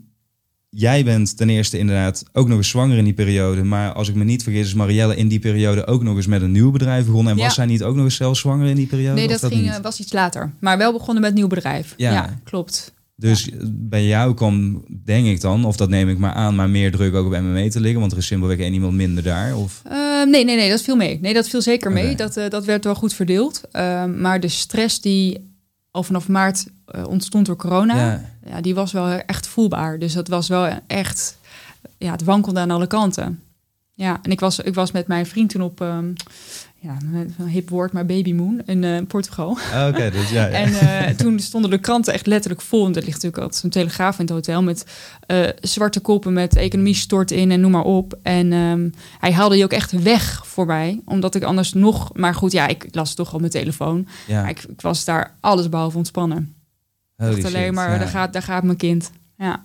jij 0.79 1.03
bent 1.03 1.37
ten 1.37 1.49
eerste 1.49 1.77
inderdaad 1.77 2.23
ook 2.33 2.47
nog 2.47 2.57
eens 2.57 2.69
zwanger 2.69 2.97
in 2.97 3.03
die 3.03 3.13
periode. 3.13 3.63
Maar 3.63 3.93
als 3.93 4.09
ik 4.09 4.15
me 4.15 4.23
niet 4.23 4.43
vergis, 4.43 4.67
is 4.67 4.73
Marielle 4.73 5.15
in 5.15 5.27
die 5.27 5.39
periode 5.39 5.87
ook 5.87 6.03
nog 6.03 6.15
eens 6.15 6.27
met 6.27 6.41
een 6.41 6.51
nieuw 6.51 6.71
bedrijf 6.71 7.05
begonnen. 7.05 7.31
En 7.31 7.37
Ja. 7.37 7.43
was 7.45 7.53
zij 7.53 7.65
niet 7.65 7.83
ook 7.83 7.95
nog 7.95 8.03
eens 8.05 8.15
zelf 8.15 8.37
zwanger 8.37 8.67
in 8.67 8.75
die 8.75 8.87
periode? 8.87 9.15
Nee, 9.15 9.27
dat, 9.27 9.45
ging, 9.45 9.61
niet? 9.61 9.69
eh, 9.71 9.77
was 9.81 9.99
iets 9.99 10.13
later. 10.13 10.53
Maar 10.59 10.77
wel 10.77 10.91
begonnen 10.91 11.21
met 11.21 11.31
een 11.31 11.37
nieuw 11.37 11.47
bedrijf. 11.47 11.93
Ja. 11.97 12.11
Ja, 12.11 12.39
klopt. 12.43 12.93
Dus 13.15 13.49
bij 13.71 14.05
jou 14.05 14.33
kwam, 14.33 14.83
denk 15.05 15.25
ik 15.27 15.41
dan, 15.41 15.65
of 15.65 15.75
dat 15.77 15.89
neem 15.89 16.09
ik 16.09 16.17
maar 16.17 16.33
aan, 16.33 16.55
maar 16.55 16.69
meer 16.69 16.91
druk 16.91 17.13
ook 17.15 17.25
op 17.25 17.41
MMA 17.41 17.69
te 17.69 17.79
liggen. 17.79 17.99
Want 17.99 18.11
er 18.11 18.17
is 18.17 18.25
simpelweg 18.25 18.57
één 18.57 18.73
iemand 18.73 18.93
minder 18.93 19.23
daar. 19.23 19.55
Of... 19.55 19.81
Eh, 19.89 19.97
nee, 20.25 20.45
nee, 20.45 20.55
nee, 20.55 20.69
dat 20.69 20.81
viel 20.81 20.95
mee. 20.95 21.19
Nee, 21.21 21.33
dat 21.33 21.49
viel 21.49 21.61
zeker 21.61 21.91
mee. 21.91 22.15
Dat, 22.15 22.37
eh, 22.37 22.49
dat 22.49 22.65
werd 22.65 22.83
wel 22.83 22.95
goed 22.95 23.13
verdeeld. 23.13 23.61
Ehm, 23.71 24.21
maar 24.21 24.39
de 24.39 24.47
stress 24.47 25.01
die 25.01 25.46
al 25.97 26.03
vanaf 26.03 26.27
maart 26.27 26.67
eh, 26.85 27.07
ontstond 27.07 27.45
door 27.45 27.55
corona, 27.55 27.95
ja. 27.95 28.21
Ja, 28.45 28.61
die 28.61 28.75
was 28.75 28.91
wel 28.91 29.07
echt 29.09 29.47
voelbaar. 29.47 29.99
Dus 29.99 30.13
dat 30.13 30.27
was 30.27 30.47
wel 30.47 30.69
echt, 30.87 31.37
ja, 31.97 32.11
het 32.11 32.23
wankelde 32.23 32.59
aan 32.59 32.71
alle 32.71 32.87
kanten. 32.87 33.41
Ja, 33.93 34.19
en 34.21 34.31
ik 34.31 34.39
was, 34.39 34.59
ik 34.59 34.73
was 34.73 34.91
met 34.91 35.07
mijn 35.07 35.25
vriend 35.25 35.49
toen 35.49 35.61
op, 35.61 35.81
ehm, 35.81 36.13
ja, 36.79 36.97
een 37.37 37.47
hip 37.47 37.69
woord, 37.69 37.91
maar 37.91 38.05
Baby 38.05 38.33
Moon 38.33 38.61
in 38.65 38.83
eh, 38.83 39.01
Portugal. 39.07 39.57
Ah, 39.73 39.87
oké. 39.87 40.11
dus 40.11 40.29
ja, 40.29 40.45
ja. 40.45 40.53
En 40.63 40.73
eh, 40.73 41.15
toen 41.15 41.39
stonden 41.39 41.69
de 41.69 41.77
kranten 41.77 42.13
echt 42.13 42.25
letterlijk 42.25 42.61
vol. 42.61 42.85
En 42.85 42.89
er 42.89 42.95
ligt 42.95 43.07
natuurlijk 43.07 43.37
altijd 43.37 43.61
zo'n 43.61 43.69
telegraaf 43.69 44.19
in 44.19 44.25
het 44.25 44.33
hotel 44.33 44.63
met 44.63 44.85
eh, 45.25 45.47
zwarte 45.61 45.99
koppen 45.99 46.33
met 46.33 46.55
economie 46.55 46.95
stort 46.95 47.31
in 47.31 47.51
en 47.51 47.59
noem 47.59 47.71
maar 47.71 47.83
op. 47.83 48.19
En 48.21 48.53
ehm, 48.53 48.89
hij 49.19 49.31
haalde 49.31 49.55
die 49.55 49.63
ook 49.63 49.71
echt 49.71 49.91
weg 49.91 50.41
voor 50.45 50.65
mij, 50.65 51.01
omdat 51.05 51.35
ik 51.35 51.43
anders 51.43 51.73
nog. 51.73 52.09
Maar 52.13 52.35
goed, 52.35 52.51
ja, 52.51 52.67
ik 52.67 52.87
las 52.91 53.07
het 53.07 53.17
toch 53.17 53.33
op 53.33 53.39
mijn 53.39 53.51
telefoon. 53.51 54.07
ja. 54.27 54.41
Maar 54.41 54.49
ik, 54.49 54.63
ik 54.63 54.81
was 54.81 55.05
daar 55.05 55.35
alles 55.39 55.69
behalve 55.69 55.97
ontspannen. 55.97 56.55
Holy 57.15 57.31
dacht 57.31 57.45
alleen 57.45 57.63
shit, 57.63 57.73
maar, 57.73 57.91
ja. 57.91 57.97
daar, 57.97 58.07
gaat, 58.07 58.33
daar 58.33 58.41
gaat 58.41 58.63
mijn 58.63 58.77
kind. 58.77 59.11
Ja. 59.37 59.63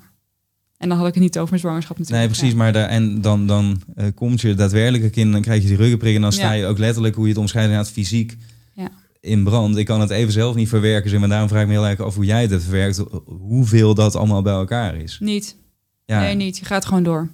En 0.82 0.88
dan 0.88 0.98
had 0.98 1.06
ik 1.06 1.14
het 1.14 1.22
niet 1.22 1.36
over 1.38 1.48
mijn 1.48 1.60
zwangerschap 1.60 1.96
Nee, 1.98 2.06
natuurlijk. 2.08 2.38
precies. 2.38 2.54
Maar 2.56 2.72
daar, 2.72 2.88
en 2.88 3.20
dan, 3.20 3.46
dan 3.46 3.80
eh, 3.94 4.06
komt 4.14 4.40
je 4.40 4.54
daadwerkelijke 4.54 5.10
kind, 5.10 5.32
dan 5.32 5.40
krijg 5.42 5.62
je 5.62 5.68
die 5.68 5.76
ruggenprik. 5.76 6.14
En 6.14 6.20
dan 6.20 6.32
sta 6.32 6.42
Ja. 6.42 6.52
je 6.52 6.66
ook 6.66 6.78
letterlijk, 6.78 7.14
hoe 7.14 7.24
je 7.24 7.30
het 7.30 7.40
omschrijft, 7.40 7.68
inderdaad 7.68 7.92
fysiek 7.92 8.36
Ja. 8.74 8.90
in 9.20 9.44
brand. 9.44 9.76
Ik 9.76 9.86
kan 9.86 10.00
het 10.00 10.10
even 10.10 10.32
zelf 10.32 10.54
niet 10.54 10.68
verwerken. 10.68 11.10
zeg 11.10 11.20
Maar 11.20 11.28
daarom 11.28 11.48
vraag 11.48 11.62
ik 11.62 11.66
me 11.68 11.72
heel 11.72 11.86
erg 11.86 12.00
af 12.00 12.14
hoe 12.14 12.24
jij 12.24 12.40
het 12.42 12.50
hebt 12.50 12.62
verwerkt. 12.62 13.02
Hoeveel 13.26 13.94
dat 13.94 14.16
allemaal 14.16 14.42
bij 14.42 14.52
elkaar 14.52 14.96
is. 14.96 15.16
Niet. 15.20 15.56
Ja, 16.04 16.20
Nee, 16.20 16.34
niet. 16.34 16.58
Je 16.58 16.64
gaat 16.64 16.84
gewoon 16.84 17.02
door. 17.02 17.28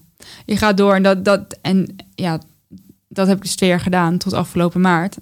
Je 0.47 0.57
gaat 0.57 0.77
door 0.77 0.95
en 0.95 1.03
dat, 1.03 1.25
dat 1.25 1.59
en 1.63 1.97
ja, 2.15 2.41
dat 3.09 3.27
heb 3.27 3.37
ik 3.37 3.43
dus 3.43 3.55
twee 3.57 3.69
jaar 3.69 3.81
gedaan 3.81 4.19
tot 4.19 4.33
afgelopen 4.33 4.81
maart, 4.81 5.17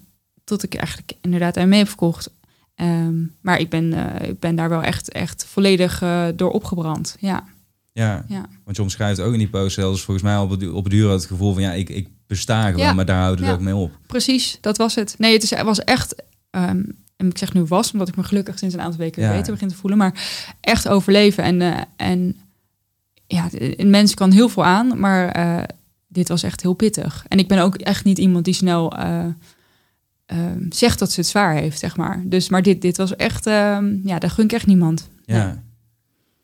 tot 0.45 0.62
ik 0.62 0.74
eigenlijk 0.74 1.12
inderdaad 1.20 1.66
mee 1.66 1.79
heb 1.79 1.89
verkocht. 1.89 2.31
Ehm, 2.74 3.14
maar 3.41 3.59
ik 3.61 3.70
ben, 3.70 3.93
eh, 4.20 4.29
ik 4.29 4.41
ben 4.41 4.57
daar 4.57 4.68
wel 4.68 4.83
echt, 4.83 5.11
echt 5.12 5.45
volledig 5.49 6.03
eh, 6.03 6.24
door 6.37 6.51
opgebrand. 6.51 7.16
Ja, 7.20 7.45
ja. 8.03 8.24
ja. 8.28 8.47
want 8.64 8.76
je 8.76 8.82
omschrijft 8.82 9.20
ook 9.20 9.32
in 9.32 9.38
die 9.38 9.49
post 9.49 9.74
zelfs 9.74 10.03
volgens 10.03 10.26
mij 10.26 10.36
op 10.36 10.51
het, 10.51 10.70
op 10.70 10.84
het 10.84 10.92
duur 10.92 11.11
het 11.11 11.24
gevoel 11.26 11.53
van 11.53 11.62
ja, 11.62 11.72
ik, 11.72 11.88
ik 11.88 12.09
besta 12.26 12.64
gewoon, 12.70 12.80
Ja. 12.86 12.92
maar 12.92 13.05
daar 13.05 13.20
houdt 13.22 13.38
het 13.38 13.49
Ja. 13.49 13.55
ook 13.55 13.61
mee 13.61 13.74
op. 13.74 13.99
precies. 14.07 14.59
Dat 14.61 14.76
was 14.76 14.94
het. 14.94 15.14
Nee, 15.18 15.32
het, 15.32 15.42
is, 15.42 15.62
was 15.62 15.84
echt. 15.84 16.14
ehm, 16.51 16.82
en 17.16 17.26
ik 17.28 17.38
zeg 17.38 17.53
nu 17.53 17.64
was, 17.64 17.92
omdat 17.92 18.09
ik 18.09 18.16
me 18.16 18.22
gelukkig 18.22 18.59
sinds 18.59 18.74
een 18.74 18.80
aantal 18.80 18.99
weken 18.99 19.28
beter 19.32 19.53
begin 19.53 19.68
te 19.68 19.74
voelen. 19.74 19.99
Maar 19.99 20.14
echt 20.61 20.88
overleven. 20.88 21.44
En, 21.44 21.61
eh, 21.62 21.80
en 21.97 22.36
ja, 23.26 23.49
een 23.53 23.90
mens 23.90 24.14
kan 24.14 24.30
heel 24.30 24.49
veel 24.49 24.64
aan, 24.64 25.01
maar 25.01 25.28
eh, 25.28 25.62
dit 26.09 26.28
was 26.28 26.42
echt 26.42 26.62
heel 26.62 26.72
pittig. 26.74 27.24
En 27.28 27.38
ik 27.38 27.49
ben 27.49 27.59
ook 27.59 27.74
echt 27.76 28.05
niet 28.05 28.18
iemand 28.18 28.44
die 28.44 28.55
snel 28.55 28.97
eh, 28.97 29.24
ehm, 30.26 30.61
zegt 30.68 30.99
dat 30.99 31.12
ze 31.12 31.20
het 31.20 31.28
zwaar 31.28 31.55
heeft, 31.55 31.78
zeg 31.78 31.97
maar. 31.97 32.22
Dus, 32.24 32.49
maar 32.49 32.62
dit, 32.62 32.82
dit 32.82 32.97
was 32.97 33.16
echt, 33.16 33.47
ehm, 33.47 33.94
ja, 34.05 34.18
daar 34.18 34.30
gun 34.30 34.44
ik 34.44 34.53
echt 34.53 34.66
niemand. 34.66 35.09
Ja. 35.24 35.47
Nee. 35.47 35.55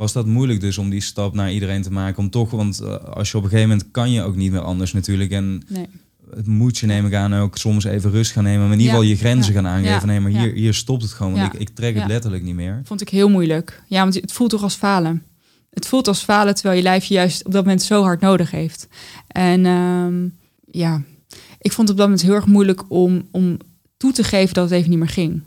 Was 0.02 0.12
dat 0.12 0.26
moeilijk 0.26 0.60
dus 0.60 0.78
om 0.78 0.90
die 0.90 1.00
stap 1.00 1.34
naar 1.34 1.52
iedereen 1.52 1.82
te 1.82 1.92
maken? 1.92 2.18
Om 2.18 2.30
toch, 2.30 2.50
want 2.50 2.80
eh, 2.80 2.94
als 3.04 3.30
je 3.30 3.36
op 3.36 3.42
een 3.44 3.48
gegeven 3.50 3.70
moment 3.70 3.90
kan 3.90 4.10
je 4.10 4.22
ook 4.22 4.36
niet 4.36 4.50
meer 4.52 4.60
anders 4.60 4.92
natuurlijk. 4.92 5.30
En 5.30 5.62
Nee. 5.68 5.86
het 6.34 6.46
moet 6.46 6.78
je, 6.78 6.86
neem 6.86 7.06
ik 7.06 7.14
aan, 7.14 7.34
ook 7.34 7.56
soms 7.56 7.84
even 7.84 8.10
rust 8.10 8.32
gaan 8.32 8.42
nemen. 8.44 8.60
Maar 8.62 8.72
in 8.72 8.78
ieder 8.80 8.86
Ja. 8.86 8.92
geval 8.92 9.08
je 9.10 9.16
grenzen 9.16 9.52
Ja. 9.54 9.60
gaan 9.60 9.70
aangeven. 9.70 9.94
Ja. 9.94 10.04
Nee, 10.04 10.20
maar 10.20 10.30
hier, 10.30 10.52
hier 10.52 10.74
stopt 10.74 11.02
het 11.02 11.12
gewoon. 11.12 11.32
Want 11.32 11.54
ik, 11.54 11.60
ik 11.60 11.68
trek 11.68 11.94
het 11.94 12.06
letterlijk 12.06 12.42
niet 12.42 12.54
meer. 12.54 12.80
Vond 12.84 13.00
ik 13.00 13.08
heel 13.08 13.28
moeilijk. 13.28 13.82
Ja, 13.86 14.02
want 14.02 14.14
het 14.14 14.32
voelt 14.32 14.50
toch 14.50 14.62
als 14.62 14.74
falen. 14.74 15.22
Het 15.70 15.86
voelt 15.86 16.08
als 16.08 16.22
falen 16.22 16.54
terwijl 16.54 16.76
je 16.76 16.82
lijf 16.82 17.04
je 17.04 17.14
juist 17.14 17.44
op 17.46 17.52
dat 17.52 17.62
moment 17.64 17.82
zo 17.82 18.02
hard 18.02 18.20
nodig 18.20 18.50
heeft. 18.50 18.88
En 19.26 19.66
ehm, 19.66 20.14
ja, 20.70 21.02
ik 21.58 21.72
vond 21.72 21.88
het 21.88 21.90
op 21.90 21.96
dat 21.96 22.06
moment 22.06 22.22
heel 22.22 22.34
erg 22.34 22.46
moeilijk 22.46 22.82
om, 22.88 23.28
om 23.30 23.56
toe 23.96 24.12
te 24.12 24.24
geven 24.24 24.54
dat 24.54 24.64
het 24.70 24.78
even 24.78 24.90
niet 24.90 24.98
meer 24.98 25.08
ging. 25.08 25.42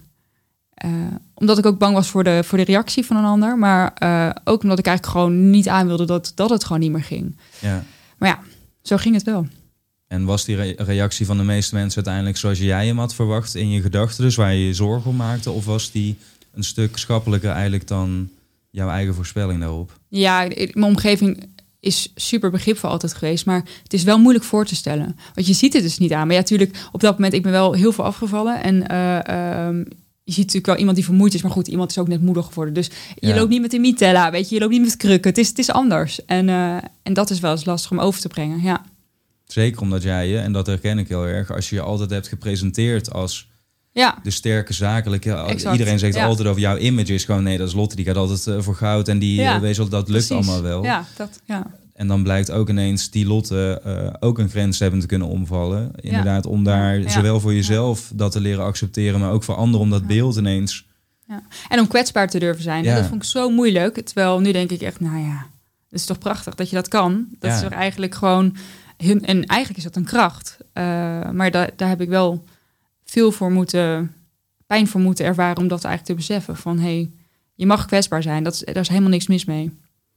Eh, 0.76 0.90
omdat 1.34 1.58
ik 1.58 1.66
ook 1.66 1.78
bang 1.78 1.94
was 1.94 2.10
voor 2.10 2.24
de, 2.24 2.42
voor 2.44 2.58
de 2.58 2.64
reactie 2.64 3.06
van 3.06 3.18
een 3.18 3.24
ander. 3.26 3.58
Maar 3.58 3.94
eh, 3.94 4.30
ook 4.44 4.64
omdat 4.64 4.80
ik 4.80 4.86
eigenlijk 4.86 5.18
gewoon 5.18 5.50
niet 5.50 5.68
aan 5.68 5.88
wilde 5.88 6.06
dat, 6.06 6.32
dat 6.36 6.50
het 6.50 6.64
gewoon 6.64 6.82
niet 6.82 6.92
meer 6.92 7.04
ging. 7.04 7.38
Ja. 7.60 7.84
Maar 8.18 8.30
ja, 8.30 8.40
zo 8.82 8.98
ging 8.98 9.16
het 9.16 9.24
wel. 9.24 9.48
En 10.08 10.26
was 10.26 10.46
die 10.46 10.56
re- 10.56 10.76
reactie 10.78 11.26
van 11.26 11.38
de 11.38 11.44
meeste 11.44 11.76
mensen 11.76 11.96
uiteindelijk 11.96 12.38
zoals 12.38 12.60
jij 12.60 12.88
hem 12.88 13.00
had 13.00 13.16
verwacht 13.16 13.56
in 13.56 13.70
je 13.70 13.82
gedachten, 13.82 14.24
dus 14.24 14.36
waar 14.36 14.54
je 14.54 14.66
je 14.66 14.74
zorgen 14.74 15.10
om 15.10 15.16
maakte? 15.16 15.52
Of 15.52 15.66
was 15.66 15.92
die 15.92 16.18
een 16.54 16.64
stuk 16.64 16.98
schappelijker 16.98 17.52
eigenlijk 17.52 17.88
dan 17.88 18.30
jouw 18.70 18.90
eigen 18.90 19.16
voorspelling 19.16 19.60
daarop? 19.60 20.00
Ja, 20.08 20.48
mijn 20.48 20.84
omgeving 20.84 21.48
is 21.80 22.12
super 22.16 22.50
begripvol 22.52 22.90
altijd 22.90 23.14
geweest. 23.14 23.46
Maar 23.46 23.64
het 23.84 23.94
is 23.94 24.04
wel 24.04 24.20
moeilijk 24.20 24.46
voor 24.46 24.66
te 24.66 24.76
stellen. 24.76 25.18
Want 25.34 25.48
je 25.48 25.54
ziet 25.54 25.74
het 25.74 25.84
dus 25.84 25.98
niet 25.98 26.14
aan. 26.14 26.26
Maar 26.28 26.36
ja, 26.36 26.42
natuurlijk, 26.42 26.78
op 26.92 27.00
dat 27.00 27.14
moment, 27.14 27.34
ik 27.34 27.44
ben 27.44 27.52
wel 27.52 27.74
heel 27.74 27.92
veel 27.92 28.04
afgevallen. 28.04 28.64
En 28.64 28.88
eh, 28.88 29.28
ehm, 29.68 29.84
je 30.26 30.32
ziet 30.32 30.38
natuurlijk 30.46 30.66
wel 30.66 30.76
iemand 30.78 30.96
die 30.96 31.06
vermoeid 31.06 31.34
is. 31.34 31.42
Maar 31.42 31.52
goed, 31.52 31.68
iemand 31.68 31.90
is 31.90 31.98
ook 31.98 32.08
net 32.08 32.22
moeder 32.22 32.44
geworden. 32.44 32.74
Dus 32.74 32.90
je 33.16 33.28
Ja. 33.28 33.36
loopt 33.36 33.50
niet 33.50 33.62
met 33.62 33.74
een 33.74 33.82
mitella, 33.82 34.32
weet 34.32 34.50
je. 34.50 34.56
Je 34.56 34.62
loopt 34.62 34.72
niet 34.74 34.82
met 34.82 34.98
krukken. 34.98 35.30
Het 35.30 35.40
is, 35.40 35.48
het 35.48 35.60
is 35.60 35.72
anders. 35.72 36.26
En, 36.26 36.50
eh, 36.50 36.78
en 37.04 37.14
dat 37.14 37.30
is 37.30 37.40
wel 37.40 37.52
eens 37.52 37.66
lastig 37.66 37.92
om 37.92 38.00
over 38.00 38.22
te 38.22 38.28
brengen, 38.28 38.62
ja. 38.62 38.86
Zeker 39.46 39.82
omdat 39.82 40.04
jij 40.04 40.28
je, 40.30 40.38
en 40.38 40.52
dat 40.52 40.68
herken 40.68 40.98
ik 40.98 41.08
heel 41.08 41.26
erg, 41.26 41.52
als 41.52 41.70
je 41.70 41.76
je 41.76 41.82
altijd 41.82 42.10
hebt 42.10 42.28
gepresenteerd 42.28 43.14
als 43.14 43.48
Ja, 43.92 44.18
de 44.24 44.32
sterke 44.32 44.74
zakelijke. 44.74 45.34
Exact, 45.34 45.78
Iedereen 45.78 46.00
zegt 46.00 46.16
ja. 46.16 46.26
altijd 46.26 46.48
over 46.48 46.62
jouw 46.62 46.78
image 46.78 47.14
is 47.14 47.24
gewoon 47.24 47.44
nee, 47.44 47.58
dat 47.58 47.68
is 47.68 47.74
Lotte, 47.74 47.96
die 47.96 48.06
gaat 48.06 48.16
altijd 48.16 48.48
eh, 48.48 48.62
voor 48.62 48.76
goud 48.76 49.08
en 49.08 49.20
die 49.20 49.36
Ja, 49.36 49.62
eh, 49.62 49.80
al 49.80 49.88
dat 49.90 50.10
lukt 50.10 50.28
precies. 50.28 50.32
allemaal 50.32 50.62
wel. 50.62 50.84
Ja, 50.84 51.06
dat, 51.16 51.40
ja. 51.46 51.72
En 51.96 52.08
dan 52.08 52.24
blijkt 52.24 52.52
ook 52.52 52.70
ineens 52.70 53.10
die 53.10 53.26
Lotte 53.26 53.82
eh, 53.84 54.14
ook 54.20 54.40
een 54.40 54.50
grens 54.50 54.80
hebben 54.80 55.00
te 55.00 55.06
kunnen 55.06 55.28
omvallen. 55.28 55.92
Inderdaad, 55.96 56.46
om 56.46 56.64
daar 56.64 57.00
Ja. 57.00 57.10
zowel 57.10 57.40
voor 57.40 57.54
jezelf 57.54 58.12
dat 58.14 58.32
te 58.32 58.40
leren 58.40 58.64
accepteren, 58.64 59.20
maar 59.20 59.32
ook 59.32 59.44
voor 59.44 59.56
anderen 59.56 59.80
om 59.86 59.90
dat 59.90 60.02
Ja. 60.02 60.08
beeld 60.08 60.36
ineens. 60.38 60.86
En 61.70 61.80
om 61.80 61.88
kwetsbaar 61.88 62.30
te 62.30 62.40
durven 62.40 62.64
zijn. 62.64 62.84
Ja. 62.84 62.96
Dat 62.96 63.06
vond 63.06 63.24
ik 63.24 63.30
zo 63.30 63.50
moeilijk. 63.50 64.00
Terwijl 64.06 64.40
nu 64.40 64.52
denk 64.52 64.72
ik 64.72 64.82
echt, 64.82 65.00
nou 65.00 65.18
ja, 65.18 65.46
het 65.90 66.00
is 66.00 66.06
toch 66.06 66.18
prachtig 66.20 66.56
dat 66.56 66.70
je 66.70 66.76
dat 66.76 66.88
kan. 66.88 67.26
Dat 67.40 67.50
Ja. 67.50 67.56
is 67.58 67.64
toch 67.64 67.72
eigenlijk 67.72 68.16
gewoon... 68.16 68.56
Hun, 68.98 69.26
en 69.26 69.46
eigenlijk 69.46 69.78
is 69.78 69.84
dat 69.84 69.96
een 69.96 70.04
kracht. 70.04 70.58
Eh, 70.74 70.84
maar 71.32 71.52
da, 71.52 71.70
daar 71.76 71.90
heb 71.90 72.02
ik 72.02 72.10
wel 72.10 72.44
veel 73.06 73.32
voor 73.32 73.52
moeten... 73.52 74.14
pijn 74.68 74.88
voor 74.88 75.02
moeten 75.02 75.26
ervaren 75.26 75.58
om 75.58 75.68
dat 75.68 75.84
eigenlijk 75.84 76.20
te 76.20 76.26
beseffen. 76.28 76.58
Van, 76.58 76.78
hé, 76.80 76.84
hey, 76.96 77.10
je 77.56 77.66
mag 77.66 77.86
kwetsbaar 77.86 78.22
zijn. 78.24 78.44
Dat 78.44 78.62
daar 78.66 78.76
is 78.78 78.88
helemaal 78.88 79.10
niks 79.10 79.28
mis 79.28 79.46
mee. 79.46 79.72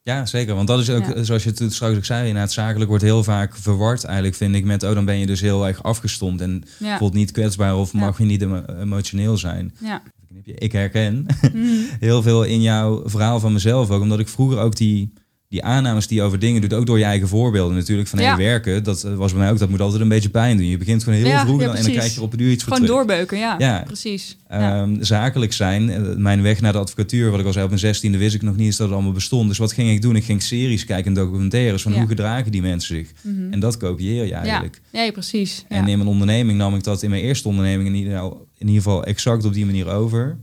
Ja, 0.09 0.27
zeker. 0.27 0.55
Want 0.55 0.67
dat 0.69 0.81
is 0.81 0.91
ook, 0.91 1.07
Ja. 1.07 1.15
eh, 1.15 1.23
zoals 1.23 1.45
je 1.45 1.51
het 1.55 1.73
straks 1.73 1.97
ook 1.97 2.05
zei, 2.05 2.27
inderdaad, 2.29 2.53
zakelijk 2.53 2.89
wordt 2.89 3.05
heel 3.05 3.25
vaak 3.25 3.57
verward 3.57 4.05
eigenlijk, 4.05 4.37
vind 4.37 4.55
ik, 4.55 4.65
met, 4.65 4.83
oh, 4.83 4.95
dan 4.95 5.05
ben 5.05 5.19
je 5.19 5.27
dus 5.27 5.41
heel 5.41 5.67
erg 5.67 5.83
afgestomd 5.83 6.41
en 6.41 6.51
Ja, 6.53 6.65
bijvoorbeeld 6.79 7.13
niet 7.13 7.31
kwetsbaar 7.31 7.77
of 7.77 7.93
Ja. 7.93 7.99
mag 7.99 8.19
je 8.19 8.25
niet 8.25 8.43
emo- 8.43 8.65
emotioneel 8.81 9.37
zijn. 9.37 9.75
ja. 9.81 10.03
Ik 10.45 10.73
herken 10.73 11.27
Mhm. 11.53 11.67
heel 12.09 12.23
veel 12.23 12.43
in 12.45 12.63
jouw 12.63 13.03
verhaal 13.09 13.41
van 13.41 13.53
mezelf 13.53 13.91
ook. 13.91 14.03
Omdat 14.03 14.19
ik 14.19 14.29
vroeger 14.29 14.59
ook 14.59 14.77
die, 14.77 15.13
die 15.49 15.63
aannames 15.65 16.07
die 16.07 16.17
je 16.17 16.23
over 16.23 16.39
dingen 16.39 16.61
doet, 16.61 16.73
ook 16.73 16.87
door 16.87 16.99
je 16.99 17.05
eigen 17.05 17.29
voorbeelden 17.29 17.77
natuurlijk. 17.77 18.09
Van 18.09 18.19
Ja. 18.19 18.27
hey, 18.27 18.45
werken, 18.45 18.85
dat 18.85 19.05
eh, 19.05 19.15
was 19.15 19.33
bij 19.33 19.41
mij 19.41 19.51
ook, 19.51 19.59
dat 19.59 19.69
moet 19.69 19.81
altijd 19.81 20.03
een 20.03 20.09
beetje 20.09 20.29
pijn 20.29 20.57
doen. 20.57 20.67
Je 20.67 20.77
begint 20.77 21.03
gewoon 21.05 21.19
heel 21.19 21.29
Ja, 21.29 21.45
vroeg 21.45 21.61
ja, 21.61 21.75
en 21.75 21.83
dan 21.83 21.93
krijg 21.93 22.15
je 22.15 22.23
op 22.23 22.33
een 22.33 22.39
duur 22.39 22.51
iets 22.51 22.65
voor 22.65 22.73
Gewoon 22.73 22.89
terug. 22.89 23.07
doorbeuken, 23.07 23.39
ja. 23.39 23.55
Ja. 23.59 23.83
Precies. 23.87 24.37
Ja. 24.51 24.81
Ehm, 24.81 25.03
zakelijk 25.03 25.53
zijn, 25.53 25.91
eh, 25.91 26.01
mijn 26.17 26.43
weg 26.43 26.61
naar 26.61 26.73
de 26.73 26.79
advocatuur, 26.79 27.31
wat 27.31 27.41
ik 27.41 27.47
al 27.47 27.53
zei, 27.53 27.65
op 27.65 27.71
mijn 27.71 27.83
zestiende 27.83 28.19
wist 28.19 28.35
ik 28.35 28.43
nog 28.43 28.57
niet 28.57 28.67
eens 28.67 28.77
dat 28.77 28.87
het 28.87 28.95
allemaal 28.95 29.13
bestond. 29.15 29.49
Dus 29.49 29.59
wat 29.59 29.73
ging 29.73 29.91
ik 29.91 30.03
doen? 30.03 30.17
Ik 30.17 30.25
ging 30.25 30.43
series 30.43 30.85
kijken 30.85 31.07
en 31.07 31.15
documentaires 31.15 31.83
van 31.83 31.93
hoe 31.93 32.07
gedragen 32.07 32.53
die 32.53 32.63
mensen 32.63 32.97
zich. 32.97 33.13
Mhm. 33.23 33.53
En 33.53 33.61
dat 33.61 33.77
kopieer 33.77 34.25
je 34.25 34.35
eigenlijk. 34.35 34.81
Ja, 34.93 35.11
precies. 35.11 35.65
Ja. 35.69 35.77
En 35.77 35.89
in 35.89 35.99
mijn 35.99 36.11
onderneming 36.11 36.59
nam 36.59 36.75
ik 36.75 36.83
dat 36.85 37.03
in 37.03 37.11
mijn 37.11 37.23
eerste 37.23 37.49
onderneming 37.49 37.89
in 37.89 37.95
ieder, 37.95 38.23
in 38.59 38.67
ieder 38.67 38.83
geval 38.83 39.05
exact 39.05 39.45
op 39.45 39.53
die 39.53 39.67
manier 39.67 39.89
over. 39.89 40.37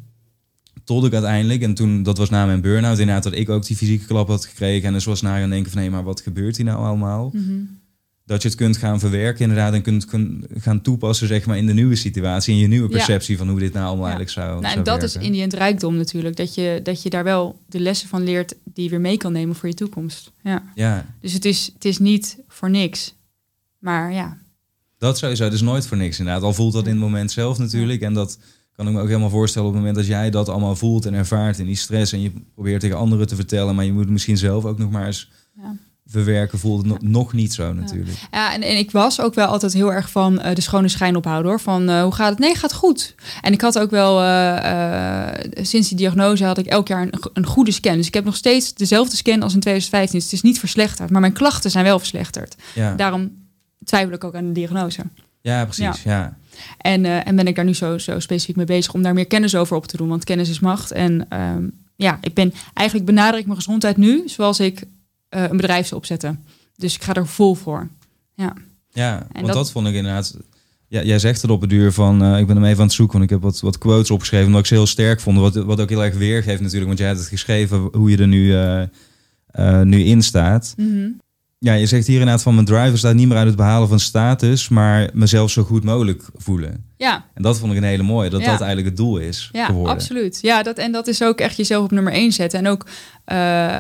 Tot 0.86 1.05
ik 1.05 1.13
uiteindelijk, 1.13 1.61
en 1.61 1.73
toen, 1.73 2.03
dat 2.03 2.17
was 2.17 2.29
na 2.29 2.45
mijn 2.45 2.61
burn-out, 2.61 2.99
inderdaad 2.99 3.23
dat 3.23 3.33
ik 3.33 3.49
ook 3.49 3.65
die 3.65 3.75
fysieke 3.75 4.05
klap 4.05 4.27
had 4.27 4.45
gekregen. 4.45 4.88
En 4.88 4.93
dus 4.93 5.05
was 5.05 5.21
na 5.21 5.39
gaan 5.39 5.49
denken 5.49 5.71
van, 5.71 5.81
hé, 5.81 5.89
maar 5.89 6.03
wat 6.03 6.21
gebeurt 6.21 6.57
hier 6.57 6.65
nou 6.65 6.77
allemaal? 6.86 7.29
Mhm. 7.33 7.53
Dat 8.25 8.41
je 8.41 8.47
het 8.47 8.57
kunt 8.57 8.77
gaan 8.77 8.99
verwerken 8.99 9.41
inderdaad 9.41 9.73
en 9.73 9.81
kunt, 9.81 10.05
kunt 10.05 10.45
gaan 10.57 10.81
toepassen 10.81 11.27
zeg 11.27 11.45
maar 11.45 11.57
in 11.57 11.65
de 11.65 11.73
nieuwe 11.73 11.95
situatie. 11.95 12.53
In 12.53 12.59
je 12.59 12.67
nieuwe 12.67 12.89
Ja. 12.89 12.95
perceptie 12.95 13.38
van 13.38 13.49
hoe 13.49 13.59
dit 13.59 13.73
nou 13.73 13.86
allemaal 13.86 14.07
Ja. 14.09 14.15
eigenlijk 14.15 14.31
zou, 14.39 14.49
Nou, 14.61 14.73
zou 14.73 14.77
en 14.77 14.83
dat 14.83 15.03
is 15.03 15.15
in 15.15 15.31
die 15.31 15.47
rijkdom 15.47 15.95
natuurlijk. 15.95 16.36
Dat 16.36 16.55
je, 16.55 16.79
dat 16.83 17.01
je 17.03 17.09
daar 17.09 17.23
wel 17.23 17.59
de 17.69 17.79
lessen 17.79 18.07
van 18.09 18.23
leert 18.23 18.55
die 18.63 18.83
je 18.83 18.89
weer 18.89 19.01
mee 19.01 19.17
kan 19.17 19.31
nemen 19.31 19.55
voor 19.55 19.69
je 19.69 19.75
toekomst. 19.75 20.31
Ja. 20.43 20.63
Ja, 20.75 21.05
Dus 21.21 21.33
het 21.33 21.45
is, 21.45 21.69
het 21.73 21.86
is 21.86 21.97
niet 21.97 22.38
voor 22.47 22.69
niks. 22.69 23.13
Maar 23.79 24.13
ja, 24.13 24.38
dat 24.97 25.17
sowieso. 25.17 25.49
Dus 25.49 25.61
nooit 25.61 25.88
voor 25.88 25.97
niks 25.97 26.19
inderdaad. 26.19 26.43
Al 26.43 26.53
voelt 26.53 26.73
dat 26.73 26.86
in 26.86 26.91
het 26.91 26.99
moment 26.99 27.31
zelf 27.31 27.57
natuurlijk. 27.57 28.01
En 28.01 28.13
dat 28.13 28.38
kan 28.76 28.88
ik 28.88 28.93
me 28.93 29.01
ook 29.01 29.07
helemaal 29.07 29.30
voorstellen 29.30 29.67
op 29.67 29.73
het 29.73 29.84
moment 29.84 30.01
dat 30.01 30.09
jij 30.09 30.30
dat 30.30 30.49
allemaal 30.49 30.76
voelt 30.76 31.05
en 31.05 31.13
ervaart 31.13 31.59
in 31.59 31.65
die 31.65 31.76
stress. 31.76 32.11
En 32.11 32.21
je 32.21 32.32
probeert 32.53 32.82
tegen 32.82 32.97
anderen 32.97 33.28
te 33.28 33.36
vertellen, 33.36 33.76
maar 33.76 33.86
je 33.86 33.91
moet 33.91 34.01
het 34.01 34.11
misschien 34.11 34.38
zelf 34.38 34.65
ook 34.65 34.78
nog 34.78 34.91
maar 34.91 35.05
eens 35.05 35.30
ja. 35.55 35.76
verwerken. 36.05 36.59
Voelt 36.59 36.78
het 36.78 36.88
no- 36.88 37.09
nog 37.09 37.34
niet 37.34 37.53
zo 37.53 37.73
natuurlijk. 37.73 38.17
ja 38.32 38.53
en, 38.53 38.61
en 38.61 38.78
ik 38.78 38.91
was 38.91 39.21
ook 39.21 39.34
wel 39.34 39.47
altijd 39.47 39.73
heel 39.73 39.93
erg 39.93 40.09
van 40.09 40.39
eh, 40.39 40.55
de 40.55 40.61
schone 40.61 40.88
schijn 40.88 41.15
ophouden 41.15 41.51
hoor. 41.51 41.59
Van 41.59 41.89
eh, 41.89 42.03
hoe 42.03 42.13
gaat 42.13 42.30
het? 42.30 42.39
Nee, 42.39 42.55
gaat 42.55 42.73
goed. 42.73 43.15
En 43.41 43.53
ik 43.53 43.61
had 43.61 43.80
ook 43.80 43.91
wel, 43.91 44.21
eh, 44.21 45.28
sinds 45.61 45.88
die 45.88 45.97
diagnose 45.97 46.45
had 46.45 46.57
ik 46.57 46.65
elk 46.65 46.88
jaar 46.88 47.01
een, 47.01 47.13
een 47.34 47.45
goede 47.45 47.71
scan. 47.71 47.97
Dus 47.97 48.07
ik 48.07 48.13
heb 48.13 48.26
nog 48.26 48.36
steeds 48.36 48.73
dezelfde 48.73 49.15
scan 49.15 49.41
als 49.41 49.53
in 49.53 49.59
2015. 49.59 50.19
Dus 50.19 50.23
het 50.23 50.34
is 50.34 50.41
niet 50.41 50.59
verslechterd, 50.59 51.09
maar 51.09 51.21
mijn 51.21 51.34
klachten 51.34 51.71
zijn 51.71 51.86
wel 51.86 51.99
verslechterd. 51.99 52.55
Daarom 52.97 53.32
twijfel 53.84 54.13
ik 54.13 54.23
ook 54.23 54.36
aan 54.36 54.45
de 54.45 54.51
diagnose. 54.51 55.01
ja 55.41 55.63
precies. 55.63 56.03
Ja. 56.03 56.38
En, 56.77 57.05
eh, 57.05 57.27
en 57.27 57.35
ben 57.35 57.47
ik 57.47 57.55
daar 57.55 57.65
nu 57.65 57.73
zo, 57.73 57.97
zo 57.97 58.19
specifiek 58.19 58.55
mee 58.55 58.65
bezig 58.65 58.93
om 58.93 59.01
daar 59.01 59.13
meer 59.13 59.25
kennis 59.27 59.55
over 59.55 59.75
op 59.75 59.85
te 59.87 59.97
doen. 59.97 60.07
Want 60.09 60.23
kennis 60.23 60.49
is 60.49 60.59
macht. 60.59 60.91
En 60.91 61.25
ehm, 61.29 61.63
ja, 61.95 62.17
ik 62.21 62.33
ben 62.33 62.53
eigenlijk 62.73 63.07
benader 63.07 63.39
ik 63.39 63.45
mijn 63.45 63.57
gezondheid 63.57 63.97
nu 63.97 64.23
zoals 64.25 64.59
ik 64.59 64.83
eh, 65.29 65.43
een 65.43 65.57
bedrijf 65.57 65.85
zou 65.87 65.99
opzetten. 65.99 66.43
Dus 66.75 66.95
ik 66.95 67.03
ga 67.03 67.13
er 67.13 67.27
vol 67.27 67.55
voor. 67.55 67.87
Ja, 68.33 68.53
Ja, 68.91 69.27
want 69.31 69.45
dat- 69.45 69.55
dat... 69.55 69.71
vond 69.71 69.87
ik 69.87 69.93
inderdaad... 69.93 70.37
Ja, 70.87 71.03
jij 71.03 71.19
zegt 71.19 71.41
het 71.41 71.51
op 71.51 71.61
het 71.61 71.69
duur 71.69 71.91
van... 71.91 72.23
eh, 72.23 72.39
ik 72.39 72.47
ben 72.47 72.55
hem 72.55 72.65
even 72.65 72.79
aan 72.79 72.85
het 72.85 72.93
zoeken, 72.95 73.17
want 73.17 73.31
ik 73.31 73.35
heb 73.35 73.41
wat, 73.45 73.59
wat 73.59 73.77
quotes 73.77 74.11
opgeschreven... 74.11 74.45
omdat 74.47 74.61
ik 74.61 74.67
ze 74.67 74.73
heel 74.73 74.87
sterk 74.87 75.19
vond. 75.21 75.37
Wat, 75.37 75.55
wat 75.55 75.79
ook 75.81 75.89
heel 75.89 76.03
erg 76.03 76.15
weergeeft 76.17 76.59
natuurlijk. 76.61 76.85
Want 76.87 76.97
jij 76.99 77.07
hebt 77.07 77.19
het 77.19 77.29
geschreven 77.29 77.79
hoe 77.91 78.09
je 78.09 78.17
er 78.17 78.27
nu, 78.27 78.53
nu 79.83 80.03
in 80.03 80.21
staat. 80.23 80.73
Mhm. 80.77 81.07
Ja, 81.57 81.73
je 81.73 81.85
zegt 81.85 82.07
hier 82.07 82.19
inderdaad 82.19 82.41
van... 82.43 82.53
mijn 82.53 82.65
driver 82.65 82.97
staat 82.97 83.15
niet 83.15 83.27
meer 83.27 83.37
uit 83.37 83.47
het 83.47 83.55
behalen 83.55 83.87
van 83.87 83.99
status... 83.99 84.69
maar 84.69 85.09
mezelf 85.13 85.51
zo 85.51 85.63
goed 85.63 85.83
mogelijk 85.83 86.23
voelen. 86.35 86.83
ja, 86.97 87.25
En 87.33 87.43
dat 87.43 87.57
vond 87.59 87.71
ik 87.71 87.77
een 87.77 87.83
hele 87.83 88.03
mooie. 88.03 88.29
Dat 88.29 88.39
Ja. 88.41 88.51
dat 88.51 88.59
eigenlijk 88.61 88.87
het 88.87 88.97
doel 88.97 89.17
is 89.17 89.49
ja 89.51 89.65
geworden. 89.65 89.93
absoluut. 89.93 90.39
Ja, 90.41 90.63
dat, 90.63 90.77
en 90.77 90.91
dat 90.91 91.07
is 91.07 91.23
ook 91.23 91.39
echt 91.39 91.57
jezelf 91.57 91.83
op 91.83 91.91
nummer 91.91 92.13
één 92.13 92.31
zetten. 92.31 92.59
En 92.59 92.67
ook 92.67 92.85
eh, 93.25 93.77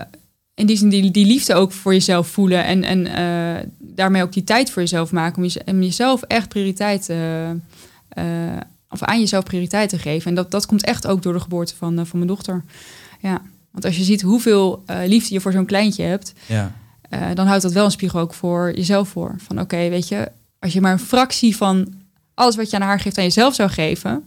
in 0.53 0.65
die 0.65 0.77
zin 0.77 0.89
die, 0.89 1.11
die 1.11 1.25
liefde 1.25 1.53
ook 1.53 1.71
voor 1.71 1.93
jezelf 1.93 2.27
voelen. 2.27 2.65
En, 2.65 2.83
en 2.83 3.05
eh, 3.07 3.63
daarmee 3.79 4.21
ook 4.23 4.33
die 4.33 4.43
tijd 4.43 4.71
voor 4.71 4.81
jezelf 4.81 5.11
maken. 5.11 5.37
Om, 5.37 5.43
jeze- 5.43 5.61
om 5.65 5.81
jezelf 5.81 6.21
echt 6.21 6.47
prioriteit... 6.49 7.09
eh, 7.09 7.49
eh, 7.49 8.57
of 8.89 9.01
aan 9.03 9.19
jezelf 9.19 9.43
prioriteit 9.43 9.89
te 9.89 9.99
geven. 9.99 10.29
En 10.29 10.35
dat, 10.35 10.51
dat 10.51 10.65
komt 10.65 10.83
echt 10.85 11.07
ook 11.07 11.21
door 11.21 11.33
de 11.33 11.39
geboorte 11.39 11.75
van, 11.75 11.95
van 11.95 12.19
mijn 12.19 12.27
dochter. 12.27 12.63
Ja, 13.21 13.41
want 13.71 13.85
als 13.85 13.97
je 13.97 14.03
ziet 14.03 14.21
hoeveel 14.21 14.83
liefde 15.05 15.33
je 15.33 15.41
voor 15.41 15.51
zo'n 15.51 15.65
kleintje 15.65 16.03
hebt... 16.03 16.33
Ja, 16.45 16.71
eh, 17.09 17.27
dan 17.33 17.47
houdt 17.47 17.61
dat 17.61 17.71
wel 17.71 17.85
een 17.85 17.91
spiegel 17.91 18.19
ook 18.19 18.33
voor 18.33 18.71
jezelf 18.75 19.09
voor. 19.09 19.35
Van 19.37 19.59
oké, 19.59 19.89
weet 19.89 20.07
je, 20.07 20.31
als 20.59 20.73
je 20.73 20.81
maar 20.81 20.91
een 20.91 20.99
fractie 20.99 21.55
van 21.55 21.93
alles 22.33 22.55
wat 22.55 22.69
je 22.69 22.75
aan 22.75 22.81
haar 22.81 22.99
geeft 22.99 23.17
aan 23.17 23.23
jezelf 23.23 23.55
zou 23.55 23.69
geven, 23.69 24.23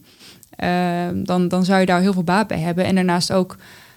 eh, 0.51 1.09
dan, 1.15 1.49
dan 1.49 1.65
zou 1.65 1.81
je 1.81 1.87
daar 1.87 2.01
heel 2.01 2.13
veel 2.13 2.25
baat 2.25 2.47
bij 2.47 2.59
hebben. 2.59 2.85
En 2.85 2.95
daarnaast 2.95 3.33
ook 3.33 3.57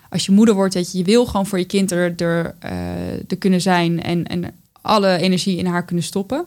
als 0.09 0.25
je 0.25 0.31
moeder 0.31 0.55
wordt, 0.55 0.73
dat 0.73 0.91
je, 0.91 0.97
je 0.97 1.03
wil 1.03 1.25
gewoon 1.25 1.45
voor 1.45 1.59
je 1.59 1.65
kind 1.65 1.91
er, 1.91 2.15
er, 2.15 2.55
eh, 2.59 3.29
er 3.29 3.37
kunnen 3.37 3.61
zijn 3.61 4.03
en, 4.03 4.27
en 4.27 4.53
alle 4.81 5.17
energie 5.17 5.57
in 5.57 5.65
haar 5.65 5.85
kunnen 5.85 6.05
stoppen. 6.05 6.45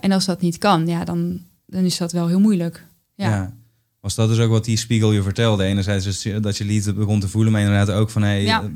En 0.00 0.12
als 0.12 0.24
dat 0.24 0.40
niet 0.40 0.58
kan, 0.58 0.86
ja, 0.86 1.04
dan, 1.04 1.40
dan 1.66 1.84
is 1.84 1.96
dat 1.96 2.12
wel 2.12 2.26
heel 2.26 2.40
moeilijk. 2.40 2.86
ja. 3.14 3.28
Ja. 3.28 3.52
Was 4.00 4.14
dat 4.14 4.28
dus 4.28 4.38
ook 4.38 4.50
wat 4.50 4.64
die 4.64 4.76
spiegel 4.76 5.12
je 5.12 5.22
vertelde? 5.22 5.64
Enerzijds 5.64 6.22
dat 6.40 6.56
je 6.56 6.64
liefde 6.64 6.92
begon 6.92 7.20
te 7.20 7.28
voelen... 7.28 7.52
maar 7.52 7.60
inderdaad 7.60 7.90
ook 7.90 8.10
van... 8.10 8.22
Hey, 8.22 8.42
Ja. 8.42 8.70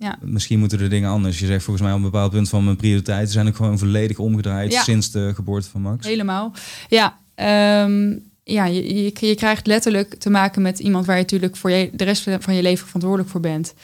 Ja. 0.00 0.18
Misschien 0.20 0.58
moeten 0.58 0.78
de 0.78 0.88
dingen 0.88 1.10
anders. 1.10 1.38
Je 1.38 1.46
zegt 1.46 1.64
volgens 1.64 1.84
mij 1.84 1.94
op 1.94 1.98
een 1.98 2.10
bepaald 2.10 2.30
punt 2.30 2.48
van 2.48 2.64
mijn 2.64 2.76
prioriteiten 2.76 3.32
zijn 3.32 3.48
ook 3.48 3.56
gewoon 3.56 3.78
volledig 3.78 4.18
omgedraaid 4.18 4.72
Ja. 4.72 4.82
sinds 4.82 5.10
de 5.10 5.32
geboorte 5.34 5.68
van 5.68 5.80
Max. 5.80 6.06
Helemaal. 6.06 6.52
Ja, 6.88 7.16
ehm, 7.34 8.16
ja 8.44 8.64
je, 8.64 8.94
je, 8.94 9.12
je 9.26 9.34
krijgt 9.34 9.66
letterlijk 9.66 10.14
te 10.14 10.30
maken 10.30 10.62
met 10.62 10.78
iemand 10.78 11.06
waar 11.06 11.16
je 11.16 11.22
natuurlijk 11.22 11.56
voor 11.56 11.70
je, 11.70 11.90
de 11.92 12.04
rest 12.04 12.26
van 12.38 12.54
je 12.54 12.62
leven 12.62 12.86
verantwoordelijk 12.86 13.30
voor 13.30 13.40
bent. 13.40 13.74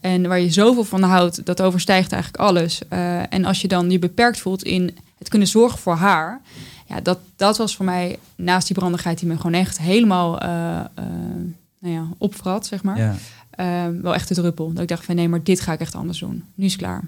En 0.00 0.28
waar 0.28 0.40
je 0.40 0.50
zoveel 0.50 0.84
van 0.84 1.02
houdt, 1.02 1.46
dat 1.46 1.62
overstijgt 1.62 2.12
eigenlijk 2.12 2.42
alles. 2.42 2.80
Eh, 2.88 3.32
en 3.32 3.44
als 3.44 3.60
je 3.60 3.68
dan 3.68 3.90
je 3.90 3.98
beperkt 3.98 4.40
voelt 4.40 4.62
in 4.62 4.96
het 5.18 5.28
kunnen 5.28 5.48
zorgen 5.48 5.78
voor 5.78 5.94
haar. 5.94 6.40
Ja, 6.88 7.00
dat, 7.00 7.18
dat 7.36 7.56
was 7.56 7.76
voor 7.76 7.84
mij 7.84 8.18
naast 8.36 8.66
die 8.66 8.76
brandigheid 8.76 9.18
die 9.18 9.28
me 9.28 9.36
gewoon 9.36 9.60
echt 9.60 9.78
helemaal 9.78 10.40
eh, 10.40 10.48
nou 11.78 11.94
ja, 11.94 12.06
opvrat, 12.18 12.66
zeg 12.66 12.82
maar. 12.82 12.98
Ja, 12.98 13.14
wel 14.02 14.14
echt 14.14 14.28
de 14.28 14.34
druppel. 14.34 14.72
Dat 14.72 14.82
ik 14.82 14.88
dacht 14.88 15.04
van 15.04 15.14
nee, 15.14 15.28
maar 15.28 15.42
dit 15.42 15.60
ga 15.60 15.72
ik 15.72 15.80
echt 15.80 15.94
anders 15.94 16.18
doen. 16.18 16.44
Nu 16.54 16.64
is 16.64 16.72
het 16.72 16.80
klaar. 16.80 17.04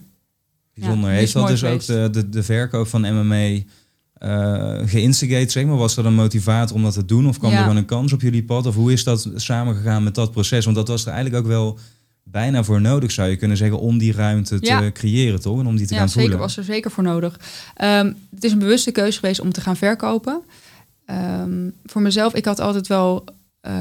bijzonder. 0.74 1.10
Ja, 1.10 1.16
Heeft 1.16 1.26
is 1.26 1.32
dat 1.32 1.48
dus 1.48 1.64
ook 1.64 1.86
de, 1.86 2.08
de, 2.12 2.28
de 2.28 2.42
verkoop 2.42 2.86
van 2.88 3.00
MMA 3.00 3.58
eh 4.14 4.78
geïnstigate, 4.84 5.50
zeg 5.50 5.64
maar? 5.64 5.76
Was 5.76 5.94
dat 5.94 6.04
een 6.04 6.14
motivator 6.14 6.76
om 6.76 6.82
dat 6.82 6.92
te 6.92 7.04
doen? 7.04 7.28
Of 7.28 7.38
kwam 7.38 7.50
Ja. 7.50 7.56
er 7.56 7.62
gewoon 7.62 7.76
een 7.78 7.84
kans 7.84 8.12
op 8.12 8.20
jullie 8.20 8.44
pad? 8.44 8.66
Of 8.66 8.74
hoe 8.74 8.92
is 8.92 9.04
dat 9.04 9.30
samengegaan 9.34 10.02
met 10.04 10.14
dat 10.14 10.30
proces? 10.32 10.64
Want 10.64 10.76
dat 10.76 10.88
was 10.88 11.06
er 11.06 11.12
eigenlijk 11.12 11.42
ook 11.44 11.50
wel 11.50 11.78
bijna 12.22 12.64
voor 12.64 12.80
nodig, 12.80 13.10
zou 13.10 13.28
je 13.28 13.36
kunnen 13.36 13.56
zeggen, 13.56 13.78
om 13.78 13.98
die 13.98 14.12
ruimte 14.12 14.60
te 14.60 14.66
Ja. 14.66 14.90
creëren, 14.92 15.40
toch? 15.40 15.60
En 15.60 15.66
om 15.66 15.76
die 15.76 15.86
te 15.86 15.92
ja, 15.94 15.98
gaan 15.98 16.08
zeker 16.08 16.22
voelen. 16.22 16.38
was 16.46 16.56
er 16.56 16.64
zeker 16.64 16.90
voor 16.90 17.02
nodig. 17.04 17.40
Ehm, 17.74 18.12
het 18.34 18.44
is 18.44 18.52
een 18.52 18.58
bewuste 18.58 18.90
keuze 18.92 19.18
geweest 19.18 19.40
om 19.40 19.52
te 19.52 19.60
gaan 19.60 19.76
verkopen. 19.76 20.40
Ehm, 21.04 21.68
voor 21.84 22.02
mezelf, 22.02 22.34
ik 22.34 22.44
had 22.44 22.60
altijd 22.60 22.86
wel 22.86 23.24
eh, 23.60 23.72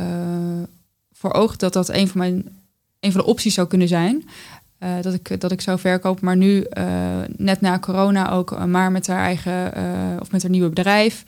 voor 1.18 1.34
ogen 1.34 1.57
dat 1.57 1.74
dat 1.74 1.89
een 1.89 2.07
van 2.07 2.18
mijn 2.18 2.45
een 2.99 3.11
van 3.11 3.22
de 3.22 3.28
opties 3.28 3.53
zou 3.53 3.68
kunnen 3.68 3.88
zijn. 3.88 4.24
Eh, 4.78 4.89
dat, 5.01 5.13
ik, 5.13 5.41
dat 5.41 5.51
ik 5.51 5.61
zou 5.61 5.80
verkopen. 5.80 6.26
Maar 6.26 6.38
nu, 6.38 6.61
eh, 6.61 6.86
net 7.36 7.61
na 7.61 7.80
corona, 7.80 8.32
ook 8.32 8.51
eh, 8.51 8.63
maar 8.63 8.91
met 8.91 9.07
haar 9.07 9.24
eigen 9.24 9.74
of 10.22 10.32
met 10.32 10.41
haar 10.41 10.51
nieuwe 10.51 10.70
bedrijf. 10.70 11.24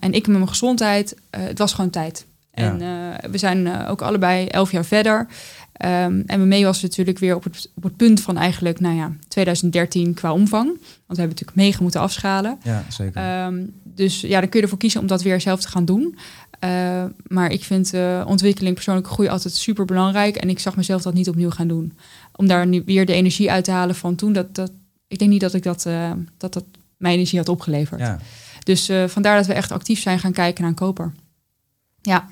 En 0.00 0.12
ik 0.12 0.26
met 0.26 0.36
mijn 0.36 0.48
gezondheid, 0.48 1.16
het 1.30 1.58
was 1.58 1.72
gewoon 1.72 1.90
tijd. 1.90 2.26
En 2.50 2.78
we 3.30 3.38
zijn 3.38 3.86
ook 3.86 4.02
allebei 4.02 4.46
elf 4.46 4.70
jaar 4.70 4.84
verder. 4.84 5.26
Ehm, 5.72 6.22
en 6.26 6.48
mee 6.48 6.64
was 6.64 6.82
natuurlijk 6.82 7.18
weer 7.18 7.34
op 7.34 7.44
het, 7.44 7.70
op 7.74 7.82
het 7.82 7.96
punt 7.96 8.20
van 8.20 8.36
eigenlijk, 8.36 8.80
nou 8.80 8.96
ja, 8.96 9.12
2013 9.28 10.14
qua 10.14 10.32
omvang. 10.32 10.66
Want 10.66 10.80
we 11.06 11.16
hebben 11.16 11.28
natuurlijk 11.28 11.56
mega 11.56 11.82
moeten 11.82 12.00
afschalen. 12.00 12.58
Ja, 12.62 12.84
zeker. 12.88 13.22
Ehm, 13.22 13.62
dus 13.82 14.20
ja, 14.20 14.40
dan 14.40 14.48
kun 14.48 14.58
je 14.58 14.64
ervoor 14.64 14.78
kiezen 14.78 15.00
om 15.00 15.06
dat 15.06 15.22
weer 15.22 15.40
zelf 15.40 15.60
te 15.60 15.68
gaan 15.68 15.84
doen. 15.84 16.18
Uh, 16.64 17.04
maar 17.26 17.50
ik 17.50 17.64
vind 17.64 17.94
uh, 17.94 18.24
ontwikkeling, 18.26 18.74
persoonlijke 18.74 19.10
groei 19.10 19.28
altijd 19.28 19.54
super 19.54 19.84
belangrijk. 19.84 20.36
En 20.36 20.48
ik 20.48 20.58
zag 20.58 20.76
mezelf 20.76 21.02
dat 21.02 21.14
niet 21.14 21.28
opnieuw 21.28 21.50
gaan 21.50 21.68
doen. 21.68 21.98
Om 22.36 22.46
daar 22.46 22.66
nu 22.66 22.82
weer 22.86 23.06
de 23.06 23.12
energie 23.12 23.50
uit 23.50 23.64
te 23.64 23.70
halen 23.70 23.94
van 23.94 24.14
toen. 24.14 24.32
Dat, 24.32 24.54
dat, 24.54 24.70
ik 25.08 25.18
denk 25.18 25.30
niet 25.30 25.40
dat 25.40 25.54
ik 25.54 25.62
dat, 25.62 25.86
uh, 25.86 26.12
dat, 26.36 26.52
dat 26.52 26.64
mijn 26.96 27.14
energie 27.14 27.38
had 27.38 27.48
opgeleverd. 27.48 28.00
Ja. 28.00 28.18
Dus 28.62 28.90
vandaar 29.06 29.36
dat 29.36 29.46
we 29.46 29.52
echt 29.52 29.72
actief 29.72 30.00
zijn 30.00 30.18
gaan 30.18 30.32
kijken 30.32 30.60
naar 30.60 30.70
een 30.70 30.76
koper. 30.76 31.12
Ja, 32.02 32.28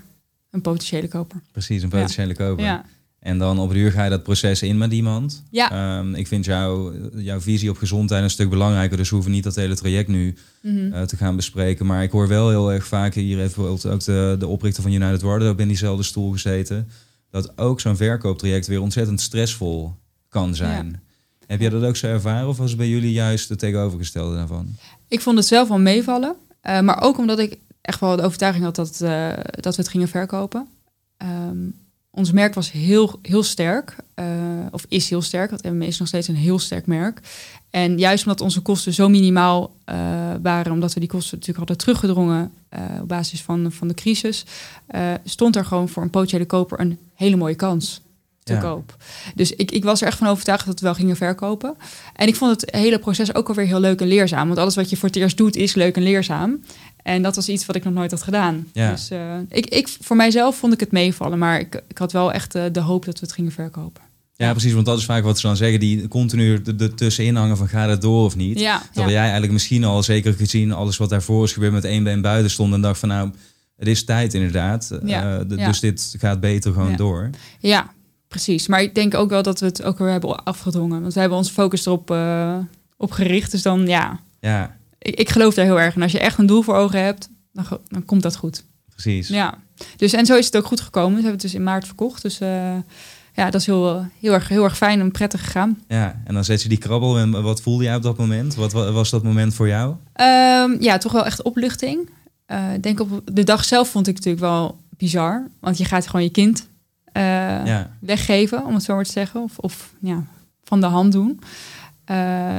een 0.51 0.61
potentiële 0.61 1.09
koper. 1.09 1.41
Precies, 1.53 1.83
een 1.83 1.89
potentiële 1.89 2.29
ja. 2.29 2.35
koper. 2.35 2.65
Ja. 2.65 2.85
En 3.23 3.39
dan 3.39 3.59
op 3.59 3.71
de 3.71 3.79
uur 3.79 3.93
ga 3.93 4.05
je 4.05 4.11
dat 4.11 4.23
proces 4.23 4.63
in 4.63 4.79
met 4.79 4.93
iemand. 4.93 5.43
Ja. 5.51 5.99
Um, 5.99 6.15
ik 6.15 6.27
vind 6.27 6.45
jou, 6.45 6.95
jouw 7.15 7.41
visie 7.41 7.71
op 7.71 7.77
gezondheid 7.77 8.23
een 8.23 8.31
stuk 8.31 8.51
belangrijker. 8.51 8.97
Dus 8.97 9.09
we 9.09 9.15
hoeven 9.15 9.33
niet 9.33 9.45
dat 9.45 9.55
hele 9.55 9.75
traject 9.75 10.09
nu 10.09 10.37
Mm 10.63 10.77
-hmm. 10.77 10.93
uh, 10.93 11.03
te 11.03 11.17
gaan 11.17 11.37
bespreken. 11.37 11.87
Maar 11.87 12.03
ik 12.03 12.11
hoor 12.11 12.29
wel 12.29 12.49
heel 12.49 12.73
erg 12.73 12.87
vaak, 12.87 13.15
hier 13.15 13.39
heeft 13.39 13.55
bijvoorbeeld 13.55 13.87
ook 13.87 14.05
de, 14.05 14.37
de 14.39 14.47
oprichter 14.47 14.83
van 14.83 14.93
United 14.93 15.23
Wardrobe 15.23 15.63
in 15.63 15.69
diezelfde 15.69 16.03
stoel 16.03 16.33
gezeten. 16.33 16.89
Dat 17.31 17.59
ook 17.59 17.81
zo'n 17.81 17.97
verkooptraject 17.97 18.67
weer 18.67 18.81
ontzettend 18.81 19.21
stressvol 19.21 19.95
kan 20.29 20.55
zijn. 20.55 20.87
Ja. 20.87 21.47
Heb 21.47 21.61
jij 21.61 21.71
dat 21.71 21.83
ook 21.83 21.97
zo 21.97 22.07
ervaren 22.07 22.49
of 22.49 22.57
was 22.57 22.69
het 22.69 22.79
bij 22.79 22.89
jullie 22.89 23.13
juist 23.13 23.49
het 23.49 23.59
tegenovergestelde 23.59 24.37
daarvan? 24.37 24.77
Ik 25.09 25.21
vond 25.21 25.37
het 25.37 25.47
zelf 25.47 25.69
wel 25.69 25.79
meevallen. 25.79 26.35
Uh, 26.63 26.81
maar 26.81 27.03
ook 27.03 27.19
omdat 27.19 27.39
ik 27.39 27.57
echt 27.81 28.01
wel 28.01 28.17
de 28.17 28.23
overtuiging 28.23 28.65
had 28.65 28.77
dat, 28.77 29.01
uh, 29.03 29.33
dat 29.51 29.77
we 29.77 29.83
het 29.83 29.91
gingen 29.91 30.09
verkopen. 30.09 30.69
Um, 31.49 31.75
ons 32.15 32.33
merk 32.33 32.55
was 32.55 32.73
heel, 32.73 33.19
heel 33.23 33.43
sterk, 33.43 33.97
uh, 34.15 34.27
of 34.71 34.85
is 34.89 35.11
heel 35.11 35.23
sterk, 35.23 35.51
want 35.51 35.63
MM 35.63 35.83
is 35.83 35.99
nog 35.99 36.09
steeds 36.09 36.29
een 36.29 36.37
heel 36.37 36.59
sterk 36.59 36.87
merk. 36.87 37.21
En 37.71 37.99
juist 37.99 38.25
omdat 38.25 38.41
onze 38.41 38.61
kosten 38.61 38.93
zo 38.93 39.09
minimaal 39.09 39.75
uh, 39.87 39.97
waren, 40.43 40.73
omdat 40.73 40.95
we 40.95 41.01
die 41.01 41.09
kosten 41.09 41.39
natuurlijk 41.39 41.69
hadden 41.69 41.77
teruggedrongen 41.77 42.53
uh, 42.75 42.81
op 43.03 43.09
basis 43.09 43.43
van, 43.43 43.73
van 43.73 43.89
de 43.89 43.95
crisis, 43.95 44.45
stond 45.25 45.57
er 45.57 45.65
gewoon 45.65 45.89
voor 45.89 46.03
een 46.03 46.11
potentiële 46.11 46.47
koper 46.47 46.81
een 46.81 46.99
hele 47.15 47.37
mooie 47.37 47.55
kans 47.55 48.03
te 48.43 48.53
Ja. 48.53 48.61
koop. 48.61 48.97
Dus 49.35 49.53
ik, 49.53 49.71
ik 49.71 49.85
was 49.85 50.01
er 50.01 50.07
echt 50.07 50.19
van 50.19 50.27
overtuigd 50.27 50.67
dat 50.67 50.81
we 50.81 50.87
wel 50.87 50.95
gingen 50.95 51.17
verkopen. 51.17 51.77
En 52.15 52.29
ik 52.29 52.37
vond 52.37 52.61
het 52.61 52.75
hele 52.75 52.99
proces 52.99 53.35
ook 53.35 53.49
alweer 53.49 53.67
heel 53.67 53.81
leuk 53.81 54.01
en 54.01 54.07
leerzaam. 54.07 54.47
Want 54.47 54.59
alles 54.59 54.75
wat 54.75 54.91
je 54.91 54.97
voor 54.97 55.09
het 55.09 55.17
eerst 55.17 55.37
doet 55.37 55.57
is 55.57 55.75
leuk 55.75 55.97
en 55.97 56.03
leerzaam. 56.03 56.65
En 57.03 57.23
dat 57.23 57.37
was 57.37 57.49
iets 57.49 57.67
wat 57.67 57.77
ik 57.77 57.85
nog 57.85 57.95
nooit 57.95 58.11
had 58.11 58.23
gedaan. 58.23 58.67
Ja. 58.73 58.91
Dus 58.91 59.11
uh, 59.11 59.35
ik, 59.49 59.67
ik, 59.67 59.89
voor 60.01 60.17
mijzelf 60.17 60.57
vond 60.57 60.73
ik 60.73 60.81
het 60.81 60.93
meevallen. 60.93 61.39
Maar 61.39 61.61
ik, 61.61 61.83
ik 61.89 61.99
had 61.99 62.13
wel 62.13 62.33
echt 62.33 62.55
uh, 62.57 62.65
de 62.73 62.81
hoop 62.81 63.05
dat 63.05 63.21
we 63.21 63.27
het 63.27 63.35
gingen 63.35 63.53
verkopen. 63.53 64.03
Ja, 64.37 64.51
precies, 64.51 64.73
want 64.73 64.87
dat 64.87 64.99
is 64.99 65.05
vaak 65.05 65.23
wat 65.25 65.39
ze 65.39 65.47
dan 65.47 65.57
zeggen, 65.57 65.81
die 65.81 66.09
continu 66.09 66.63
er 66.79 66.95
tussenin 66.95 67.37
hangen 67.37 67.57
van 67.57 67.69
gaat 67.69 67.89
het 67.89 68.01
door 68.01 68.25
of 68.25 68.37
niet. 68.37 68.59
Ja, 68.61 68.79
Terwijl 68.85 69.07
ja. 69.07 69.13
jij 69.13 69.23
eigenlijk 69.23 69.53
misschien 69.53 69.85
al 69.85 70.03
zeker 70.03 70.33
gezien 70.35 70.73
alles 70.73 70.97
wat 70.97 71.09
daarvoor 71.11 71.45
is 71.45 71.53
gebeurd 71.53 71.73
met 71.73 71.85
één 71.85 72.05
been 72.05 72.21
buiten 72.21 72.51
stond 72.51 72.75
en 72.75 72.81
dacht 72.81 72.99
van 72.99 73.09
nou, 73.09 73.31
het 73.77 73.89
is 73.89 74.05
tijd 74.05 74.35
inderdaad. 74.35 74.99
Ja, 75.05 75.39
Uh, 75.39 75.41
de- 75.49 75.57
ja. 75.57 75.67
Dus 75.67 75.81
dit 75.81 76.15
gaat 76.19 76.41
beter 76.41 76.73
gewoon 76.73 76.97
door. 76.97 77.31
ja, 77.61 77.91
precies. 78.29 78.67
Maar 78.67 78.83
ik 78.83 78.95
denk 78.95 79.15
ook 79.15 79.31
wel 79.31 79.43
dat 79.43 79.61
we 79.61 79.67
het 79.67 79.83
ook 79.83 79.99
weer 79.99 80.11
hebben 80.11 80.45
afgedwongen. 80.45 81.01
Want 81.01 81.15
we 81.15 81.21
hebben 81.21 81.39
ons 81.39 81.51
focus 81.51 81.87
erop 81.87 82.17
op 82.97 83.11
gericht. 83.11 83.51
Dus 83.51 83.63
dan 83.63 83.87
ja, 83.87 84.21
Ja, 84.41 84.77
ik, 85.03 85.15
ik 85.15 85.29
geloof 85.29 85.55
daar 85.55 85.65
heel 85.65 85.81
erg. 85.81 85.95
En 85.95 86.03
als 86.03 86.13
je 86.13 86.19
echt 86.21 86.39
een 86.39 86.47
doel 86.47 86.63
voor 86.63 86.75
ogen 86.75 87.05
hebt, 87.05 87.29
dan, 87.53 87.65
dan 87.89 88.05
komt 88.05 88.23
dat 88.23 88.37
goed. 88.37 88.65
precies. 88.89 89.29
Ja, 89.29 89.55
dus 89.97 90.13
en 90.13 90.27
zo 90.27 90.37
is 90.37 90.47
het 90.47 90.57
ook 90.57 90.67
goed 90.67 90.81
gekomen. 90.81 91.09
We 91.11 91.15
hebben 91.15 91.33
het 91.33 91.41
dus 91.43 91.55
in 91.55 91.63
maart 91.63 91.87
verkocht. 91.87 92.23
Dus 92.23 92.41
uh, 92.41 92.75
ja, 93.35 93.51
dat 93.51 93.61
is 93.61 93.67
heel, 93.67 94.07
heel, 94.21 94.33
erg, 94.33 94.49
heel 94.49 94.65
erg 94.65 94.77
fijn 94.77 95.01
en 95.01 95.11
prettig 95.11 95.45
gegaan. 95.45 95.83
Ja, 95.89 96.21
en 96.25 96.35
dan 96.35 96.45
zet 96.45 96.63
je 96.63 96.69
die 96.69 96.79
krabbel 96.79 97.19
en 97.19 97.43
wat 97.43 97.63
voelde 97.63 97.85
jij 97.85 97.95
op 97.97 98.03
dat 98.03 98.17
moment? 98.19 98.55
Wat 98.55 98.73
wa- 98.73 98.91
was 98.93 99.11
dat 99.11 99.23
moment 99.23 99.55
voor 99.55 99.69
jou? 99.69 99.95
Um, 100.21 100.77
ja, 100.83 100.99
toch 100.99 101.13
wel 101.13 101.25
echt 101.25 101.43
opluchting. 101.43 102.09
Uh, 102.47 102.75
ik 102.75 102.83
denk 102.83 103.01
op 103.01 103.21
de 103.33 103.45
dag 103.45 103.65
zelf 103.65 103.89
vond 103.89 104.07
ik 104.07 104.15
natuurlijk 104.15 104.43
wel 104.43 104.79
bizar. 104.97 105.47
Want 105.61 105.79
je 105.79 105.85
gaat 105.85 106.07
gewoon 106.07 106.23
je 106.23 106.31
kind 106.31 106.67
uh, 107.17 107.23
Ja, 107.67 107.91
weggeven, 108.01 108.67
om 108.67 108.75
het 108.75 108.83
zo 108.83 108.95
maar 108.95 109.05
te 109.05 109.13
zeggen. 109.13 109.43
Of, 109.43 109.59
of 109.59 109.93
ja, 110.01 110.25
van 110.65 110.81
de 110.81 110.87
hand 110.87 111.13
doen. 111.13 111.41
Uh, 112.11 112.59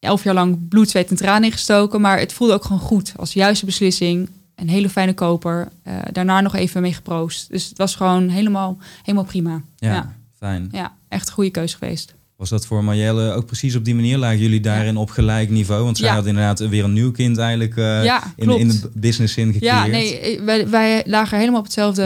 elf 0.00 0.24
jaar 0.24 0.34
lang 0.34 0.68
bloed, 0.68 0.90
zweet 0.90 1.10
en 1.10 1.16
tranen 1.16 1.44
ingestoken. 1.44 2.00
Maar 2.00 2.18
het 2.18 2.32
voelde 2.32 2.54
ook 2.54 2.64
gewoon 2.64 2.80
goed. 2.80 3.12
Als 3.16 3.32
juiste 3.32 3.64
beslissing. 3.64 4.28
Een 4.54 4.68
hele 4.68 4.88
fijne 4.88 5.14
koper. 5.14 5.68
Uh, 5.88 5.94
daarna 6.12 6.40
nog 6.40 6.54
even 6.54 6.82
mee 6.82 6.92
geproost. 6.94 7.50
Dus 7.50 7.68
het 7.68 7.78
was 7.78 7.94
gewoon 7.94 8.28
helemaal, 8.28 8.78
helemaal 9.02 9.24
prima. 9.24 9.62
ja, 9.76 9.92
Ja. 9.92 10.14
fijn. 10.38 10.68
Ja, 10.72 10.92
echt 11.08 11.26
een 11.28 11.34
goede 11.34 11.50
keus 11.50 11.74
geweest. 11.74 12.14
Was 12.36 12.48
dat 12.48 12.66
voor 12.66 12.84
Marjelle 12.84 13.32
ook 13.32 13.46
precies 13.46 13.76
op 13.76 13.84
die 13.84 13.94
manier? 13.94 14.18
Lagen 14.18 14.38
jullie 14.38 14.60
daarin 14.60 14.96
op 14.96 15.10
gelijk 15.10 15.50
niveau? 15.50 15.84
Want 15.84 15.96
zij 15.98 16.08
Ja. 16.08 16.14
had 16.14 16.26
inderdaad 16.26 16.58
weer 16.58 16.84
een 16.84 16.92
nieuw 16.92 17.10
kind 17.10 17.38
eigenlijk 17.38 17.76
uh, 17.76 18.04
Ja, 18.04 18.32
in, 18.36 18.50
in 18.58 18.68
de 18.68 18.90
business 18.94 19.34
zin 19.34 19.52
gecreëerd. 19.52 19.74
Ja, 19.76 19.86
nee, 19.86 20.40
wij, 20.40 20.68
wij 20.68 21.02
lagen 21.06 21.38
helemaal 21.38 21.58
op 21.58 21.64
hetzelfde, 21.64 22.02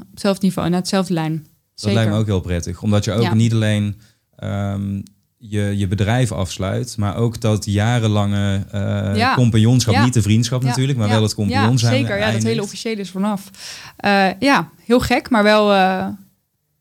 op 0.00 0.10
hetzelfde 0.10 0.44
niveau, 0.46 0.68
naar 0.68 0.78
hetzelfde 0.78 1.12
lijn. 1.14 1.32
Dat 1.32 1.44
Zeker. 1.74 1.94
lijkt 1.94 2.10
me 2.12 2.18
ook 2.18 2.26
heel 2.26 2.40
prettig. 2.40 2.82
Omdat 2.82 3.04
je 3.04 3.12
ook 3.12 3.34
niet 3.34 3.52
alleen 3.52 4.00
ehm, 4.36 5.00
je, 5.48 5.72
je 5.76 5.86
bedrijf 5.88 6.32
afsluit, 6.32 6.96
maar 6.96 7.16
ook 7.16 7.40
dat 7.40 7.64
jarenlange 7.64 8.64
eh 8.70 9.16
Ja. 9.16 9.34
compagnonschap, 9.34 9.94
Ja. 9.94 10.04
niet 10.04 10.14
de 10.14 10.22
vriendschap 10.22 10.62
Ja. 10.62 10.68
natuurlijk, 10.68 10.98
maar 10.98 11.08
wel 11.08 11.22
het 11.22 11.34
compagnon 11.34 11.70
ja, 11.72 11.76
zijn. 11.76 11.94
Zeker, 12.00 12.18
ja, 12.18 12.30
dat 12.32 12.42
hele 12.42 12.62
officiële 12.62 13.00
is 13.00 13.10
vanaf. 13.10 13.50
Eh, 13.96 14.26
ja, 14.38 14.68
heel 14.84 15.00
gek, 15.00 15.30
maar 15.30 15.42
wel... 15.42 15.72
eh, 15.72 16.06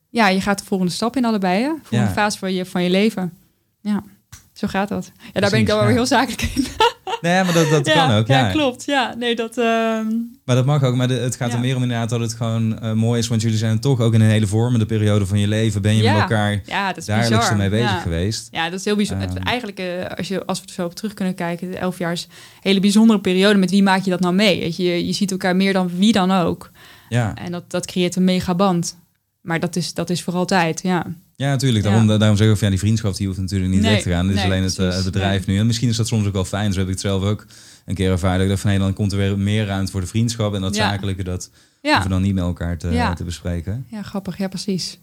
ja, 0.10 0.28
je 0.28 0.42
gaat 0.42 0.60
de 0.60 0.66
volgende 0.66 0.92
stap 0.94 1.16
in 1.16 1.26
allebei, 1.26 1.64
hè? 1.64 1.72
Volgende 1.84 2.14
fase 2.14 2.38
van 2.38 2.54
je, 2.54 2.66
van 2.66 2.84
je 2.84 2.90
leven. 2.90 3.34
Ja, 3.82 4.04
zo 4.64 4.78
gaat 4.78 4.90
dat. 4.90 5.12
Ja, 5.34 5.40
daar 5.42 5.50
ben 5.50 5.60
ik 5.60 5.68
dan 5.68 5.78
wel 5.80 5.88
ja. 5.88 5.94
heel 5.94 6.06
zakelijk 6.06 6.42
in. 6.42 6.66
Nee, 7.22 7.44
maar 7.44 7.54
dat, 7.54 7.70
dat 7.70 7.90
kan 7.94 8.12
ook. 8.12 8.28
Ja. 8.28 8.52
klopt. 8.52 8.86
Ja, 8.86 9.16
nee, 9.18 9.36
dat... 9.36 9.58
ehm, 9.58 10.06
Maar 10.46 10.56
dat 10.56 10.66
mag 10.66 10.84
ook. 10.84 10.96
Maar 10.96 11.08
de- 11.08 11.14
het 11.14 11.36
gaat 11.36 11.50
Ja. 11.50 11.54
er 11.56 11.60
meer 11.62 11.76
om 11.76 11.82
inderdaad 11.82 12.10
dat 12.10 12.20
het 12.20 12.34
gewoon 12.34 12.80
eh, 12.80 12.92
mooi 12.94 13.20
is. 13.20 13.28
Want 13.28 13.42
jullie 13.42 13.58
zijn 13.58 13.80
toch 13.80 14.00
ook 14.00 14.14
in 14.14 14.22
een 14.22 14.30
hele 14.30 14.48
vormende 14.48 14.86
periode 14.86 15.26
van 15.26 15.40
je 15.40 15.48
leven. 15.48 15.82
Ben 15.82 15.96
je 15.96 16.04
Ja. 16.04 16.12
met 16.12 16.22
elkaar 16.22 16.62
ja, 16.66 16.88
dat 16.88 16.98
is 16.98 17.06
dagelijks 17.06 17.36
bizar. 17.38 17.52
ermee 17.52 17.70
bezig 17.70 17.90
ja. 17.90 18.00
geweest. 18.00 18.48
Ja, 18.52 18.70
dat 18.70 18.80
is 18.80 18.86
heel 18.86 18.96
bijzonder. 18.96 19.28
Ehm. 19.28 19.36
Het- 19.38 19.46
eigenlijk, 19.46 19.80
eh, 19.80 20.18
als, 20.18 20.28
je, 20.28 20.46
als 20.46 20.60
we 20.62 20.66
er 20.68 20.74
zo 20.74 20.86
op 20.86 20.96
terug 20.96 21.14
kunnen 21.14 21.36
kijken, 21.36 21.72
de 21.72 21.78
elf 21.78 21.98
jaar 21.98 22.12
is 22.12 22.24
een 22.24 22.30
hele 22.62 22.80
bijzondere 22.80 23.20
periode. 23.20 23.60
Met 23.60 23.70
wie 23.72 23.84
maak 23.84 24.04
je 24.04 24.10
dat 24.10 24.20
nou 24.20 24.34
mee? 24.34 24.60
Weet 24.60 24.76
je, 24.76 25.06
je 25.06 25.14
ziet 25.14 25.32
elkaar 25.32 25.56
meer 25.56 25.74
dan 25.74 25.90
wie 25.98 26.12
dan 26.12 26.32
ook. 26.32 26.72
Ja, 27.10 27.36
En 27.36 27.52
dat, 27.52 27.72
dat 27.72 27.86
creëert 27.86 28.16
een 28.16 28.24
mega 28.24 28.56
band. 28.56 28.98
Maar 29.42 29.60
dat 29.60 29.76
is, 29.76 29.94
dat 29.94 30.10
is 30.10 30.22
voor 30.24 30.34
altijd, 30.34 30.82
ja. 30.84 31.06
Ja 31.36 31.50
natuurlijk. 31.50 31.86
Ja. 31.86 31.90
Daarom, 31.92 32.20
daarom 32.20 32.38
zeg 32.38 32.48
ik 32.50 32.54
van 32.58 32.64
ja, 32.68 32.70
die 32.70 32.80
vriendschap 32.84 33.16
die 33.16 33.28
hoeft 33.28 33.40
natuurlijk 33.40 33.72
niet 33.72 33.82
Nee, 33.82 33.92
weg 33.92 34.02
te 34.02 34.10
gaan. 34.10 34.28
Dit 34.28 34.36
is 34.38 34.44
alleen 34.44 34.64
het, 34.64 34.72
eh, 34.72 34.78
precies. 34.78 35.04
het 35.04 35.14
bedrijf 35.14 35.46
nu. 35.48 35.58
En 35.58 35.66
misschien 35.66 35.90
is 35.90 35.98
dat 35.98 36.08
soms 36.08 36.28
ook 36.28 36.34
wel 36.34 36.46
fijn. 36.46 36.72
Zo 36.74 36.78
heb 36.80 36.88
ik 36.88 36.94
het 36.94 37.02
zelf 37.02 37.24
ook 37.24 37.46
een 37.86 37.96
keer 37.96 38.12
ervaren. 38.12 38.34
Dat 38.36 38.44
ik 38.44 38.50
dacht 38.50 38.62
van 38.62 38.70
nee, 38.70 38.80
dan 38.80 38.94
komt 38.94 39.12
er 39.12 39.18
weer 39.18 39.38
meer 39.40 39.66
ruimte 39.66 39.92
voor 39.92 40.02
de 40.02 40.08
vriendschap. 40.08 40.54
En 40.54 40.62
dat 40.62 40.76
Ja. 40.76 40.90
zakelijke, 40.92 41.24
dat 41.24 41.50
Ja, 41.82 41.90
hoeven 41.90 42.04
we 42.10 42.14
dan 42.16 42.22
niet 42.24 42.34
met 42.34 42.44
elkaar 42.44 42.78
te, 42.78 42.90
Ja. 42.90 43.14
te 43.14 43.24
bespreken. 43.24 43.86
ja 43.90 44.02
grappig. 44.02 44.38
Ja, 44.38 44.48
precies. 44.48 45.00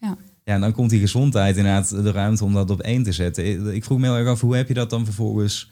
Ja, 0.00 0.54
en 0.54 0.60
dan 0.60 0.72
komt 0.72 0.90
die 0.90 1.00
gezondheid 1.00 1.56
inderdaad 1.56 1.88
de 1.90 2.10
ruimte 2.10 2.44
om 2.44 2.52
dat 2.54 2.70
op 2.70 2.80
één 2.80 3.02
te 3.02 3.12
zetten. 3.12 3.74
Ik 3.74 3.84
vroeg 3.84 3.98
me 3.98 4.04
heel 4.06 4.16
erg 4.16 4.28
af, 4.28 4.40
hoe 4.40 4.56
heb 4.56 4.68
je 4.68 4.74
dat 4.74 4.90
dan 4.90 5.04
vervolgens 5.04 5.70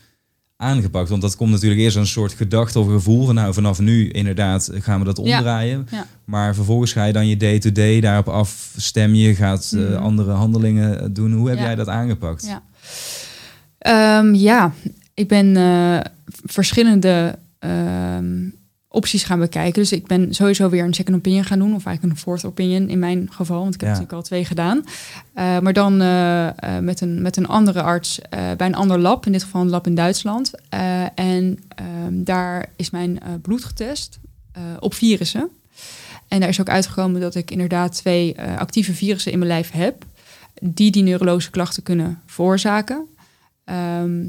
aangepakt? 0.63 1.09
Want 1.09 1.23
dat 1.23 1.37
komt 1.37 1.51
natuurlijk 1.51 1.81
eerst 1.81 1.97
een 1.97 2.07
soort 2.07 2.33
gedachte 2.33 2.79
of 2.79 2.87
gevoel 2.87 3.27
van 3.27 3.35
nou 3.35 3.55
vanaf 3.55 3.79
nu 3.79 4.09
inderdaad 4.11 4.71
gaan 4.73 4.99
we 4.99 5.05
dat 5.05 5.19
omdraaien. 5.19 5.87
Ja. 5.91 6.07
Maar 6.25 6.55
vervolgens 6.55 6.93
ga 6.93 7.05
je 7.05 7.13
dan 7.13 7.27
je 7.27 7.37
day-to-day 7.37 8.01
daarop 8.01 8.29
afstemmen. 8.29 9.19
Je 9.19 9.35
gaat 9.35 9.73
eh, 9.77 9.81
Mhm. 9.83 9.95
andere 10.03 10.31
handelingen 10.31 11.13
doen. 11.13 11.33
Hoe 11.33 11.49
heb 11.49 11.59
Ja. 11.59 11.65
jij 11.65 11.75
dat 11.75 11.89
aangepakt? 11.89 12.47
Ja. 12.47 12.63
Ehm, 13.79 14.35
ja, 14.35 14.73
ik 15.15 15.29
ben 15.29 15.57
eh, 15.57 16.01
verschillende 16.45 17.39
ehm, 17.59 18.35
opties 18.93 19.23
gaan 19.25 19.39
bekijken. 19.39 19.83
Dus 19.83 19.93
ik 19.93 20.07
ben 20.07 20.35
sowieso 20.35 20.69
weer 20.69 20.85
een 20.85 20.95
second 20.95 21.17
opinion 21.17 21.45
gaan 21.45 21.59
doen. 21.59 21.75
Of 21.75 21.87
eigenlijk 21.87 22.17
een 22.17 22.23
fourth 22.23 22.45
opinion 22.45 22.89
in 22.89 22.99
mijn 22.99 23.29
geval. 23.33 23.63
Want 23.63 23.75
ik 23.75 23.81
heb 23.81 23.89
Ja. 23.89 23.95
natuurlijk 23.95 24.23
al 24.23 24.29
twee 24.29 24.45
gedaan. 24.45 24.85
Eh, 25.35 25.59
maar 25.59 25.73
dan 25.73 26.01
eh, 26.01 26.47
eh, 26.49 26.55
met, 26.83 27.01
een, 27.01 27.23
met 27.23 27.37
een 27.37 27.47
andere 27.47 27.83
arts 27.83 28.21
bij 28.31 28.67
een 28.67 28.75
ander 28.75 28.99
lab. 28.99 29.27
In 29.27 29.33
dit 29.33 29.43
geval 29.43 29.61
een 29.61 29.69
lab 29.69 29.87
in 29.87 29.95
Duitsland. 29.95 30.51
En 31.15 31.59
ehm, 31.69 32.25
daar 32.25 32.69
is 32.77 32.91
mijn 32.91 33.19
bloed 33.43 33.65
getest 33.65 34.19
op 34.81 34.95
virussen. 34.95 35.49
En 36.29 36.41
daar 36.41 36.49
is 36.49 36.61
ook 36.61 36.69
uitgekomen 36.69 37.21
dat 37.21 37.35
ik 37.35 37.51
inderdaad 37.51 37.95
twee 37.95 38.41
actieve 38.41 38.95
virussen 38.95 39.33
in 39.33 39.39
mijn 39.39 39.51
lijf 39.51 39.71
heb. 39.71 40.05
Die 40.61 40.91
die 40.91 41.03
neurologische 41.03 41.51
klachten 41.51 41.83
kunnen 41.83 42.21
veroorzaken. 42.27 43.07
Ehm, 43.65 44.21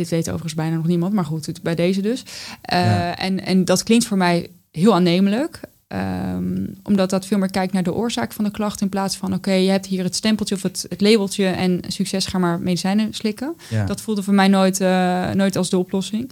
dit 0.00 0.10
weet 0.10 0.26
overigens 0.28 0.54
bijna 0.54 0.76
nog 0.76 0.86
niemand, 0.86 1.12
maar 1.12 1.24
goed, 1.24 1.46
het- 1.46 1.62
bij 1.62 1.74
deze 1.74 2.00
dus. 2.00 2.22
Eh, 2.62 2.80
Ja. 2.84 3.16
en, 3.18 3.44
en 3.46 3.64
dat 3.64 3.82
klinkt 3.82 4.04
voor 4.06 4.16
mij 4.16 4.48
heel 4.70 4.94
aannemelijk. 4.94 5.60
Ehm, 5.88 6.66
omdat 6.82 7.10
dat 7.10 7.26
veel 7.26 7.38
meer 7.38 7.50
kijkt 7.50 7.72
naar 7.72 7.82
de 7.82 7.94
oorzaak 7.94 8.32
van 8.32 8.44
de 8.44 8.50
klacht 8.50 8.80
in 8.80 8.88
plaats 8.88 9.16
van 9.16 9.34
oké, 9.34 9.52
je 9.52 9.70
hebt 9.70 9.86
hier 9.86 10.04
het 10.04 10.14
stempeltje 10.14 10.54
of 10.54 10.62
het, 10.62 10.86
het 10.88 11.00
labeltje 11.00 11.46
en 11.46 11.80
succes, 11.88 12.26
ga 12.26 12.38
maar 12.38 12.60
medicijnen 12.60 13.14
slikken. 13.14 13.54
Ja. 13.70 13.84
Dat 13.86 14.00
voelde 14.00 14.22
voor 14.22 14.34
mij 14.34 14.48
nooit, 14.48 14.80
eh, 14.80 15.30
nooit 15.30 15.56
als 15.56 15.70
de 15.70 15.78
oplossing. 15.78 16.30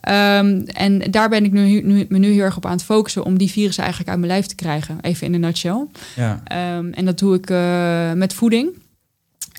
Ehm, 0.00 0.60
en 0.66 0.98
daar 1.10 1.28
ben 1.28 1.44
ik 1.44 1.52
nu, 1.52 1.80
nu, 1.82 2.06
me 2.08 2.18
nu 2.18 2.32
heel 2.32 2.42
erg 2.42 2.56
op 2.56 2.66
aan 2.66 2.72
het 2.72 2.82
focussen 2.82 3.24
om 3.24 3.38
die 3.38 3.50
virussen 3.50 3.82
eigenlijk 3.82 4.10
uit 4.12 4.20
mijn 4.20 4.32
lijf 4.32 4.46
te 4.46 4.54
krijgen. 4.54 4.98
Even 5.00 5.26
in 5.26 5.34
een 5.34 5.40
nutshell. 5.40 5.86
Ja. 6.16 6.40
Ehm, 6.44 6.90
en 6.92 7.04
dat 7.04 7.18
doe 7.18 7.34
ik 7.34 7.50
eh, 7.50 8.12
met 8.12 8.34
voeding. 8.34 8.68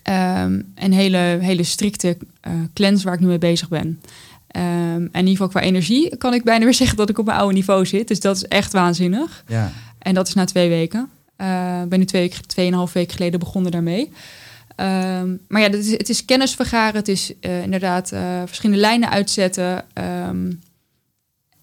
Ehm, 0.04 0.62
een 0.76 0.94
hele, 0.94 1.38
hele 1.42 1.64
strikte 1.64 2.18
uh, 2.48 2.54
cleanse 2.74 3.04
waar 3.06 3.14
ik 3.14 3.20
nu 3.20 3.28
mee 3.28 3.38
bezig 3.38 3.70
ben. 3.70 4.02
Ehm, 4.48 4.66
en 4.66 5.10
in 5.12 5.28
ieder 5.28 5.32
geval 5.32 5.48
qua 5.48 5.62
energie 5.62 6.18
kan 6.18 6.34
ik 6.34 6.44
bijna 6.44 6.64
weer 6.64 6.74
zeggen 6.84 6.98
dat 6.98 7.10
ik 7.10 7.18
op 7.18 7.26
mijn 7.26 7.38
oude 7.38 7.54
niveau 7.54 7.86
zit. 7.86 8.08
Dus 8.08 8.20
dat 8.20 8.36
is 8.36 8.46
echt 8.46 8.74
waanzinnig. 8.74 9.44
Ja. 9.48 9.72
En 10.00 10.14
dat 10.14 10.28
is 10.28 10.34
na 10.34 10.46
twee 10.46 10.70
weken. 10.70 11.10
Uh, 11.38 11.84
ben 11.84 12.00
nu 12.00 12.06
twee, 12.06 12.32
tweeënhalf 12.46 12.94
weken 12.94 13.14
geleden 13.14 13.40
begonnen 13.40 13.72
daarmee. 13.72 14.12
Um, 14.76 15.40
maar 15.48 15.62
ja, 15.62 15.70
het 15.70 15.86
is, 15.86 15.92
het 15.92 16.10
is 16.10 16.26
kennis 16.26 16.54
vergaren. 16.54 16.96
Het 16.96 17.08
is 17.08 17.34
uh, 17.42 17.64
inderdaad 17.64 18.12
uh, 18.14 18.42
verschillende 18.46 18.82
lijnen 18.82 19.10
uitzetten. 19.10 19.86
Um, 20.28 20.62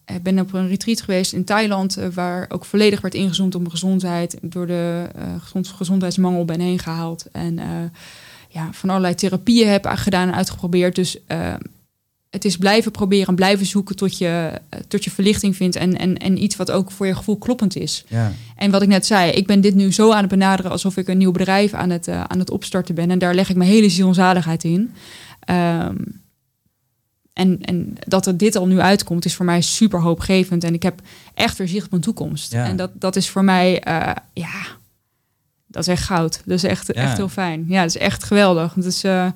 ik 0.07 0.23
ben 0.23 0.41
op 0.41 0.53
een 0.53 0.69
retreat 0.69 1.01
geweest 1.01 1.33
in 1.33 1.45
Thailand... 1.45 1.99
Uh, 1.99 2.07
waar 2.09 2.47
ook 2.49 2.65
volledig 2.65 3.01
werd 3.01 3.15
ingezoomd 3.15 3.55
op 3.55 3.61
mijn 3.61 3.73
gezondheid. 3.73 4.39
Door 4.43 4.67
de 4.67 5.09
gezond, 5.41 5.69
gezondheidsmangel 5.69 6.45
ben 6.45 6.61
heen 6.61 6.79
gehaald. 6.79 7.27
En 7.33 7.59
ja, 8.57 8.69
van 8.73 8.89
allerlei 8.89 9.15
therapieën 9.15 9.69
heb 9.69 9.87
gedaan 9.87 10.29
en 10.29 10.35
uitgeprobeerd. 10.35 10.95
Dus 10.95 11.19
het 12.31 12.45
is 12.45 12.57
blijven 12.57 12.91
proberen 12.91 13.27
en 13.27 13.35
blijven 13.35 13.67
zoeken 13.67 13.97
tot 13.97 14.19
je, 14.19 14.61
tot 14.89 15.05
je 15.05 15.11
verlichting 15.11 15.57
vindt. 15.57 15.77
En, 15.77 15.99
en, 15.99 16.17
en 16.17 16.43
iets 16.43 16.57
wat 16.57 16.71
ook 16.71 16.91
voor 16.91 17.07
je 17.07 17.15
gevoel 17.15 17.37
kloppend 17.37 17.77
is. 17.77 18.05
Ja. 18.09 18.33
En 18.57 18.71
wat 18.71 18.83
ik 18.83 18.89
net 18.89 19.07
zei, 19.07 19.31
ik 19.31 19.47
ben 19.47 19.61
dit 19.61 19.75
nu 19.75 19.93
zo 19.93 20.13
aan 20.13 20.21
het 20.21 20.29
benaderen 20.29 20.71
alsof 20.71 20.97
ik 20.97 21.09
een 21.09 21.19
nieuw 21.19 21.33
bedrijf 21.33 21.73
aan 21.73 21.91
het, 21.91 22.09
uh, 22.09 22.25
aan 22.25 22.39
het 22.39 22.51
opstarten 22.51 22.95
ben. 22.95 23.11
En 23.11 23.19
daar 23.19 23.35
leg 23.35 23.49
ik 23.51 23.57
mijn 23.57 23.71
hele 23.71 23.89
ziel 23.89 24.09
en 24.09 24.15
zaligheid 24.15 24.65
in. 24.65 24.95
Um, 25.51 26.21
en, 27.33 27.63
en 27.63 27.97
dat 28.07 28.27
er 28.27 28.37
dit 28.37 28.57
al 28.57 28.67
nu 28.67 28.81
uitkomt, 28.81 29.25
is 29.25 29.35
voor 29.35 29.45
mij 29.45 29.61
super 29.61 30.01
hoopgevend. 30.01 30.65
En 30.65 30.75
ik 30.75 30.83
heb 30.83 31.01
echt 31.35 31.59
weer 31.59 31.69
zicht 31.69 31.85
op 31.85 31.91
mijn 31.91 32.03
toekomst. 32.03 32.53
Ja. 32.53 32.65
En 32.65 32.77
dat, 32.77 32.91
dat 32.95 33.17
is 33.17 33.29
voor 33.29 33.45
mij, 33.45 33.83
ja, 34.33 34.67
dat 35.77 35.87
is 35.87 35.93
echt 35.93 36.03
goud. 36.05 36.41
Dat 36.45 36.57
is 36.57 36.65
echt, 36.65 36.87
Ja. 36.87 36.93
echt 36.95 37.17
heel 37.17 37.29
fijn. 37.29 37.65
Ja, 37.69 37.81
dat 37.81 37.89
is 37.95 37.97
echt 38.01 38.25
geweldig. 38.25 38.73
Dus 38.73 39.05
uh, 39.05 39.27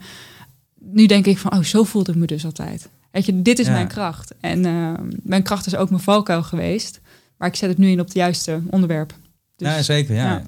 nu 0.78 1.06
denk 1.06 1.26
ik 1.26 1.38
van, 1.38 1.52
oh, 1.52 1.62
zo 1.62 1.84
voelde 1.84 2.12
ik 2.12 2.18
me 2.18 2.26
dus 2.26 2.44
altijd. 2.44 2.88
Weet 3.10 3.26
je, 3.26 3.42
dit 3.42 3.58
is 3.58 3.66
Ja. 3.66 3.72
mijn 3.72 3.88
kracht. 3.88 4.34
En 4.40 4.66
uh, 4.66 4.92
mijn 5.22 5.42
kracht 5.42 5.66
is 5.66 5.76
ook 5.76 5.90
mijn 5.90 6.02
valkuil 6.02 6.42
geweest. 6.42 7.00
Maar 7.36 7.48
ik 7.48 7.56
zet 7.56 7.68
het 7.68 7.78
nu 7.78 7.88
in 7.90 8.00
op 8.00 8.06
het 8.06 8.14
juiste 8.14 8.60
onderwerp. 8.70 9.14
Dus, 9.56 9.68
ja, 9.68 9.82
zeker. 9.82 10.14
Ja. 10.14 10.24
ja. 10.30 10.42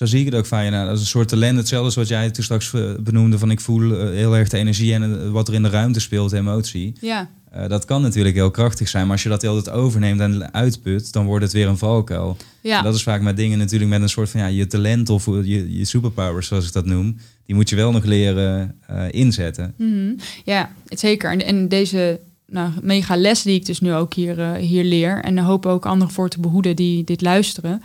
Zo 0.00 0.06
zie 0.06 0.20
ik 0.20 0.26
het 0.26 0.34
ook 0.34 0.46
van 0.46 0.64
je. 0.64 0.70
Nou, 0.70 0.86
dat 0.86 0.94
is 0.94 1.00
een 1.00 1.06
soort 1.06 1.28
talent. 1.28 1.56
Hetzelfde 1.56 1.86
als 1.86 1.94
wat 1.94 2.08
jij 2.08 2.30
toen 2.30 2.44
straks 2.44 2.72
eh, 2.72 2.94
benoemde. 3.00 3.38
Van 3.38 3.50
ik 3.50 3.60
voel 3.60 4.00
eh, 4.00 4.10
heel 4.10 4.36
erg 4.36 4.48
de 4.48 4.56
energie 4.56 4.94
en 4.94 5.02
eh, 5.02 5.30
wat 5.30 5.48
er 5.48 5.54
in 5.54 5.62
de 5.62 5.68
ruimte 5.68 6.00
speelt, 6.00 6.30
de 6.30 6.36
emotie. 6.36 6.92
Ja, 7.00 7.30
dat 7.68 7.84
kan 7.84 8.02
natuurlijk 8.02 8.34
heel 8.34 8.50
krachtig 8.50 8.88
zijn. 8.88 9.02
Maar 9.02 9.12
als 9.12 9.22
je 9.22 9.28
dat 9.28 9.42
heel 9.42 9.62
tijd 9.62 9.76
overneemt 9.76 10.20
en 10.20 10.54
uitput, 10.54 11.12
dan 11.12 11.26
wordt 11.26 11.44
het 11.44 11.52
weer 11.52 11.68
een 11.68 11.78
valkuil. 11.78 12.36
ja. 12.60 12.82
Dat 12.82 12.94
is 12.94 13.02
vaak 13.02 13.20
met 13.22 13.36
dingen 13.36 13.58
natuurlijk 13.58 13.90
met 13.90 14.02
een 14.02 14.08
soort 14.08 14.30
van 14.30 14.40
ja, 14.40 14.46
je 14.46 14.66
talent 14.66 15.08
of 15.08 15.26
je, 15.26 15.78
je 15.78 15.84
superpowers, 15.84 16.46
zoals 16.46 16.66
ik 16.66 16.72
dat 16.72 16.86
noem. 16.86 17.16
Die 17.46 17.54
moet 17.54 17.68
je 17.68 17.76
wel 17.76 17.92
nog 17.92 18.04
leren 18.04 18.74
inzetten. 19.10 19.74
Mhm. 19.76 20.12
Ja, 20.44 20.72
zeker. 20.88 21.30
En, 21.30 21.44
en 21.46 21.68
deze 21.68 22.20
nou, 22.50 22.70
mega 22.82 23.16
les 23.16 23.42
die 23.42 23.54
ik 23.54 23.66
dus 23.66 23.80
nu 23.80 23.94
ook 23.94 24.14
hier, 24.14 24.38
uh, 24.38 24.52
hier 24.52 24.84
leer... 24.84 25.22
en 25.24 25.38
hoop 25.38 25.66
ook 25.66 25.86
anderen 25.86 26.14
voor 26.14 26.28
te 26.28 26.40
behoeden 26.40 26.76
die 26.76 27.04
dit 27.04 27.20
luisteren... 27.20 27.82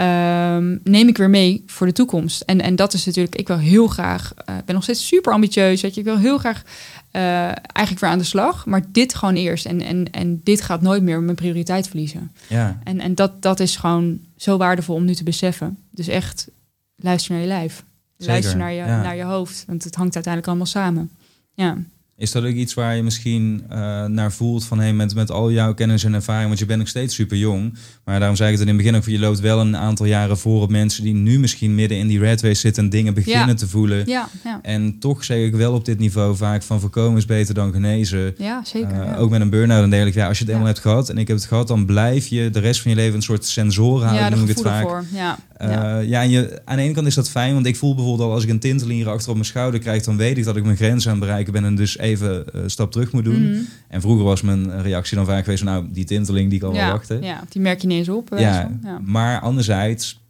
Um, 0.00 0.80
neem 0.84 1.08
ik 1.08 1.16
weer 1.16 1.30
mee 1.30 1.62
voor 1.66 1.86
de 1.86 1.92
toekomst. 1.92 2.40
En, 2.40 2.60
en 2.60 2.76
dat 2.76 2.92
is 2.92 3.04
natuurlijk, 3.04 3.36
ik 3.36 3.48
wil 3.48 3.58
heel 3.58 3.86
graag... 3.86 4.32
Ik 4.32 4.48
uh, 4.48 4.56
ben 4.64 4.74
nog 4.74 4.82
steeds 4.82 5.06
super 5.06 5.32
ambitieus, 5.32 5.80
weet 5.80 5.94
je. 5.94 6.00
Ik 6.00 6.06
wil 6.06 6.18
heel 6.18 6.38
graag 6.38 6.62
uh, 7.12 7.22
eigenlijk 7.42 7.98
weer 7.98 8.10
aan 8.10 8.18
de 8.18 8.24
slag. 8.24 8.66
Maar 8.66 8.82
dit 8.88 9.14
gewoon 9.14 9.34
eerst. 9.34 9.66
En, 9.66 9.80
en, 9.80 10.10
en 10.10 10.40
dit 10.44 10.60
gaat 10.60 10.82
nooit 10.82 11.02
meer 11.02 11.20
mijn 11.20 11.36
prioriteit 11.36 11.88
verliezen. 11.88 12.32
Ja. 12.46 12.78
En, 12.84 13.00
en 13.00 13.14
dat, 13.14 13.42
dat 13.42 13.60
is 13.60 13.76
gewoon 13.76 14.18
zo 14.36 14.56
waardevol 14.56 14.94
om 14.94 15.04
nu 15.04 15.14
te 15.14 15.24
beseffen. 15.24 15.78
Dus 15.90 16.08
echt, 16.08 16.48
luister 16.96 17.32
naar 17.32 17.40
je 17.40 17.48
lijf. 17.48 17.84
Zeker, 18.16 18.32
Luister 18.32 18.56
naar 18.56 18.72
je, 18.72 18.76
ja. 18.76 19.02
naar 19.02 19.16
je 19.16 19.24
hoofd. 19.24 19.64
Want 19.66 19.84
het 19.84 19.94
hangt 19.94 20.14
uiteindelijk 20.14 20.52
allemaal 20.52 20.72
samen. 20.72 21.10
Ja. 21.54 21.78
Is 22.16 22.32
dat 22.32 22.44
ook 22.44 22.52
iets 22.52 22.74
waar 22.74 22.96
je 22.96 23.02
misschien 23.02 23.64
uh, 23.72 24.04
naar 24.04 24.32
voelt 24.32 24.64
van 24.64 24.78
hey, 24.78 24.92
met, 24.92 25.14
met 25.14 25.30
al 25.30 25.50
jouw 25.50 25.74
kennis 25.74 26.04
en 26.04 26.14
ervaring, 26.14 26.46
want 26.46 26.58
je 26.58 26.66
bent 26.66 26.78
nog 26.78 26.88
steeds 26.88 27.14
super 27.14 27.36
jong. 27.36 27.74
Maar 28.04 28.18
daarom 28.18 28.36
zei 28.36 28.52
ik 28.52 28.58
het 28.58 28.68
in 28.68 28.74
het 28.74 28.82
begin 28.82 28.98
ook, 28.98 29.04
je 29.04 29.18
loopt 29.18 29.40
wel 29.40 29.60
een 29.60 29.76
aantal 29.76 30.06
jaren 30.06 30.38
voor 30.38 30.62
op 30.62 30.70
mensen 30.70 31.02
die 31.02 31.14
nu 31.14 31.38
misschien 31.38 31.74
midden 31.74 31.98
in 31.98 32.06
die 32.06 32.18
red 32.18 32.40
race 32.40 32.60
zitten 32.60 32.84
en 32.84 32.90
dingen 32.90 33.14
beginnen 33.14 33.48
ja. 33.48 33.54
te 33.54 33.68
voelen. 33.68 34.06
Ja, 34.06 34.28
ja. 34.44 34.58
En 34.62 34.98
toch 34.98 35.24
zeg 35.24 35.38
ik 35.38 35.54
wel 35.54 35.72
op 35.72 35.84
dit 35.84 35.98
niveau 35.98 36.36
vaak 36.36 36.62
van 36.62 36.80
voorkomen 36.80 37.18
is 37.18 37.24
beter 37.24 37.54
dan 37.54 37.72
genezen. 37.72 38.34
Ja, 38.38 38.64
zeker. 38.64 38.90
Uh, 38.90 39.04
ja. 39.04 39.16
Ook 39.16 39.30
met 39.30 39.40
een 39.40 39.50
burn-out 39.50 39.82
en 39.82 39.90
dergelijke. 39.90 40.18
Ja, 40.18 40.28
als 40.28 40.38
je 40.38 40.44
het 40.44 40.52
eenmaal 40.52 40.68
hebt 40.68 40.80
gehad 40.80 41.08
en 41.08 41.18
ik 41.18 41.28
heb 41.28 41.36
het 41.36 41.46
gehad, 41.46 41.68
dan 41.68 41.86
blijf 41.86 42.26
je 42.26 42.50
de 42.50 42.60
rest 42.60 42.82
van 42.82 42.90
je 42.90 42.96
leven 42.96 43.14
een 43.14 43.22
soort 43.22 43.44
sensoren 43.44 44.06
houden, 44.06 44.28
ja, 44.28 44.34
noem 44.34 44.42
ik 44.42 44.48
het 44.48 44.60
vaak. 44.60 44.82
Voor. 44.82 45.04
Ja, 45.62 45.68
Uh, 45.68 45.74
ja. 45.74 45.98
ja, 45.98 46.22
en 46.22 46.30
je, 46.30 46.60
aan 46.64 46.76
de 46.76 46.82
ene 46.82 46.92
kant 46.92 47.06
is 47.06 47.14
dat 47.14 47.30
fijn, 47.30 47.54
want 47.54 47.66
ik 47.66 47.76
voel 47.76 47.94
bijvoorbeeld 47.94 48.28
al 48.28 48.34
als 48.34 48.44
ik 48.44 48.50
een 48.50 48.58
tinteling 48.58 48.98
hier 48.98 49.08
achter 49.08 49.28
op 49.28 49.34
mijn 49.34 49.46
schouder 49.46 49.80
krijg, 49.80 50.02
dan 50.02 50.16
weet 50.16 50.38
ik 50.38 50.44
dat 50.44 50.56
ik 50.56 50.64
mijn 50.64 50.76
grens 50.76 51.06
aan 51.06 51.12
het 51.12 51.20
bereiken 51.20 51.52
ben 51.52 51.64
en 51.64 51.74
dus 51.74 51.98
even 51.98 52.44
uh, 52.54 52.62
stap 52.66 52.92
terug 52.92 53.12
moet 53.12 53.24
doen. 53.24 53.42
Mhm. 53.42 53.48
Mm 53.48 53.54
-hmm. 53.54 53.66
En 53.88 54.00
vroeger 54.00 54.24
was 54.24 54.42
mijn 54.42 54.82
reactie 54.82 55.16
dan 55.16 55.26
vaak 55.26 55.44
geweest, 55.44 55.64
nou, 55.64 55.86
die 55.90 56.04
tinteling 56.04 56.50
die 56.50 56.58
kan 56.58 56.74
ja, 56.74 56.84
wel 56.84 56.92
wachten. 56.92 57.22
Ja, 57.22 57.44
die 57.48 57.62
merk 57.62 57.80
je 57.80 57.86
niet 57.86 57.98
eens 57.98 58.08
op. 58.08 58.28
Ja, 58.36 58.70
ja, 58.82 59.00
maar 59.04 59.40
anderzijds, 59.40 60.20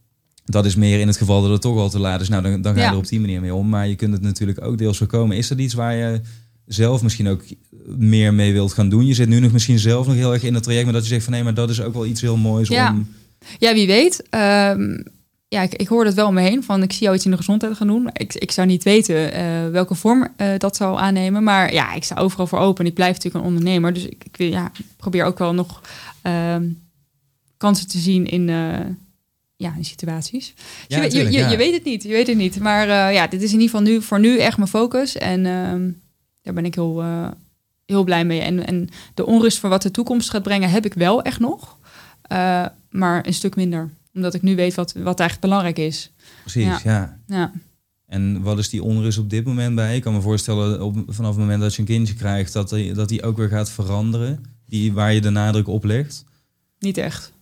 dat 0.45 0.67
is 0.67 0.75
meer 0.75 1.01
in 1.01 1.07
het 1.07 1.17
geval 1.17 1.43
dat 1.43 1.51
het 1.51 1.61
toch 1.61 1.77
al 1.77 1.91
te 1.91 1.99
laat 1.99 2.21
is. 2.21 2.29
Nou, 2.29 2.43
dan, 2.43 2.63
dan 2.63 2.75
ga 2.75 2.81
je 2.81 2.87
er 2.87 2.97
op 2.97 3.09
die 3.09 3.21
manier 3.21 3.41
mee 3.41 3.55
om. 3.55 3.69
Maar 3.69 3.89
je 3.89 3.97
kunt 3.97 4.13
het 4.13 4.23
natuurlijk 4.23 4.65
ook 4.65 4.79
deels 4.79 4.99
voorkomen. 4.99 5.37
Is 5.37 5.49
dat 5.49 5.59
iets 5.59 5.75
waar 5.75 5.95
je 5.95 6.21
zelf 6.67 7.03
misschien 7.03 7.29
ook 7.29 7.43
meer 7.97 8.35
mee 8.35 8.53
wilt 8.53 8.73
gaan 8.73 8.89
doen? 8.89 9.07
Je 9.07 9.15
zit 9.15 9.29
nu 9.29 9.41
nog 9.41 9.53
misschien 9.53 9.79
zelf 9.79 10.07
nog 10.07 10.17
heel 10.17 10.33
erg 10.33 10.43
in 10.43 10.55
het 10.55 10.63
traject, 10.63 10.85
maar 10.85 10.95
dat 10.95 11.03
je 11.03 11.09
zegt 11.09 11.25
van 11.25 11.33
nee, 11.33 11.43
maar 11.43 11.55
dat 11.55 11.71
is 11.71 11.81
ook 11.81 11.95
wel 11.95 12.07
iets 12.07 12.21
heel 12.21 12.37
moois 12.37 12.69
ja. 12.69 12.91
om... 12.91 13.09
Ja, 13.59 13.75
wie 13.75 13.87
weet. 13.87 14.23
Um, 14.31 15.03
ja, 15.53 15.63
ik, 15.63 15.75
ik 15.75 15.89
hoor 15.89 16.05
het 16.05 16.15
wel 16.15 16.27
om 16.27 16.35
me 16.35 16.41
heen. 16.41 16.65
Van 16.65 16.83
ik 16.83 16.93
zie 16.93 17.03
jou 17.03 17.15
iets 17.15 17.25
in 17.25 17.31
de 17.31 17.37
gezondheid 17.37 17.77
gaan 17.77 17.87
doen. 17.87 18.11
Ik, 18.13 18.35
ik 18.35 18.51
zou 18.51 18.67
niet 18.67 18.83
weten 18.83 19.37
uh, 19.37 19.71
welke 19.71 19.95
vorm 19.95 20.29
uh, 20.37 20.49
dat 20.59 20.77
zou 20.77 20.99
aannemen. 20.99 21.43
Maar 21.43 21.73
ja, 21.73 21.93
ik 21.93 22.05
sta 22.05 22.15
overal 22.15 22.47
voor 22.47 22.59
open. 22.59 22.87
Ik 22.87 22.95
blijf 22.95 23.15
natuurlijk 23.15 23.45
een 23.45 23.51
ondernemer. 23.51 23.93
Dus 23.93 24.05
ik, 24.05 24.25
ik 24.25 24.37
ja, 24.37 24.71
probeer 24.97 25.25
ook 25.25 25.39
wel 25.39 25.55
nog 25.55 25.81
uh, 26.27 26.57
kansen 27.57 27.89
te 27.89 27.99
zien 27.99 28.27
in, 28.27 28.49
uh, 28.49 28.79
ja, 29.57 29.75
in 29.77 29.85
situaties. 29.85 30.55
Dus 30.57 30.65
Ja, 30.97 31.03
je, 31.03 31.09
tuurlijk, 31.09 31.33
je, 31.33 31.39
je, 31.39 31.45
ja. 31.45 31.51
je, 31.51 31.57
weet 31.57 31.75
het 31.75 31.85
niet. 31.85 32.03
Je 32.03 32.09
weet 32.09 32.27
het 32.27 32.37
niet. 32.37 32.61
Maar 32.61 33.13
ja, 33.13 33.27
dit 33.27 33.43
is 33.43 33.53
in 33.53 33.61
ieder 33.61 33.71
geval 33.71 33.93
nu 33.93 34.03
voor 34.03 34.21
nu 34.21 34.39
echt 34.39 34.57
mijn 34.57 34.69
focus. 34.69 35.17
En 35.17 35.47
ehm, 35.47 35.91
daar 36.43 36.55
ben 36.55 36.65
ik 36.65 36.75
heel, 36.75 37.05
heel 37.87 38.05
blij 38.05 38.25
mee. 38.25 38.41
En, 38.41 38.67
en 38.67 38.89
de 39.15 39.27
onrust 39.27 39.59
voor 39.59 39.71
wat 39.71 39.83
de 39.83 39.91
toekomst 39.91 40.31
gaat 40.31 40.43
brengen 40.43 40.71
heb 40.71 40.85
ik 40.85 40.95
wel 40.95 41.23
echt 41.23 41.41
nog. 41.41 41.77
Maar 42.91 43.27
een 43.27 43.35
stuk 43.35 43.57
minder 43.57 43.91
omdat 44.15 44.35
ik 44.35 44.43
nu 44.43 44.57
weet 44.57 44.75
wat, 44.75 44.93
wat 44.93 45.21
eigenlijk 45.21 45.41
belangrijk 45.41 45.79
is. 45.79 46.11
Precies, 46.41 46.83
ja. 46.83 47.19
ja. 47.27 47.53
En 48.07 48.43
wat 48.43 48.59
is 48.59 48.69
die 48.69 48.83
onrust 48.83 49.19
op 49.19 49.31
dit 49.31 49.45
moment 49.45 49.75
bij? 49.75 49.97
Ik 49.97 50.03
kan 50.03 50.13
me 50.13 50.21
voorstellen, 50.21 50.83
op, 50.83 50.97
vanaf 51.07 51.31
het 51.31 51.41
moment 51.41 51.61
dat 51.61 51.75
je 51.75 51.81
een 51.81 51.87
kindje 51.87 52.15
krijgt, 52.15 52.53
dat 52.53 52.69
die, 52.69 52.93
dat 52.93 53.09
die 53.09 53.23
ook 53.23 53.37
weer 53.37 53.49
gaat 53.49 53.71
veranderen. 53.71 54.45
Die, 54.67 54.93
waar 54.93 55.13
je 55.13 55.21
de 55.21 55.31
nadruk 55.31 55.69
op 55.69 55.85
legt. 55.85 56.25
Niet 56.79 56.99
echt. 56.99 57.33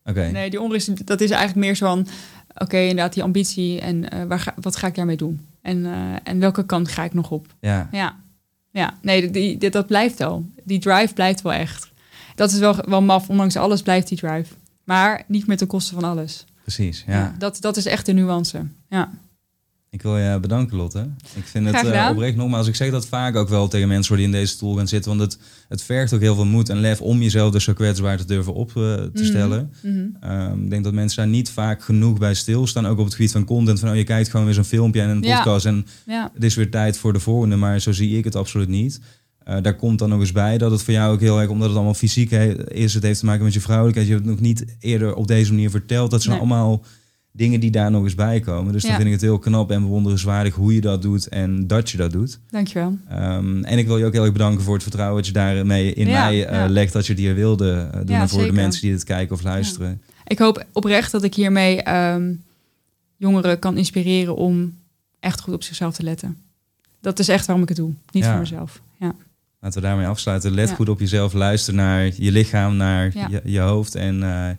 Oké. 0.00 0.10
Okay. 0.10 0.30
Nee, 0.30 0.50
die 0.50 0.60
onrust, 0.60 1.06
dat 1.06 1.20
is 1.20 1.30
eigenlijk 1.30 1.66
meer 1.66 1.76
zo 1.76 1.86
van... 1.86 2.06
Oké, 2.48 2.64
okay, 2.64 2.82
inderdaad, 2.88 3.12
die 3.12 3.22
ambitie 3.22 3.80
en 3.80 4.14
uh, 4.14 4.24
waar 4.24 4.40
ga, 4.40 4.54
wat 4.60 4.76
ga 4.76 4.86
ik 4.86 4.94
daarmee 4.94 5.16
doen? 5.16 5.46
En, 5.62 5.76
uh, 5.76 6.16
en 6.22 6.38
welke 6.38 6.66
kant 6.66 6.88
ga 6.88 7.04
ik 7.04 7.14
nog 7.14 7.30
op? 7.30 7.46
Ja. 7.60 7.88
Ja, 7.92 8.16
ja. 8.70 8.98
nee, 9.02 9.30
die, 9.30 9.58
die, 9.58 9.70
dat 9.70 9.86
blijft 9.86 10.18
wel. 10.18 10.46
Die 10.64 10.78
drive 10.78 11.14
blijft 11.14 11.42
wel 11.42 11.52
echt. 11.52 11.90
Dat 12.34 12.52
is 12.52 12.58
wel, 12.58 12.76
wel 12.88 13.02
maf, 13.02 13.28
ondanks 13.28 13.56
alles 13.56 13.82
blijft 13.82 14.08
die 14.08 14.18
drive. 14.18 14.54
Maar 14.86 15.24
niet 15.28 15.46
met 15.46 15.58
de 15.58 15.66
kosten 15.66 16.00
van 16.00 16.10
alles. 16.10 16.44
Precies, 16.62 17.04
ja. 17.06 17.12
ja 17.12 17.34
dat, 17.38 17.56
dat 17.60 17.76
is 17.76 17.86
echt 17.86 18.06
de 18.06 18.12
nuance. 18.12 18.66
Ja. 18.88 19.10
Ik 19.90 20.02
wil 20.02 20.18
je 20.18 20.40
bedanken, 20.40 20.76
Lotte. 20.76 21.08
Ik 21.34 21.44
vind 21.44 21.66
het 21.70 21.84
uh, 21.84 22.08
oprecht 22.10 22.36
nogmaals. 22.36 22.66
Ik 22.66 22.74
zeg 22.74 22.90
dat 22.90 23.06
vaak 23.06 23.36
ook 23.36 23.48
wel 23.48 23.68
tegen 23.68 23.88
mensen 23.88 24.16
die 24.16 24.24
in 24.24 24.32
deze 24.32 24.52
stoel 24.52 24.76
gaan 24.76 24.88
zitten. 24.88 25.16
Want 25.16 25.32
het, 25.32 25.42
het 25.68 25.82
vergt 25.82 26.12
ook 26.12 26.20
heel 26.20 26.34
veel 26.34 26.44
moed 26.44 26.68
en 26.68 26.80
lef 26.80 27.00
om 27.00 27.22
jezelf 27.22 27.52
dus 27.52 27.64
zo 27.64 27.72
kwetsbaar 27.72 28.16
te 28.16 28.24
durven 28.24 28.54
op 28.54 28.68
uh, 28.68 28.74
te 28.94 29.10
Mhm. 29.12 29.24
stellen. 29.24 29.72
Mm 29.82 30.16
-hmm. 30.20 30.30
um, 30.30 30.64
ik 30.64 30.70
denk 30.70 30.84
dat 30.84 30.92
mensen 30.92 31.16
daar 31.16 31.26
niet 31.26 31.50
vaak 31.50 31.82
genoeg 31.82 32.18
bij 32.18 32.34
stilstaan. 32.34 32.86
Ook 32.86 32.98
op 32.98 33.04
het 33.04 33.14
gebied 33.14 33.32
van 33.32 33.44
content. 33.44 33.80
Van 33.80 33.88
oh, 33.90 33.96
je 33.96 34.04
kijkt 34.04 34.28
gewoon 34.30 34.46
weer 34.46 34.54
zo'n 34.54 34.64
filmpje 34.64 35.00
en 35.00 35.08
een 35.08 35.20
podcast. 35.20 35.64
Ja. 35.64 35.70
En 35.70 35.86
ja. 36.06 36.30
het 36.34 36.44
is 36.44 36.54
weer 36.54 36.70
tijd 36.70 36.98
voor 36.98 37.12
de 37.12 37.20
volgende. 37.20 37.56
Maar 37.56 37.80
zo 37.80 37.92
zie 37.92 38.18
ik 38.18 38.24
het 38.24 38.36
absoluut 38.36 38.68
niet. 38.68 39.00
Uh, 39.48 39.56
daar 39.62 39.76
komt 39.76 39.98
dan 39.98 40.08
nog 40.08 40.20
eens 40.20 40.32
bij 40.32 40.58
dat 40.58 40.70
het 40.70 40.82
voor 40.82 40.94
jou 40.94 41.12
ook 41.14 41.20
heel 41.20 41.40
erg, 41.40 41.48
omdat 41.48 41.66
het 41.66 41.76
allemaal 41.76 41.94
fysiek 41.94 42.30
is, 42.68 42.94
het 42.94 43.02
heeft 43.02 43.18
te 43.18 43.26
maken 43.26 43.44
met 43.44 43.52
je 43.54 43.60
vrouwelijkheid. 43.60 44.08
Je 44.08 44.14
hebt 44.14 44.26
het 44.26 44.34
nog 44.34 44.44
niet 44.46 44.64
eerder 44.80 45.14
op 45.14 45.26
deze 45.26 45.52
manier 45.52 45.70
verteld. 45.70 46.10
Dat 46.10 46.22
zijn 46.22 46.34
Nee. 46.34 46.44
allemaal 46.44 46.82
dingen 47.32 47.60
die 47.60 47.70
daar 47.70 47.90
nog 47.90 48.02
eens 48.02 48.14
bij 48.14 48.40
komen. 48.40 48.72
Dus 48.72 48.82
dan 48.82 48.94
vind 48.94 49.06
ik 49.06 49.12
het 49.12 49.20
heel 49.20 49.38
knap 49.38 49.70
en 49.70 49.82
bewonderenswaardig 49.82 50.54
hoe 50.54 50.74
je 50.74 50.80
dat 50.80 51.02
doet 51.02 51.28
en 51.28 51.66
dat 51.66 51.90
je 51.90 51.96
dat 51.96 52.12
doet. 52.12 52.38
Dankjewel. 52.50 52.98
Um, 53.12 53.64
en 53.64 53.78
ik 53.78 53.86
wil 53.86 53.98
je 53.98 54.04
ook 54.04 54.12
heel 54.12 54.22
erg 54.22 54.32
bedanken 54.32 54.64
voor 54.64 54.74
het 54.74 54.82
vertrouwen 54.82 55.16
dat 55.16 55.26
je 55.26 55.32
daarmee 55.32 55.92
in 55.92 56.06
Ja, 56.08 56.24
mij 56.24 56.34
uh, 56.34 56.50
ja. 56.52 56.68
legt 56.68 56.92
dat 56.92 57.06
je 57.06 57.12
het 57.12 57.20
hier 57.20 57.34
wilde 57.34 57.90
uh, 57.94 58.00
doen. 58.04 58.16
En 58.16 58.28
voor 58.28 58.38
zeker. 58.38 58.54
de 58.54 58.60
mensen 58.60 58.82
die 58.82 58.92
dit 58.92 59.04
kijken 59.04 59.34
of 59.36 59.42
luisteren. 59.42 60.02
ik 60.26 60.38
hoop 60.38 60.64
oprecht 60.72 61.12
dat 61.12 61.22
ik 61.22 61.34
hiermee 61.34 61.82
ehm, 61.82 62.32
jongeren 63.16 63.58
kan 63.58 63.76
inspireren 63.76 64.36
om 64.36 64.74
echt 65.20 65.40
goed 65.40 65.54
op 65.54 65.62
zichzelf 65.62 65.94
te 65.94 66.02
letten. 66.02 66.36
Dat 67.00 67.18
is 67.18 67.28
echt 67.28 67.46
waarom 67.46 67.62
ik 67.62 67.68
het 67.68 67.78
doe, 67.78 67.92
niet 68.10 68.24
voor 68.24 68.38
mezelf. 68.38 68.80
Ja. 68.96 69.14
Laten 69.60 69.80
we 69.80 69.86
daarmee 69.86 70.06
afsluiten. 70.06 70.54
Let 70.54 70.68
Ja. 70.68 70.74
goed 70.74 70.88
op 70.88 71.00
jezelf. 71.00 71.32
Luister 71.32 71.74
naar 71.74 72.10
je 72.16 72.32
lichaam, 72.32 72.76
naar 72.76 73.10
Ja. 73.14 73.28
je, 73.30 73.40
je 73.44 73.58
hoofd. 73.60 73.94
En 73.94 74.22
eh, 74.22 74.48
eh, 74.50 74.56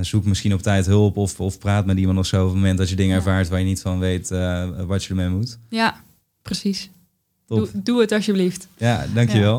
zoek 0.00 0.24
misschien 0.24 0.54
op 0.54 0.62
tijd 0.62 0.86
hulp 0.86 1.16
of, 1.16 1.40
of 1.40 1.58
praat 1.58 1.86
met 1.86 1.98
iemand 1.98 2.18
of 2.18 2.26
zo. 2.26 2.40
Op 2.42 2.46
het 2.46 2.56
moment 2.56 2.78
dat 2.78 2.88
je 2.88 2.96
dingen 2.96 3.10
Ja. 3.12 3.16
ervaart 3.16 3.48
waar 3.48 3.58
je 3.58 3.64
niet 3.64 3.80
van 3.80 3.98
weet 3.98 4.30
eh, 4.30 4.68
wat 4.86 5.02
je 5.04 5.08
ermee 5.10 5.28
moet. 5.28 5.58
ja, 5.68 6.00
precies. 6.42 6.90
Doe, 7.46 7.68
doe 7.74 8.00
het 8.00 8.12
alsjeblieft. 8.12 8.68
Ja, 8.76 9.06
dankjewel. 9.14 9.58